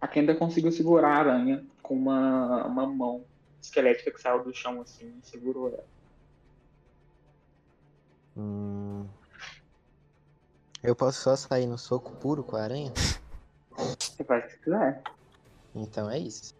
A 0.00 0.06
Kenda 0.08 0.34
conseguiu 0.34 0.70
segurar 0.70 1.08
a 1.10 1.18
aranha 1.18 1.64
com 1.82 1.94
uma, 1.94 2.64
uma 2.66 2.86
mão 2.86 3.24
esquelética 3.60 4.10
que 4.10 4.20
saiu 4.20 4.44
do 4.44 4.54
chão 4.54 4.80
assim 4.80 5.12
e 5.22 5.26
segurou 5.26 5.68
ela. 5.68 5.84
Hum... 8.36 9.06
Eu 10.82 10.94
posso 10.94 11.20
só 11.22 11.34
sair 11.34 11.66
no 11.66 11.76
soco 11.76 12.12
puro 12.16 12.44
com 12.44 12.56
a 12.56 12.62
aranha? 12.62 12.92
Você 13.98 14.22
faz 14.24 14.44
o 14.44 14.48
que 14.48 14.58
quiser. 14.58 15.02
Então 15.74 16.08
é 16.08 16.18
isso. 16.18 16.56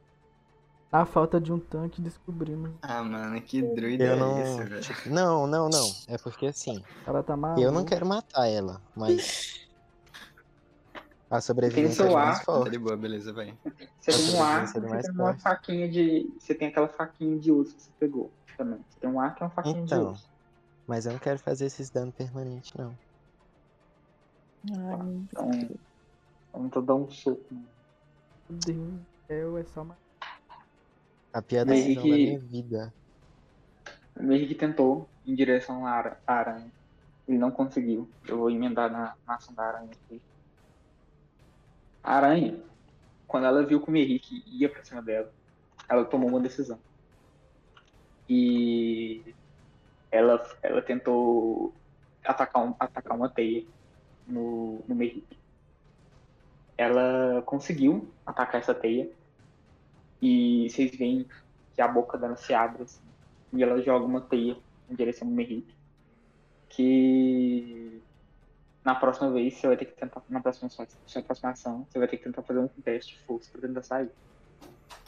Na 0.91 1.05
falta 1.05 1.41
de 1.41 1.53
um 1.53 1.59
tanque, 1.61 2.01
descobrimos. 2.01 2.71
Ah, 2.83 3.03
mano, 3.05 3.41
que 3.43 3.63
druida 3.63 4.05
Eu 4.05 4.13
é 4.15 4.17
não. 4.17 4.41
esse, 4.41 4.65
velho? 4.65 5.15
não, 5.15 5.47
não, 5.47 5.69
não. 5.69 5.93
É 6.09 6.17
porque 6.19 6.47
assim, 6.47 6.83
Ela 7.07 7.23
tá 7.23 7.37
maluca. 7.37 7.61
eu 7.61 7.71
não 7.71 7.85
quero 7.85 8.07
matar 8.07 8.49
ela, 8.49 8.81
mas. 8.97 9.67
A 11.31 11.41
sobrevivência 11.43 11.91
é 12.03 12.07
seu 12.07 12.09
de 12.09 12.15
mais 12.15 12.29
ar, 12.39 12.39
Tá 12.39 12.45
forte. 12.53 12.71
de 12.71 12.79
boa, 12.79 12.97
beleza, 12.97 13.33
vai. 13.35 13.59
Você 14.01 14.13
tem 14.13 14.21
um 14.21 14.33
do 14.33 14.89
você 14.89 15.03
tem 15.03 15.11
uma 15.13 15.25
forte. 15.27 15.43
faquinha 15.43 15.89
de. 15.89 16.35
Você 16.39 16.55
tem 16.55 16.69
aquela 16.69 16.89
faquinha 16.89 17.39
de 17.39 17.53
osso 17.53 17.77
que 17.77 17.83
você 17.83 17.91
pegou 17.99 18.33
também. 18.57 18.79
Você 18.89 18.99
tem 19.01 19.11
um 19.11 19.21
arco 19.21 19.43
e 19.43 19.45
uma 19.45 19.51
faquinha 19.51 19.75
de 19.75 19.83
Então. 19.95 20.11
osso. 20.13 20.31
Mas 20.87 21.05
eu 21.05 21.13
não 21.13 21.19
quero 21.19 21.39
fazer 21.39 21.67
esses 21.67 21.91
danos 21.91 22.15
permanentes, 22.15 22.73
não. 22.75 22.99
Ai, 24.71 24.97
meu 25.03 25.27
Então. 25.31 25.51
Vamos 26.53 26.87
dar 26.87 26.95
um 26.95 27.11
soco. 27.11 27.45
Meu 27.53 28.59
Deus 28.65 28.79
do 28.79 29.07
céu, 29.27 29.59
é 29.59 29.65
só 29.65 29.83
uma. 29.83 29.99
A 31.35 31.43
pior 31.43 31.67
Mas 31.67 31.77
decisão 31.85 32.03
que- 32.05 32.11
da 32.11 32.17
minha 32.17 32.39
vida. 32.41 32.95
O 34.19 34.33
Henrique 34.33 34.55
tentou 34.55 35.07
em 35.27 35.35
direção 35.35 35.87
à 35.87 36.17
aranha. 36.27 36.73
Ele 37.29 37.37
não 37.39 37.51
conseguiu. 37.51 38.11
Eu 38.27 38.39
vou 38.39 38.51
emendar 38.51 38.91
na, 38.91 39.15
na 39.27 39.35
ação 39.35 39.55
da 39.55 39.63
aranha 39.65 39.91
aqui. 39.93 40.23
A 42.09 42.15
aranha, 42.15 42.59
quando 43.27 43.45
ela 43.45 43.63
viu 43.63 43.83
que 43.83 43.91
o 43.91 43.95
Henrique 43.95 44.43
ia 44.47 44.67
pra 44.71 44.83
cima 44.83 45.03
dela, 45.03 45.31
ela 45.87 46.07
tomou 46.07 46.31
uma 46.31 46.41
decisão. 46.41 46.79
E 48.27 49.35
ela, 50.11 50.43
ela 50.63 50.81
tentou 50.81 51.75
atacar, 52.25 52.65
um, 52.65 52.75
atacar 52.81 53.15
uma 53.15 53.29
teia 53.29 53.63
no, 54.27 54.83
no 54.89 54.95
Merrick. 54.95 55.37
Ela 56.79 57.43
conseguiu 57.43 58.11
atacar 58.25 58.63
essa 58.63 58.75
teia. 58.75 59.11
E 60.23 60.67
vocês 60.71 60.97
veem 60.97 61.29
que 61.75 61.83
a 61.83 61.89
boca 61.89 62.17
dela 62.17 62.37
se 62.37 62.55
abre 62.55 62.85
assim, 62.85 63.03
e 63.53 63.63
ela 63.63 63.83
joga 63.83 64.07
uma 64.07 64.23
teia 64.23 64.57
em 64.89 64.95
direção 64.95 65.29
ao 65.29 65.35
Merrick. 65.35 65.75
Que 66.71 67.98
na 68.85 68.95
próxima 68.95 69.31
vez 69.31 69.55
você 69.55 69.67
vai 69.67 69.77
ter 69.77 69.85
que 69.87 69.93
tentar, 69.93 70.23
na 70.29 70.41
próxima 70.41 70.69
sua, 70.69 70.87
sua 71.07 71.51
ação, 71.51 71.87
você 71.89 71.99
vai 71.99 72.09
ter 72.09 72.17
que 72.17 72.25
tentar 72.25 72.43
fazer 72.43 72.61
um 72.61 72.69
teste 72.69 73.17
de 73.17 73.25
força 73.25 73.51
pra 73.51 73.61
tentar 73.61 73.83
sair. 73.83 74.11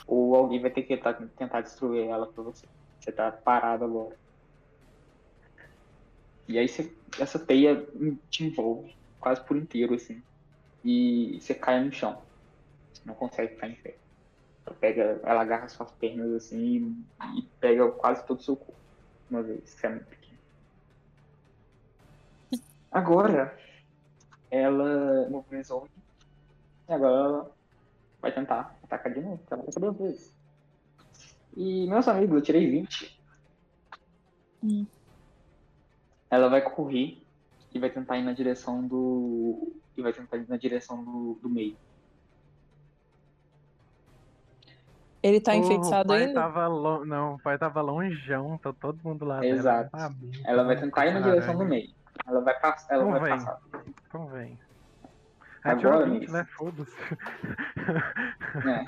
Ou 0.06 0.34
alguém 0.34 0.60
vai 0.60 0.70
ter 0.70 0.82
que 0.82 0.96
tentar, 0.96 1.14
tentar 1.14 1.60
destruir 1.60 2.08
ela 2.08 2.26
pra 2.26 2.42
você. 2.42 2.66
Você 2.98 3.12
tá 3.12 3.30
parado 3.30 3.84
agora. 3.84 4.16
E 6.48 6.58
aí 6.58 6.66
você, 6.66 6.92
essa 7.18 7.38
teia 7.38 7.86
te 8.28 8.44
envolve 8.44 8.94
quase 9.20 9.40
por 9.44 9.56
inteiro, 9.56 9.94
assim. 9.94 10.20
E 10.84 11.38
você 11.40 11.54
cai 11.54 11.82
no 11.82 11.92
chão. 11.92 12.20
Você 12.92 13.02
não 13.04 13.14
consegue 13.14 13.54
ficar 13.54 13.68
em 13.68 13.76
pé. 13.76 13.96
Ela, 14.66 14.76
pega, 14.76 15.20
ela 15.22 15.42
agarra 15.42 15.68
suas 15.68 15.90
pernas 15.92 16.32
assim 16.32 17.04
e 17.36 17.42
pega 17.60 17.90
quase 17.92 18.26
todo 18.26 18.40
o 18.40 18.42
seu 18.42 18.56
corpo. 18.56 18.74
Uma 19.30 19.42
vez, 19.42 19.70
você 19.70 19.86
é. 19.86 20.19
Agora, 22.90 23.56
ela 24.50 25.28
mobilizou 25.30 25.88
e 26.88 26.92
agora 26.92 27.14
ela 27.14 27.50
vai 28.20 28.32
tentar 28.32 28.76
atacar 28.82 29.12
de 29.12 29.20
novo, 29.20 29.40
ela 29.50 29.62
vai 29.62 29.72
duas 29.78 29.96
vezes. 29.96 30.36
E, 31.56 31.86
meus 31.86 32.08
amigos, 32.08 32.36
eu 32.36 32.42
tirei 32.42 32.70
20. 32.70 33.20
Hum. 34.64 34.86
Ela 36.28 36.48
vai 36.48 36.62
correr 36.62 37.22
e 37.72 37.78
vai 37.78 37.90
tentar 37.90 38.18
ir 38.18 38.22
na 38.22 38.32
direção 38.32 38.86
do. 38.86 39.72
E 39.96 40.02
vai 40.02 40.12
tentar 40.12 40.36
ir 40.36 40.48
na 40.48 40.56
direção 40.56 41.04
do, 41.04 41.38
do 41.42 41.48
meio. 41.48 41.76
Ele 45.22 45.40
tá 45.40 45.54
enfeitiçado 45.54 46.08
o 46.08 46.16
pai 46.16 46.24
ainda? 46.24 46.40
Tava 46.40 46.66
lo... 46.66 47.04
Não, 47.04 47.34
o 47.34 47.38
pai 47.38 47.58
tava 47.58 47.82
longeão, 47.82 48.56
tá 48.56 48.72
todo 48.72 48.98
mundo 49.04 49.24
lá. 49.24 49.44
Exato. 49.44 49.90
bem, 50.14 50.42
Ela 50.44 50.64
vai 50.64 50.80
tentar 50.80 51.06
ir 51.06 51.14
na 51.14 51.20
direção 51.20 51.56
do 51.56 51.64
meio. 51.64 51.90
Ela 52.26 52.40
vai 52.40 52.58
passar. 52.60 52.94
Ela 52.94 53.04
Não 53.04 53.18
vai 53.20 53.30
passar. 53.30 53.58
Vem. 54.32 54.58
Agora, 55.62 55.88
Agora, 55.96 56.06
20, 56.06 56.20
Miss. 56.20 56.32
né? 56.32 56.46
Foda-se. 56.56 56.96
É. 58.66 58.84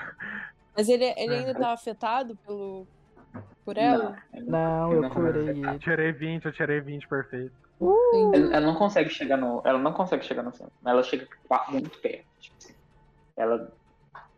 Mas 0.75 0.89
ele, 0.89 1.05
ele 1.17 1.35
É. 1.35 1.37
ainda 1.39 1.53
tá 1.53 1.71
afetado 1.73 2.35
pelo, 2.37 2.87
por 3.63 3.77
ela? 3.77 4.17
Não, 4.33 4.87
Ele 4.89 4.97
eu 4.97 5.01
não 5.03 5.09
curei 5.09 5.49
ele. 5.49 5.79
tirei 5.79 6.11
20, 6.11 6.45
eu 6.45 6.51
tirei 6.51 6.79
20, 6.81 7.07
perfeito. 7.07 7.53
Entendi. 7.79 8.37
Ela, 8.47 8.55
ela 8.57 8.65
não 8.65 8.75
consegue 8.75 9.09
chegar 9.09 9.37
no. 9.37 9.61
Ela 9.65 9.77
não 9.77 9.93
consegue 9.93 10.23
chegar 10.25 10.41
no 10.41 10.51
centro. 10.51 10.73
Mas 10.81 10.93
ela 10.93 11.03
chega 11.03 11.27
muito 11.69 11.97
perto. 11.99 12.25
Tipo 12.39 12.55
assim. 12.57 12.73
Ela 13.37 13.71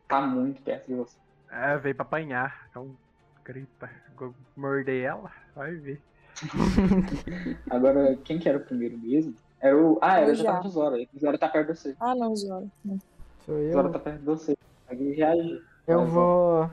tá 0.07 0.21
muito 0.21 0.61
perto 0.61 0.87
de 0.87 0.93
você. 0.95 1.17
É, 1.49 1.77
veio 1.77 1.95
pra 1.95 2.03
apanhar. 2.05 2.67
Então, 2.69 2.97
grita. 3.43 3.89
Morder 4.57 5.03
ela? 5.05 5.31
Vai 5.55 5.73
ver. 5.75 6.01
Agora, 7.69 8.15
quem 8.17 8.39
que 8.39 8.47
era 8.49 8.57
o 8.57 8.61
primeiro 8.65 8.97
mesmo? 8.97 9.35
Era 9.59 9.77
o. 9.77 9.97
Ah, 10.01 10.19
era 10.19 10.31
Eu 10.31 10.35
já 10.35 10.43
já. 10.43 10.59
o 10.61 10.69
Zora. 10.69 10.97
O 11.13 11.19
Zora 11.19 11.37
tá 11.37 11.47
perto 11.49 11.71
de 11.73 11.79
você. 11.79 11.95
Ah, 11.99 12.13
não, 12.15 12.35
Zora. 12.35 12.65
Sou 13.45 13.55
O 13.55 13.71
Zora 13.71 13.87
eu. 13.87 13.91
tá 13.91 13.99
perto 13.99 14.19
de 14.19 14.25
você. 14.25 14.57
Aí 14.87 15.13
reage. 15.13 15.61
Eu 15.87 16.05
vou. 16.05 16.69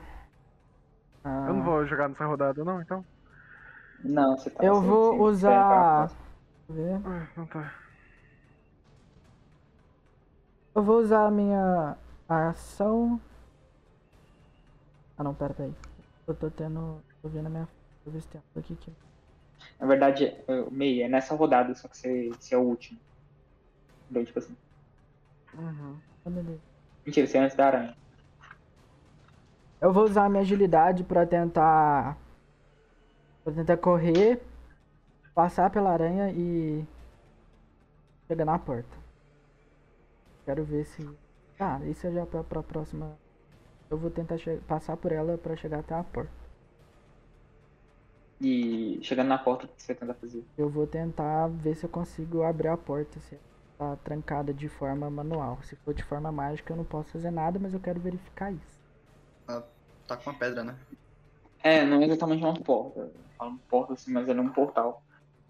Ah, 1.23 1.45
Eu 1.47 1.53
não 1.53 1.63
vou 1.63 1.85
jogar 1.85 2.09
nessa 2.09 2.25
rodada, 2.25 2.63
não, 2.63 2.81
então. 2.81 3.05
Não, 4.03 4.37
você 4.37 4.49
tá 4.49 4.63
Eu 4.63 4.81
vou 4.81 5.17
você- 5.17 5.37
usar- 5.45 6.07
Deixa 6.07 6.13
eu 6.69 6.75
ver. 6.75 7.01
Ah, 7.07 7.27
Não 7.37 7.45
tá. 7.45 7.73
Eu 10.75 10.81
vou 10.83 10.99
usar 10.99 11.27
a 11.27 11.31
minha 11.31 11.95
ação. 12.27 13.21
Ah 15.17 15.23
não, 15.23 15.33
pera, 15.33 15.53
pera 15.53 15.69
aí. 15.69 15.75
Eu 16.27 16.33
tô 16.33 16.49
tendo. 16.49 16.97
Tô 17.21 17.29
vendo 17.29 17.45
a 17.45 17.49
minha. 17.49 17.67
Deixa 18.03 18.07
eu 18.07 18.11
ver 18.11 18.21
se 18.21 18.27
tem 18.27 18.41
algo 18.41 18.59
aqui 18.59 18.75
que. 18.75 18.91
Na 19.79 19.87
verdade, 19.87 20.35
o 20.47 20.71
meio 20.71 21.03
é 21.03 21.09
nessa 21.09 21.35
rodada, 21.35 21.73
só 21.75 21.87
que 21.87 21.97
você, 21.97 22.29
você 22.29 22.55
é 22.55 22.57
o 22.57 22.61
último. 22.61 22.99
Então, 24.09 24.23
tipo 24.23 24.39
assim. 24.39 24.55
Uhum. 25.53 25.97
Beleza. 26.25 26.61
Mentira, 27.05 27.27
você 27.27 27.37
é 27.37 27.41
antes 27.41 27.55
da 27.55 27.67
aranha. 27.67 27.95
Eu 29.81 29.91
vou 29.91 30.05
usar 30.05 30.25
a 30.25 30.29
minha 30.29 30.41
agilidade 30.41 31.03
pra 31.03 31.25
tentar. 31.25 32.17
Pra 33.43 33.51
tentar 33.51 33.77
correr, 33.77 34.41
passar 35.35 35.69
pela 35.69 35.91
aranha 35.91 36.31
e. 36.31 36.85
chegar 38.27 38.45
na 38.45 38.57
porta. 38.57 38.97
Quero 40.45 40.63
ver 40.63 40.85
se. 40.85 41.09
Ah, 41.59 41.79
isso 41.85 42.07
é 42.07 42.11
já 42.11 42.25
pra, 42.25 42.43
pra 42.43 42.63
próxima. 42.63 43.17
Eu 43.89 43.97
vou 43.97 44.09
tentar 44.09 44.35
passar 44.67 44.95
por 44.97 45.11
ela 45.11 45.37
pra 45.37 45.55
chegar 45.55 45.79
até 45.79 45.93
a 45.93 46.03
porta. 46.03 46.42
E 48.43 48.99
chegando 49.01 49.29
na 49.29 49.37
porta, 49.37 49.65
o 49.65 49.69
que 49.69 49.81
você 49.81 49.93
vai 49.93 50.01
tentar 50.01 50.13
fazer? 50.15 50.43
Eu 50.57 50.69
vou 50.69 50.85
tentar 50.85 51.47
ver 51.47 51.75
se 51.75 51.85
eu 51.85 51.89
consigo 51.89 52.43
abrir 52.43 52.67
a 52.67 52.75
porta, 52.75 53.17
se 53.21 53.39
ela 53.79 53.95
tá 53.95 54.03
trancada 54.03 54.53
de 54.53 54.67
forma 54.67 55.09
manual. 55.09 55.59
Se 55.63 55.77
for 55.77 55.93
de 55.93 56.03
forma 56.03 56.29
mágica, 56.29 56.73
eu 56.73 56.77
não 56.77 56.83
posso 56.83 57.09
fazer 57.11 57.31
nada, 57.31 57.57
mas 57.57 57.73
eu 57.73 57.79
quero 57.79 58.01
verificar 58.01 58.51
isso. 58.51 58.83
Tá 60.05 60.17
com 60.17 60.29
uma 60.29 60.37
pedra, 60.37 60.61
né? 60.61 60.75
É, 61.63 61.85
não 61.85 62.01
é 62.01 62.05
exatamente 62.05 62.43
uma 62.43 62.53
porta. 62.53 63.09
Fala 63.37 63.55
porta 63.69 63.93
assim, 63.93 64.11
mas 64.11 64.27
ela 64.27 64.39
é 64.39 64.43
um 64.43 64.49
portal. 64.49 65.01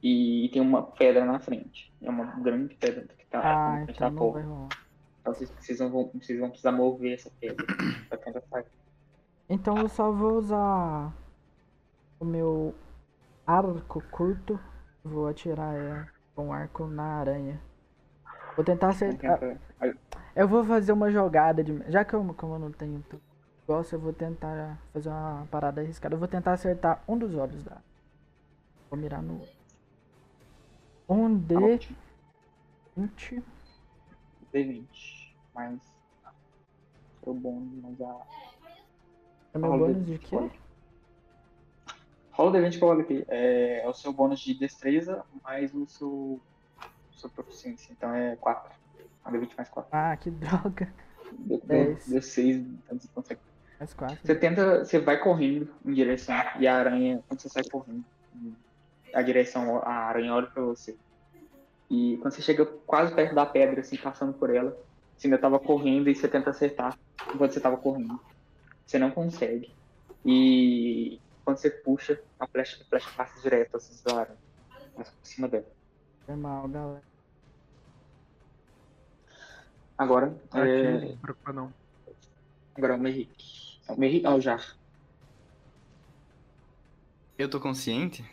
E, 0.04 0.50
tem 0.54 0.62
uma 0.62 0.84
pedra 0.84 1.26
na 1.26 1.40
frente. 1.40 1.92
É 2.00 2.10
uma 2.10 2.26
grande 2.42 2.76
pedra 2.76 3.08
que 3.18 3.26
tá 3.26 3.40
Ah, 3.40 3.80
na 3.80 3.86
frente 3.86 4.00
da 4.00 4.08
então 4.08 4.12
não 4.12 4.18
porta. 4.18 4.40
vai 4.40 4.48
rolar. 4.48 4.70
Então 5.22 5.34
vocês 5.34 5.50
precisam, 5.50 5.90
vão, 5.90 6.12
vocês 6.14 6.40
vão 6.40 6.50
precisar 6.50 6.72
mover 6.74 7.14
essa 7.14 7.32
pedra 7.40 7.66
pra 8.10 8.18
tentar 8.20 8.42
sair. 8.52 8.66
Então 9.50 9.78
eu 9.78 9.90
só 9.90 10.12
vou 10.12 10.34
usar 10.38 11.12
o 12.20 12.26
meu 12.26 12.76
arco 13.46 14.02
curto. 14.12 14.60
Vou 15.04 15.28
atirar 15.28 15.76
é, 15.76 16.08
com 16.36 16.54
arco 16.54 16.88
na 16.88 17.04
aranha. 17.20 17.60
Vou 18.56 18.64
tentar 18.64 18.90
acertar. 18.90 19.40
aí- 19.80 19.96
Eu 20.36 20.48
vou 20.48 20.64
fazer 20.64 20.92
uma 20.94 21.12
jogada 21.12 21.64
de. 21.64 21.78
Já 21.92 22.06
que 22.06 22.14
eu, 22.14 22.24
como 22.36 22.56
eu 22.56 22.60
não 22.60 22.72
tenho 22.72 23.04
negócio, 23.68 23.96
eu 23.96 24.00
vou 24.00 24.14
tentar 24.14 24.78
fazer 24.94 25.10
uma 25.10 25.48
parada 25.52 25.82
arriscada. 25.82 26.16
Eu 26.16 26.20
vou 26.20 26.28
tentar 26.28 26.54
acertar 26.54 27.04
um 27.08 27.18
dos 27.18 27.36
olhos 27.36 27.64
da. 27.64 27.78
Vou 28.90 29.00
mirar 29.00 29.22
no. 29.22 29.42
Um 31.10 31.38
tá 31.40 31.46
D 31.48 31.56
ótimo. 31.56 31.98
20. 32.96 33.44
D20. 34.54 35.34
Mais. 35.54 35.80
Seu 37.24 37.34
bônus, 37.34 37.74
mais 37.82 38.02
a. 38.02 38.22
É 39.54 39.58
meu 39.58 39.78
bônus 39.78 40.06
de 40.06 40.14
D20, 40.14 40.20
quê? 40.20 40.52
Rola. 42.34 42.50
Rola 42.50 42.50
o 42.50 42.54
D20 42.54 42.78
que 42.78 42.84
eu 42.84 42.88
olho 42.88 43.02
aqui. 43.02 43.26
É, 43.28 43.82
é 43.84 43.88
o 43.88 43.94
seu 43.94 44.12
bônus 44.12 44.40
de 44.40 44.54
destreza 44.54 45.24
mais 45.44 45.74
o 45.74 45.88
seu. 45.88 46.40
Sua 47.12 47.30
proficiência. 47.30 47.94
Então 47.94 48.14
é 48.14 48.36
4. 48.36 48.72
Um 49.26 49.32
D20 49.32 49.52
mais 49.56 49.70
4. 49.70 49.90
Ah, 49.92 50.18
que 50.18 50.30
droga. 50.30 50.94
D6, 51.48 52.10
D6 52.10 52.56
então 52.86 53.00
você 53.00 53.08
consegue 53.14 53.42
Mais 53.80 53.94
4. 53.94 54.18
Você 54.24 54.36
tenta, 54.36 54.86
você 54.86 55.00
vai 55.00 55.20
correndo 55.20 55.74
em 55.86 55.94
direção 55.94 56.36
e 56.60 56.68
a 56.68 56.76
aranha, 56.76 57.24
quando 57.28 57.40
você 57.40 57.50
sai 57.50 57.64
correndo, 57.64 58.04
a 59.14 59.22
direção, 59.22 59.78
a 59.80 59.94
aranha 59.94 60.34
olha 60.34 60.48
pra 60.48 60.64
você. 60.64 60.98
E 61.90 62.18
quando 62.22 62.34
você 62.34 62.42
chega 62.42 62.66
quase 62.66 63.14
perto 63.14 63.36
da 63.36 63.46
pedra, 63.46 63.82
assim, 63.82 63.98
passando 63.98 64.34
por 64.34 64.50
ela, 64.50 64.76
você 65.16 65.28
ainda 65.28 65.38
tava 65.38 65.60
correndo 65.60 66.10
e 66.10 66.16
você 66.16 66.28
tenta 66.28 66.50
acertar 66.50 66.98
enquanto 67.34 67.54
você 67.54 67.60
tava 67.60 67.78
correndo. 67.78 68.20
Você 68.86 68.98
não 68.98 69.12
consegue. 69.12 69.72
E 70.26 71.20
quando 71.44 71.58
você 71.58 71.70
puxa, 71.70 72.22
a 72.40 72.48
flecha, 72.48 72.82
a 72.82 72.86
flecha 72.86 73.10
passa 73.16 73.40
direto, 73.42 73.78
assim, 73.78 73.96
aranha. 74.12 74.38
Passa 74.96 75.12
por 75.12 75.26
cima 75.28 75.48
dela. 75.48 75.66
Foi 76.26 76.36
mal, 76.36 76.68
galera. 76.68 77.04
Agora, 79.98 80.36
Aqui, 80.52 80.70
é... 80.70 80.92
não 80.92 81.08
se 81.10 81.18
preocupa 81.18 81.54
não. 81.54 81.74
agora 82.76 82.94
é 82.94 82.98
o 82.98 83.00
Merrick. 83.00 83.80
É 83.88 83.92
o 83.92 84.00
Merrick, 84.00 84.26
ah, 84.26 84.36
o 84.36 84.42
Jar. 84.42 84.76
Eu 87.38 87.50
tô 87.50 87.60
consciente? 87.60 88.24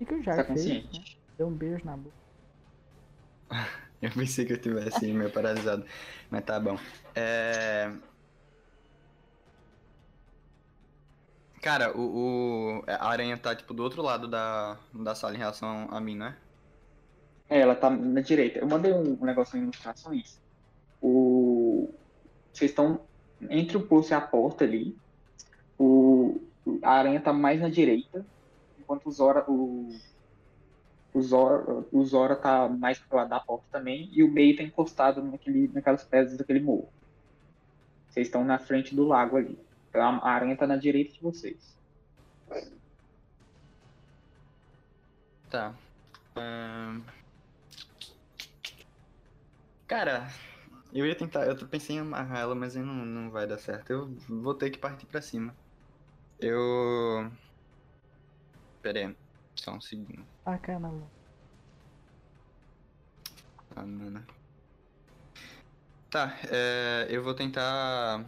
O 0.00 0.06
que, 0.06 0.14
o 0.14 0.22
Jar 0.22 0.36
Tá 0.36 0.44
fez? 0.44 0.64
né? 0.66 0.80
consciente? 0.82 1.20
Deu 1.36 1.46
um 1.48 1.54
beijo 1.54 1.84
na 1.84 1.96
boca. 1.96 2.16
Eu 4.02 4.10
pensei 4.10 4.44
que 4.44 4.52
eu 4.52 4.60
tivesse 4.60 5.10
meio 5.10 5.30
paralisado. 5.32 5.84
Mas 6.30 6.44
tá 6.44 6.60
bom. 6.60 6.78
É... 7.14 7.90
Cara, 11.66 11.90
o, 11.98 12.78
o- 12.78 12.84
a 12.86 13.08
aranha 13.08 13.36
tá, 13.36 13.52
tipo, 13.52 13.74
do 13.74 13.82
outro 13.82 14.00
lado 14.00 14.28
da, 14.28 14.76
da 14.94 15.16
sala 15.16 15.34
em 15.34 15.38
relação 15.38 15.88
a 15.90 16.00
mim, 16.00 16.14
né? 16.14 16.36
É, 17.50 17.58
ela 17.58 17.74
tá 17.74 17.90
na 17.90 18.20
direita. 18.20 18.60
Eu 18.60 18.68
mandei 18.68 18.92
um, 18.92 19.18
um 19.20 19.24
negócio 19.24 19.58
em 19.58 19.62
ilustrações. 19.64 20.38
O... 21.02 21.92
Vocês 22.52 22.70
estão 22.70 23.00
entre 23.50 23.76
o 23.76 23.80
poço 23.84 24.12
e 24.12 24.14
a 24.14 24.20
porta 24.20 24.62
ali. 24.62 24.96
O... 25.76 26.40
A 26.84 26.92
aranha 26.92 27.20
tá 27.20 27.32
mais 27.32 27.60
na 27.60 27.68
direita, 27.68 28.24
enquanto 28.78 29.08
o 29.08 29.10
Zora, 29.10 29.44
o... 29.50 29.92
O 31.12 31.20
Zora, 31.20 31.84
o 31.90 32.04
Zora 32.04 32.36
tá 32.36 32.68
mais 32.68 33.00
pro 33.00 33.16
lado 33.16 33.30
da 33.30 33.40
porta 33.40 33.64
também, 33.72 34.08
e 34.12 34.22
o 34.22 34.30
meio 34.30 34.56
tá 34.56 34.62
encostado 34.62 35.20
naquele, 35.20 35.68
naquelas 35.74 36.04
pedras 36.04 36.36
daquele 36.36 36.60
morro. 36.60 36.88
Vocês 38.08 38.28
estão 38.28 38.44
na 38.44 38.56
frente 38.56 38.94
do 38.94 39.04
lago 39.04 39.36
ali. 39.36 39.65
Então 39.96 40.20
a 40.22 40.30
aranha 40.30 40.54
tá 40.54 40.66
na 40.66 40.76
direita 40.76 41.14
de 41.14 41.22
vocês. 41.22 41.74
Tá. 45.48 45.74
Cara, 49.86 50.28
eu 50.92 51.06
ia 51.06 51.14
tentar. 51.14 51.46
Eu 51.46 51.56
pensei 51.66 51.96
em 51.96 52.00
amarrar 52.00 52.40
ela, 52.40 52.54
mas 52.54 52.76
aí 52.76 52.82
não, 52.82 52.92
não 52.92 53.30
vai 53.30 53.46
dar 53.46 53.56
certo. 53.56 53.90
Eu 53.90 54.06
vou 54.28 54.52
ter 54.52 54.68
que 54.68 54.78
partir 54.78 55.06
pra 55.06 55.22
cima. 55.22 55.56
Eu. 56.38 57.32
Pera 58.82 58.98
aí. 58.98 59.16
Só 59.54 59.72
um 59.72 59.80
segundo. 59.80 60.26
Ah, 60.44 60.58
cara, 60.58 60.78
não. 60.78 61.08
Ah, 63.74 63.86
mano. 63.86 64.26
Tá, 66.10 66.36
é, 66.50 67.06
eu 67.08 67.22
vou 67.22 67.32
tentar. 67.32 68.22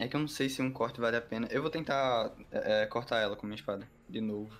É 0.00 0.08
que 0.08 0.16
eu 0.16 0.20
não 0.20 0.28
sei 0.28 0.48
se 0.48 0.62
um 0.62 0.72
corte 0.72 0.98
vale 0.98 1.18
a 1.18 1.20
pena. 1.20 1.46
Eu 1.50 1.60
vou 1.60 1.70
tentar 1.70 2.32
é, 2.50 2.84
é, 2.84 2.86
cortar 2.86 3.18
ela 3.18 3.36
com 3.36 3.46
minha 3.46 3.54
espada. 3.54 3.86
De 4.08 4.18
novo. 4.18 4.58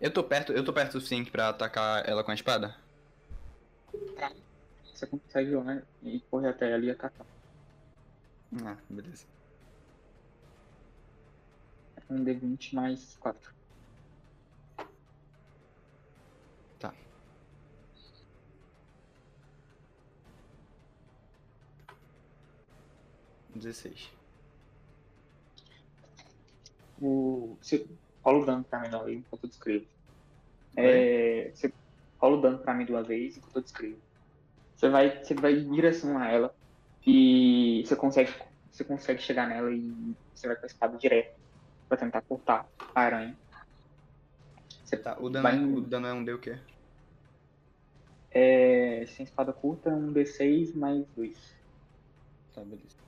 Eu 0.00 0.12
tô 0.12 0.22
perto, 0.22 0.52
eu 0.52 0.64
tô 0.64 0.72
perto 0.72 0.90
o 0.90 0.92
suficiente 0.92 1.32
pra 1.32 1.48
atacar 1.48 2.08
ela 2.08 2.22
com 2.22 2.30
a 2.30 2.34
espada? 2.34 2.76
Você 4.94 5.04
consegue 5.08 5.50
lá 5.56 5.82
e 6.04 6.20
correr 6.30 6.50
até 6.50 6.70
ela 6.70 6.84
e 6.84 6.90
atacar. 6.92 7.26
Ah, 8.64 8.76
beleza. 8.88 9.26
Um 12.08 12.24
D20 12.24 12.72
mais 12.72 13.16
4. 13.18 13.52
16. 23.60 24.10
O, 27.00 27.56
você 27.60 27.86
rola 28.22 28.42
o 28.42 28.46
dano 28.46 28.64
pra 28.64 28.80
mim 28.80 28.88
não, 28.88 29.08
enquanto 29.08 29.44
eu 29.44 29.48
descrevo. 29.48 29.86
É, 30.76 31.50
você 31.54 31.72
rola 32.18 32.36
o 32.36 32.40
dano 32.40 32.58
pra 32.58 32.74
mim 32.74 32.84
de 32.84 32.92
uma 32.92 33.02
vez 33.02 33.36
enquanto 33.36 33.56
eu 33.56 33.62
descrevo. 33.62 34.00
Você 34.76 34.88
vai, 34.88 35.22
você 35.22 35.34
vai 35.34 35.52
em 35.52 35.70
direção 35.70 36.18
a 36.18 36.28
ela 36.28 36.54
e 37.06 37.82
você 37.84 37.96
consegue, 37.96 38.32
você 38.70 38.84
consegue 38.84 39.22
chegar 39.22 39.48
nela 39.48 39.72
e 39.72 40.14
você 40.34 40.46
vai 40.46 40.56
com 40.56 40.64
a 40.64 40.66
espada 40.66 40.98
direto 40.98 41.38
pra 41.88 41.98
tentar 41.98 42.22
cortar 42.22 42.66
a 42.94 43.00
aranha. 43.00 43.36
Você 44.84 44.96
tá, 44.96 45.16
o 45.20 45.28
dano, 45.28 45.42
vai... 45.42 45.56
é, 45.56 45.62
o 45.62 45.80
dano 45.80 46.06
é 46.06 46.12
um 46.12 46.24
D 46.24 46.32
o 46.32 46.38
quê? 46.38 46.58
É, 48.32 49.04
sem 49.06 49.24
espada 49.24 49.52
curta, 49.52 49.90
um 49.90 50.12
D6 50.12 50.74
mais 50.74 51.04
2. 51.16 51.36
Tá, 52.54 52.62
beleza 52.62 52.99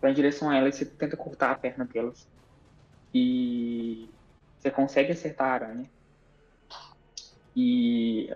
vai 0.00 0.10
em 0.10 0.14
direção 0.14 0.50
a 0.50 0.56
ela 0.56 0.68
e 0.68 0.72
você 0.72 0.84
tenta 0.84 1.16
cortar 1.16 1.50
a 1.50 1.58
perna 1.58 1.84
delas. 1.84 2.28
E 3.12 4.08
você 4.58 4.70
consegue 4.70 5.12
acertar 5.12 5.48
a 5.48 5.54
aranha. 5.54 5.90
E 7.54 8.34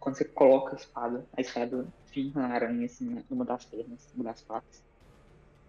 quando 0.00 0.16
você 0.16 0.24
coloca 0.24 0.74
a 0.74 0.78
espada, 0.78 1.24
a 1.36 1.40
espada 1.40 1.86
firma 2.06 2.46
a 2.46 2.48
aranha 2.48 2.86
assim, 2.86 3.24
numa 3.30 3.44
das 3.44 3.64
pernas, 3.64 4.10
numa 4.14 4.24
das 4.24 4.42
patas. 4.42 4.82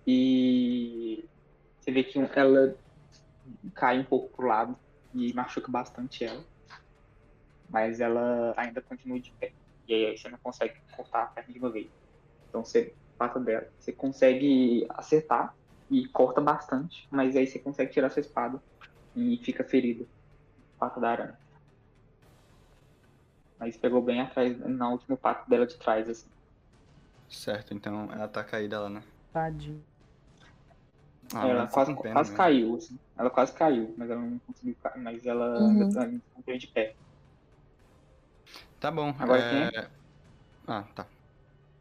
E 0.05 1.23
você 1.79 1.91
vê 1.91 2.03
que 2.03 2.17
ela 2.17 2.75
cai 3.73 3.99
um 3.99 4.05
pouco 4.05 4.35
pro 4.35 4.47
lado 4.47 4.77
e 5.13 5.33
machuca 5.33 5.71
bastante 5.71 6.23
ela. 6.23 6.43
Mas 7.69 7.99
ela 7.99 8.53
ainda 8.57 8.81
continua 8.81 9.19
de 9.19 9.31
pé. 9.33 9.53
E 9.87 9.93
aí 9.93 10.17
você 10.17 10.29
não 10.29 10.37
consegue 10.39 10.75
cortar 10.95 11.23
a 11.23 11.27
perna 11.27 11.53
de 11.53 11.59
uma 11.59 11.69
vez. 11.69 11.89
Então 12.49 12.63
você 12.63 12.93
pata 13.17 13.39
dela. 13.39 13.67
Você 13.79 13.93
consegue 13.93 14.87
acertar 14.91 15.53
e 15.89 16.07
corta 16.09 16.41
bastante, 16.41 17.07
mas 17.11 17.35
aí 17.35 17.47
você 17.47 17.59
consegue 17.59 17.91
tirar 17.91 18.09
sua 18.09 18.21
espada 18.21 18.61
e 19.15 19.37
fica 19.43 19.63
ferido. 19.65 20.09
Pata 20.79 20.99
da 21.01 21.11
aranha. 21.11 21.39
Mas 23.59 23.77
pegou 23.77 24.01
bem 24.01 24.19
atrás, 24.19 24.57
na 24.57 24.89
última 24.89 25.15
pata 25.15 25.47
dela 25.47 25.67
de 25.67 25.77
trás, 25.77 26.09
assim. 26.09 26.31
Certo, 27.29 27.73
então 27.73 28.11
ela 28.11 28.27
tá 28.27 28.43
caída 28.43 28.79
lá, 28.81 28.89
né? 28.89 29.03
Tadinho. 29.31 29.85
Ah, 31.33 31.47
ela 31.49 31.67
quase, 31.67 31.95
quase 32.09 32.31
mesmo. 32.31 32.33
caiu, 32.33 32.75
assim. 32.75 32.99
Ela 33.17 33.29
quase 33.29 33.53
caiu, 33.53 33.93
mas 33.97 34.09
ela 34.09 34.21
não 34.21 34.39
conseguiu 34.39 34.75
cair. 34.81 35.01
Mas 35.01 35.25
ela 35.25 35.45
Uhum. 35.57 35.71
ainda 35.71 35.85
tá 35.89 36.03
ainda 36.03 36.23
tá 36.45 36.57
de 36.57 36.67
pé. 36.71 36.95
Tá 38.79 38.91
bom. 38.91 39.13
Agora 39.19 39.41
é... 39.41 39.71
Ah, 40.67 40.83
tá. 40.95 41.09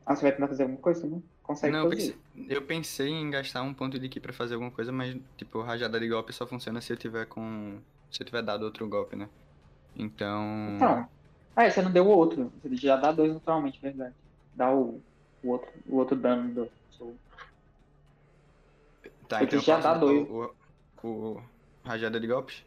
Ah, 0.06 0.14
você 0.16 0.22
vai 0.22 0.32
tentar 0.32 0.48
fazer 0.48 0.62
alguma 0.64 0.80
coisa 0.80 1.00
também? 1.02 1.22
Consegue 1.42 1.72
Não, 1.72 1.80
eu 1.80 1.88
fazer. 1.88 1.96
pensei, 1.96 2.16
eu 2.48 2.62
pensei 2.62 3.08
em 3.08 3.30
gastar 3.30 3.62
um 3.62 3.74
ponto 3.74 3.98
de 3.98 4.08
ki 4.08 4.20
pra 4.20 4.32
fazer 4.32 4.54
alguma 4.54 4.70
coisa, 4.70 4.92
mas, 4.92 5.16
tipo, 5.36 5.60
rajada 5.62 5.98
de 6.00 6.08
golpe 6.08 6.32
só 6.32 6.46
funciona 6.46 6.80
se 6.80 6.92
eu 6.92 6.96
tiver 6.96 7.26
com. 7.26 7.80
Se 8.10 8.22
eu 8.22 8.26
tiver 8.26 8.42
dado 8.42 8.64
outro 8.64 8.88
golpe, 8.88 9.16
né? 9.16 9.28
Então. 9.96 10.76
Então. 10.76 11.08
Ah, 11.56 11.64
é, 11.64 11.70
você 11.70 11.82
não 11.82 11.90
deu 11.92 12.06
o 12.06 12.10
outro. 12.10 12.52
Você 12.62 12.76
já 12.76 12.96
dá 12.96 13.12
dois 13.12 13.32
naturalmente, 13.32 13.80
verdade. 13.80 14.14
Dá 14.54 14.72
o, 14.72 15.02
o, 15.42 15.48
outro, 15.50 15.72
o 15.86 15.96
outro 15.96 16.16
dano 16.16 16.52
do 16.54 16.70
seu. 16.96 17.18
tá, 19.28 19.42
então 19.42 19.60
já 19.60 19.80
dá 19.80 19.94
dois. 19.94 20.28
O, 20.28 20.54
o, 21.02 21.08
o 21.08 21.42
rajada 21.84 22.20
de 22.20 22.26
golpes? 22.26 22.64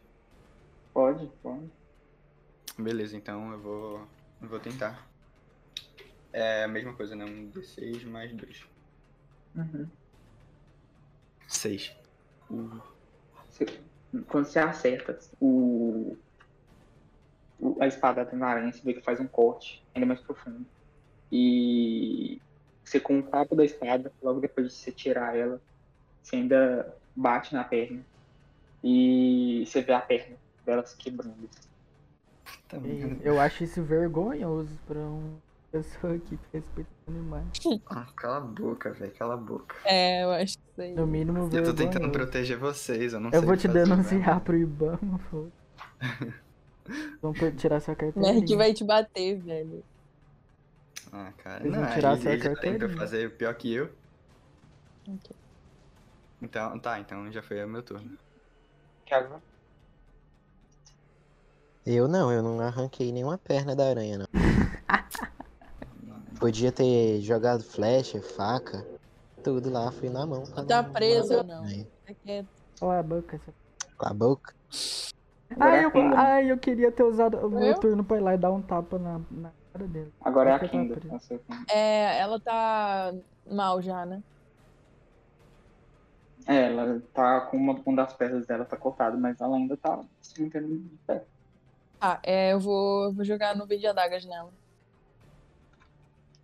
Pode, 0.92 1.26
pode. 1.42 1.70
Beleza, 2.78 3.16
então 3.16 3.52
eu 3.52 3.60
vou. 3.60 4.08
Eu 4.40 4.48
vou 4.48 4.60
tentar. 4.60 5.09
É 6.32 6.64
a 6.64 6.68
mesma 6.68 6.92
coisa, 6.94 7.14
né? 7.16 7.24
Um 7.24 7.50
D6 7.50 8.04
mais 8.04 8.32
2. 8.32 8.64
Uhum. 9.56 9.86
6. 11.48 11.92
Você- 13.48 13.66
quando 14.28 14.44
você 14.46 14.58
acerta 14.58 15.18
o, 15.40 16.16
o- 17.58 17.76
a 17.80 17.86
espada 17.86 18.28
na 18.32 18.46
aranha, 18.46 18.72
você 18.72 18.80
vê 18.82 18.94
que 18.94 19.00
faz 19.00 19.18
um 19.20 19.26
corte 19.26 19.84
ainda 19.94 20.06
mais 20.06 20.20
profundo. 20.20 20.64
E 21.32 22.40
você 22.84 22.98
com 23.00 23.18
o 23.18 23.22
cabo 23.22 23.54
da 23.54 23.64
espada, 23.64 24.12
logo 24.22 24.40
depois 24.40 24.68
de 24.68 24.72
você 24.72 24.90
tirar 24.92 25.36
ela, 25.36 25.60
você 26.22 26.36
ainda 26.36 26.94
bate 27.14 27.54
na 27.54 27.64
perna. 27.64 28.04
E 28.82 29.64
você 29.66 29.82
vê 29.82 29.92
a 29.92 30.00
perna 30.00 30.36
dela 30.64 30.84
se 30.86 30.96
quebrando. 30.96 31.48
Eu 33.22 33.38
acho 33.40 33.64
isso 33.64 33.82
vergonhoso 33.82 34.76
pra 35.70 35.78
uma 35.78 35.84
pessoa 35.84 36.18
que 36.18 36.38
respeita 36.52 36.90
os 37.06 37.14
animais. 37.14 37.46
Ah, 37.90 38.06
cala 38.16 38.36
a 38.38 38.40
boca, 38.40 38.92
velho, 38.92 39.12
cala 39.14 39.34
a 39.34 39.36
boca. 39.36 39.76
É, 39.84 40.24
eu 40.24 40.30
acho 40.32 40.54
isso 40.54 40.80
aí. 40.80 40.94
No 40.94 41.06
mínimo 41.06 41.48
Eu 41.52 41.64
tô 41.64 41.74
tentando 41.74 42.10
proteger 42.10 42.56
vocês, 42.58 43.12
eu 43.12 43.20
não 43.20 43.30
sei. 43.30 43.38
Eu 43.38 43.42
vou 43.42 43.52
o 43.52 43.56
que 43.56 43.62
te 43.62 43.68
fazer, 43.68 43.84
denunciar 43.84 44.22
velho. 44.24 44.40
pro 44.40 44.56
Ibama. 44.56 45.20
Vão 47.22 47.32
per- 47.32 47.54
tirar 47.54 47.80
sua 47.80 47.94
O 47.94 47.96
carteirinha. 47.96 48.32
Merk 48.34 48.56
vai 48.56 48.74
te 48.74 48.82
bater, 48.84 49.38
velho. 49.38 49.84
Ah, 51.12 51.32
cara, 51.38 51.62
Eles 51.64 51.72
não, 51.72 51.84
vão 51.84 51.94
tirar 51.94 52.12
ele, 52.14 52.22
sua 52.22 52.32
ele 52.32 52.42
carteirinha. 52.42 52.80
tentou 52.80 52.96
fazer 52.98 53.36
pior 53.36 53.54
que 53.54 53.72
eu. 53.72 53.90
Ok. 55.08 55.36
Então, 56.42 56.78
tá, 56.78 56.98
então 56.98 57.30
já 57.30 57.42
foi 57.42 57.62
o 57.64 57.68
meu 57.68 57.82
turno. 57.82 58.10
Thiago, 59.06 59.40
Eu 61.84 62.08
não, 62.08 62.32
eu 62.32 62.42
não 62.42 62.60
arranquei 62.60 63.12
nenhuma 63.12 63.38
perna 63.38 63.74
da 63.76 63.88
aranha, 63.88 64.18
não. 64.18 64.26
Podia 66.40 66.72
ter 66.72 67.20
jogado 67.20 67.62
flecha, 67.62 68.20
faca, 68.22 68.82
tudo 69.44 69.70
lá, 69.70 69.92
fui 69.92 70.08
na 70.08 70.24
mão. 70.26 70.42
Tá 70.66 70.82
não- 70.82 70.92
presa, 70.92 71.42
não. 71.42 71.64
Aí, 71.64 71.86
É 72.06 72.14
quieto. 72.14 72.48
Cala 72.80 72.98
a 72.98 73.02
boca. 73.02 73.40
Cala 73.98 74.10
a 74.10 74.14
boca. 74.14 74.54
Ai, 75.58 75.80
é 75.80 75.84
eu, 75.84 75.90
Kendra. 75.92 76.18
ai, 76.18 76.50
eu 76.50 76.58
queria 76.58 76.90
ter 76.90 77.02
usado 77.02 77.36
o 77.46 77.50
meu 77.50 77.60
Eu? 77.60 77.78
turno 77.78 78.02
pra 78.02 78.16
ir 78.16 78.20
lá 78.20 78.34
e 78.34 78.38
dar 78.38 78.50
um 78.52 78.62
tapa 78.62 78.98
na, 78.98 79.20
na 79.30 79.52
cara 79.72 79.86
dele. 79.86 80.10
Agora 80.22 80.50
é 80.50 80.52
a 80.54 80.58
tá 80.58 80.64
é 80.64 80.68
a 80.68 80.70
Kendra. 80.70 81.00
É, 81.70 82.18
ela 82.20 82.40
tá 82.40 83.12
mal 83.46 83.82
já, 83.82 84.06
né? 84.06 84.22
É, 86.46 86.68
ela 86.72 87.02
tá 87.12 87.42
com 87.42 87.56
uma, 87.58 87.74
uma 87.84 87.96
das 87.96 88.14
pernas 88.14 88.46
dela 88.46 88.64
tá 88.64 88.76
cortada, 88.78 89.14
mas 89.16 89.38
ela 89.40 89.56
ainda 89.56 89.76
tá 89.76 90.02
se 90.22 90.40
mantendo 90.40 90.68
de 90.68 90.96
pé. 91.06 91.22
Ah, 92.00 92.18
é, 92.24 92.54
eu 92.54 92.60
vou, 92.60 93.12
vou 93.12 93.24
jogar 93.24 93.54
no 93.54 93.66
vídeo 93.66 93.80
de 93.82 93.86
adagas 93.88 94.24
nela. 94.24 94.50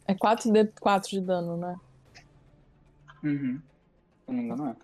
É 0.09 0.15
4 0.15 0.53
de, 0.53 0.67
4 0.81 1.11
de 1.11 1.21
dano, 1.21 1.57
né? 1.57 1.81
Uhum. 3.25 3.61
Se 3.61 4.29
não 4.29 4.35
me 4.35 4.43
engano, 4.43 4.69
é. 4.69 4.77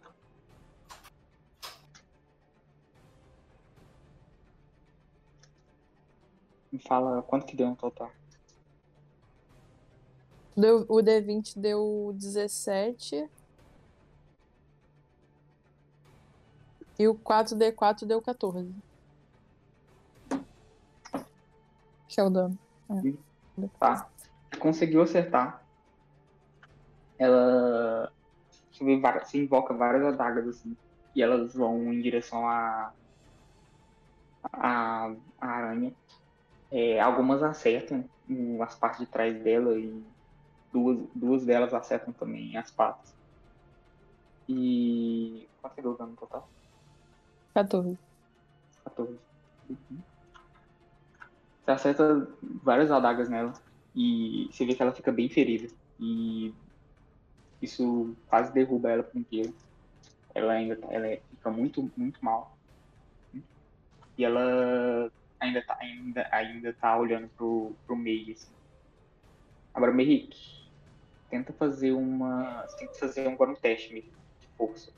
Me 6.73 6.79
fala 6.79 7.23
quanto 7.23 7.47
que 7.47 7.55
deu 7.55 7.69
no 7.69 7.77
total. 7.77 8.11
Deu, 10.57 10.87
o 10.89 10.97
D20 10.97 11.59
deu 11.59 12.13
17. 12.17 13.29
E 16.99 17.09
o 17.09 17.15
4D4 17.15 18.07
deu 18.07 18.21
14. 18.21 18.75
Que 22.09 22.21
é 22.21 22.25
o 22.25 22.31
dano. 22.31 22.59
Tá? 23.79 24.12
Conseguiu 24.63 25.03
acertar. 25.03 25.61
Ela. 27.19 28.13
Várias, 29.01 29.29
você 29.29 29.39
invoca 29.39 29.75
várias 29.75 30.05
adagas 30.05 30.47
assim. 30.47 30.77
E 31.17 31.23
elas 31.23 31.53
vão 31.53 31.93
em 31.93 32.01
direção 32.01 32.49
à. 32.49 32.93
aranha. 35.41 35.93
É, 36.71 37.01
algumas 37.01 37.43
acertam 37.43 38.09
as 38.61 38.77
partes 38.77 39.01
de 39.01 39.07
trás 39.07 39.43
dela 39.43 39.77
e 39.77 40.01
duas, 40.73 40.99
duas 41.13 41.45
delas 41.45 41.75
acertam 41.75 42.13
também 42.13 42.57
as 42.57 42.71
patas. 42.71 43.13
E. 44.49 45.49
Quanto 45.61 45.83
deu 45.83 45.91
o 45.91 45.97
dano 45.97 46.15
total? 46.15 46.49
14. 47.53 47.99
14. 48.85 49.19
Uhum. 49.69 49.99
Você 51.65 51.71
acerta 51.73 52.29
várias 52.63 52.93
adagas 52.93 53.29
nela 53.29 53.53
e 53.95 54.49
você 54.51 54.65
vê 54.65 54.75
que 54.75 54.83
ela 54.83 54.93
fica 54.93 55.13
bem 55.13 55.29
ferida. 55.29 55.69
E 56.01 56.53
isso 57.61 58.17
quase 58.27 58.53
derruba 58.53 58.91
ela 58.91 59.03
por 59.03 59.19
inteiro. 59.19 59.55
Ela 60.35 60.55
ainda 60.55 60.77
tá- 60.77 60.89
ela 60.91 61.19
fica 61.31 61.51
muito, 61.51 61.91
muito 61.97 62.25
mal. 62.25 62.57
E 64.17 64.25
ela 64.25 65.11
ainda 65.41 65.63
tá, 65.63 65.77
ainda, 65.81 66.29
ainda 66.31 66.73
tá 66.73 66.97
olhando 66.99 67.29
pro, 67.37 67.75
pro 67.87 67.97
meio. 67.97 68.33
Assim. 68.33 68.53
Agora, 69.75 69.93
Merrick, 69.93 70.37
tenta 71.31 71.53
fazer 71.53 71.93
uma. 71.93 72.63
Você 72.67 72.79
tem 72.79 72.89
que 72.89 72.99
fazer 72.99 73.27
agora 73.27 73.51
um 73.51 73.55
teste 73.55 73.93
mesmo, 73.95 74.11
de 74.41 74.49
força. 74.57 74.93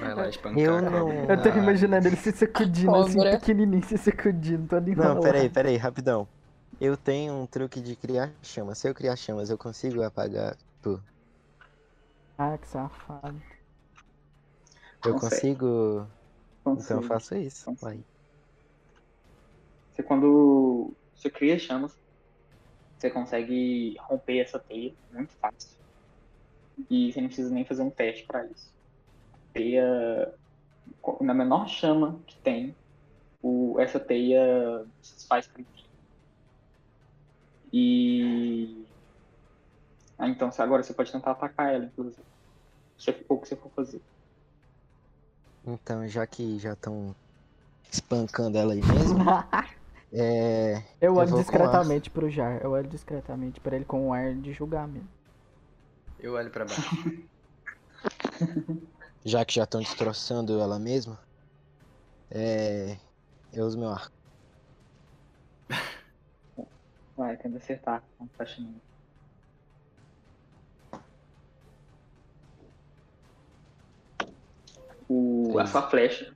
Vai 0.00 0.14
lá 0.14 0.28
espancar. 0.28 0.60
Eu 0.60 0.82
não-. 0.82 1.10
Eu 1.10 1.42
tô 1.42 1.48
imaginando 1.48 2.06
ele 2.06 2.16
se 2.16 2.30
sacudindo, 2.30 2.94
assim, 2.94 3.14
Cobra. 3.18 3.38
pequenininho, 3.38 3.82
se 3.82 3.98
sacudindo, 3.98 4.68
todo 4.68 4.88
enrolado. 4.88 5.14
Não, 5.16 5.22
peraí, 5.22 5.50
peraí, 5.50 5.76
rapidão. 5.76 6.28
Eu 6.80 6.96
tenho 6.96 7.34
um 7.34 7.46
truque 7.46 7.80
de 7.80 7.96
criar 7.96 8.32
chamas. 8.42 8.78
Se 8.78 8.88
eu 8.88 8.94
criar 8.94 9.16
chamas, 9.16 9.50
eu 9.50 9.58
consigo 9.58 10.02
apagar 10.02 10.56
tu. 10.80 11.02
Ah, 12.36 12.56
que 12.56 12.68
safado. 12.68 13.42
Eu 15.04 15.12
Consegue. 15.14 15.58
consigo. 15.58 16.06
Então 16.64 16.96
eu 16.98 17.02
faço 17.02 17.34
isso. 17.36 17.74
Vai. 17.80 18.04
Você 19.92 20.02
quando 20.04 20.96
você 21.14 21.28
cria 21.30 21.58
chamas, 21.58 21.92
você 22.96 23.10
consegue 23.10 23.96
romper 24.00 24.38
essa 24.38 24.58
teia 24.58 24.94
muito 25.10 25.34
fácil. 25.40 25.78
E 26.88 27.12
você 27.12 27.20
não 27.20 27.28
precisa 27.28 27.50
nem 27.52 27.64
fazer 27.64 27.82
um 27.82 27.90
teste 27.90 28.24
para 28.26 28.46
isso. 28.46 28.72
Teia, 29.52 30.32
na 31.20 31.34
menor 31.34 31.68
chama 31.68 32.22
que 32.26 32.40
tem, 32.42 32.76
o, 33.42 33.78
essa 33.80 34.00
teia 34.00 34.86
se 35.02 35.16
desfaz 35.16 35.48
por 35.48 35.60
inteiro. 35.60 35.87
E 37.72 38.86
ah, 40.18 40.28
então 40.28 40.50
agora 40.58 40.82
você 40.82 40.92
pode 40.92 41.12
tentar 41.12 41.30
atacar 41.30 41.72
ela, 41.72 41.84
inclusive. 41.84 42.22
Se 42.98 43.12
for 43.12 43.34
o 43.34 43.38
que 43.38 43.48
você 43.48 43.54
for 43.54 43.70
fazer. 43.70 44.02
Então, 45.64 46.08
já 46.08 46.26
que 46.26 46.58
já 46.58 46.72
estão 46.72 47.14
espancando 47.90 48.58
ela 48.58 48.72
aí 48.72 48.82
mesmo, 48.84 49.18
é. 50.12 50.82
Eu 51.00 51.14
olho 51.14 51.36
discretamente 51.36 52.10
pro 52.10 52.28
Jar. 52.28 52.60
Eu 52.62 52.72
olho 52.72 52.88
discretamente 52.88 53.60
pra 53.60 53.76
ele 53.76 53.84
com 53.84 54.08
um 54.08 54.12
ar 54.12 54.34
de 54.34 54.52
julgamento. 54.52 55.06
Eu 56.18 56.34
olho 56.34 56.50
pra 56.50 56.64
baixo. 56.64 57.28
Já 59.24 59.44
que 59.44 59.56
já 59.56 59.64
estão 59.64 59.80
destroçando 59.80 60.58
ela 60.60 60.78
mesma, 60.78 61.18
é. 62.30 62.96
Eu 63.52 63.66
uso 63.66 63.76
meu 63.76 63.90
arco. 63.90 64.17
Vai, 67.18 67.36
tenta 67.36 67.58
acertar. 67.58 68.04
Não 68.20 68.28
tá 68.28 68.46
chamando. 68.46 68.80
O, 75.08 75.58
a 75.58 75.66
sua 75.66 75.90
flecha 75.90 76.32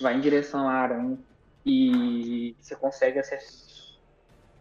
vai 0.00 0.14
em 0.14 0.20
direção 0.20 0.68
à 0.68 0.74
aranha 0.74 1.18
e 1.64 2.54
você 2.60 2.76
consegue 2.76 3.18
acertar. 3.18 3.48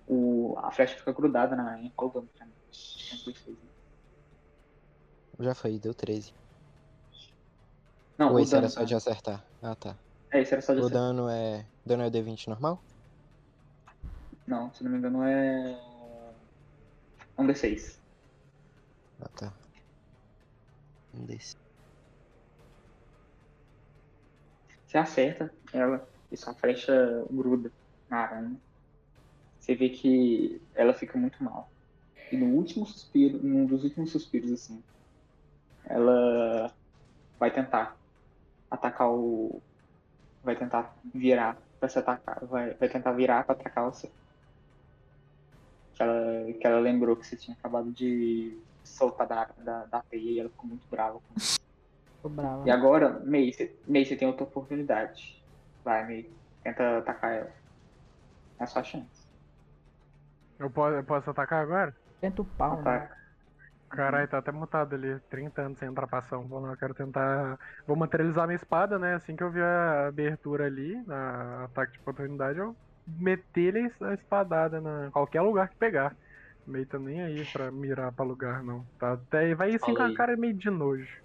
O, 0.07 0.55
a 0.59 0.71
flecha 0.71 0.95
fica 0.95 1.11
grudada 1.11 1.57
na 1.57 1.71
aranha. 1.71 1.91
Qual 1.93 2.09
o 2.09 2.13
dano 2.13 2.29
pra 2.37 2.45
mim? 2.45 2.53
Né? 3.49 5.45
Já 5.45 5.53
foi, 5.53 5.77
deu 5.77 5.93
13. 5.93 6.33
Não, 8.17 8.29
Ou 8.29 8.35
o 8.35 8.39
esse 8.39 8.51
dano. 8.51 8.65
era 8.65 8.69
só 8.69 8.83
de 8.83 8.95
acertar? 8.95 9.45
Ah 9.61 9.75
tá. 9.75 9.97
É, 10.31 10.39
esse 10.41 10.53
era 10.53 10.61
só 10.61 10.73
de 10.73 10.79
O 10.79 10.85
acertar. 10.85 11.01
dano 11.01 11.27
é. 11.27 11.67
Dano 11.85 12.03
é 12.03 12.07
o 12.07 12.11
D20 12.11 12.47
normal? 12.47 12.81
Não, 14.45 14.73
se 14.73 14.83
não 14.83 14.91
me 14.91 14.97
engano 14.97 15.23
é. 15.23 15.79
Um 17.37 17.47
D6. 17.47 17.99
Ah 19.21 19.29
tá. 19.29 19.53
Um 21.13 21.25
desse. 21.25 21.55
Você 24.85 24.97
acerta 24.97 25.51
ela 25.73 26.07
e 26.31 26.37
sua 26.37 26.53
flecha 26.53 27.25
gruda 27.31 27.71
na 28.09 28.17
aranha. 28.17 28.55
Você 29.59 29.75
vê 29.75 29.89
que 29.89 30.61
ela 30.75 30.93
fica 30.93 31.17
muito 31.17 31.43
mal. 31.43 31.69
E 32.31 32.37
no 32.37 32.47
último 32.47 32.85
suspiro, 32.85 33.39
num 33.41 33.65
dos 33.65 33.83
últimos 33.83 34.11
suspiros, 34.11 34.51
assim, 34.51 34.83
ela 35.85 36.73
vai 37.39 37.51
tentar 37.51 37.95
atacar 38.69 39.09
o. 39.09 39.61
Vai 40.43 40.55
tentar 40.55 40.95
virar 41.13 41.57
pra 41.79 41.87
se 41.89 41.97
atacar. 41.97 42.45
Vai, 42.45 42.73
vai 42.73 42.89
tentar 42.89 43.13
virar 43.13 43.43
pra 43.45 43.55
atacar 43.55 43.85
você. 43.85 44.11
Que 45.93 46.03
ela, 46.03 46.53
que 46.53 46.67
ela 46.67 46.79
lembrou 46.79 47.15
que 47.15 47.25
você 47.25 47.35
tinha 47.35 47.55
acabado 47.55 47.91
de 47.91 48.57
soltar 48.83 49.27
da, 49.27 49.47
da, 49.57 49.85
da 49.85 50.01
teia 50.01 50.31
e 50.31 50.39
ela 50.39 50.49
ficou 50.49 50.67
muito 50.67 50.85
brava 50.89 51.19
com 52.21 52.29
brava. 52.29 52.67
e 52.67 52.71
agora, 52.71 53.19
Mei, 53.23 53.51
você, 53.51 53.75
Mei, 53.87 54.05
você 54.05 54.15
tem 54.15 54.27
outra 54.27 54.43
oportunidade. 54.43 55.41
Vai, 55.83 56.05
Mei. 56.05 56.31
Tenta 56.63 56.99
atacar 56.99 57.31
ela. 57.31 57.51
É 58.59 58.63
a 58.63 58.67
sua 58.67 58.83
chance. 58.83 59.27
Eu 60.57 60.69
posso, 60.69 60.95
eu 60.95 61.03
posso 61.03 61.29
atacar 61.29 61.61
agora? 61.61 61.95
Tenta 62.21 62.41
o 62.41 62.45
pau, 62.45 62.81
né? 62.81 62.95
Ataca. 62.95 63.23
Caralho, 63.89 64.27
tá 64.27 64.39
até 64.39 64.51
mutado 64.51 64.95
ali. 64.95 65.19
30 65.29 65.61
anos 65.61 65.77
sem 65.77 65.89
ultrapassão. 65.89 66.47
Vou 66.47 66.59
lá, 66.59 66.71
eu 66.71 66.77
quero 66.77 66.93
tentar. 66.93 67.59
Vou 67.85 67.95
materializar 67.95 68.47
minha 68.47 68.55
espada, 68.55 68.97
né? 68.97 69.15
Assim 69.15 69.35
que 69.35 69.43
eu 69.43 69.51
ver 69.51 69.63
a 69.63 70.07
abertura 70.07 70.65
ali, 70.65 70.95
na 71.05 71.65
ataque 71.65 71.93
de 71.93 71.99
oportunidade, 71.99 72.57
eu 72.57 72.75
meter 73.07 73.91
a 74.01 74.13
espadada 74.13 74.79
na 74.79 75.09
qualquer 75.11 75.41
lugar 75.41 75.69
que 75.69 75.75
pegar. 75.75 76.15
Meio 76.65 76.85
tá 76.85 76.97
nem 76.97 77.21
aí 77.21 77.45
pra 77.45 77.71
mirar 77.71 78.11
pra 78.13 78.23
lugar, 78.23 78.63
não. 78.63 78.85
Tá 78.97 79.13
até 79.13 79.53
vai 79.53 79.75
assim 79.75 79.93
com 79.93 80.01
a 80.01 80.13
cara 80.13 80.37
meio 80.37 80.53
de 80.53 80.69
nojo. 80.69 81.21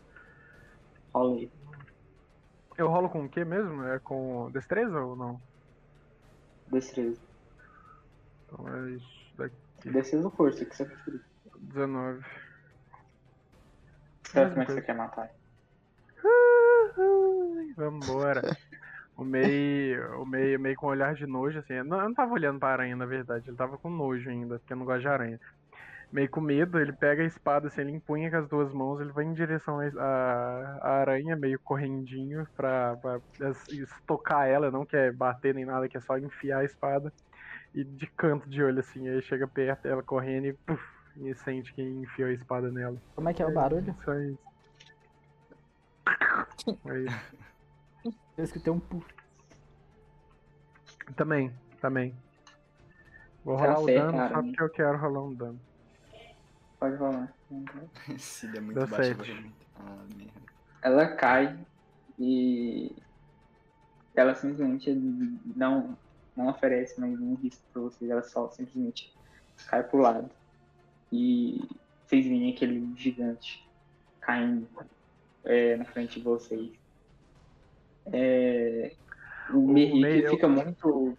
Rola 1.15 1.37
aí. 1.37 1.51
Eu 2.77 2.89
rolo 2.89 3.09
com 3.09 3.25
o 3.25 3.29
que 3.29 3.45
mesmo? 3.45 3.85
É 3.85 3.99
com 3.99 4.51
destreza 4.53 5.01
ou 5.01 5.17
não? 5.17 5.41
Destreza. 6.71 7.21
Então 8.47 8.69
é 8.69 8.91
isso 8.91 9.33
daqui. 9.37 9.57
Destreza 9.85 10.25
ou 10.25 10.31
força, 10.31 10.65
que 10.65 10.77
você 10.77 10.85
preferir. 10.85 11.21
19. 11.57 12.25
Sabe 14.25 14.51
como 14.51 14.63
é 14.63 14.67
que 14.67 14.73
você 14.73 14.83
quer 14.83 14.95
matar? 14.95 15.31
Vambora. 17.77 18.43
O 19.19 19.25
Mei, 19.25 19.99
o 19.99 20.25
Mei, 20.25 20.57
meio 20.57 20.77
com 20.77 20.87
um 20.87 20.91
olhar 20.91 21.13
de 21.13 21.27
nojo, 21.27 21.59
assim. 21.59 21.75
Não, 21.83 21.99
eu 21.99 22.05
não 22.05 22.15
tava 22.15 22.33
olhando 22.33 22.61
pra 22.61 22.69
aranha, 22.69 22.95
na 22.95 23.05
verdade. 23.05 23.51
Ele 23.51 23.57
tava 23.57 23.77
com 23.77 23.91
nojo 23.91 24.31
ainda, 24.31 24.61
porque 24.61 24.73
eu 24.73 24.77
não 24.77 24.85
gosto 24.85 25.01
de 25.01 25.09
aranha. 25.09 25.41
Meio 26.13 26.31
com 26.31 26.41
medo, 26.41 26.79
ele 26.79 26.93
pega 26.93 27.23
a 27.25 27.27
espada, 27.27 27.67
assim, 27.67 27.81
ele 27.81 27.91
empunha 27.91 28.31
com 28.31 28.37
as 28.37 28.49
duas 28.49 28.73
mãos, 28.73 29.01
ele 29.01 29.11
vai 29.11 29.25
em 29.25 29.35
direção 29.35 29.81
à 29.81 31.01
aranha, 31.01 31.35
meio 31.35 31.59
correndinho, 31.59 32.47
pra, 32.57 32.97
pra 32.97 33.21
estocar 33.69 34.47
ela, 34.47 34.71
não 34.71 34.87
quer 34.87 35.13
bater 35.13 35.53
nem 35.53 35.67
nada, 35.67 35.89
quer 35.89 36.01
só 36.01 36.17
enfiar 36.17 36.61
a 36.61 36.65
espada. 36.65 37.13
E 37.75 37.83
de 37.83 38.07
canto 38.07 38.49
de 38.49 38.63
olho, 38.63 38.79
assim, 38.79 39.07
aí 39.09 39.21
chega 39.21 39.49
perto, 39.49 39.87
ela 39.87 40.03
correndo 40.03 40.47
e, 40.47 40.53
puf, 40.53 40.83
e 41.17 41.35
sente 41.35 41.75
que 41.75 41.83
enfiou 41.83 42.29
a 42.29 42.33
espada 42.33 42.71
nela. 42.71 42.97
Como 43.17 43.29
é 43.29 43.35
que 43.35 43.43
é 43.43 43.47
o 43.47 43.53
barulho? 43.53 43.95
Só 44.05 44.15
isso. 44.15 44.39
Aí, 46.87 47.07
Eu 48.39 48.45
escutei 48.45 48.73
um 48.73 48.79
puff. 48.79 49.05
Também, 51.17 51.53
também. 51.81 52.15
Vou 53.45 53.57
rolar 53.57 53.81
o 53.81 53.85
certo, 53.85 53.99
dano 54.01 54.13
cara, 54.19 54.35
só 54.35 54.43
né? 54.43 54.49
porque 54.49 54.63
eu 54.63 54.71
quero 54.71 54.99
rolar 54.99 55.23
um 55.25 55.35
dano. 55.35 55.61
Pode 56.79 56.95
rolar. 56.97 57.35
Se 58.17 58.47
der 58.47 58.61
muito 58.61 58.79
Deu 58.79 58.87
baixo, 58.87 59.21
realmente- 59.23 59.55
Ah, 59.81 60.05
merda. 60.17 60.33
Ela 60.83 61.09
cai 61.17 61.59
e 62.17 62.95
ela 64.15 64.37
simplesmente 64.37 64.93
não, 65.57 65.99
não 66.37 66.49
oferece 66.49 67.01
mais 67.01 67.19
nenhum 67.19 67.35
risco 67.35 67.63
pra 67.73 67.83
vocês, 67.83 68.09
ela 68.09 68.23
só 68.23 68.49
simplesmente 68.51 69.13
cai 69.67 69.83
pro 69.83 69.99
lado. 69.99 70.31
E 71.11 71.69
vocês 72.07 72.25
veem 72.25 72.53
aquele 72.55 72.95
gigante 72.97 73.69
caindo 74.21 74.69
é, 75.45 75.77
na 75.77 75.85
frente 75.87 76.21
de 76.21 76.25
vocês. 76.25 76.71
É, 78.13 78.93
o 79.51 79.67
Merrick 79.73 80.01
meio- 80.01 80.31
fica 80.31 80.49
muito. 80.49 81.17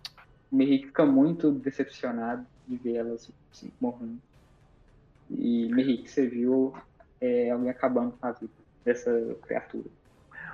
O 0.51 0.55
Merrick 0.55 0.87
fica 0.87 1.05
muito 1.05 1.51
decepcionado 1.51 2.45
de 2.67 2.77
ver 2.77 2.95
ela 2.95 3.13
assim, 3.15 3.33
assim, 3.51 3.71
morrendo. 3.79 4.19
E 5.29 5.69
Merrick, 5.73 6.09
você 6.09 6.27
viu 6.27 6.73
é, 7.21 7.51
alguém 7.51 7.69
acabando 7.69 8.13
com 8.19 8.25
a 8.25 8.31
vida 8.31 8.51
dessa 8.83 9.11
criatura. 9.43 9.85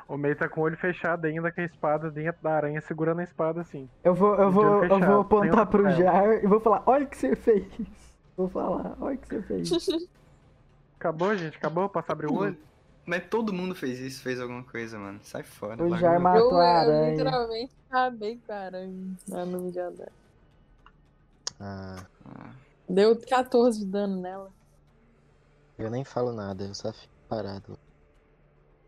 O 0.08 0.18
Mei 0.18 0.36
tá 0.36 0.48
com 0.48 0.62
o 0.62 0.64
olho 0.66 0.78
fechado 0.78 1.26
ainda 1.26 1.52
com 1.52 1.62
a 1.62 1.66
espada 1.66 2.12
dentro 2.12 2.42
da 2.44 2.54
aranha, 2.54 2.80
segurando 2.82 3.20
a 3.22 3.24
espada 3.24 3.62
assim. 3.62 3.90
Eu 4.04 4.14
vou, 4.14 4.36
eu 4.36 4.52
vou, 4.52 4.84
eu 4.84 5.00
vou 5.00 5.20
apontar 5.22 5.66
pro. 5.66 5.90
Jar 5.90 6.44
e 6.44 6.46
vou 6.46 6.60
falar, 6.60 6.84
olha 6.86 7.06
o 7.06 7.08
que 7.08 7.18
você 7.18 7.36
fez. 7.36 7.66
Vou 8.38 8.48
falar, 8.50 8.96
olha 9.00 9.16
o 9.16 9.18
que 9.18 9.28
você 9.28 9.42
fez. 9.42 9.72
Acabou, 11.00 11.36
gente? 11.36 11.58
Acabou? 11.58 11.90
Posso 11.90 12.12
abrir 12.12 12.28
o 12.28 12.34
olho? 12.38 12.58
Mas 13.06 13.28
todo 13.30 13.54
mundo 13.54 13.76
fez 13.76 14.00
isso, 14.00 14.22
fez 14.24 14.40
alguma 14.42 14.64
coisa, 14.64 14.98
mano. 14.98 15.20
Sai 15.24 15.44
fora. 15.44 15.84
O 15.84 15.96
Jar 15.96 16.18
o- 16.20 16.24
matou 16.24 16.52
eu, 16.54 16.60
a 16.60 16.64
eu 16.64 16.78
aranha. 16.80 17.10
literalmente 17.12 17.72
acabei 17.90 18.40
com 18.46 18.52
a 18.52 18.56
aranha 18.56 19.16
lá 19.30 19.46
no 19.46 19.60
vídeo 19.66 19.88
andar. 19.88 20.12
Ah, 21.60 22.06
Ah, 22.26 22.54
Deu 22.90 23.16
14 23.20 23.80
de 23.80 23.86
dano 23.86 24.20
nela. 24.22 24.52
eu 25.78 25.90
nem 25.92 26.04
falo 26.04 26.32
nada, 26.34 26.64
eu 26.66 26.74
só 26.74 26.92
fico 26.92 27.14
parado. 27.30 27.78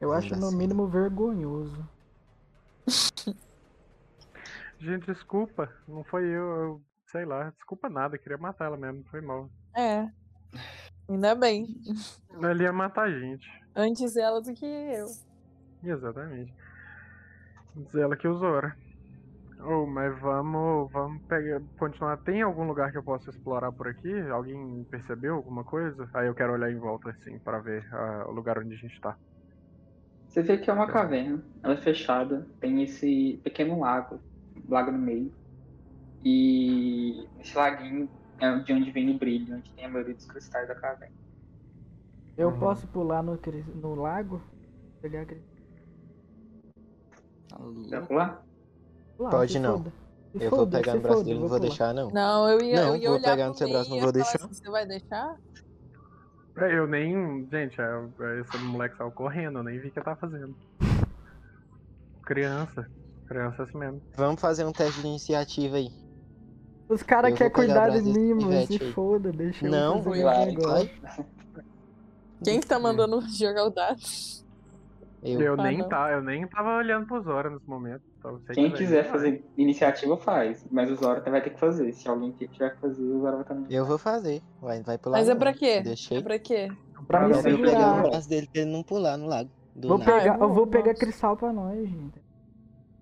Eu 0.01 0.11
acho 0.13 0.35
no 0.35 0.51
mínimo 0.51 0.87
vergonhoso. 0.87 1.87
Gente, 4.79 5.05
desculpa. 5.11 5.71
Não 5.87 6.03
foi 6.03 6.25
eu, 6.25 6.43
eu 6.55 6.81
sei 7.11 7.25
lá. 7.25 7.49
Desculpa 7.51 7.89
nada, 7.89 8.15
eu 8.15 8.19
queria 8.19 8.37
matar 8.37 8.65
ela 8.65 8.77
mesmo, 8.77 9.03
foi 9.05 9.21
mal. 9.21 9.49
É. 9.75 10.07
Ainda 11.09 11.35
bem. 11.35 11.67
Ele 12.41 12.63
ia 12.63 12.73
matar 12.73 13.03
a 13.03 13.19
gente. 13.19 13.47
Antes 13.75 14.15
ela 14.15 14.41
do 14.41 14.53
que 14.53 14.65
eu. 14.65 15.07
Exatamente. 15.83 16.53
Diz 17.75 17.95
ela 17.95 18.17
que 18.17 18.27
usou. 18.27 18.51
Zora. 18.51 18.75
Oh, 19.59 19.87
mas 19.87 20.17
vamos, 20.19 20.91
vamos 20.91 21.21
pegar, 21.23 21.61
continuar. 21.79 22.17
Tem 22.17 22.41
algum 22.41 22.67
lugar 22.67 22.91
que 22.91 22.97
eu 22.97 23.03
possa 23.03 23.31
explorar 23.31 23.71
por 23.71 23.87
aqui? 23.87 24.13
Alguém 24.29 24.85
percebeu 24.89 25.35
alguma 25.35 25.63
coisa? 25.63 26.07
Aí 26.13 26.27
eu 26.27 26.35
quero 26.35 26.53
olhar 26.53 26.71
em 26.71 26.77
volta 26.77 27.09
assim 27.09 27.39
pra 27.39 27.59
ver 27.59 27.83
ah, 27.91 28.25
o 28.27 28.31
lugar 28.31 28.59
onde 28.59 28.75
a 28.75 28.77
gente 28.77 28.99
tá. 29.01 29.17
Você 30.27 30.43
vê 30.43 30.57
que 30.57 30.69
é 30.69 30.73
uma 30.73 30.85
caverna, 30.85 31.43
ela 31.63 31.73
é 31.73 31.77
fechada, 31.77 32.47
tem 32.59 32.83
esse 32.83 33.39
pequeno 33.43 33.79
lago, 33.79 34.19
lago 34.69 34.91
no 34.91 34.99
meio. 34.99 35.33
E 36.23 37.27
esse 37.39 37.57
laguinho 37.57 38.07
é 38.39 38.59
de 38.59 38.73
onde 38.73 38.91
vem 38.91 39.09
o 39.15 39.17
brilho, 39.17 39.55
onde 39.55 39.71
tem 39.73 39.85
a 39.85 39.89
maioria 39.89 40.13
dos 40.15 40.25
cristais 40.25 40.67
da 40.67 40.75
caverna. 40.75 41.15
Eu 42.37 42.49
Uhum. 42.49 42.59
posso 42.59 42.87
pular 42.87 43.23
no, 43.23 43.39
no 43.75 43.95
lago? 43.95 44.41
Pegar 45.01 45.25
tá 47.49 47.57
louco. 47.57 47.89
pra 47.89 48.01
pular? 48.01 48.43
pular, 49.17 49.31
Pode 49.31 49.59
não. 49.59 49.77
foda. 49.77 49.93
Se 50.37 50.43
Eu 50.43 50.49
vou 50.51 50.67
pegar 50.67 50.93
no 50.95 51.01
braço 51.01 51.17
foda, 51.19 51.25
dele, 51.25 51.39
não 51.39 51.47
vou 51.47 51.57
pular. 51.57 51.69
deixar 51.69 51.93
não. 51.93 52.11
Não, 52.11 52.49
eu 52.49 52.61
ia, 52.61 52.75
Não, 52.75 52.87
eu 52.89 52.95
ia 52.97 53.09
vou 53.09 53.17
olhar 53.17 53.31
pegar 53.31 53.47
no 53.47 53.55
seu 53.55 53.69
braço, 53.69 53.89
não 53.89 53.99
vou 53.99 54.11
deixar. 54.11 54.35
assim, 54.35 54.53
Você 54.53 54.69
vai 54.69 54.85
deixar? 54.85 55.35
É, 56.57 56.77
Eu 56.77 56.87
nem. 56.87 57.47
Gente, 57.49 57.79
é- 57.79 58.09
é, 58.19 58.41
esse 58.41 58.57
moleque 58.59 58.97
saiu 58.97 59.11
correndo, 59.11 59.59
eu 59.59 59.63
nem 59.63 59.79
vi 59.79 59.87
o 59.87 59.91
que 59.91 59.97
ele 59.99 60.05
tava 60.05 60.19
fazendo. 60.19 60.55
Criança. 62.23 62.87
Criança 63.27 63.63
assim 63.63 63.77
mesmo. 63.77 64.01
Vamos 64.15 64.39
fazer 64.41 64.65
um 64.65 64.71
teste 64.71 65.01
de 65.01 65.07
iniciativa 65.07 65.77
aí. 65.77 65.89
Os 66.89 67.03
caras 67.03 67.31
Eu 67.31 67.37
querem 67.37 67.51
vou 67.53 67.63
cuidar 67.65 67.89
de 67.89 68.01
mim, 68.01 68.29
mano. 68.33 68.47
pivete 68.49 68.73
Se 68.79 68.91
foda, 68.93 69.31
deixa 69.31 69.65
eu 69.65 69.71
Não, 69.71 70.01
fazer 70.03 70.23
vai, 70.23 70.55
vai. 70.55 70.91
Quem 72.43 72.59
que 72.59 72.67
tá 72.67 72.79
mandando 72.79 73.19
jogar 73.29 73.65
o 73.65 73.69
dado? 73.69 73.99
Eu, 75.23 75.41
Eu. 75.41 75.53
Ah, 75.59 75.63
nem 75.63 75.79
não. 75.79 75.89
tá, 75.89 76.11
eu 76.11 76.21
nem 76.21 76.47
tava 76.47 76.77
olhando 76.77 77.07
pro 77.07 77.21
Zora 77.21 77.49
nesse 77.49 77.67
momento. 77.67 78.01
Então, 78.19 78.39
Quem 78.53 78.71
quiser 78.71 79.03
vai. 79.03 79.11
fazer 79.11 79.45
iniciativa 79.57 80.15
faz, 80.17 80.65
mas 80.71 80.89
o 80.91 80.95
Zora 80.95 81.19
vai 81.29 81.41
ter 81.41 81.49
que 81.49 81.59
fazer. 81.59 81.91
Se 81.93 82.07
alguém 82.07 82.31
tiver 82.31 82.75
que 82.75 82.79
fazer, 82.81 83.01
o 83.03 83.19
Zora 83.21 83.35
vai 83.37 83.45
também. 83.45 83.65
Eu 83.75 83.85
vou 83.85 83.97
fazer. 83.97 84.41
Vai, 84.61 84.81
vai 84.83 84.97
pular. 84.97 85.17
Mas 85.17 85.27
é 85.27 85.35
pra 85.35 85.53
quê? 85.53 85.81
Deixei. 85.81 86.19
É 86.19 86.21
pra 86.21 86.37
quê? 86.39 86.69
Pra 87.07 87.19
Pra 87.19 87.27
me 87.27 87.33
eu 87.33 87.41
segurar. 87.41 88.05
o 88.05 88.09
braço 88.09 88.29
dele 88.29 88.47
pra 88.51 88.61
ele 88.61 88.71
não 88.71 88.83
pular 88.83 89.17
no 89.17 89.27
lago. 89.27 89.49
Do 89.75 89.87
Vou 89.89 89.99
pegar, 89.99 90.25
eu 90.27 90.33
eu 90.33 90.39
vou 90.39 90.53
vou- 90.53 90.67
pegar 90.67 90.91
nossa. 90.91 90.99
cristal 90.99 91.35
pra 91.37 91.51
nós, 91.53 91.77
gente. 91.89 92.21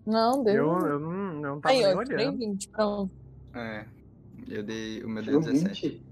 Não, 0.06 0.44
deu. 0.44 0.53
Eu, 0.56 0.88
eu, 0.88 0.99
não, 0.99 1.12
eu 1.14 1.41
não 1.56 1.62
tava 1.62 1.74
Aí, 1.74 1.84
nem 1.84 1.95
ó, 1.95 2.03
tirei 2.03 2.28
olhando. 2.28 2.38
20, 2.38 2.70
pronto. 2.70 3.12
É. 3.56 3.86
Eu 4.48 4.64
dei. 4.64 5.03
O 5.03 5.10
meu 5.10 5.23
deu 5.23 5.40
17. 5.40 5.88
20. 5.90 6.06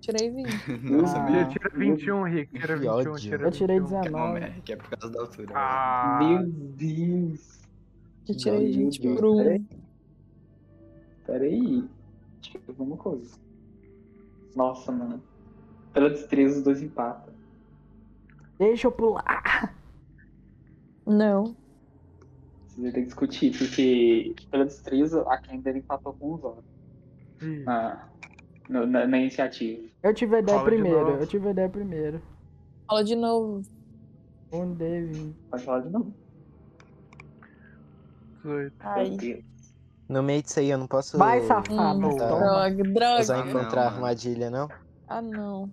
Tirei 0.00 0.30
20. 0.30 0.48
Nossa, 0.92 1.18
Ah. 1.18 1.44
Tira 1.46 1.70
21, 1.74 2.22
Rick. 2.24 2.52
Tira 2.52 2.74
Que 2.74 2.80
21, 2.80 2.92
ódio. 2.92 3.14
tira 3.16 3.46
Eu 3.46 3.50
tirei 3.50 3.80
21. 3.80 4.00
Que 4.02 4.06
é, 4.08 4.10
não, 4.10 4.34
19. 4.34 4.40
é, 4.44 4.60
que 4.64 4.72
é 4.72 4.76
por 4.76 4.90
causa 4.90 5.10
da 5.14 5.20
altura. 5.22 5.52
Ah, 5.54 6.18
Meu 6.22 6.46
Deus. 6.46 7.60
Eu 8.28 8.36
tirei 8.36 8.62
Meu 8.68 8.72
20 8.72 9.00
Deus. 9.00 9.16
por 9.20 9.26
um. 9.26 9.36
Peraí. 9.38 9.66
Peraí. 11.26 11.84
Deixa 12.42 12.58
eu 12.68 12.74
ver 12.74 12.82
uma 12.82 12.96
coisa. 12.96 13.36
Nossa, 14.54 14.92
mano. 14.92 15.22
Pela 15.92 16.10
destreza, 16.10 16.58
os 16.58 16.62
dois 16.64 16.82
empatam. 16.82 17.32
Deixa 18.58 18.86
eu 18.86 18.92
pular. 18.92 19.74
Não. 21.06 21.56
Vocês 22.76 22.82
vão 22.84 22.92
ter 22.92 23.00
que 23.00 23.06
discutir, 23.06 23.56
porque 23.58 24.34
pela 24.50 24.64
destreza, 24.64 25.22
a 25.28 25.38
Kendall 25.38 25.76
empatou 25.76 26.12
com 26.12 26.32
o 26.34 26.38
Zora. 26.38 26.62
Ih, 27.40 27.64
Na, 27.64 28.08
no- 28.68 28.86
na, 28.86 29.06
na 29.06 29.18
iniciativa. 29.18 29.82
Eu 30.02 30.12
tive 30.14 30.36
a 30.36 30.38
ideia 30.40 30.58
Fala 30.58 30.70
primeiro. 30.70 31.10
Eu 31.10 31.26
tive 31.26 31.48
a 31.48 31.50
ideia 31.52 31.68
primeiro. 31.68 32.22
Fala 32.86 33.02
de 33.04 33.16
novo. 33.16 33.62
Um 34.52 34.74
D20. 34.76 35.32
Pode 35.50 35.64
falar 35.64 35.80
de 35.80 35.90
novo. 35.90 36.14
18. 38.42 38.74
Ai, 38.80 39.08
Meu 39.08 39.16
Deus. 39.18 39.44
No 40.08 40.22
meio 40.22 40.40
disso 40.42 40.60
aí 40.60 40.70
eu 40.70 40.78
não 40.78 40.86
posso. 40.86 41.18
Vai, 41.18 41.40
safado. 41.42 42.06
Hum, 42.06 42.16
droga, 42.16 42.84
droga. 42.84 43.20
Usar 43.20 43.38
não, 43.38 43.48
encontrar 43.50 43.84
mano. 43.86 43.96
armadilha, 43.96 44.50
não? 44.50 44.68
Ah, 45.08 45.20
não. 45.20 45.68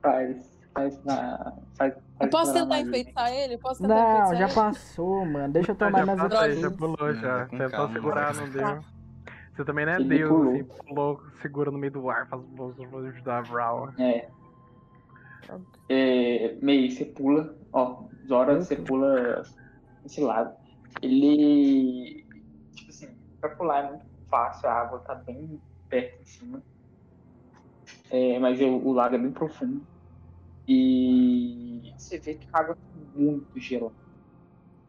Faz. 0.00 0.47
Faz 0.78 1.04
na. 1.04 1.52
Faz, 1.76 1.94
posso 2.30 2.52
tentar 2.52 2.80
enfeitiçar 2.80 3.32
ele? 3.32 3.54
Eu 3.54 3.58
posso 3.58 3.80
tentar 3.82 3.94
Não, 3.94 4.34
já 4.36 4.44
ele? 4.46 4.54
passou, 4.54 5.24
mano. 5.26 5.52
Deixa 5.52 5.72
eu 5.72 5.76
tomar 5.76 6.06
passou, 6.06 6.24
atitudes. 6.38 6.60
já 6.60 6.70
pulou, 6.70 7.14
já. 7.14 7.46
com 7.46 7.58
Tentou 7.58 7.70
calma, 7.70 7.92
segurar, 7.94 8.34
não 8.34 8.48
deu. 8.50 8.84
Você 9.54 9.64
também 9.64 9.84
não 9.86 9.92
é 9.92 9.96
Ele 9.96 10.08
Deus, 10.08 10.30
pulou. 10.30 10.52
assim, 10.54 10.64
pulou, 10.86 11.22
segura 11.42 11.70
no 11.70 11.78
meio 11.78 11.92
do 11.92 12.08
ar, 12.08 12.28
faz 12.28 12.42
vou 12.54 12.72
vou 12.72 13.00
ajudar 13.00 13.38
a 13.38 13.42
Vral. 13.42 13.92
É. 13.98 14.28
É, 15.88 16.56
Mei, 16.62 16.90
você 16.90 17.04
pula, 17.06 17.56
ó, 17.72 18.04
Zora, 18.26 18.56
você 18.56 18.76
pula 18.76 19.42
esse 20.04 20.20
lado. 20.20 20.54
Ele, 21.02 22.24
tipo 22.74 22.90
assim, 22.90 23.08
pra 23.40 23.50
pular 23.50 23.84
é 23.84 23.88
muito 23.90 24.04
fácil, 24.30 24.68
a 24.68 24.72
água 24.74 24.98
tá 25.00 25.14
bem 25.14 25.60
perto 25.88 26.20
em 26.22 26.24
cima. 26.26 26.62
É, 28.10 28.38
mas 28.38 28.60
eu- 28.60 28.76
o 28.86 28.92
lago 28.92 29.14
é 29.14 29.18
bem 29.18 29.32
profundo. 29.32 29.82
E 30.68 31.94
você 31.98 32.20
vê 32.20 32.36
que 32.36 32.48
a 32.52 32.60
água 32.60 32.76
tá 32.76 32.82
muito 32.94 33.58
gelada. 33.60 33.96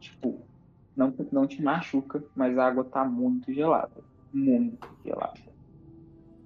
Tipo, 0.00 0.48
não, 0.96 1.14
não 1.32 1.46
te 1.48 1.62
machuca, 1.62 2.24
mas 2.34 2.58
a 2.58 2.66
água 2.66 2.84
tá 2.90 3.04
muito 3.04 3.52
gelada. 3.52 4.04
Muito 4.32 4.88
gelada. 5.04 5.40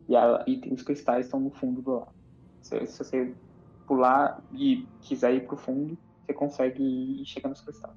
E, 0.09 0.17
a- 0.17 0.45
e 0.47 0.61
os 0.73 0.83
cristais 0.83 1.27
estão 1.27 1.41
no 1.41 1.51
fundo 1.53 1.83
do 1.83 1.93
lago. 2.01 2.15
Se, 2.63 2.87
se 2.87 2.99
você 2.99 3.39
pular 3.87 4.43
e 4.51 4.89
quiser 5.01 5.35
ir 5.35 5.47
pro 5.47 5.57
fundo, 5.57 5.99
você 6.27 6.35
consegue 6.35 6.83
ir 6.83 7.23
e 7.23 7.27
chega 7.27 7.49
nos 7.49 7.61
cristais. 7.63 7.95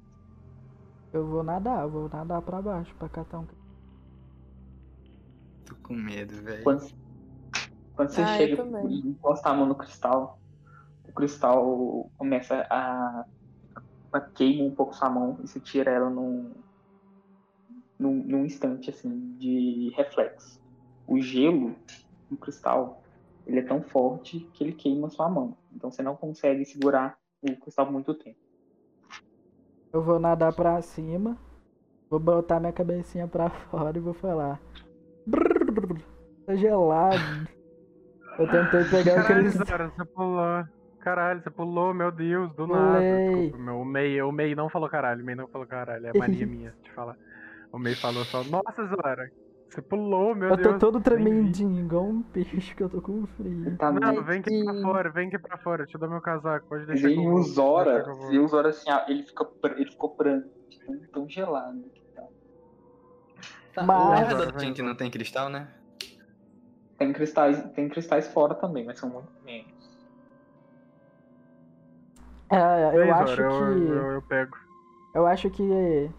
Eu 1.12 1.26
vou 1.26 1.42
nadar, 1.42 1.82
eu 1.82 1.90
vou 1.90 2.08
nadar 2.08 2.40
pra 2.40 2.62
baixo 2.62 2.94
pra 2.96 3.10
catar 3.10 3.40
um. 3.40 3.46
Tô 5.64 5.76
com 5.82 5.94
medo, 5.94 6.42
velho. 6.42 6.64
Quando, 6.64 6.88
quando 7.94 8.10
você 8.10 8.22
Ah, 8.22 8.36
chega 8.36 8.62
e 8.88 9.08
encosta 9.08 9.48
a 9.50 9.54
mão 9.54 9.66
no 9.66 9.76
cristal, 9.76 10.37
cristal 11.18 12.08
começa 12.16 12.64
a, 12.70 13.24
a 14.12 14.20
queima 14.20 14.62
um 14.62 14.74
pouco 14.74 14.94
sua 14.94 15.10
mão 15.10 15.36
e 15.42 15.48
você 15.48 15.58
tira 15.58 15.90
ela 15.90 16.08
num, 16.08 16.54
num, 17.98 18.14
num 18.22 18.44
instante 18.44 18.90
assim 18.90 19.36
de 19.36 19.92
reflexo. 19.96 20.62
O 21.08 21.20
gelo 21.20 21.74
no 22.30 22.36
cristal 22.36 23.02
ele 23.44 23.58
é 23.58 23.62
tão 23.64 23.82
forte 23.82 24.38
que 24.54 24.62
ele 24.62 24.72
queima 24.72 25.10
sua 25.10 25.28
mão. 25.28 25.56
Então 25.72 25.90
você 25.90 26.02
não 26.02 26.14
consegue 26.14 26.64
segurar 26.64 27.18
o 27.42 27.56
cristal 27.56 27.86
por 27.86 27.92
muito 27.92 28.14
tempo. 28.14 28.38
Eu 29.92 30.02
vou 30.02 30.20
nadar 30.20 30.54
pra 30.54 30.80
cima, 30.82 31.36
vou 32.08 32.20
botar 32.20 32.60
minha 32.60 32.72
cabecinha 32.72 33.26
pra 33.26 33.50
fora 33.70 33.98
e 33.98 34.00
vou 34.00 34.14
falar. 34.14 34.60
Brrr, 35.26 36.00
tá 36.46 36.54
gelado. 36.54 37.48
Eu 38.38 38.48
tentei 38.48 38.84
pegar 38.84 39.20
o 39.20 39.26
cristal. 39.26 39.66
Zora, 39.66 39.88
você 39.88 40.04
pulou. 40.04 40.77
Caralho, 41.00 41.40
você 41.42 41.50
pulou, 41.50 41.94
meu 41.94 42.10
Deus, 42.10 42.52
do 42.54 42.66
nada. 42.66 43.00
Desculpa, 43.00 43.58
meu, 43.58 43.80
o 43.80 43.84
Mei, 43.84 44.20
o 44.20 44.32
Mei 44.32 44.54
não 44.54 44.68
falou 44.68 44.88
caralho, 44.88 45.22
o 45.22 45.24
Mei 45.24 45.34
não 45.34 45.46
falou 45.48 45.66
caralho, 45.66 46.06
é 46.06 46.12
mania 46.18 46.46
minha 46.46 46.74
de 46.82 46.90
falar. 46.92 47.16
O 47.72 47.78
Mei 47.78 47.94
falou 47.94 48.24
só, 48.24 48.42
nossa, 48.44 48.84
Zora, 48.86 49.30
você 49.68 49.80
pulou, 49.82 50.34
meu 50.34 50.48
Eu 50.50 50.56
Deus. 50.56 50.68
tô 50.72 50.78
todo 50.78 50.94
nem 50.94 51.02
vi." 51.02 51.04
tremendinho, 51.24 51.78
igual 51.84 52.04
um 52.04 52.22
peixe 52.22 52.74
que 52.74 52.82
eu 52.82 52.88
tô 52.88 53.00
com 53.00 53.26
frio. 53.26 53.76
Tá 53.76 53.92
Não, 53.92 54.22
vem 54.24 54.40
aqui 54.40 54.64
pra 54.64 54.74
fora, 54.82 55.10
vem 55.10 55.28
aqui 55.28 55.38
pra 55.38 55.58
fora, 55.58 55.82
eu 55.82 55.86
te 55.86 55.96
dou 55.98 56.08
meu 56.10 56.20
casaco, 56.20 56.66
pode 56.68 56.86
deixar 56.86 57.06
Vem 57.08 57.24
eu 57.24 57.32
o 57.32 57.42
Zora, 57.42 58.04
eu 58.06 58.32
e 58.32 58.38
o 58.38 58.48
Zora 58.48 58.70
assim, 58.70 58.90
ah, 58.90 59.04
ele, 59.08 59.22
fica, 59.22 59.46
ele 59.76 59.90
ficou 59.90 60.14
branco, 60.16 60.48
tão, 61.12 61.28
gelado. 61.28 61.80
que 61.94 62.02
tá. 62.14 62.22
Tá, 63.74 63.82
Mas- 63.84 64.28
da 64.36 64.46
vem, 64.46 64.58
gente 64.68 64.82
não 64.82 64.94
tem 64.96 65.10
cristal, 65.10 65.48
né? 65.48 65.68
Tem 66.98 67.12
cristais, 67.12 67.62
tem 67.74 67.88
cristais 67.88 68.26
fora 68.32 68.54
também, 68.56 68.84
mas 68.84 68.98
são 68.98 69.08
muito 69.08 69.28
menos. 69.44 69.77
É, 72.50 72.96
eu 72.96 73.14
acho 73.14 73.36
Zora, 73.36 73.42
eu, 73.42 73.50
que. 73.50 73.90
eu, 73.90 74.10
eu 74.12 74.22
pego. 74.22 74.56
Eu 75.14 75.26
acho 75.26 75.50
que. 75.50 76.10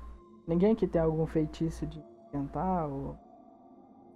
Ninguém 0.47 0.73
aqui 0.73 0.87
tem 0.87 1.01
algum 1.01 1.25
feitiço 1.25 1.85
de 1.87 2.03
esquentar 2.23 2.87
ou. 2.87 3.17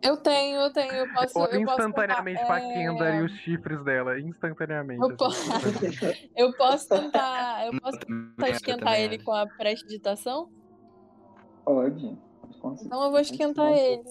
Eu 0.01 0.17
tenho, 0.17 0.59
eu 0.59 0.73
tenho, 0.73 0.93
eu 0.93 1.13
posso. 1.13 1.39
Eu 1.39 1.45
Eu 1.45 1.61
instantaneamente 1.61 2.39
posso 2.39 2.47
pra 2.47 2.59
tentar, 2.59 2.73
Kendra 2.73 3.15
é, 3.15 3.19
e 3.19 3.23
os 3.23 3.31
chifres 3.31 3.83
dela, 3.83 4.19
instantaneamente. 4.19 4.99
Eu 4.99 5.07
assim, 5.07 5.15
posso-. 5.15 6.29
Eu 6.35 6.53
posso 6.53 6.89
tentar. 6.89 7.65
Eu 7.65 7.79
posso 7.79 7.99
tentar 7.99 8.49
esquentar 8.49 8.99
ele 8.99 9.23
com 9.23 9.31
a 9.31 9.47
prestidigitação? 9.47 10.49
Pode. 11.63 12.17
Então 12.81 13.03
eu 13.03 13.11
vou 13.11 13.19
esquentar 13.19 13.71
ele. 13.71 14.03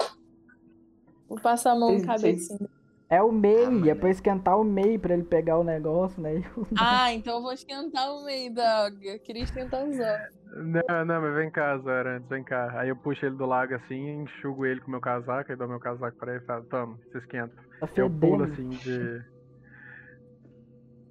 Vou 1.29 1.39
passar 1.39 1.73
a 1.73 1.75
mão 1.79 1.93
no 1.93 2.05
cabecinho. 2.05 2.69
É 3.13 3.21
o 3.21 3.31
MEI, 3.31 3.67
Ah, 3.67 3.91
é 3.91 3.95
pra 3.95 4.09
esquentar 4.09 4.59
o 4.59 4.65
MEI 4.65 4.99
pra 4.99 5.13
ele 5.13 5.25
pegar 5.25 5.59
o 5.59 5.65
negócio, 5.65 6.23
né? 6.23 6.37
Eu- 6.57 6.67
Ah, 6.79 7.13
então 7.13 7.37
eu 7.37 7.43
vou 7.43 7.53
esquentar 7.53 8.11
o 8.11 8.25
meio 8.25 8.55
da. 8.55 8.89
Eu 9.03 9.19
queria 9.21 9.43
esquentar 9.43 9.85
os 9.85 9.99
olhos. 9.99 10.41
Não, 10.57 11.05
não, 11.05 11.21
mas 11.21 11.35
vem 11.35 11.51
cá, 11.51 11.77
Zora, 11.77 12.17
antes, 12.17 12.29
vem 12.31 12.43
cá. 12.43 12.73
Aí 12.81 12.89
eu 12.89 12.97
puxo 12.97 13.27
ele 13.27 13.37
do 13.37 13.45
lago 13.45 13.75
assim, 13.75 14.23
enxugo 14.23 14.65
ele 14.65 14.81
com 14.81 14.91
meu 14.91 15.01
casaco, 15.01 15.51
aí 15.53 15.59
dou 15.59 15.69
meu 15.69 15.79
casaco 15.79 16.17
pra 16.17 16.35
ele 16.35 16.43
e 16.43 16.47
falo, 16.47 16.65
toma, 16.65 16.99
você 17.11 17.19
esquenta. 17.19 17.55
Tá 17.81 17.89
Eu 17.97 18.09
pulo 18.09 18.45
assim 18.45 18.69
de. 18.71 19.23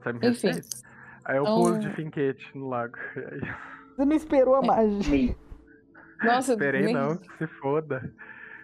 Você 0.01 0.13
me 0.13 0.17
Enfim. 0.27 0.47
respeita? 0.47 0.67
Aí 1.25 1.37
eu 1.37 1.43
pulo 1.43 1.77
de 1.77 1.89
finquete 1.91 2.43
no 2.55 2.67
lago. 2.69 2.97
Aí, 3.15 3.41
Você 3.95 4.05
não 4.05 4.15
esperou 4.15 4.55
a 4.55 4.61
magia. 4.63 5.11
Meio. 5.11 5.35
Nossa, 6.23 6.53
esperei 6.53 6.85
nem- 6.85 6.93
não, 6.95 7.15
que 7.15 7.37
se 7.37 7.45
foda. 7.59 8.11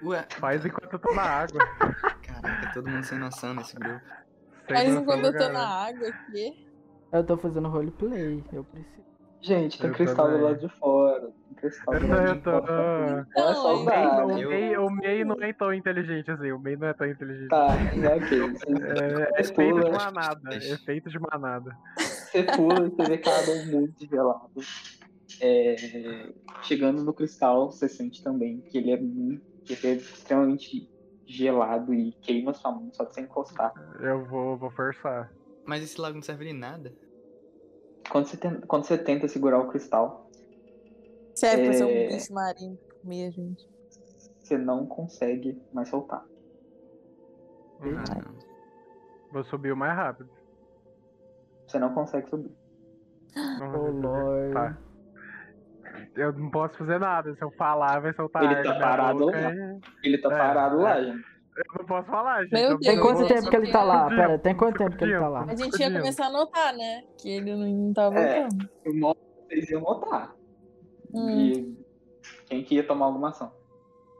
Ué, 0.04 0.26
Faz 0.40 0.66
enquanto 0.66 0.94
eu 0.94 1.00
tô 1.00 1.14
na 1.14 1.24
água. 1.24 1.60
caraca, 2.24 2.72
todo 2.74 2.90
mundo 2.90 3.04
sem 3.04 3.18
noção 3.18 3.54
nesse 3.54 3.76
grupo. 3.76 4.06
Sem 4.68 4.76
Faz 4.76 4.96
enquanto 4.96 5.26
eu 5.26 5.38
tô 5.38 5.50
na 5.50 5.68
água 5.68 6.08
aqui. 6.10 6.54
Eu 7.12 7.26
tô 7.26 7.38
fazendo 7.38 7.68
roleplay, 7.70 8.44
eu 8.52 8.64
preciso. 8.66 9.08
Gente, 9.42 9.80
tem 9.80 9.90
Eu 9.90 9.96
cristal 9.96 10.26
também. 10.26 10.40
do 10.40 10.44
lado 10.46 10.60
de 10.60 10.70
fora. 10.78 11.22
Tem 11.22 11.56
cristal 11.56 12.00
do 12.00 12.08
lado 12.08 12.28
eu 12.28 12.36
de 12.36 12.42
tô. 12.42 12.52
fora. 12.52 13.28
Então, 13.30 13.56
só 13.56 13.76
O 13.76 13.86
Mei, 13.86 14.06
não- 14.06 14.28
o, 14.28 14.40
Eu- 14.40 14.50
Mei, 14.50 14.78
o 14.78 14.90
Mei 14.90 15.24
não 15.26 15.36
é 15.42 15.54
tão 15.54 15.74
inteligente 15.74 16.30
assim, 16.32 16.52
o 16.52 16.60
Mei 16.60 16.76
não 16.76 16.88
é 16.88 16.94
tão 16.94 17.08
inteligente. 17.08 17.48
Tá, 17.50 17.68
é 17.96 18.16
ok. 18.16 18.42
É, 18.44 19.40
é 19.40 19.44
Você 19.44 19.54
feito 19.54 19.84
de 19.84 19.92
manada. 19.92 20.50
É 20.54 20.78
feito 20.86 21.10
de 21.10 21.20
manada. 21.20 21.72
você 21.98 22.44
pula 22.44 22.88
e 22.88 22.90
você 22.90 23.06
vê 23.06 23.18
que 23.20 23.30
a 23.30 23.38
água 23.40 23.54
é 23.56 23.66
muito 23.66 24.06
gelado. 24.06 24.52
É, 25.42 25.76
chegando 26.64 27.04
no 27.04 27.14
cristal, 27.14 27.72
você 27.72 27.88
sente 27.88 28.24
também 28.24 28.62
que 28.70 28.78
ele 28.78 28.92
é 28.92 28.98
muito, 29.00 29.44
que 29.76 29.86
ele 29.88 30.00
é 30.00 30.02
extremamente 30.02 30.90
gelado 31.26 31.94
e 31.94 32.14
queima 32.22 32.54
sua 32.54 32.72
mão 32.72 32.90
só 32.94 33.04
de 33.04 33.14
você 33.14 33.22
encostar. 33.22 33.74
Eu 34.00 34.26
vou, 34.26 34.58
vou 34.58 34.72
forçar. 34.72 35.32
Mas 35.66 35.84
esse 35.84 36.00
lago 36.00 36.16
não 36.16 36.22
serve 36.22 36.46
de 36.46 36.54
nada. 36.54 36.94
Quando 38.10 38.28
você, 38.28 38.38
tenta, 38.38 38.66
quando 38.66 38.86
você 38.86 38.98
tenta 38.98 39.28
segurar 39.28 39.60
o 39.60 39.68
cristal, 39.68 40.26
Serve 41.36 41.66
pra 41.66 41.74
ser 41.74 41.84
um 41.84 41.90
É. 41.90 42.08
bicho 42.08 42.34
marinho 42.34 42.80
comer 43.02 43.28
a 43.28 43.32
gente. 43.32 43.70
você 44.40 44.58
não 44.58 44.88
consegue 44.88 45.62
mais 45.74 45.90
soltar. 45.90 46.26
Uhum. 47.82 47.98
Ah, 47.98 48.16
não. 48.16 48.38
Vou 49.32 49.44
subir 49.44 49.72
o 49.74 49.78
mais 49.78 49.94
rápido. 49.96 50.30
Você 51.68 51.78
não 51.78 51.94
consegue 51.94 52.30
subir. 52.30 52.56
Ô, 53.36 53.84
ver. 53.84 54.02
Lorde. 54.02 54.54
Tá. 54.54 54.78
Eu 56.16 56.34
não 56.34 56.50
posso 56.50 56.78
fazer 56.78 57.00
nada. 57.00 57.34
Se 57.36 57.44
eu 57.44 57.52
falar, 57.52 58.00
vai 58.00 58.14
soltar 58.14 58.44
Ele 58.44 58.64
tá 58.64 58.76
parado 58.80 59.20
boca 59.20 59.40
lá. 59.40 59.52
e- 59.54 59.80
Ele 60.04 60.18
tá 60.18 60.34
É, 60.34 60.38
parado 60.38 60.80
é. 60.80 60.84
lá, 60.84 61.02
gente. 61.04 61.26
Eu 61.58 61.64
não 61.80 61.86
posso 61.86 62.08
falar, 62.08 62.44
gente. 62.44 62.54
Meu 62.54 62.62
Eu- 62.62 62.68
Deus, 62.78 62.86
Tem 62.86 63.00
quanto 63.00 63.28
tempo 63.28 63.50
que 63.50 63.56
ele 63.56 63.72
tá 63.72 63.84
lá? 63.84 64.04
Fudinho, 64.04 64.22
Pera, 64.22 64.40
tem 64.40 64.56
quanto 64.56 64.78
tempo 64.78 64.96
que 64.98 65.04
ele 65.04 65.18
tá 65.20 65.28
lá? 65.28 65.46
A 65.48 65.56
gente 65.56 65.80
ia 65.82 65.92
começar 65.92 66.26
a 66.28 66.30
notar, 66.32 66.74
né? 66.76 67.04
Que 67.20 67.30
ele 67.30 67.56
não 67.56 67.94
tá 67.94 68.04
É. 68.04 68.44
voltando. 68.44 68.70
O 68.86 68.94
modo 69.00 69.20
vocês 69.48 69.70
iam 69.72 69.82
notar. 69.82 70.36
Hum. 71.14 71.30
E 71.30 71.78
quem 72.48 72.64
que 72.64 72.76
ia 72.76 72.86
tomar 72.86 73.08
alguma 73.08 73.30
ação? 73.30 73.52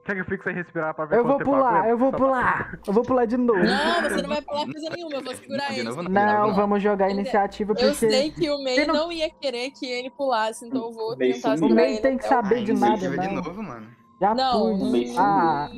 Quer 0.08 0.16
que 0.16 0.22
eu 0.22 0.26
fique 0.26 0.44
sem 0.46 0.54
respirar 0.54 0.94
pra 0.96 1.04
ver 1.06 1.18
Eu 1.18 1.26
vou 1.26 1.38
pular, 1.38 1.90
eu 1.90 1.98
vou 1.98 2.12
Só 2.12 2.18
pra- 2.18 2.26
pular. 2.26 2.80
Eu 2.88 2.94
vou 2.94 3.04
pular 3.04 3.26
de 3.26 3.36
novo. 3.36 3.60
Não, 3.60 4.02
você 4.10 4.22
não 4.22 4.30
vai 4.30 4.42
pular 4.42 4.64
coisa 4.66 4.90
nenhuma, 4.90 5.16
eu 5.16 5.22
vou 5.24 5.36
segurar 5.36 5.74
ele. 5.74 5.84
não. 5.84 5.96
Não, 6.04 6.48
Não. 6.48 6.56
vamos 6.56 6.82
jogar 6.82 7.10
iniciativa 7.10 7.74
Eu 7.74 7.76
porque 7.76 7.94
sei 7.94 8.32
que 8.32 8.50
o 8.50 8.58
Ele 8.66 8.86
não- 8.86 8.94
não... 8.96 9.12
ia 9.12 9.30
querer 9.30 9.70
que 9.72 9.86
ele 9.86 10.10
pulasse, 10.10 10.66
então 10.66 10.86
eu 10.86 10.92
vou 10.94 11.16
tentar 11.18 11.58
segurar 11.58 11.76
O 11.84 11.86
ele 11.86 12.00
tem 12.00 12.18
que 12.18 12.26
o 12.26 12.30
saber 12.30 12.64
de 12.64 12.72
nada, 12.74 12.98
de 13.10 13.18
não. 13.18 13.34
novo, 13.36 13.62
mano. 13.62 13.88
já 14.22 14.34
Não, 14.34 14.80
fui. 14.80 15.14
Ah, 15.18 15.70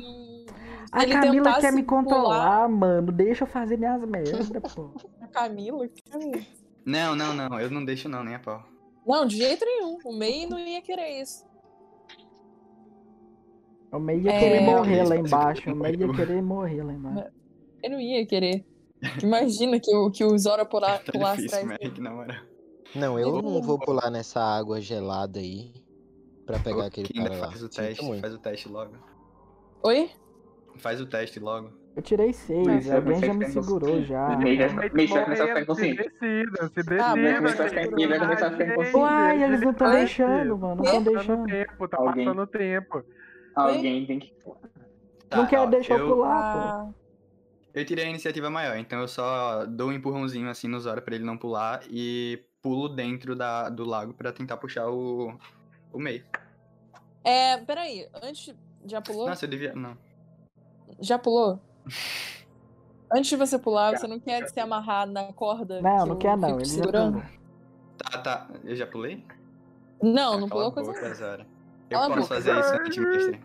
a 0.92 1.06
Camila 1.06 1.60
quer 1.60 1.72
me 1.72 1.82
controlar, 1.82 2.66
pular- 2.66 2.68
mano. 2.68 3.10
Deixa 3.12 3.42
eu 3.42 3.48
fazer 3.48 3.76
minhas 3.76 4.00
merdas, 4.08 4.48
pô. 4.74 4.90
A 5.20 5.26
Camila? 5.26 5.88
Que 5.88 6.02
Camila? 6.08 6.38
Não, 6.86 7.16
não, 7.16 7.34
não. 7.34 7.58
Eu 7.60 7.68
não 7.70 7.84
deixo 7.84 8.08
não, 8.08 8.22
nem 8.24 8.36
a 8.36 8.38
pau. 8.38 8.62
Não, 9.06 9.26
de 9.26 9.36
jeito 9.38 9.64
nenhum. 9.64 9.98
O 10.04 10.16
May 10.16 10.46
não 10.46 10.58
ia 10.58 10.80
querer 10.80 11.20
isso. 11.20 11.44
O 13.92 13.98
May 13.98 14.18
ia 14.20 14.30
É. 14.30 14.38
querer 14.38 14.60
morrer 14.62 15.02
lá 15.04 15.16
embaixo. 15.16 15.70
O 15.72 15.76
May 15.76 15.94
ia 15.94 16.12
querer 16.12 16.42
morrer 16.42 16.82
lá 16.82 16.92
embaixo. 16.92 17.30
Ele 17.82 17.94
não 17.94 18.00
ia 18.00 18.24
querer. 18.26 18.64
Imagina 19.22 19.80
que 19.80 19.94
o, 19.96 20.10
que 20.10 20.24
o 20.24 20.38
Zora 20.38 20.64
pular, 20.66 20.98
Tá 21.02 21.12
pulasse 21.12 21.42
difícil, 21.42 21.58
atrás 21.62 21.78
dele. 21.80 21.90
Mac, 21.90 21.98
na 22.00 22.10
moral. 22.10 22.36
Não, 22.94 23.18
eu 23.18 23.40
não 23.42 23.62
vou 23.62 23.78
pular 23.78 24.10
nessa 24.10 24.40
água 24.40 24.80
gelada 24.80 25.38
aí 25.38 25.72
pra 26.44 26.58
pegar 26.58 26.86
aquele 26.86 27.08
cara 27.08 27.36
lá. 27.36 27.48
faz 27.48 27.62
o 27.62 27.68
teste, 27.68 28.04
muito. 28.04 28.20
faz 28.20 28.34
o 28.34 28.38
teste 28.38 28.68
logo. 28.68 28.92
Oi? 29.84 30.10
Faz 30.76 31.00
o 31.00 31.06
teste 31.06 31.38
logo. 31.40 31.70
Eu 31.96 32.02
tirei 32.02 32.32
seis, 32.32 32.66
Mas 32.66 32.86
eu 32.86 32.96
alguém 32.96 33.12
não 33.14 33.20
já 33.20 33.34
me 33.34 33.46
se 33.46 33.52
tem 33.54 33.62
segurou 33.62 34.02
já. 34.02 34.36
Meio 34.36 34.58
vai 34.58 34.68
O 34.68 34.74
May 34.76 34.90
meio 34.92 35.08
vai 35.08 35.24
começar 35.24 35.44
a 35.44 35.46
ficar 35.48 35.60
inconsciente. 35.62 36.02
se 36.02 36.08
decida. 36.18 37.04
Ah, 37.04 37.14
vai 37.14 37.36
começar 37.36 37.64
a 37.64 37.68
ficar- 37.68 37.82
gente. 37.82 37.94
ele 37.94 38.06
vai 38.08 38.18
começar 38.20 38.46
a 38.46 38.50
ficar 38.52 38.64
Gente, 38.64 38.72
inconsciente. 38.72 38.96
Uai, 38.96 39.42
eles 39.44 39.60
não 39.60 39.70
estão 39.70 39.90
deixando, 39.92 40.58
mano. 40.58 40.76
Não 40.76 40.84
estão 40.84 41.04
Tá 41.04 41.10
deixando. 41.10 41.26
passando 41.38 41.46
tempo, 41.46 41.88
tá 41.88 41.96
Alguém. 41.98 42.24
passando 42.26 42.46
tempo. 42.46 43.04
Alguém 43.54 44.06
tem 44.06 44.18
que. 44.18 44.32
Não 44.44 44.56
Tá, 45.28 45.46
quer 45.46 45.60
ó, 45.60 45.66
deixar 45.66 45.98
eu 45.98 46.08
pular, 46.08 46.52
pô. 46.52 46.58
Ah, 46.58 46.90
eu 47.72 47.84
tirei 47.84 48.04
a 48.04 48.08
iniciativa 48.08 48.50
maior, 48.50 48.76
então 48.76 49.00
eu 49.00 49.06
só 49.06 49.64
dou 49.64 49.90
um 49.90 49.92
empurrãozinho 49.92 50.48
assim 50.50 50.66
no 50.66 50.80
Zora 50.80 51.00
pra 51.00 51.14
ele 51.14 51.24
não 51.24 51.36
pular 51.38 51.82
e 51.88 52.42
pulo 52.60 52.88
dentro 52.88 53.36
da, 53.36 53.68
do 53.68 53.84
lago 53.84 54.12
pra 54.12 54.32
tentar 54.32 54.56
puxar 54.56 54.88
o, 54.90 55.32
o 55.92 55.98
meio. 55.98 56.24
é, 57.24 57.58
peraí. 57.58 58.08
Antes. 58.22 58.54
Já 58.86 59.00
pulou? 59.00 59.28
Nossa, 59.28 59.44
eu 59.44 59.50
devia. 59.50 59.74
Não. 59.74 59.96
Já 61.00 61.18
pulou? 61.18 61.60
Antes 63.12 63.30
de 63.30 63.36
você 63.36 63.58
pular, 63.58 63.96
você 63.96 64.06
não 64.06 64.18
quer 64.20 64.48
se 64.48 64.58
amarrar 64.60 65.06
na 65.06 65.32
corda? 65.32 65.80
Não, 65.82 66.02
que 66.04 66.08
não 66.08 66.16
quer 66.16 66.36
não. 66.36 66.50
Ele 66.56 66.64
já 66.64 66.74
segurando? 66.74 67.22
Tá, 67.98 68.18
tá. 68.18 68.48
Eu 68.64 68.74
já 68.74 68.86
pulei? 68.86 69.24
Não, 70.02 70.34
Ah, 70.34 70.38
não 70.38 70.48
pulou 70.48 70.68
a 70.68 70.72
coisa 70.72 70.92
boca. 70.92 71.46
Eu 71.90 71.98
Cala 71.98 72.14
a 72.14 72.16
posso 72.16 72.28
fazer 72.28 72.58
isso 72.58 72.74
antes, 72.74 72.96
mestre. 72.98 73.40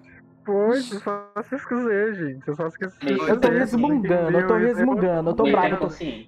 só 1.04 1.32
se 1.44 1.56
esquecer, 1.56 2.14
gente. 2.16 2.48
Eu 2.48 2.56
só 2.56 2.68
esqueci. 2.68 2.98
Eu 3.28 3.40
tô 3.40 3.48
resmungando, 3.50 4.38
eu 4.38 4.48
tô 4.48 4.56
resmungando, 4.56 5.30
eu 5.32 5.34
tô 5.34 5.44
bravo, 5.44 5.68
eu 5.68 5.80
tô, 5.80 5.88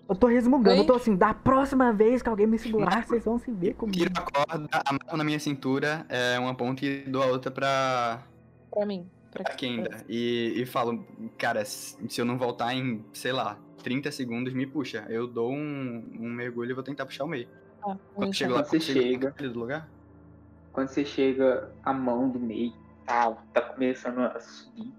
eu 0.10 0.16
tô 0.16 0.28
resmungando, 0.28 0.78
eu 0.78 0.86
tô 0.86 0.94
assim, 0.96 1.16
da 1.16 1.34
próxima 1.36 1.94
vez 1.94 2.24
que 2.24 2.30
alguém 2.30 2.48
me 2.48 2.58
segurar, 2.58 3.06
vocês 3.06 3.24
vão 3.24 3.38
se 3.38 3.52
ver 3.52 3.76
comigo. 3.76 3.98
Tiro 4.00 4.12
a 4.16 4.22
corda, 4.22 4.68
amarro 4.86 5.18
na 5.18 5.24
minha 5.24 5.40
cintura, 5.40 6.06
é 6.10 6.40
uma 6.40 6.56
ponta 6.56 6.84
e 6.84 7.04
dou 7.04 7.22
a 7.22 7.28
outra 7.28 7.52
pra, 7.52 8.24
Pra 8.72 8.86
mim. 8.86 9.08
Pra 9.32 9.44
pra 9.44 9.54
Kenda. 9.54 9.98
E, 10.10 10.54
e 10.56 10.66
falo, 10.66 11.06
cara, 11.38 11.64
se 11.66 11.98
eu 12.18 12.26
não 12.26 12.38
voltar 12.38 12.74
em, 12.74 13.06
sei 13.14 13.32
lá, 13.32 13.60
30 13.84 14.12
segundos, 14.12 14.54
me 14.54 14.66
puxa. 14.66 15.06
Eu 15.10 15.28
dou 15.28 15.52
um, 15.52 16.04
um 16.20 16.30
mergulho 16.30 16.72
e 16.72 16.74
vou 16.74 16.84
tentar 16.84 17.06
puxar 17.06 17.26
o 17.26 17.28
meio. 17.28 17.48
Ah, 17.84 17.96
Quando 18.16 18.26
vou 18.26 18.34
chego 18.34 18.54
lá, 18.54 18.64
Quando 18.64 18.70
você 18.70 18.80
chega- 18.80 19.30
do 19.32 19.60
lugar? 19.60 19.88
Quando 20.78 20.90
você 20.90 21.04
chega, 21.04 21.72
a 21.84 21.92
mão 21.92 22.30
do 22.30 22.40
meio 22.40 22.72
tá, 23.04 23.32
tá 23.52 23.62
começando 23.62 24.20
a 24.20 24.40
subir. 24.40 24.94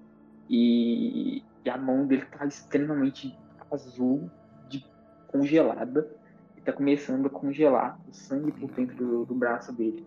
E, 0.51 1.45
e 1.65 1.71
a 1.71 1.79
mão 1.79 2.05
dele 2.05 2.25
tá 2.25 2.45
extremamente 2.47 3.39
azul, 3.71 4.29
de, 4.69 4.85
congelada. 5.29 6.11
E 6.57 6.61
tá 6.63 6.73
começando 6.73 7.27
a 7.27 7.31
congelar 7.31 7.97
o 8.09 8.13
sangue 8.13 8.51
por 8.51 8.69
dentro 8.73 8.97
do, 8.97 9.25
do 9.25 9.35
braço 9.37 9.73
dele. 9.73 10.05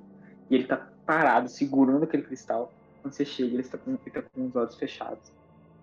E 0.49 0.56
ele 0.56 0.68
tá 0.68 0.89
parado, 1.06 1.48
segurando 1.48 2.03
aquele 2.03 2.23
cristal. 2.23 2.73
Quando 3.02 3.14
você 3.14 3.23
chega, 3.23 3.53
ele 3.53 3.64
tá 3.64 3.77
com, 3.77 3.91
ele 3.91 4.11
tá 4.11 4.22
com 4.23 4.48
os 4.48 4.53
olhos 4.53 4.76
fechados. 4.76 5.31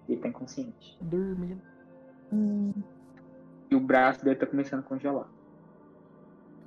E 0.06 0.12
ele 0.12 0.20
tá 0.20 0.28
inconsciente. 0.28 0.98
Dormindo. 1.00 1.62
Hum, 2.30 2.74
E 3.70 3.74
o 3.74 3.80
braço 3.80 4.22
dele 4.22 4.36
tá 4.36 4.44
começando 4.44 4.80
a 4.80 4.82
congelar. 4.82 5.30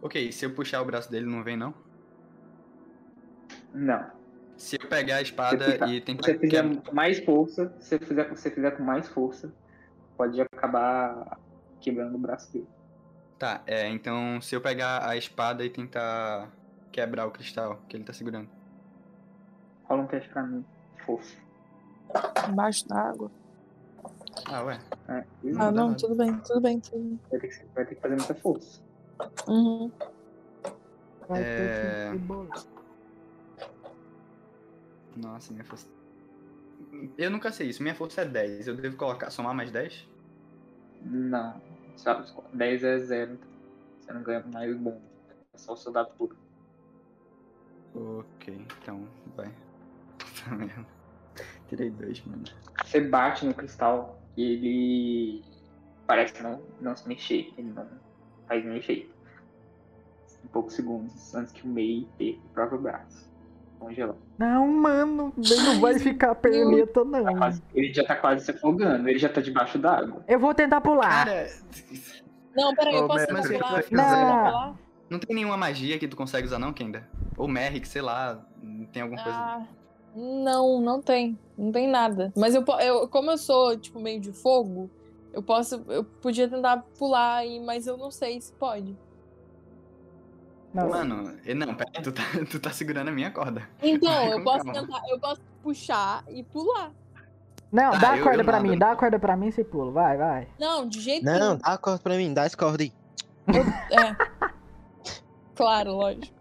Ok, 0.01 0.31
se 0.31 0.43
eu 0.43 0.55
puxar 0.55 0.81
o 0.81 0.85
braço 0.85 1.11
dele, 1.11 1.27
não 1.27 1.43
vem 1.43 1.55
não? 1.55 1.90
Não. 3.73 4.05
Se 4.57 4.77
eu 4.81 4.87
pegar 4.87 5.15
a 5.15 5.17
Se 5.19 5.23
espada 5.25 5.65
e 5.87 5.95
se 5.95 6.01
tentar 6.01 6.23
você 6.23 6.37
fizer 6.37 6.63
mais 6.93 7.19
força, 7.23 7.73
se 7.79 7.97
você 7.97 8.05
fizer, 8.05 8.25
se 8.25 8.41
você 8.41 8.51
fizer 8.51 8.71
com 8.71 8.83
mais 8.83 9.07
força, 9.07 9.51
pode 10.15 10.39
acabar 10.41 11.39
quebrando 11.79 12.15
o 12.15 12.17
braço 12.19 12.51
dele. 12.53 12.67
Tá, 13.39 13.61
é, 13.65 13.89
então 13.89 14.39
se 14.39 14.53
eu 14.55 14.61
pegar 14.61 15.07
a 15.09 15.17
espada 15.17 15.65
e 15.65 15.69
tentar 15.69 16.49
quebrar 16.91 17.25
o 17.25 17.31
cristal 17.31 17.79
que 17.89 17.97
ele 17.97 18.03
tá 18.03 18.13
segurando. 18.13 18.47
Rola 19.85 20.03
um 20.03 20.07
teste 20.07 20.29
pra 20.29 20.43
mim. 20.43 20.63
Força. 21.05 21.35
embaixo 22.49 22.87
d'água. 22.87 23.31
Ah, 24.47 24.63
ué. 24.63 24.79
É, 25.07 25.23
Não 25.43 25.61
Ah, 25.61 25.71
não, 25.71 25.87
nada. 25.87 25.97
tudo 25.99 26.15
bem, 26.15 26.37
tudo 26.37 26.61
bem, 26.61 26.79
tudo 26.79 26.97
bem. 26.99 27.19
vai, 27.31 27.39
ter 27.39 27.47
que, 27.47 27.65
vai 27.73 27.85
ter 27.85 27.95
que 27.95 28.01
fazer 28.01 28.15
muita 28.15 28.35
força. 28.35 28.81
Uhum. 29.47 29.91
Vai 31.27 31.41
É. 31.41 32.11
ter 32.11 32.19
que. 32.19 32.80
Nossa, 35.15 35.51
minha 35.53 35.65
força. 35.65 35.87
Eu 37.17 37.29
nunca 37.29 37.51
sei 37.51 37.69
isso. 37.69 37.81
Minha 37.83 37.95
força 37.95 38.21
é 38.21 38.25
10. 38.25 38.67
Eu 38.67 38.75
devo 38.75 38.97
colocar, 38.97 39.29
somar 39.29 39.53
mais 39.53 39.71
10? 39.71 40.07
Não. 41.03 41.61
Sabe, 41.97 42.27
10 42.53 42.83
é 42.83 42.99
zero. 42.99 43.39
Você 43.99 44.13
não 44.13 44.23
ganha 44.23 44.43
mais 44.53 44.75
bom. 44.77 45.01
É 45.53 45.57
só 45.57 45.73
o 45.73 45.77
soldado 45.77 46.11
puro. 46.17 46.35
Ok, 47.93 48.65
então 48.81 49.07
vai. 49.35 49.53
Puta 50.17 50.51
merda. 50.55 50.87
Tirei 51.67 51.89
2, 51.89 52.25
mano. 52.25 52.43
Você 52.83 53.01
bate 53.01 53.45
no 53.45 53.53
cristal 53.53 54.21
e 54.35 54.43
ele 54.43 55.45
parece 56.07 56.41
não, 56.41 56.61
não 56.79 56.95
se 56.95 57.07
mexer. 57.07 57.53
Ele 57.57 57.71
não 57.71 57.87
faz 58.47 58.63
nenhum 58.63 58.77
efeito. 58.77 59.13
Em 60.43 60.47
poucos 60.47 60.73
segundos, 60.73 61.35
antes 61.35 61.53
que 61.53 61.63
o 61.63 61.67
Mei 61.67 62.07
perca 62.17 62.39
o 62.39 62.49
próprio 62.49 62.81
braço. 62.81 63.30
Congelado. 63.81 64.17
Não, 64.37 64.67
mano, 64.67 65.33
ele 65.37 65.55
não 65.63 65.79
vai 65.81 65.97
ficar 65.97 66.35
perneta, 66.35 67.03
não. 67.03 67.23
Tá 67.23 67.35
quase- 67.35 67.63
ele 67.73 67.91
já 67.91 68.03
tá 68.03 68.15
quase 68.15 68.45
se 68.45 68.51
afogando. 68.51 69.09
Ele 69.09 69.17
já 69.17 69.27
tá 69.27 69.41
debaixo 69.41 69.79
d'água. 69.79 70.23
Eu 70.27 70.39
vou 70.39 70.53
tentar 70.53 70.79
pular. 70.81 71.25
Cara, 71.25 71.47
Não, 72.55 72.75
peraí, 72.75 72.95
eu 72.95 73.07
posso 73.07 73.33
mestre, 73.33 73.53
tentar 73.53 73.67
pular? 73.67 73.83
pular? 73.83 74.75
não 75.09 75.19
tem 75.19 75.35
nenhuma 75.35 75.57
magia 75.57 75.97
que 75.97 76.07
tu 76.07 76.15
consegue 76.15 76.45
usar 76.45 76.59
não, 76.59 76.71
Kenda? 76.71 77.07
Ou 77.35 77.47
Merrick, 77.47 77.87
sei 77.87 78.03
lá, 78.03 78.39
tem 78.93 79.01
alguma 79.01 79.21
coisa. 79.23 79.37
Ah, 79.37 79.63
não, 80.15 80.79
não 80.79 81.01
tem. 81.01 81.37
Não 81.57 81.71
tem 81.71 81.87
nada. 81.87 82.31
Mas 82.37 82.53
eu, 82.53 82.63
eu 82.81 83.07
como 83.07 83.31
eu 83.31 83.37
sou, 83.37 83.75
tipo, 83.77 83.99
meio 83.99 84.19
de 84.21 84.31
fogo, 84.31 84.91
eu 85.33 85.41
posso. 85.41 85.83
Eu 85.87 86.03
podia 86.03 86.47
tentar 86.47 86.85
pular 86.99 87.37
aí, 87.37 87.59
mas 87.59 87.87
eu 87.87 87.97
não 87.97 88.11
sei 88.11 88.39
se 88.39 88.53
pode. 88.53 88.95
Não, 90.73 90.89
Mano, 90.89 91.33
e- 91.45 91.53
não, 91.53 91.75
pera, 91.75 91.91
tu 92.01 92.11
tá, 92.11 92.21
tu 92.49 92.59
tá 92.59 92.71
segurando 92.71 93.09
a 93.09 93.11
minha 93.11 93.29
corda. 93.31 93.67
Então, 93.81 94.09
Vai 94.13 94.31
eu 94.33 94.43
posso 94.43 94.65
calma. 94.65 94.73
tentar, 94.81 95.01
eu 95.09 95.19
posso 95.19 95.41
puxar 95.61 96.23
e 96.29 96.43
pular. 96.43 96.91
não 97.71 97.91
Ah, 97.93 97.97
dá 97.97 98.13
a 98.13 98.21
corda 98.21 98.41
eu 98.41 98.45
pra 98.45 98.53
nado. 98.57 98.67
mim, 98.69 98.77
dá 98.77 98.91
a 98.91 98.95
corda 98.95 99.19
pra 99.19 99.35
mim 99.35 99.47
e 99.47 99.51
você 99.51 99.63
pula. 99.63 99.91
Vai, 99.91 100.17
vai. 100.17 100.47
Não, 100.59 100.87
de 100.87 100.99
jeito 101.01 101.25
Não, 101.25 101.33
nenhum. 101.33 101.57
dá 101.57 101.73
a 101.73 101.77
corda 101.77 101.99
pra 101.99 102.15
mim, 102.15 102.33
dá 102.33 102.45
essa 102.45 102.55
corda 102.57 102.83
aí. 102.83 102.93
É. 103.47 104.15
Claro, 105.55 105.91
lógico. 105.93 106.33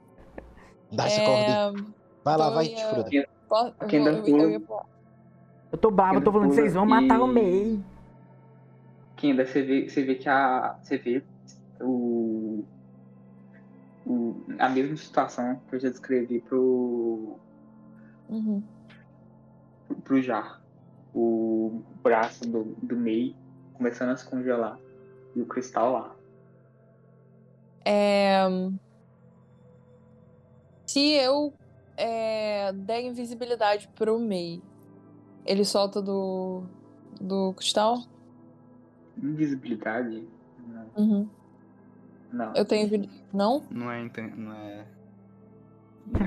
Dá 0.93 1.07
essa 1.07 1.21
corda 1.25 1.47
aí. 1.47 1.53
É, 1.53 1.85
Vai 2.25 2.37
lá, 2.37 2.45
então 2.47 2.55
vai, 2.55 3.27
posso- 3.49 3.75
eu, 3.81 3.87
Quem 3.89 4.05
dá 4.05 4.11
eu- 4.13 4.23
pulo? 4.23 4.85
eu 5.73 5.79
tô 5.79 5.91
bravo, 5.91 6.17
eu 6.17 6.21
tô 6.25 6.31
falando, 6.33 6.53
vocês 6.53 6.75
vão 6.75 6.87
matar 6.87 7.21
o 7.21 7.27
Mei. 7.27 7.81
Que 9.17 9.29
ainda 9.31 9.45
você 9.47 9.63
vê, 9.63 9.89
você 9.89 10.03
vê 10.03 10.15
que 10.15 10.29
a. 10.29 10.77
Você 10.83 10.97
vê 10.99 11.23
o, 11.81 11.85
o. 14.11 14.45
A 14.59 14.69
mesma 14.69 14.97
situação 14.97 15.61
que 15.69 15.77
eu 15.77 15.81
já 15.81 15.89
descrevi 15.89 16.41
pro. 16.41 17.39
Uhum. 18.29 18.63
pro 20.05 20.23
Jar. 20.23 20.61
O 21.15 21.83
braço 22.03 22.49
do, 22.49 22.65
do 22.83 22.97
Mei 22.97 23.35
começando 23.75 24.11
a 24.11 24.17
se 24.17 24.29
congelar. 24.29 24.79
E 25.35 25.41
o 25.41 25.47
cristal 25.47 25.93
lá. 25.93 26.17
É, 27.85 28.43
Se 30.87 31.13
eu 31.13 31.53
é, 31.97 32.73
der 32.73 33.03
invisibilidade 33.03 33.89
pro 33.95 34.19
Mei, 34.19 34.63
ele 35.47 35.65
solta 35.65 36.03
do, 36.03 36.63
do 37.21 37.53
cristal? 37.55 38.03
Invisibilidade? 39.17 40.29
Uhum. 40.97 41.29
Não. 42.33 42.55
Eu 42.55 42.65
tenho. 42.65 42.87
invi- 42.87 43.11
Não? 43.33 43.63
Não 43.71 43.91
é. 43.91 44.01
inten- 44.03 44.33
Não 44.37 44.53
é. 44.55 44.85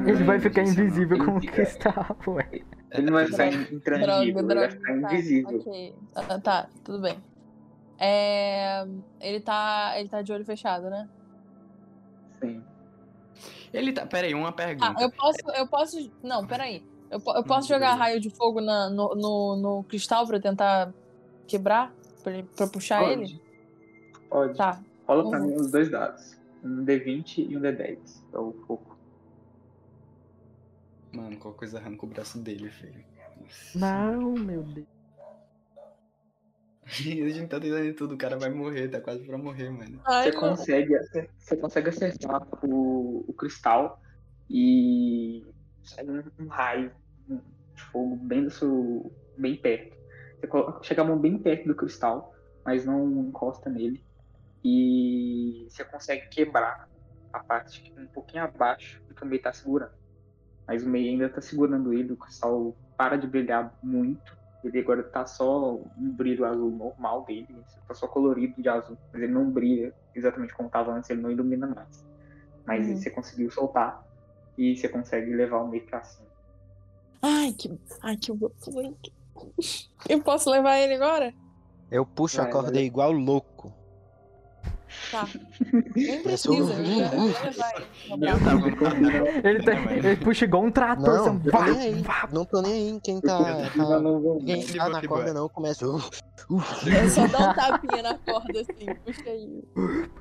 Ele 0.07 0.23
vai 0.23 0.39
ficar 0.39 0.63
não. 0.63 0.69
invisível 0.71 1.17
com 1.17 1.31
o 1.31 1.37
Ele 1.37 1.41
fica- 1.41 1.53
cristal, 1.53 2.17
ué. 2.27 2.49
Ele 2.91 3.05
não 3.07 3.13
vai 3.13 3.25
ficar 3.25 3.49
Droga, 3.49 3.73
intransível, 3.73 4.21
ele 4.21 4.31
vai 4.33 4.43
droga. 4.43 4.69
ficar 4.69 5.01
Tá, 5.01 5.13
invisível. 5.13 5.59
ok. 5.59 5.95
Ah, 6.15 6.39
tá, 6.39 6.69
tudo 6.83 7.01
bem. 7.01 7.17
É, 7.99 8.85
Ele 9.19 9.39
tá. 9.39 9.93
Ele 9.97 10.09
tá 10.09 10.21
de 10.21 10.31
olho 10.31 10.45
fechado, 10.45 10.89
né? 10.89 11.09
Sim. 12.39 12.63
Ele 13.73 13.91
tá. 13.93 14.05
Pera 14.05 14.27
aí, 14.27 14.33
uma 14.33 14.51
pergunta. 14.51 14.93
Ah, 14.97 15.01
eu 15.01 15.11
posso. 15.11 15.37
Eu 15.55 15.67
posso. 15.67 16.11
Não, 16.21 16.45
peraí. 16.45 16.85
Eu, 17.09 17.21
eu 17.35 17.43
posso 17.43 17.67
jogar 17.67 17.87
beleza. 17.87 17.97
raio 18.03 18.19
de 18.19 18.29
fogo 18.29 18.59
na- 18.61 18.89
no, 18.89 19.15
no, 19.15 19.55
no 19.55 19.83
cristal 19.83 20.25
pra 20.27 20.39
tentar 20.39 20.91
quebrar? 21.47 21.91
Pra, 22.23 22.33
ele- 22.33 22.47
pra 22.55 22.67
puxar 22.67 23.03
ele? 23.11 23.21
Pode. 23.27 23.41
Pode. 24.29 24.57
Tá. 24.57 24.79
Rola 25.21 25.29
pra 25.29 25.39
mim 25.39 25.55
os 25.55 25.71
dois 25.71 25.89
dados. 25.89 26.37
Um 26.63 26.83
D20 26.85 27.49
e 27.49 27.57
um 27.57 27.61
D10. 27.61 28.23
É 28.33 28.37
o 28.37 28.53
foco. 28.65 28.97
Mano, 31.13 31.37
qualquer 31.37 31.59
coisa 31.59 31.77
arranca 31.79 32.05
o 32.05 32.09
braço 32.09 32.39
dele, 32.39 32.69
filho. 32.69 33.03
Nossa. 33.39 33.79
Não, 33.79 34.31
meu 34.33 34.63
Deus. 34.63 34.87
A 36.85 36.89
gente 36.89 37.47
tá 37.47 37.59
tentando 37.59 37.83
de 37.83 37.93
tudo, 37.93 38.15
o 38.15 38.17
cara 38.17 38.37
vai 38.37 38.49
morrer, 38.49 38.89
tá 38.89 38.99
quase 38.99 39.23
pra 39.23 39.37
morrer, 39.37 39.69
mano. 39.69 40.01
Ai, 40.05 40.23
Você 40.31 40.37
consegue, 40.37 40.93
você 41.37 41.57
consegue 41.57 41.89
acertar 41.89 42.45
o, 42.65 43.23
o 43.27 43.33
cristal 43.33 44.01
e 44.49 45.45
sai 45.83 46.05
um, 46.09 46.21
um 46.39 46.47
raio 46.47 46.91
de 47.27 47.81
fogo 47.91 48.15
bem 48.17 48.43
do 48.43 48.49
seu. 48.51 49.11
bem 49.37 49.55
perto. 49.55 49.95
Você 50.39 50.47
coloca- 50.47 50.83
chega 50.83 51.01
a 51.01 51.05
mão 51.05 51.17
bem 51.17 51.37
perto 51.37 51.67
do 51.67 51.75
cristal, 51.75 52.33
mas 52.65 52.85
não 52.85 53.27
encosta 53.27 53.69
nele. 53.69 54.03
E 54.63 55.67
você 55.69 55.83
consegue 55.83 56.27
quebrar 56.29 56.87
a 57.31 57.39
parte 57.39 57.93
um 57.97 58.07
pouquinho 58.07 58.43
abaixo 58.43 59.01
do 59.07 59.15
que 59.15 59.23
o 59.23 59.25
meio 59.25 59.41
tá 59.41 59.51
segurando. 59.51 59.91
Mas 60.67 60.83
o 60.83 60.89
meio 60.89 61.09
ainda 61.09 61.29
tá 61.29 61.41
segurando 61.41 61.93
ele, 61.93 62.13
o 62.13 62.17
cristal 62.17 62.75
para 62.95 63.17
de 63.17 63.27
brilhar 63.27 63.75
muito. 63.81 64.37
Ele 64.63 64.79
agora 64.79 65.03
tá 65.03 65.25
só 65.25 65.75
um 65.75 66.09
brilho 66.15 66.45
azul 66.45 66.71
normal 66.71 67.25
dele, 67.25 67.65
tá 67.85 67.93
só 67.93 68.07
colorido 68.07 68.61
de 68.61 68.69
azul. 68.69 68.97
Mas 69.11 69.21
ele 69.21 69.33
não 69.33 69.51
brilha 69.51 69.93
exatamente 70.15 70.53
como 70.53 70.69
tava 70.69 70.93
antes, 70.93 71.09
ele 71.09 71.21
não 71.21 71.31
ilumina 71.31 71.67
mais. 71.67 72.05
Mas 72.65 72.87
Uhum. 72.87 72.95
você 72.95 73.09
conseguiu 73.09 73.51
soltar 73.51 74.01
e 74.57 74.77
você 74.77 74.87
consegue 74.87 75.33
levar 75.35 75.57
o 75.61 75.67
meio 75.67 75.85
pra 75.85 76.01
cima. 76.03 76.29
Ai, 77.21 77.51
que. 77.53 77.69
Ai, 78.01 78.15
que. 78.15 78.31
Eu 80.09 80.21
posso 80.23 80.49
levar 80.49 80.77
ele 80.77 80.95
agora? 80.95 81.33
Eu 81.91 82.05
puxo 82.05 82.41
a 82.41 82.49
corda 82.49 82.79
igual 82.79 83.11
louco. 83.11 83.73
Tá. 85.11 85.27
Nem 85.95 86.23
precisa. 86.23 86.73
tava 88.43 88.55
no 88.55 89.27
Ele, 89.47 89.63
tá- 89.63 89.93
ele 89.93 90.15
puxa 90.17 90.45
igual 90.45 90.63
um 90.63 90.71
trator. 90.71 91.05
Não, 91.05 91.25
assim, 91.27 91.49
vá, 91.49 91.71
nem 91.71 92.01
vá. 92.01 92.29
Não 92.31 92.45
tô 92.45 92.61
nem 92.61 92.73
aí 92.73 92.89
em 92.89 92.99
quem 92.99 93.21
tá. 93.21 93.37
Tá 93.37 93.99
vou- 93.99 94.39
quem 94.39 94.61
Ele 94.61 94.73
tá 94.77 94.89
na 94.89 95.07
corda 95.07 95.33
não, 95.33 95.49
começa. 95.49 95.87
uh, 95.87 95.97
uh. 95.97 96.61
É 96.89 97.09
só 97.09 97.27
dar 97.27 97.51
um 97.51 97.53
tapinha 97.53 98.03
na 98.03 98.17
corda 98.17 98.61
assim, 98.61 98.85
puxa 99.05 99.29
aí. 99.29 99.63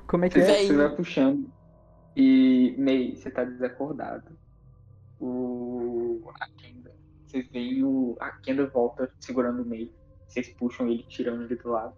Como 0.07 0.25
é 0.25 0.29
que 0.29 0.39
é? 0.39 0.65
Você 0.67 0.73
vai 0.75 0.89
puxando. 0.95 1.49
E 2.15 2.75
Ney, 2.77 3.15
você 3.15 3.31
tá 3.31 3.43
desacordado. 3.43 4.31
O. 5.19 6.21
A 6.39 6.47
Kenda. 6.57 6.91
Vocês 7.25 7.47
veem 7.51 7.83
o. 7.83 8.15
A 8.19 8.31
Kenda 8.31 8.67
volta 8.67 9.09
segurando 9.19 9.61
o 9.61 9.65
Ney. 9.65 9.91
Vocês 10.27 10.49
puxam 10.49 10.87
ele, 10.87 11.03
tirando 11.07 11.43
ele 11.43 11.55
do 11.55 11.69
lado. 11.69 11.93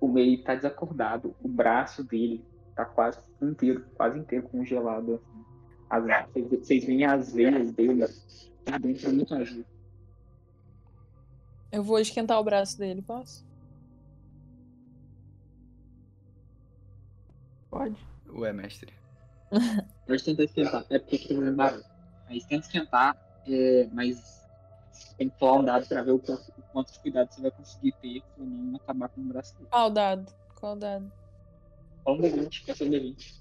O 0.00 0.08
Ney 0.08 0.38
tá 0.38 0.54
desacordado. 0.54 1.34
O 1.42 1.48
braço 1.48 2.02
dele 2.02 2.44
tá 2.74 2.84
quase 2.84 3.18
inteiro, 3.42 3.84
quase 3.94 4.18
inteiro 4.18 4.48
congelado. 4.48 5.14
Assim. 5.14 5.44
As, 5.90 6.26
vocês, 6.28 6.48
vocês 6.48 6.84
veem 6.84 7.04
as 7.04 7.32
veias 7.32 7.72
dele 7.72 8.06
por 8.64 8.78
dentro 8.78 9.12
muito 9.12 9.34
azul. 9.34 9.64
Eu 11.72 11.82
vou 11.82 11.98
esquentar 11.98 12.40
o 12.40 12.44
braço 12.44 12.78
dele, 12.78 13.02
posso? 13.02 13.46
Pode. 17.70 17.96
Ué, 18.32 18.52
mestre. 18.52 18.92
Pode 20.06 20.24
tentar 20.24 20.44
esquentar. 20.44 20.84
É 20.90 20.98
porque 20.98 21.18
tem 21.18 21.38
um 21.38 21.54
barulho. 21.54 21.84
Mas 22.28 22.44
tenta 22.44 22.66
esquentar, 22.66 23.16
é, 23.46 23.88
mas 23.92 24.39
tem 25.16 25.28
que 25.28 25.38
falar 25.38 25.58
um 25.58 25.64
dado 25.64 25.86
pra 25.86 26.02
ver 26.02 26.12
o 26.12 26.18
quanto, 26.18 26.52
quanto 26.72 26.92
de 26.92 27.00
cuidado 27.00 27.32
você 27.32 27.40
vai 27.42 27.50
conseguir 27.50 27.92
ter 28.00 28.22
pra 28.34 28.44
não 28.44 28.76
acabar 28.76 29.08
com 29.08 29.20
o 29.20 29.24
braço 29.24 29.54
dele. 29.56 29.68
Qual 29.70 29.90
dado? 29.90 30.32
Qual 30.54 30.76
dado? 30.76 31.12
Fala 32.04 32.16
um 32.16 32.20
D20, 32.20 32.64
que 32.64 32.70
é 32.70 32.74
seu 32.74 32.88
D20. 32.88 33.40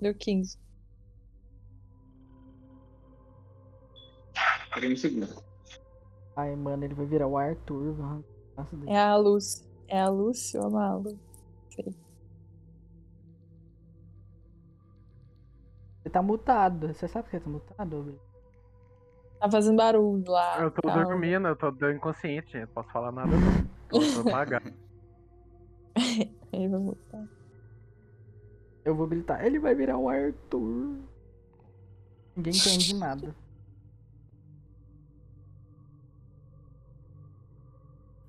Deu 0.00 0.14
15. 0.14 0.58
Peraí 4.72 4.92
um 4.92 4.96
segundo. 4.96 5.42
Ai, 6.36 6.56
mano, 6.56 6.84
ele 6.84 6.94
vai 6.94 7.04
virar 7.04 7.26
o 7.26 7.36
Arthur. 7.36 7.96
mano. 7.98 8.24
É 8.86 8.98
a 8.98 9.16
Lúcia. 9.16 9.68
É 9.88 10.00
a 10.00 10.08
Lúcia 10.08 10.60
ou 10.60 10.68
a 10.68 10.70
Malu? 10.70 11.18
Ele 16.10 16.14
tá 16.14 16.22
mutado. 16.22 16.92
Você 16.92 17.06
sabe 17.06 17.28
que 17.30 17.36
ele 17.36 17.44
tá 17.44 17.50
mutado? 17.50 18.20
Tá 19.38 19.48
fazendo 19.48 19.76
barulho 19.76 20.24
lá. 20.28 20.60
Eu 20.60 20.70
tô 20.72 20.82
calma. 20.82 21.04
dormindo, 21.04 21.46
eu 21.46 21.54
tô 21.54 21.68
inconsciente. 21.88 22.58
Não 22.58 22.66
posso 22.66 22.90
falar 22.90 23.12
nada 23.12 23.28
não. 23.30 23.70
Eu 23.92 24.22
tô 24.24 24.26
apagado. 24.28 24.72
Ele 26.52 26.68
vai 26.68 26.80
voltar. 26.80 27.24
Eu 28.84 28.94
vou 28.96 29.06
gritar. 29.06 29.44
Ele 29.46 29.60
vai 29.60 29.72
virar 29.74 29.96
o 29.98 30.08
Arthur. 30.08 30.98
Ninguém 32.36 32.52
entende 32.52 32.94
nada. 32.96 33.34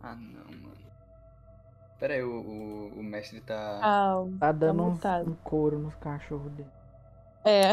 Ah, 0.03 0.15
não, 0.15 0.45
mano. 0.45 0.81
Pera 1.99 2.15
aí, 2.15 2.23
o, 2.23 2.31
o, 2.41 2.87
o 2.99 3.03
mestre 3.03 3.39
tá. 3.41 3.77
Calma. 3.79 4.35
Tá 4.39 4.51
dando 4.51 4.81
uns- 4.81 4.93
mutado. 4.95 5.29
um 5.29 5.35
couro 5.35 5.77
nos 5.77 5.93
cachorros 5.93 6.51
dele. 6.53 6.67
É. 7.43 7.71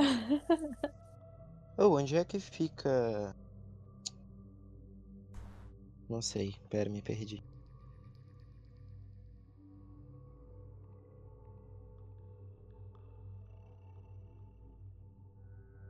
Ô, 1.76 1.96
onde 1.96 2.16
é 2.16 2.24
que 2.24 2.40
fica. 2.40 3.34
Não 6.08 6.22
sei, 6.22 6.54
pera, 6.70 6.88
me 6.88 7.02
perdi. 7.02 7.44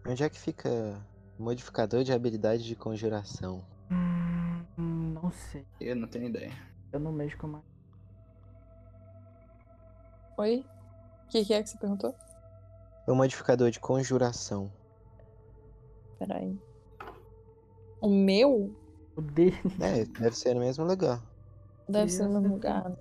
Onde 0.04 0.24
é 0.24 0.28
que 0.28 0.38
fica 0.38 1.00
modificador 1.38 2.02
de 2.02 2.12
habilidade 2.12 2.64
de 2.64 2.74
conjuração? 2.74 3.64
Hum, 3.90 5.12
não 5.12 5.30
sei. 5.30 5.64
Eu 5.80 5.94
não 5.94 6.08
tenho 6.08 6.26
ideia. 6.26 6.52
Eu 6.90 6.98
não 6.98 7.12
mexo 7.12 7.36
com 7.36 7.46
mais. 7.46 7.64
Oi? 10.38 10.64
O 11.24 11.28
que, 11.28 11.44
que 11.44 11.52
é 11.52 11.62
que 11.62 11.68
você 11.68 11.76
perguntou? 11.76 12.16
O 13.08 13.14
modificador 13.14 13.70
de 13.70 13.80
conjuração. 13.80 14.70
Peraí. 16.18 16.54
O 18.00 18.08
meu 18.08 18.70
O 19.16 19.22
dele. 19.22 19.56
É, 19.80 20.04
deve 20.04 20.36
ser 20.36 20.54
no 20.54 20.60
mesmo 20.60 20.84
lugar. 20.84 21.20
deve 21.88 22.10
ser 22.12 22.28
no 22.28 22.38
Criança. 22.40 22.54
lugar. 22.54 22.92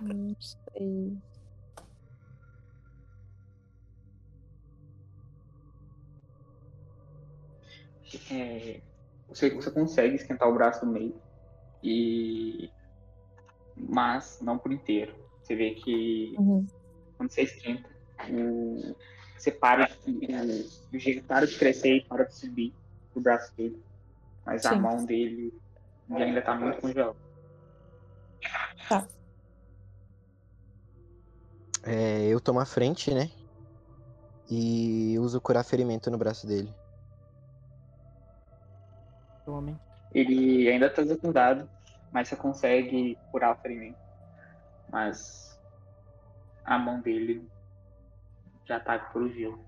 Não 0.00 0.36
sei. 0.40 1.18
É, 8.30 8.80
você, 9.28 9.50
você 9.50 9.70
consegue 9.70 10.14
esquentar 10.14 10.48
o 10.48 10.54
braço 10.54 10.84
do 10.86 10.92
meio. 10.92 11.20
E. 11.82 12.70
Mas 13.76 14.38
não 14.40 14.58
por 14.58 14.72
inteiro. 14.72 15.12
Você 15.42 15.56
vê 15.56 15.74
que 15.74 16.34
Uhum. 16.38 16.64
Quando 17.16 17.30
você 17.30 17.42
esquenta, 17.42 17.88
o, 18.30 18.96
você 19.36 19.50
para 19.50 19.86
de, 19.86 20.10
o, 20.10 20.96
o 20.96 20.98
gelo 20.98 21.22
para 21.22 21.46
de 21.46 21.58
crescer 21.58 21.96
e 21.96 22.00
para 22.02 22.24
de 22.24 22.34
subir 22.34 22.74
o 23.14 23.20
braço 23.20 23.54
dele. 23.56 23.82
Mas 24.44 24.66
a 24.66 24.74
Sim. 24.74 24.80
mão 24.80 25.04
dele 25.04 25.52
ainda 26.10 26.42
tá 26.42 26.54
muito 26.54 26.80
congelada. 26.80 27.16
É, 31.86 32.26
eu 32.28 32.40
tomo 32.40 32.60
a 32.60 32.64
frente, 32.64 33.12
né? 33.12 33.30
E 34.50 35.18
uso 35.18 35.40
curar 35.40 35.64
ferimento 35.64 36.10
no 36.10 36.18
braço 36.18 36.46
dele. 36.46 36.72
Homem. 39.46 39.78
Ele 40.12 40.68
ainda 40.70 40.88
tá 40.88 41.02
desacordado, 41.02 41.68
mas 42.10 42.28
você 42.28 42.36
consegue 42.36 43.18
curar 43.30 43.54
o 43.54 43.60
ferimento. 43.60 43.98
Mas 44.90 45.53
a 46.64 46.78
mão 46.78 47.00
dele 47.00 47.46
já 48.64 48.80
tá 48.80 48.98
pelo 48.98 49.28
gelo. 49.30 49.64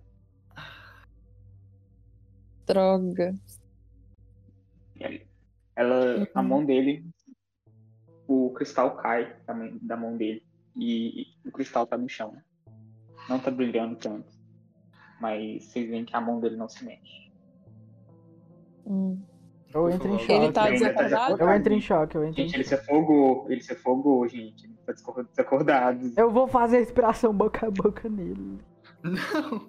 Droga. 2.66 3.34
Ela, 5.76 6.26
a 6.34 6.42
mão 6.42 6.64
dele, 6.64 7.04
o 8.26 8.50
cristal 8.50 8.96
cai 8.96 9.36
também 9.46 9.78
da 9.82 9.96
mão 9.96 10.16
dele 10.16 10.42
e 10.74 11.26
o 11.44 11.52
cristal 11.52 11.86
tá 11.86 11.98
no 11.98 12.08
chão. 12.08 12.34
Não 13.28 13.38
tá 13.38 13.50
brilhando 13.50 13.96
tanto, 13.96 14.32
mas 15.20 15.64
vocês 15.64 15.88
veem 15.88 16.04
que 16.04 16.16
a 16.16 16.20
mão 16.20 16.40
dele 16.40 16.56
não 16.56 16.68
se 16.68 16.84
mexe. 16.84 17.30
Hum. 18.86 19.20
Eu 19.74 19.90
entro 19.90 20.08
em 20.08 20.18
choque. 20.18 20.32
Ele 20.32 20.52
tá 20.52 20.70
Ele 20.70 20.80
tá 20.80 21.02
desacordado? 21.02 21.42
Eu 21.42 21.54
entro 21.54 21.72
em 21.74 21.80
choque, 21.80 22.16
eu 22.16 22.24
entro 22.24 22.40
em 22.40 22.44
Gente, 22.44 22.56
ele 22.56 22.64
se 22.64 22.74
afogou, 22.74 23.50
ele 23.50 23.60
se 23.60 23.72
afogou, 23.72 24.26
gente. 24.26 24.75
Tá 24.86 24.92
desacor- 24.92 25.24
desacordado. 25.24 26.12
Eu 26.16 26.30
vou 26.30 26.46
fazer 26.46 26.76
a 26.76 26.80
respiração 26.80 27.32
boca 27.34 27.66
a 27.66 27.70
boca 27.70 28.08
nele. 28.08 28.58
Não! 29.02 29.68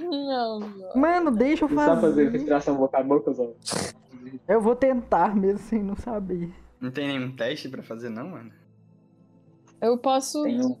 Não, 0.00 0.60
não. 0.60 0.94
Mano, 0.94 1.30
deixa 1.30 1.64
eu 1.64 1.68
Você 1.68 1.74
sabe 1.74 2.00
fazer 2.00 2.24
fazer. 2.24 2.30
respiração 2.36 2.76
boca 2.76 2.98
a 2.98 3.02
boca, 3.02 3.32
Zó? 3.32 3.50
Eu 4.46 4.60
vou 4.60 4.76
tentar 4.76 5.34
mesmo 5.34 5.58
sem 5.58 5.82
não 5.82 5.96
saber. 5.96 6.52
Não 6.80 6.90
tem 6.90 7.08
nenhum 7.08 7.34
teste 7.34 7.68
pra 7.68 7.82
fazer, 7.82 8.08
não, 8.10 8.28
mano? 8.28 8.52
Eu 9.80 9.96
posso. 9.98 10.42
Tem, 10.42 10.60
um, 10.64 10.76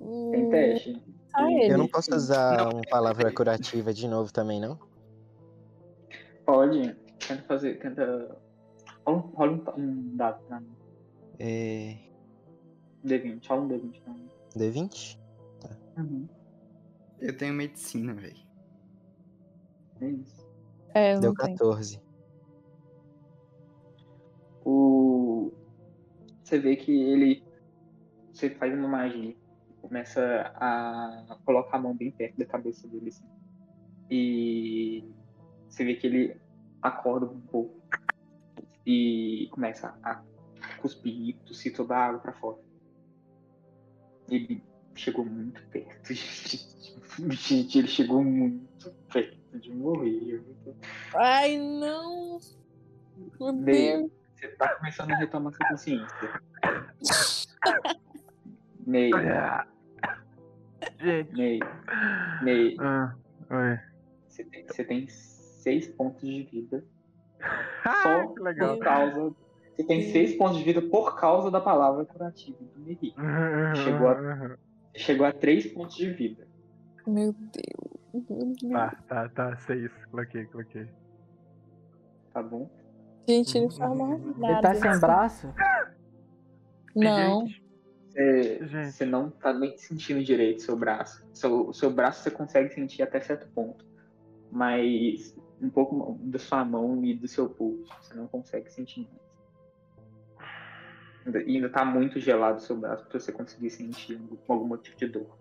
hum, 0.00 0.30
tem 0.32 0.50
teste. 0.50 1.02
Ah, 1.34 1.50
ele. 1.52 1.72
Eu 1.74 1.78
não 1.78 1.88
posso 1.88 2.14
usar 2.14 2.56
Não. 2.56 2.70
uma 2.72 2.82
palavra 2.90 3.30
curativa 3.32 3.92
de 3.92 4.08
novo 4.08 4.32
também, 4.32 4.60
não? 4.60 4.78
Pode. 6.44 6.94
Tenta 7.26 7.42
fazer, 7.42 7.78
tenta. 7.78 8.36
Rola 9.06 9.18
um, 9.18 9.20
rola 9.20 9.52
um, 9.76 9.80
um 9.80 10.16
dado 10.16 10.42
pra 10.46 10.60
mim. 10.60 10.72
É... 11.38 11.96
D20, 13.06 13.46
rola 13.48 13.62
um 13.62 13.68
D20 13.68 14.02
pra 14.02 14.12
mim. 14.12 14.28
D20? 14.56 15.18
Uhum. 15.98 16.28
Eu 17.20 17.36
tenho 17.36 17.54
medicina, 17.54 18.14
velho. 18.14 18.36
É 20.00 20.08
isso. 20.08 20.46
É, 20.94 21.14
eu 21.14 21.20
Deu 21.20 21.30
não 21.30 21.44
tenho. 21.44 21.56
14. 21.56 22.02
o 24.64 25.52
você 26.42 26.58
vê 26.58 26.76
que 26.76 26.92
ele 26.92 27.44
você 28.32 28.50
faz 28.50 28.74
uma 28.74 28.88
magia 28.88 29.34
começa 29.80 30.52
a 30.56 31.38
colocar 31.44 31.76
a 31.76 31.80
mão 31.80 31.94
bem 31.96 32.10
perto 32.10 32.36
da 32.36 32.44
cabeça 32.46 32.86
dele 32.88 33.08
assim. 33.08 33.24
e 34.10 35.04
você 35.68 35.84
vê 35.84 35.94
que 35.94 36.06
ele 36.06 36.36
acorda 36.82 37.26
um 37.26 37.40
pouco 37.40 37.80
e 38.84 39.48
começa 39.52 39.96
a 40.02 40.22
cuspir 40.80 41.36
tossir 41.46 41.74
toda 41.74 41.96
a 41.96 42.06
água 42.06 42.20
pra 42.20 42.32
fora 42.32 42.58
ele 44.30 44.62
chegou 44.94 45.24
muito 45.24 45.62
perto 45.68 46.12
gente, 46.14 46.68
gente 47.36 47.78
ele 47.78 47.88
chegou 47.88 48.22
muito 48.24 48.90
perto 49.12 49.58
de 49.60 49.70
morrer 49.72 50.42
Ai, 51.14 51.56
não. 51.58 52.38
Meu. 53.54 54.10
Você 54.34 54.48
tá 54.48 54.74
começando 54.76 55.12
a 55.12 55.16
retomar 55.16 55.52
sua 55.54 55.68
consciência. 55.68 56.40
Ney, 58.86 59.10
Gente. 61.00 61.32
Ney, 61.32 61.60
Ney, 62.42 62.76
Ah, 62.78 63.14
oi. 63.50 63.78
você 64.28 64.44
tem, 64.44 64.66
você 64.66 64.84
tem 64.84 65.08
seis 65.08 65.88
pontos 65.88 66.20
de 66.22 66.42
vida 66.44 66.84
Ah, 67.84 68.02
só 68.02 68.26
que 68.34 68.42
legal. 68.42 68.76
por 68.76 68.84
causa. 68.84 69.34
Você 69.76 69.84
tem 69.84 70.10
seis 70.10 70.34
pontos 70.36 70.56
de 70.58 70.64
vida 70.64 70.80
por 70.80 71.16
causa 71.20 71.50
da 71.50 71.60
palavra 71.60 72.04
curativa 72.06 72.56
do 72.58 72.80
Ney. 72.80 72.98
Chegou 73.84 74.08
Uhum. 74.08 74.56
Você 74.92 74.98
chegou 74.98 75.26
a 75.26 75.32
três 75.32 75.66
pontos 75.66 75.94
de 75.96 76.10
vida. 76.10 76.48
Meu 77.06 77.32
Deus. 77.34 78.24
Meu 78.30 78.52
Deus. 78.54 78.72
Tá, 78.72 78.96
tá, 79.06 79.28
tá. 79.28 79.56
Seis. 79.58 79.90
Coloquei, 80.10 80.46
coloquei. 80.46 80.88
Tá 82.32 82.42
bom? 82.42 82.70
Gente, 83.28 83.58
ele 83.58 83.70
fala 83.70 83.94
mais 83.94 84.22
Ele 84.22 84.34
nada. 84.40 84.62
tá 84.62 84.74
sem 84.74 85.00
braço? 85.00 85.52
Não. 86.94 87.46
Você, 88.14 89.04
não 89.04 89.28
tá 89.30 89.52
nem 89.52 89.76
sentindo 89.76 90.24
direito 90.24 90.62
seu 90.62 90.76
braço. 90.76 91.22
Seu, 91.34 91.70
seu 91.74 91.90
braço 91.90 92.22
você 92.22 92.30
consegue 92.30 92.72
sentir 92.72 93.02
até 93.02 93.20
certo 93.20 93.46
ponto. 93.52 93.84
Mas 94.50 95.36
um 95.60 95.68
pouco 95.68 96.18
da 96.22 96.38
sua 96.38 96.64
mão 96.64 97.04
e 97.04 97.14
do 97.14 97.28
seu 97.28 97.50
pulso. 97.50 97.92
Você 98.00 98.14
não 98.14 98.26
consegue 98.26 98.70
sentir 98.72 99.00
mais. 99.00 99.25
Ainda- 101.26 101.42
E 101.42 101.56
ainda 101.56 101.68
tá 101.68 101.84
muito 101.84 102.18
gelado 102.20 102.58
o 102.58 102.60
seu 102.60 102.76
braço 102.76 103.04
pra 103.06 103.18
você 103.18 103.32
conseguir 103.32 103.70
sentir 103.70 104.18
com 104.46 104.52
algum 104.52 104.66
motivo 104.68 104.96
de 104.96 105.08
dor. 105.08 105.36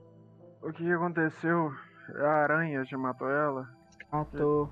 o 0.62 0.74
que 0.74 0.91
aconteceu? 0.91 1.72
A 2.18 2.28
aranha 2.44 2.84
já 2.84 2.98
matou 2.98 3.30
ela? 3.30 3.70
Matou. 4.12 4.70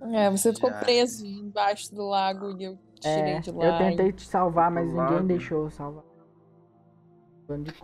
É, 0.00 0.30
você 0.30 0.52
ficou 0.52 0.70
preso 0.72 1.24
embaixo 1.26 1.92
do 1.94 2.06
lago 2.08 2.56
e 2.60 2.64
eu 2.64 2.76
te 2.94 3.00
tirei 3.02 3.34
É, 3.34 3.40
de 3.40 3.50
lá. 3.50 3.64
eu 3.66 3.78
tentei 3.78 4.12
te 4.12 4.22
salvar, 4.26 4.70
mas 4.70 4.86
ninguém 4.86 4.96
lago. 4.98 5.26
deixou 5.26 5.64
eu 5.64 5.70
salvar. 5.70 6.04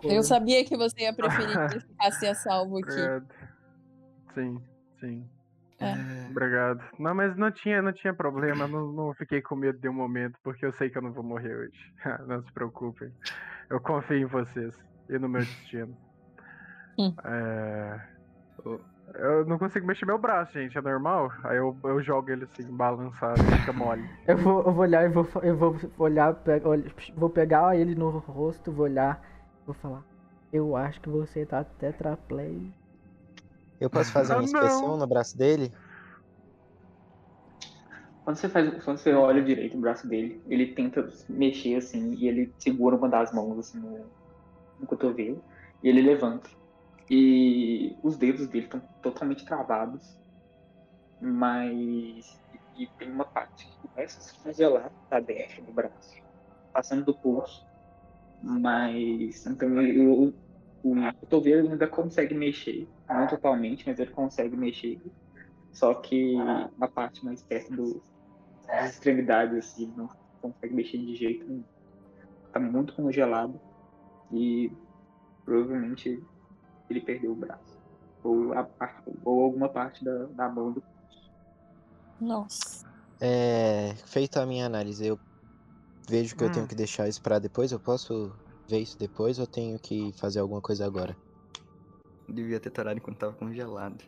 Eu 0.03 0.21
sabia 0.23 0.63
que 0.63 0.77
você 0.77 1.01
ia 1.01 1.13
preferir 1.13 1.47
que 1.69 1.77
eu 1.77 1.81
ficasse 1.81 2.27
a 2.27 2.35
salvo 2.35 2.77
aqui. 2.77 2.89
Obrigado. 2.91 3.27
Sim, 4.33 4.61
sim. 4.99 5.29
É. 5.79 6.29
Obrigado. 6.29 6.83
Não, 6.97 7.13
mas 7.13 7.35
não 7.35 7.51
tinha, 7.51 7.81
não 7.81 7.91
tinha 7.91 8.13
problema. 8.13 8.67
Não, 8.67 8.91
não 8.91 9.13
fiquei 9.13 9.41
com 9.41 9.55
medo 9.55 9.77
de 9.79 9.89
um 9.89 9.93
momento, 9.93 10.39
porque 10.43 10.65
eu 10.65 10.71
sei 10.71 10.89
que 10.89 10.97
eu 10.97 11.01
não 11.01 11.11
vou 11.11 11.23
morrer 11.23 11.55
hoje. 11.55 11.77
não 12.27 12.41
se 12.41 12.51
preocupem. 12.53 13.11
Eu 13.69 13.79
confio 13.81 14.17
em 14.17 14.25
vocês 14.25 14.73
e 15.09 15.19
no 15.19 15.27
meu 15.27 15.45
destino. 15.45 15.95
Hum. 16.97 17.13
É, 17.25 17.99
Eu 19.15 19.45
não 19.45 19.59
consigo 19.59 19.85
mexer 19.85 20.05
meu 20.05 20.17
braço, 20.17 20.53
gente. 20.53 20.77
É 20.77 20.81
normal? 20.81 21.29
Aí 21.43 21.57
eu, 21.57 21.77
eu 21.83 22.01
jogo 22.01 22.31
ele 22.31 22.45
assim, 22.45 22.63
balançado, 22.75 23.41
fica 23.43 23.73
mole. 23.73 24.01
Eu 24.27 24.37
vou, 24.37 24.63
eu 24.63 24.71
vou 24.71 24.81
olhar 24.81 25.05
e 25.05 25.09
vou, 25.09 25.27
eu 25.43 25.55
vou 25.55 25.75
olhar, 25.99 26.35
vou 27.15 27.29
pegar 27.29 27.77
ele 27.77 27.93
no 27.93 28.09
rosto, 28.09 28.71
vou 28.71 28.85
olhar, 28.85 29.21
vou 29.65 29.75
falar. 29.75 30.03
Eu 30.51 30.75
acho 30.75 30.99
que 30.99 31.09
você 31.09 31.45
tá 31.45 31.63
tetraplay. 31.63 32.73
Eu 33.79 33.89
posso 33.89 34.11
fazer 34.11 34.33
Ah, 34.33 34.37
uma 34.37 34.43
inspeção 34.43 34.89
não. 34.89 34.97
no 34.97 35.07
braço 35.07 35.37
dele? 35.37 35.71
Quando 38.23 38.37
você 38.37 38.49
faz, 38.49 38.83
quando 38.83 38.97
você 38.97 39.13
olha 39.13 39.43
direito 39.43 39.77
o 39.77 39.81
braço 39.81 40.07
dele, 40.07 40.41
ele 40.47 40.73
tenta 40.73 41.07
mexer 41.29 41.75
assim 41.75 42.13
e 42.13 42.27
ele 42.27 42.55
segura 42.57 42.95
uma 42.95 43.07
das 43.09 43.31
mãos 43.31 43.59
assim 43.59 43.79
no, 43.79 44.11
no 44.79 44.87
cotovelo 44.87 45.45
e 45.83 45.89
ele 45.89 46.01
levanta. 46.01 46.49
E 47.09 47.99
os 48.03 48.17
dedos 48.17 48.47
dele 48.47 48.65
estão 48.65 48.81
totalmente 49.01 49.45
travados, 49.45 50.19
mas 51.19 52.25
e 52.75 52.87
tem 52.97 53.11
uma 53.11 53.25
parte 53.25 53.65
que 53.67 53.87
começa 53.87 54.19
a 54.19 54.23
se 54.23 54.41
congelar 54.41 54.91
da 55.09 55.19
dentro 55.19 55.63
do 55.63 55.71
braço, 55.73 56.09
passando 56.73 57.05
do 57.05 57.17
pulso. 57.17 57.65
Mas 58.41 59.45
então 59.45 59.81
ele- 59.81 60.33
o, 60.85 61.19
cotovelo 61.19 61.71
ainda 61.71 61.87
consegue 61.87 62.35
mexer, 62.35 62.87
não 63.09 63.25
totalmente, 63.27 63.83
mas 63.87 63.97
ele 63.97 64.11
consegue 64.11 64.55
mexer. 64.55 65.01
Só 65.73 65.95
que 65.95 66.35
a 66.79 66.87
parte 66.87 67.25
mais 67.25 67.41
perto 67.41 67.75
do, 67.75 68.03
das 68.67 68.93
extremidades, 68.93 69.57
assim, 69.57 69.91
não 69.95 70.07
consegue 70.39 70.75
mexer 70.75 70.97
de 70.99 71.15
jeito 71.15 71.47
nenhum. 71.47 71.65
Tá 72.51 72.59
muito 72.59 72.93
congelado 72.95 73.59
e 74.31 74.71
provavelmente 75.43 76.21
ele 76.89 77.01
perdeu 77.01 77.31
o 77.31 77.35
braço. 77.35 77.75
Ou, 78.23 78.53
a 78.53 78.63
parte, 78.63 79.11
ou 79.23 79.43
alguma 79.43 79.69
parte 79.69 80.05
da, 80.05 80.25
da 80.27 80.49
mão 80.49 80.71
do 80.71 80.83
Nossa. 82.19 82.85
É, 83.19 83.95
feita 84.05 84.41
a 84.41 84.45
minha 84.45 84.65
análise, 84.65 85.05
eu 85.05 85.19
vejo 86.07 86.35
que 86.35 86.43
eu 86.43 86.51
tenho 86.51 86.65
Hum. 86.65 86.67
que 86.67 86.75
deixar 86.75 87.07
isso 87.07 87.21
pra 87.21 87.39
depois. 87.39 87.71
Eu 87.71 87.79
posso 87.79 88.31
ver 88.67 88.79
isso 88.79 88.97
depois 88.97 89.39
ou 89.39 89.45
tenho 89.47 89.77
que 89.79 90.11
fazer 90.19 90.39
alguma 90.39 90.61
coisa 90.61 90.85
agora? 90.85 91.15
devia 92.27 92.59
ter 92.59 92.71
torado 92.71 92.97
enquanto 92.97 93.19
tava 93.19 93.33
congelado. 93.33 94.03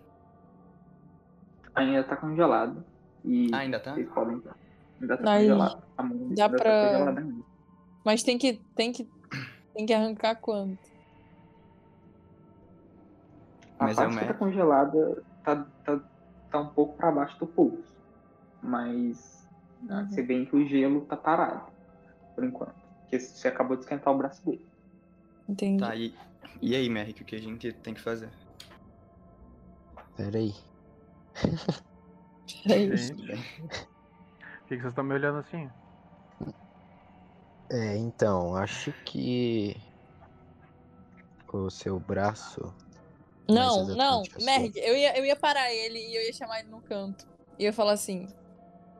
Ainda 1.75 2.03
tá 2.03 2.17
congelado. 2.17 2.83
E 3.23 3.53
Ah, 3.53 3.59
ainda 3.59 3.79
tá? 3.79 3.93
vocês 3.93 4.09
podem. 4.11 4.41
Ainda 4.99 5.17
tá 5.17 5.31
Aí, 5.31 5.47
congelado. 5.47 5.83
A 5.95 6.03
mão 6.03 6.33
dá 6.33 6.45
ainda 6.45 6.57
pra- 6.57 6.81
tá 6.81 6.87
congelada 6.87 7.19
ainda. 7.21 7.43
Mas 8.03 8.23
tem 8.23 8.37
que, 8.37 8.63
tem 8.75 8.91
que, 8.91 9.07
tem 9.75 9.85
que 9.85 9.93
arrancar 9.93 10.35
quanto? 10.35 10.79
A 13.79 13.85
Mas 13.85 13.97
é 13.99 14.01
parte 14.01 14.15
o 14.15 14.19
que 14.19 14.25
tá 14.25 14.33
congelada 14.33 15.23
tá, 15.43 15.71
tá, 15.85 16.01
tá 16.49 16.59
um 16.59 16.69
pouco 16.69 16.97
pra 16.97 17.11
baixo 17.11 17.37
do 17.39 17.47
pulso. 17.47 17.95
Mas 18.61 19.45
Uhum. 19.81 20.09
você 20.09 20.23
vê 20.23 20.43
que 20.45 20.55
o 20.55 20.67
gelo 20.67 21.05
tá 21.05 21.15
parado. 21.15 21.71
Por 22.35 22.43
enquanto. 22.43 22.86
Porque 23.07 23.19
você 23.19 23.47
acabou 23.47 23.77
de 23.77 23.83
esquentar 23.83 24.13
o 24.13 24.17
braço 24.17 24.45
dele. 24.45 24.65
Entendi. 25.47 25.79
Tá, 25.79 25.95
e, 25.95 26.13
e 26.61 26.75
aí, 26.75 26.89
Merrick, 26.89 27.21
o 27.21 27.25
que 27.25 27.35
a 27.35 27.41
gente 27.41 27.71
tem 27.71 27.93
que 27.93 28.01
fazer? 28.01 28.29
Pera 30.17 30.37
aí. 30.37 30.53
Peraí. 32.63 32.89
Tudo 33.07 33.27
bem. 33.27 33.37
por 33.37 34.67
que, 34.67 34.75
que 34.75 34.81
vocês 34.81 34.85
estão 34.85 35.03
me 35.03 35.13
olhando 35.13 35.39
assim? 35.39 35.69
É, 37.69 37.97
então, 37.97 38.55
acho 38.55 38.91
que 39.05 39.75
o 41.51 41.69
seu 41.69 41.99
braço. 41.99 42.73
Não, 43.49 43.87
não, 43.87 44.25
sua. 44.25 44.45
Merg, 44.45 44.73
eu 44.75 44.95
ia, 44.95 45.17
eu 45.17 45.25
ia 45.25 45.35
parar 45.35 45.71
ele 45.73 45.97
e 45.97 46.15
eu 46.15 46.23
ia 46.23 46.33
chamar 46.33 46.59
ele 46.59 46.69
no 46.69 46.81
canto. 46.81 47.25
E 47.57 47.63
eu 47.63 47.67
ia 47.67 47.73
falar 47.73 47.93
assim: 47.93 48.27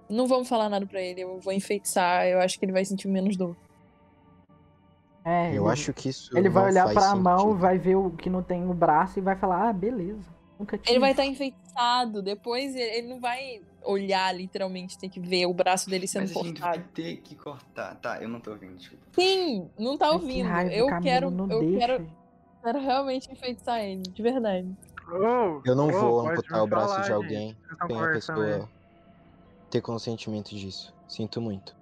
não 0.10 0.28
vamos 0.28 0.48
falar 0.48 0.70
nada 0.70 0.86
pra 0.86 1.02
ele, 1.02 1.22
eu 1.22 1.40
vou 1.40 1.52
enfeitiçar, 1.52 2.26
eu 2.26 2.40
acho 2.40 2.58
que 2.58 2.66
ele 2.66 2.72
vai 2.72 2.86
sentir 2.86 3.08
menos 3.08 3.36
dor. 3.36 3.56
É, 5.30 5.50
Eu 5.50 5.64
ele, 5.64 5.74
acho 5.74 5.92
que 5.94 6.08
isso. 6.08 6.38
ele 6.38 6.48
vai 6.48 6.68
olhar 6.72 6.86
faz 6.86 6.96
pra 6.96 7.16
mão, 7.16 7.54
vai 7.58 7.78
ver 7.78 7.96
o 7.96 8.12
que 8.12 8.30
não 8.30 8.42
tem 8.42 8.66
o 8.70 8.74
braço 8.74 9.20
e 9.20 9.22
vai 9.22 9.36
falar, 9.36 9.68
ah, 9.68 9.74
beleza. 9.74 10.24
Nunca 10.58 10.78
tinha. 10.78 10.94
Ele 10.94 11.00
vai 11.02 11.12
estar 11.12 11.26
enfeitiçado, 11.26 12.22
depois 12.22 12.74
ele, 12.74 12.98
ele 12.98 13.08
não 13.10 13.20
vai 13.20 13.62
olhar 13.84 14.34
literalmente, 14.34 14.98
ter 14.98 15.10
que 15.10 15.20
ver 15.20 15.46
o 15.46 15.54
braço 15.54 15.90
dele 15.90 16.08
sendo 16.08 16.30
Mas 16.30 16.32
a 16.38 16.44
gente 16.44 16.62
vai 16.62 16.72
cortado. 16.76 16.94
ter 16.94 17.18
que 17.18 17.36
cortar. 17.36 17.96
Tá, 17.96 18.22
eu 18.22 18.30
não 18.30 18.40
tô 18.40 18.52
ouvindo, 18.52 18.76
desculpa. 18.78 19.04
Sim, 19.12 19.70
não 19.78 19.98
tá 19.98 20.06
Ai, 20.06 20.12
que 20.12 20.24
ouvindo. 20.24 20.48
raiva, 20.48 20.74
eu 20.74 20.88
Camilo, 20.88 21.04
quero, 21.04 21.30
não 21.32 21.52
eu 21.52 21.60
deixa. 21.60 21.78
quero, 21.88 22.08
quero 22.64 22.80
realmente 22.80 23.30
enfeitiçar 23.32 23.82
ele, 23.82 24.04
de 24.04 24.24
verdade. 24.24 24.68
Oh, 25.12 25.62
Eu 25.66 25.76
não 25.76 25.88
oh, 25.90 25.92
vou 25.92 26.30
amputar 26.30 26.64
o 26.64 26.68
braço 26.68 26.94
falar, 26.94 27.06
de 27.06 27.12
alguém 27.12 27.58
sem 27.86 28.00
a 28.02 28.08
pessoa 28.14 28.70
ter 29.70 29.82
consentimento 29.82 30.56
disso. 30.56 30.96
Sinto 31.06 31.42
muito. 31.42 31.76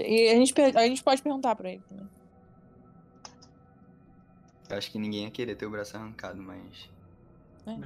E 0.00 0.30
a 0.30 0.34
gente, 0.34 0.54
a 0.60 0.86
gente 0.86 1.02
pode 1.02 1.22
perguntar 1.22 1.54
pra 1.56 1.70
ele 1.70 1.82
também. 1.88 2.08
Eu 4.68 4.78
acho 4.78 4.90
que 4.90 4.98
ninguém 4.98 5.24
ia 5.24 5.30
querer 5.30 5.56
ter 5.56 5.66
o 5.66 5.70
braço 5.70 5.96
arrancado, 5.96 6.40
mas. 6.42 6.88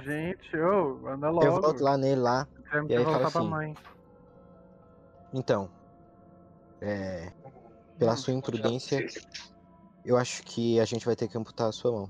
Gente, 0.03 0.57
ô, 0.57 1.07
anda 1.07 1.29
logo. 1.29 1.45
Eu 1.45 1.61
volto 1.61 1.83
lá 1.83 1.97
nele 1.97 2.21
lá. 2.21 2.47
Temos 2.71 2.89
e 2.89 2.95
aí 2.95 3.03
fala 3.03 3.17
pra 3.17 3.27
assim, 3.27 3.49
mãe. 3.49 3.75
Então. 5.33 5.69
É. 6.81 7.31
Pela 7.97 8.13
Hum. 8.13 8.17
sua 8.17 8.33
imprudência, 8.33 9.05
eu 10.03 10.17
acho 10.17 10.43
que 10.43 10.79
a 10.79 10.85
gente 10.85 11.05
vai 11.05 11.15
ter 11.15 11.27
que 11.27 11.37
amputar 11.37 11.69
a 11.69 11.71
sua 11.71 11.91
mão. 11.91 12.09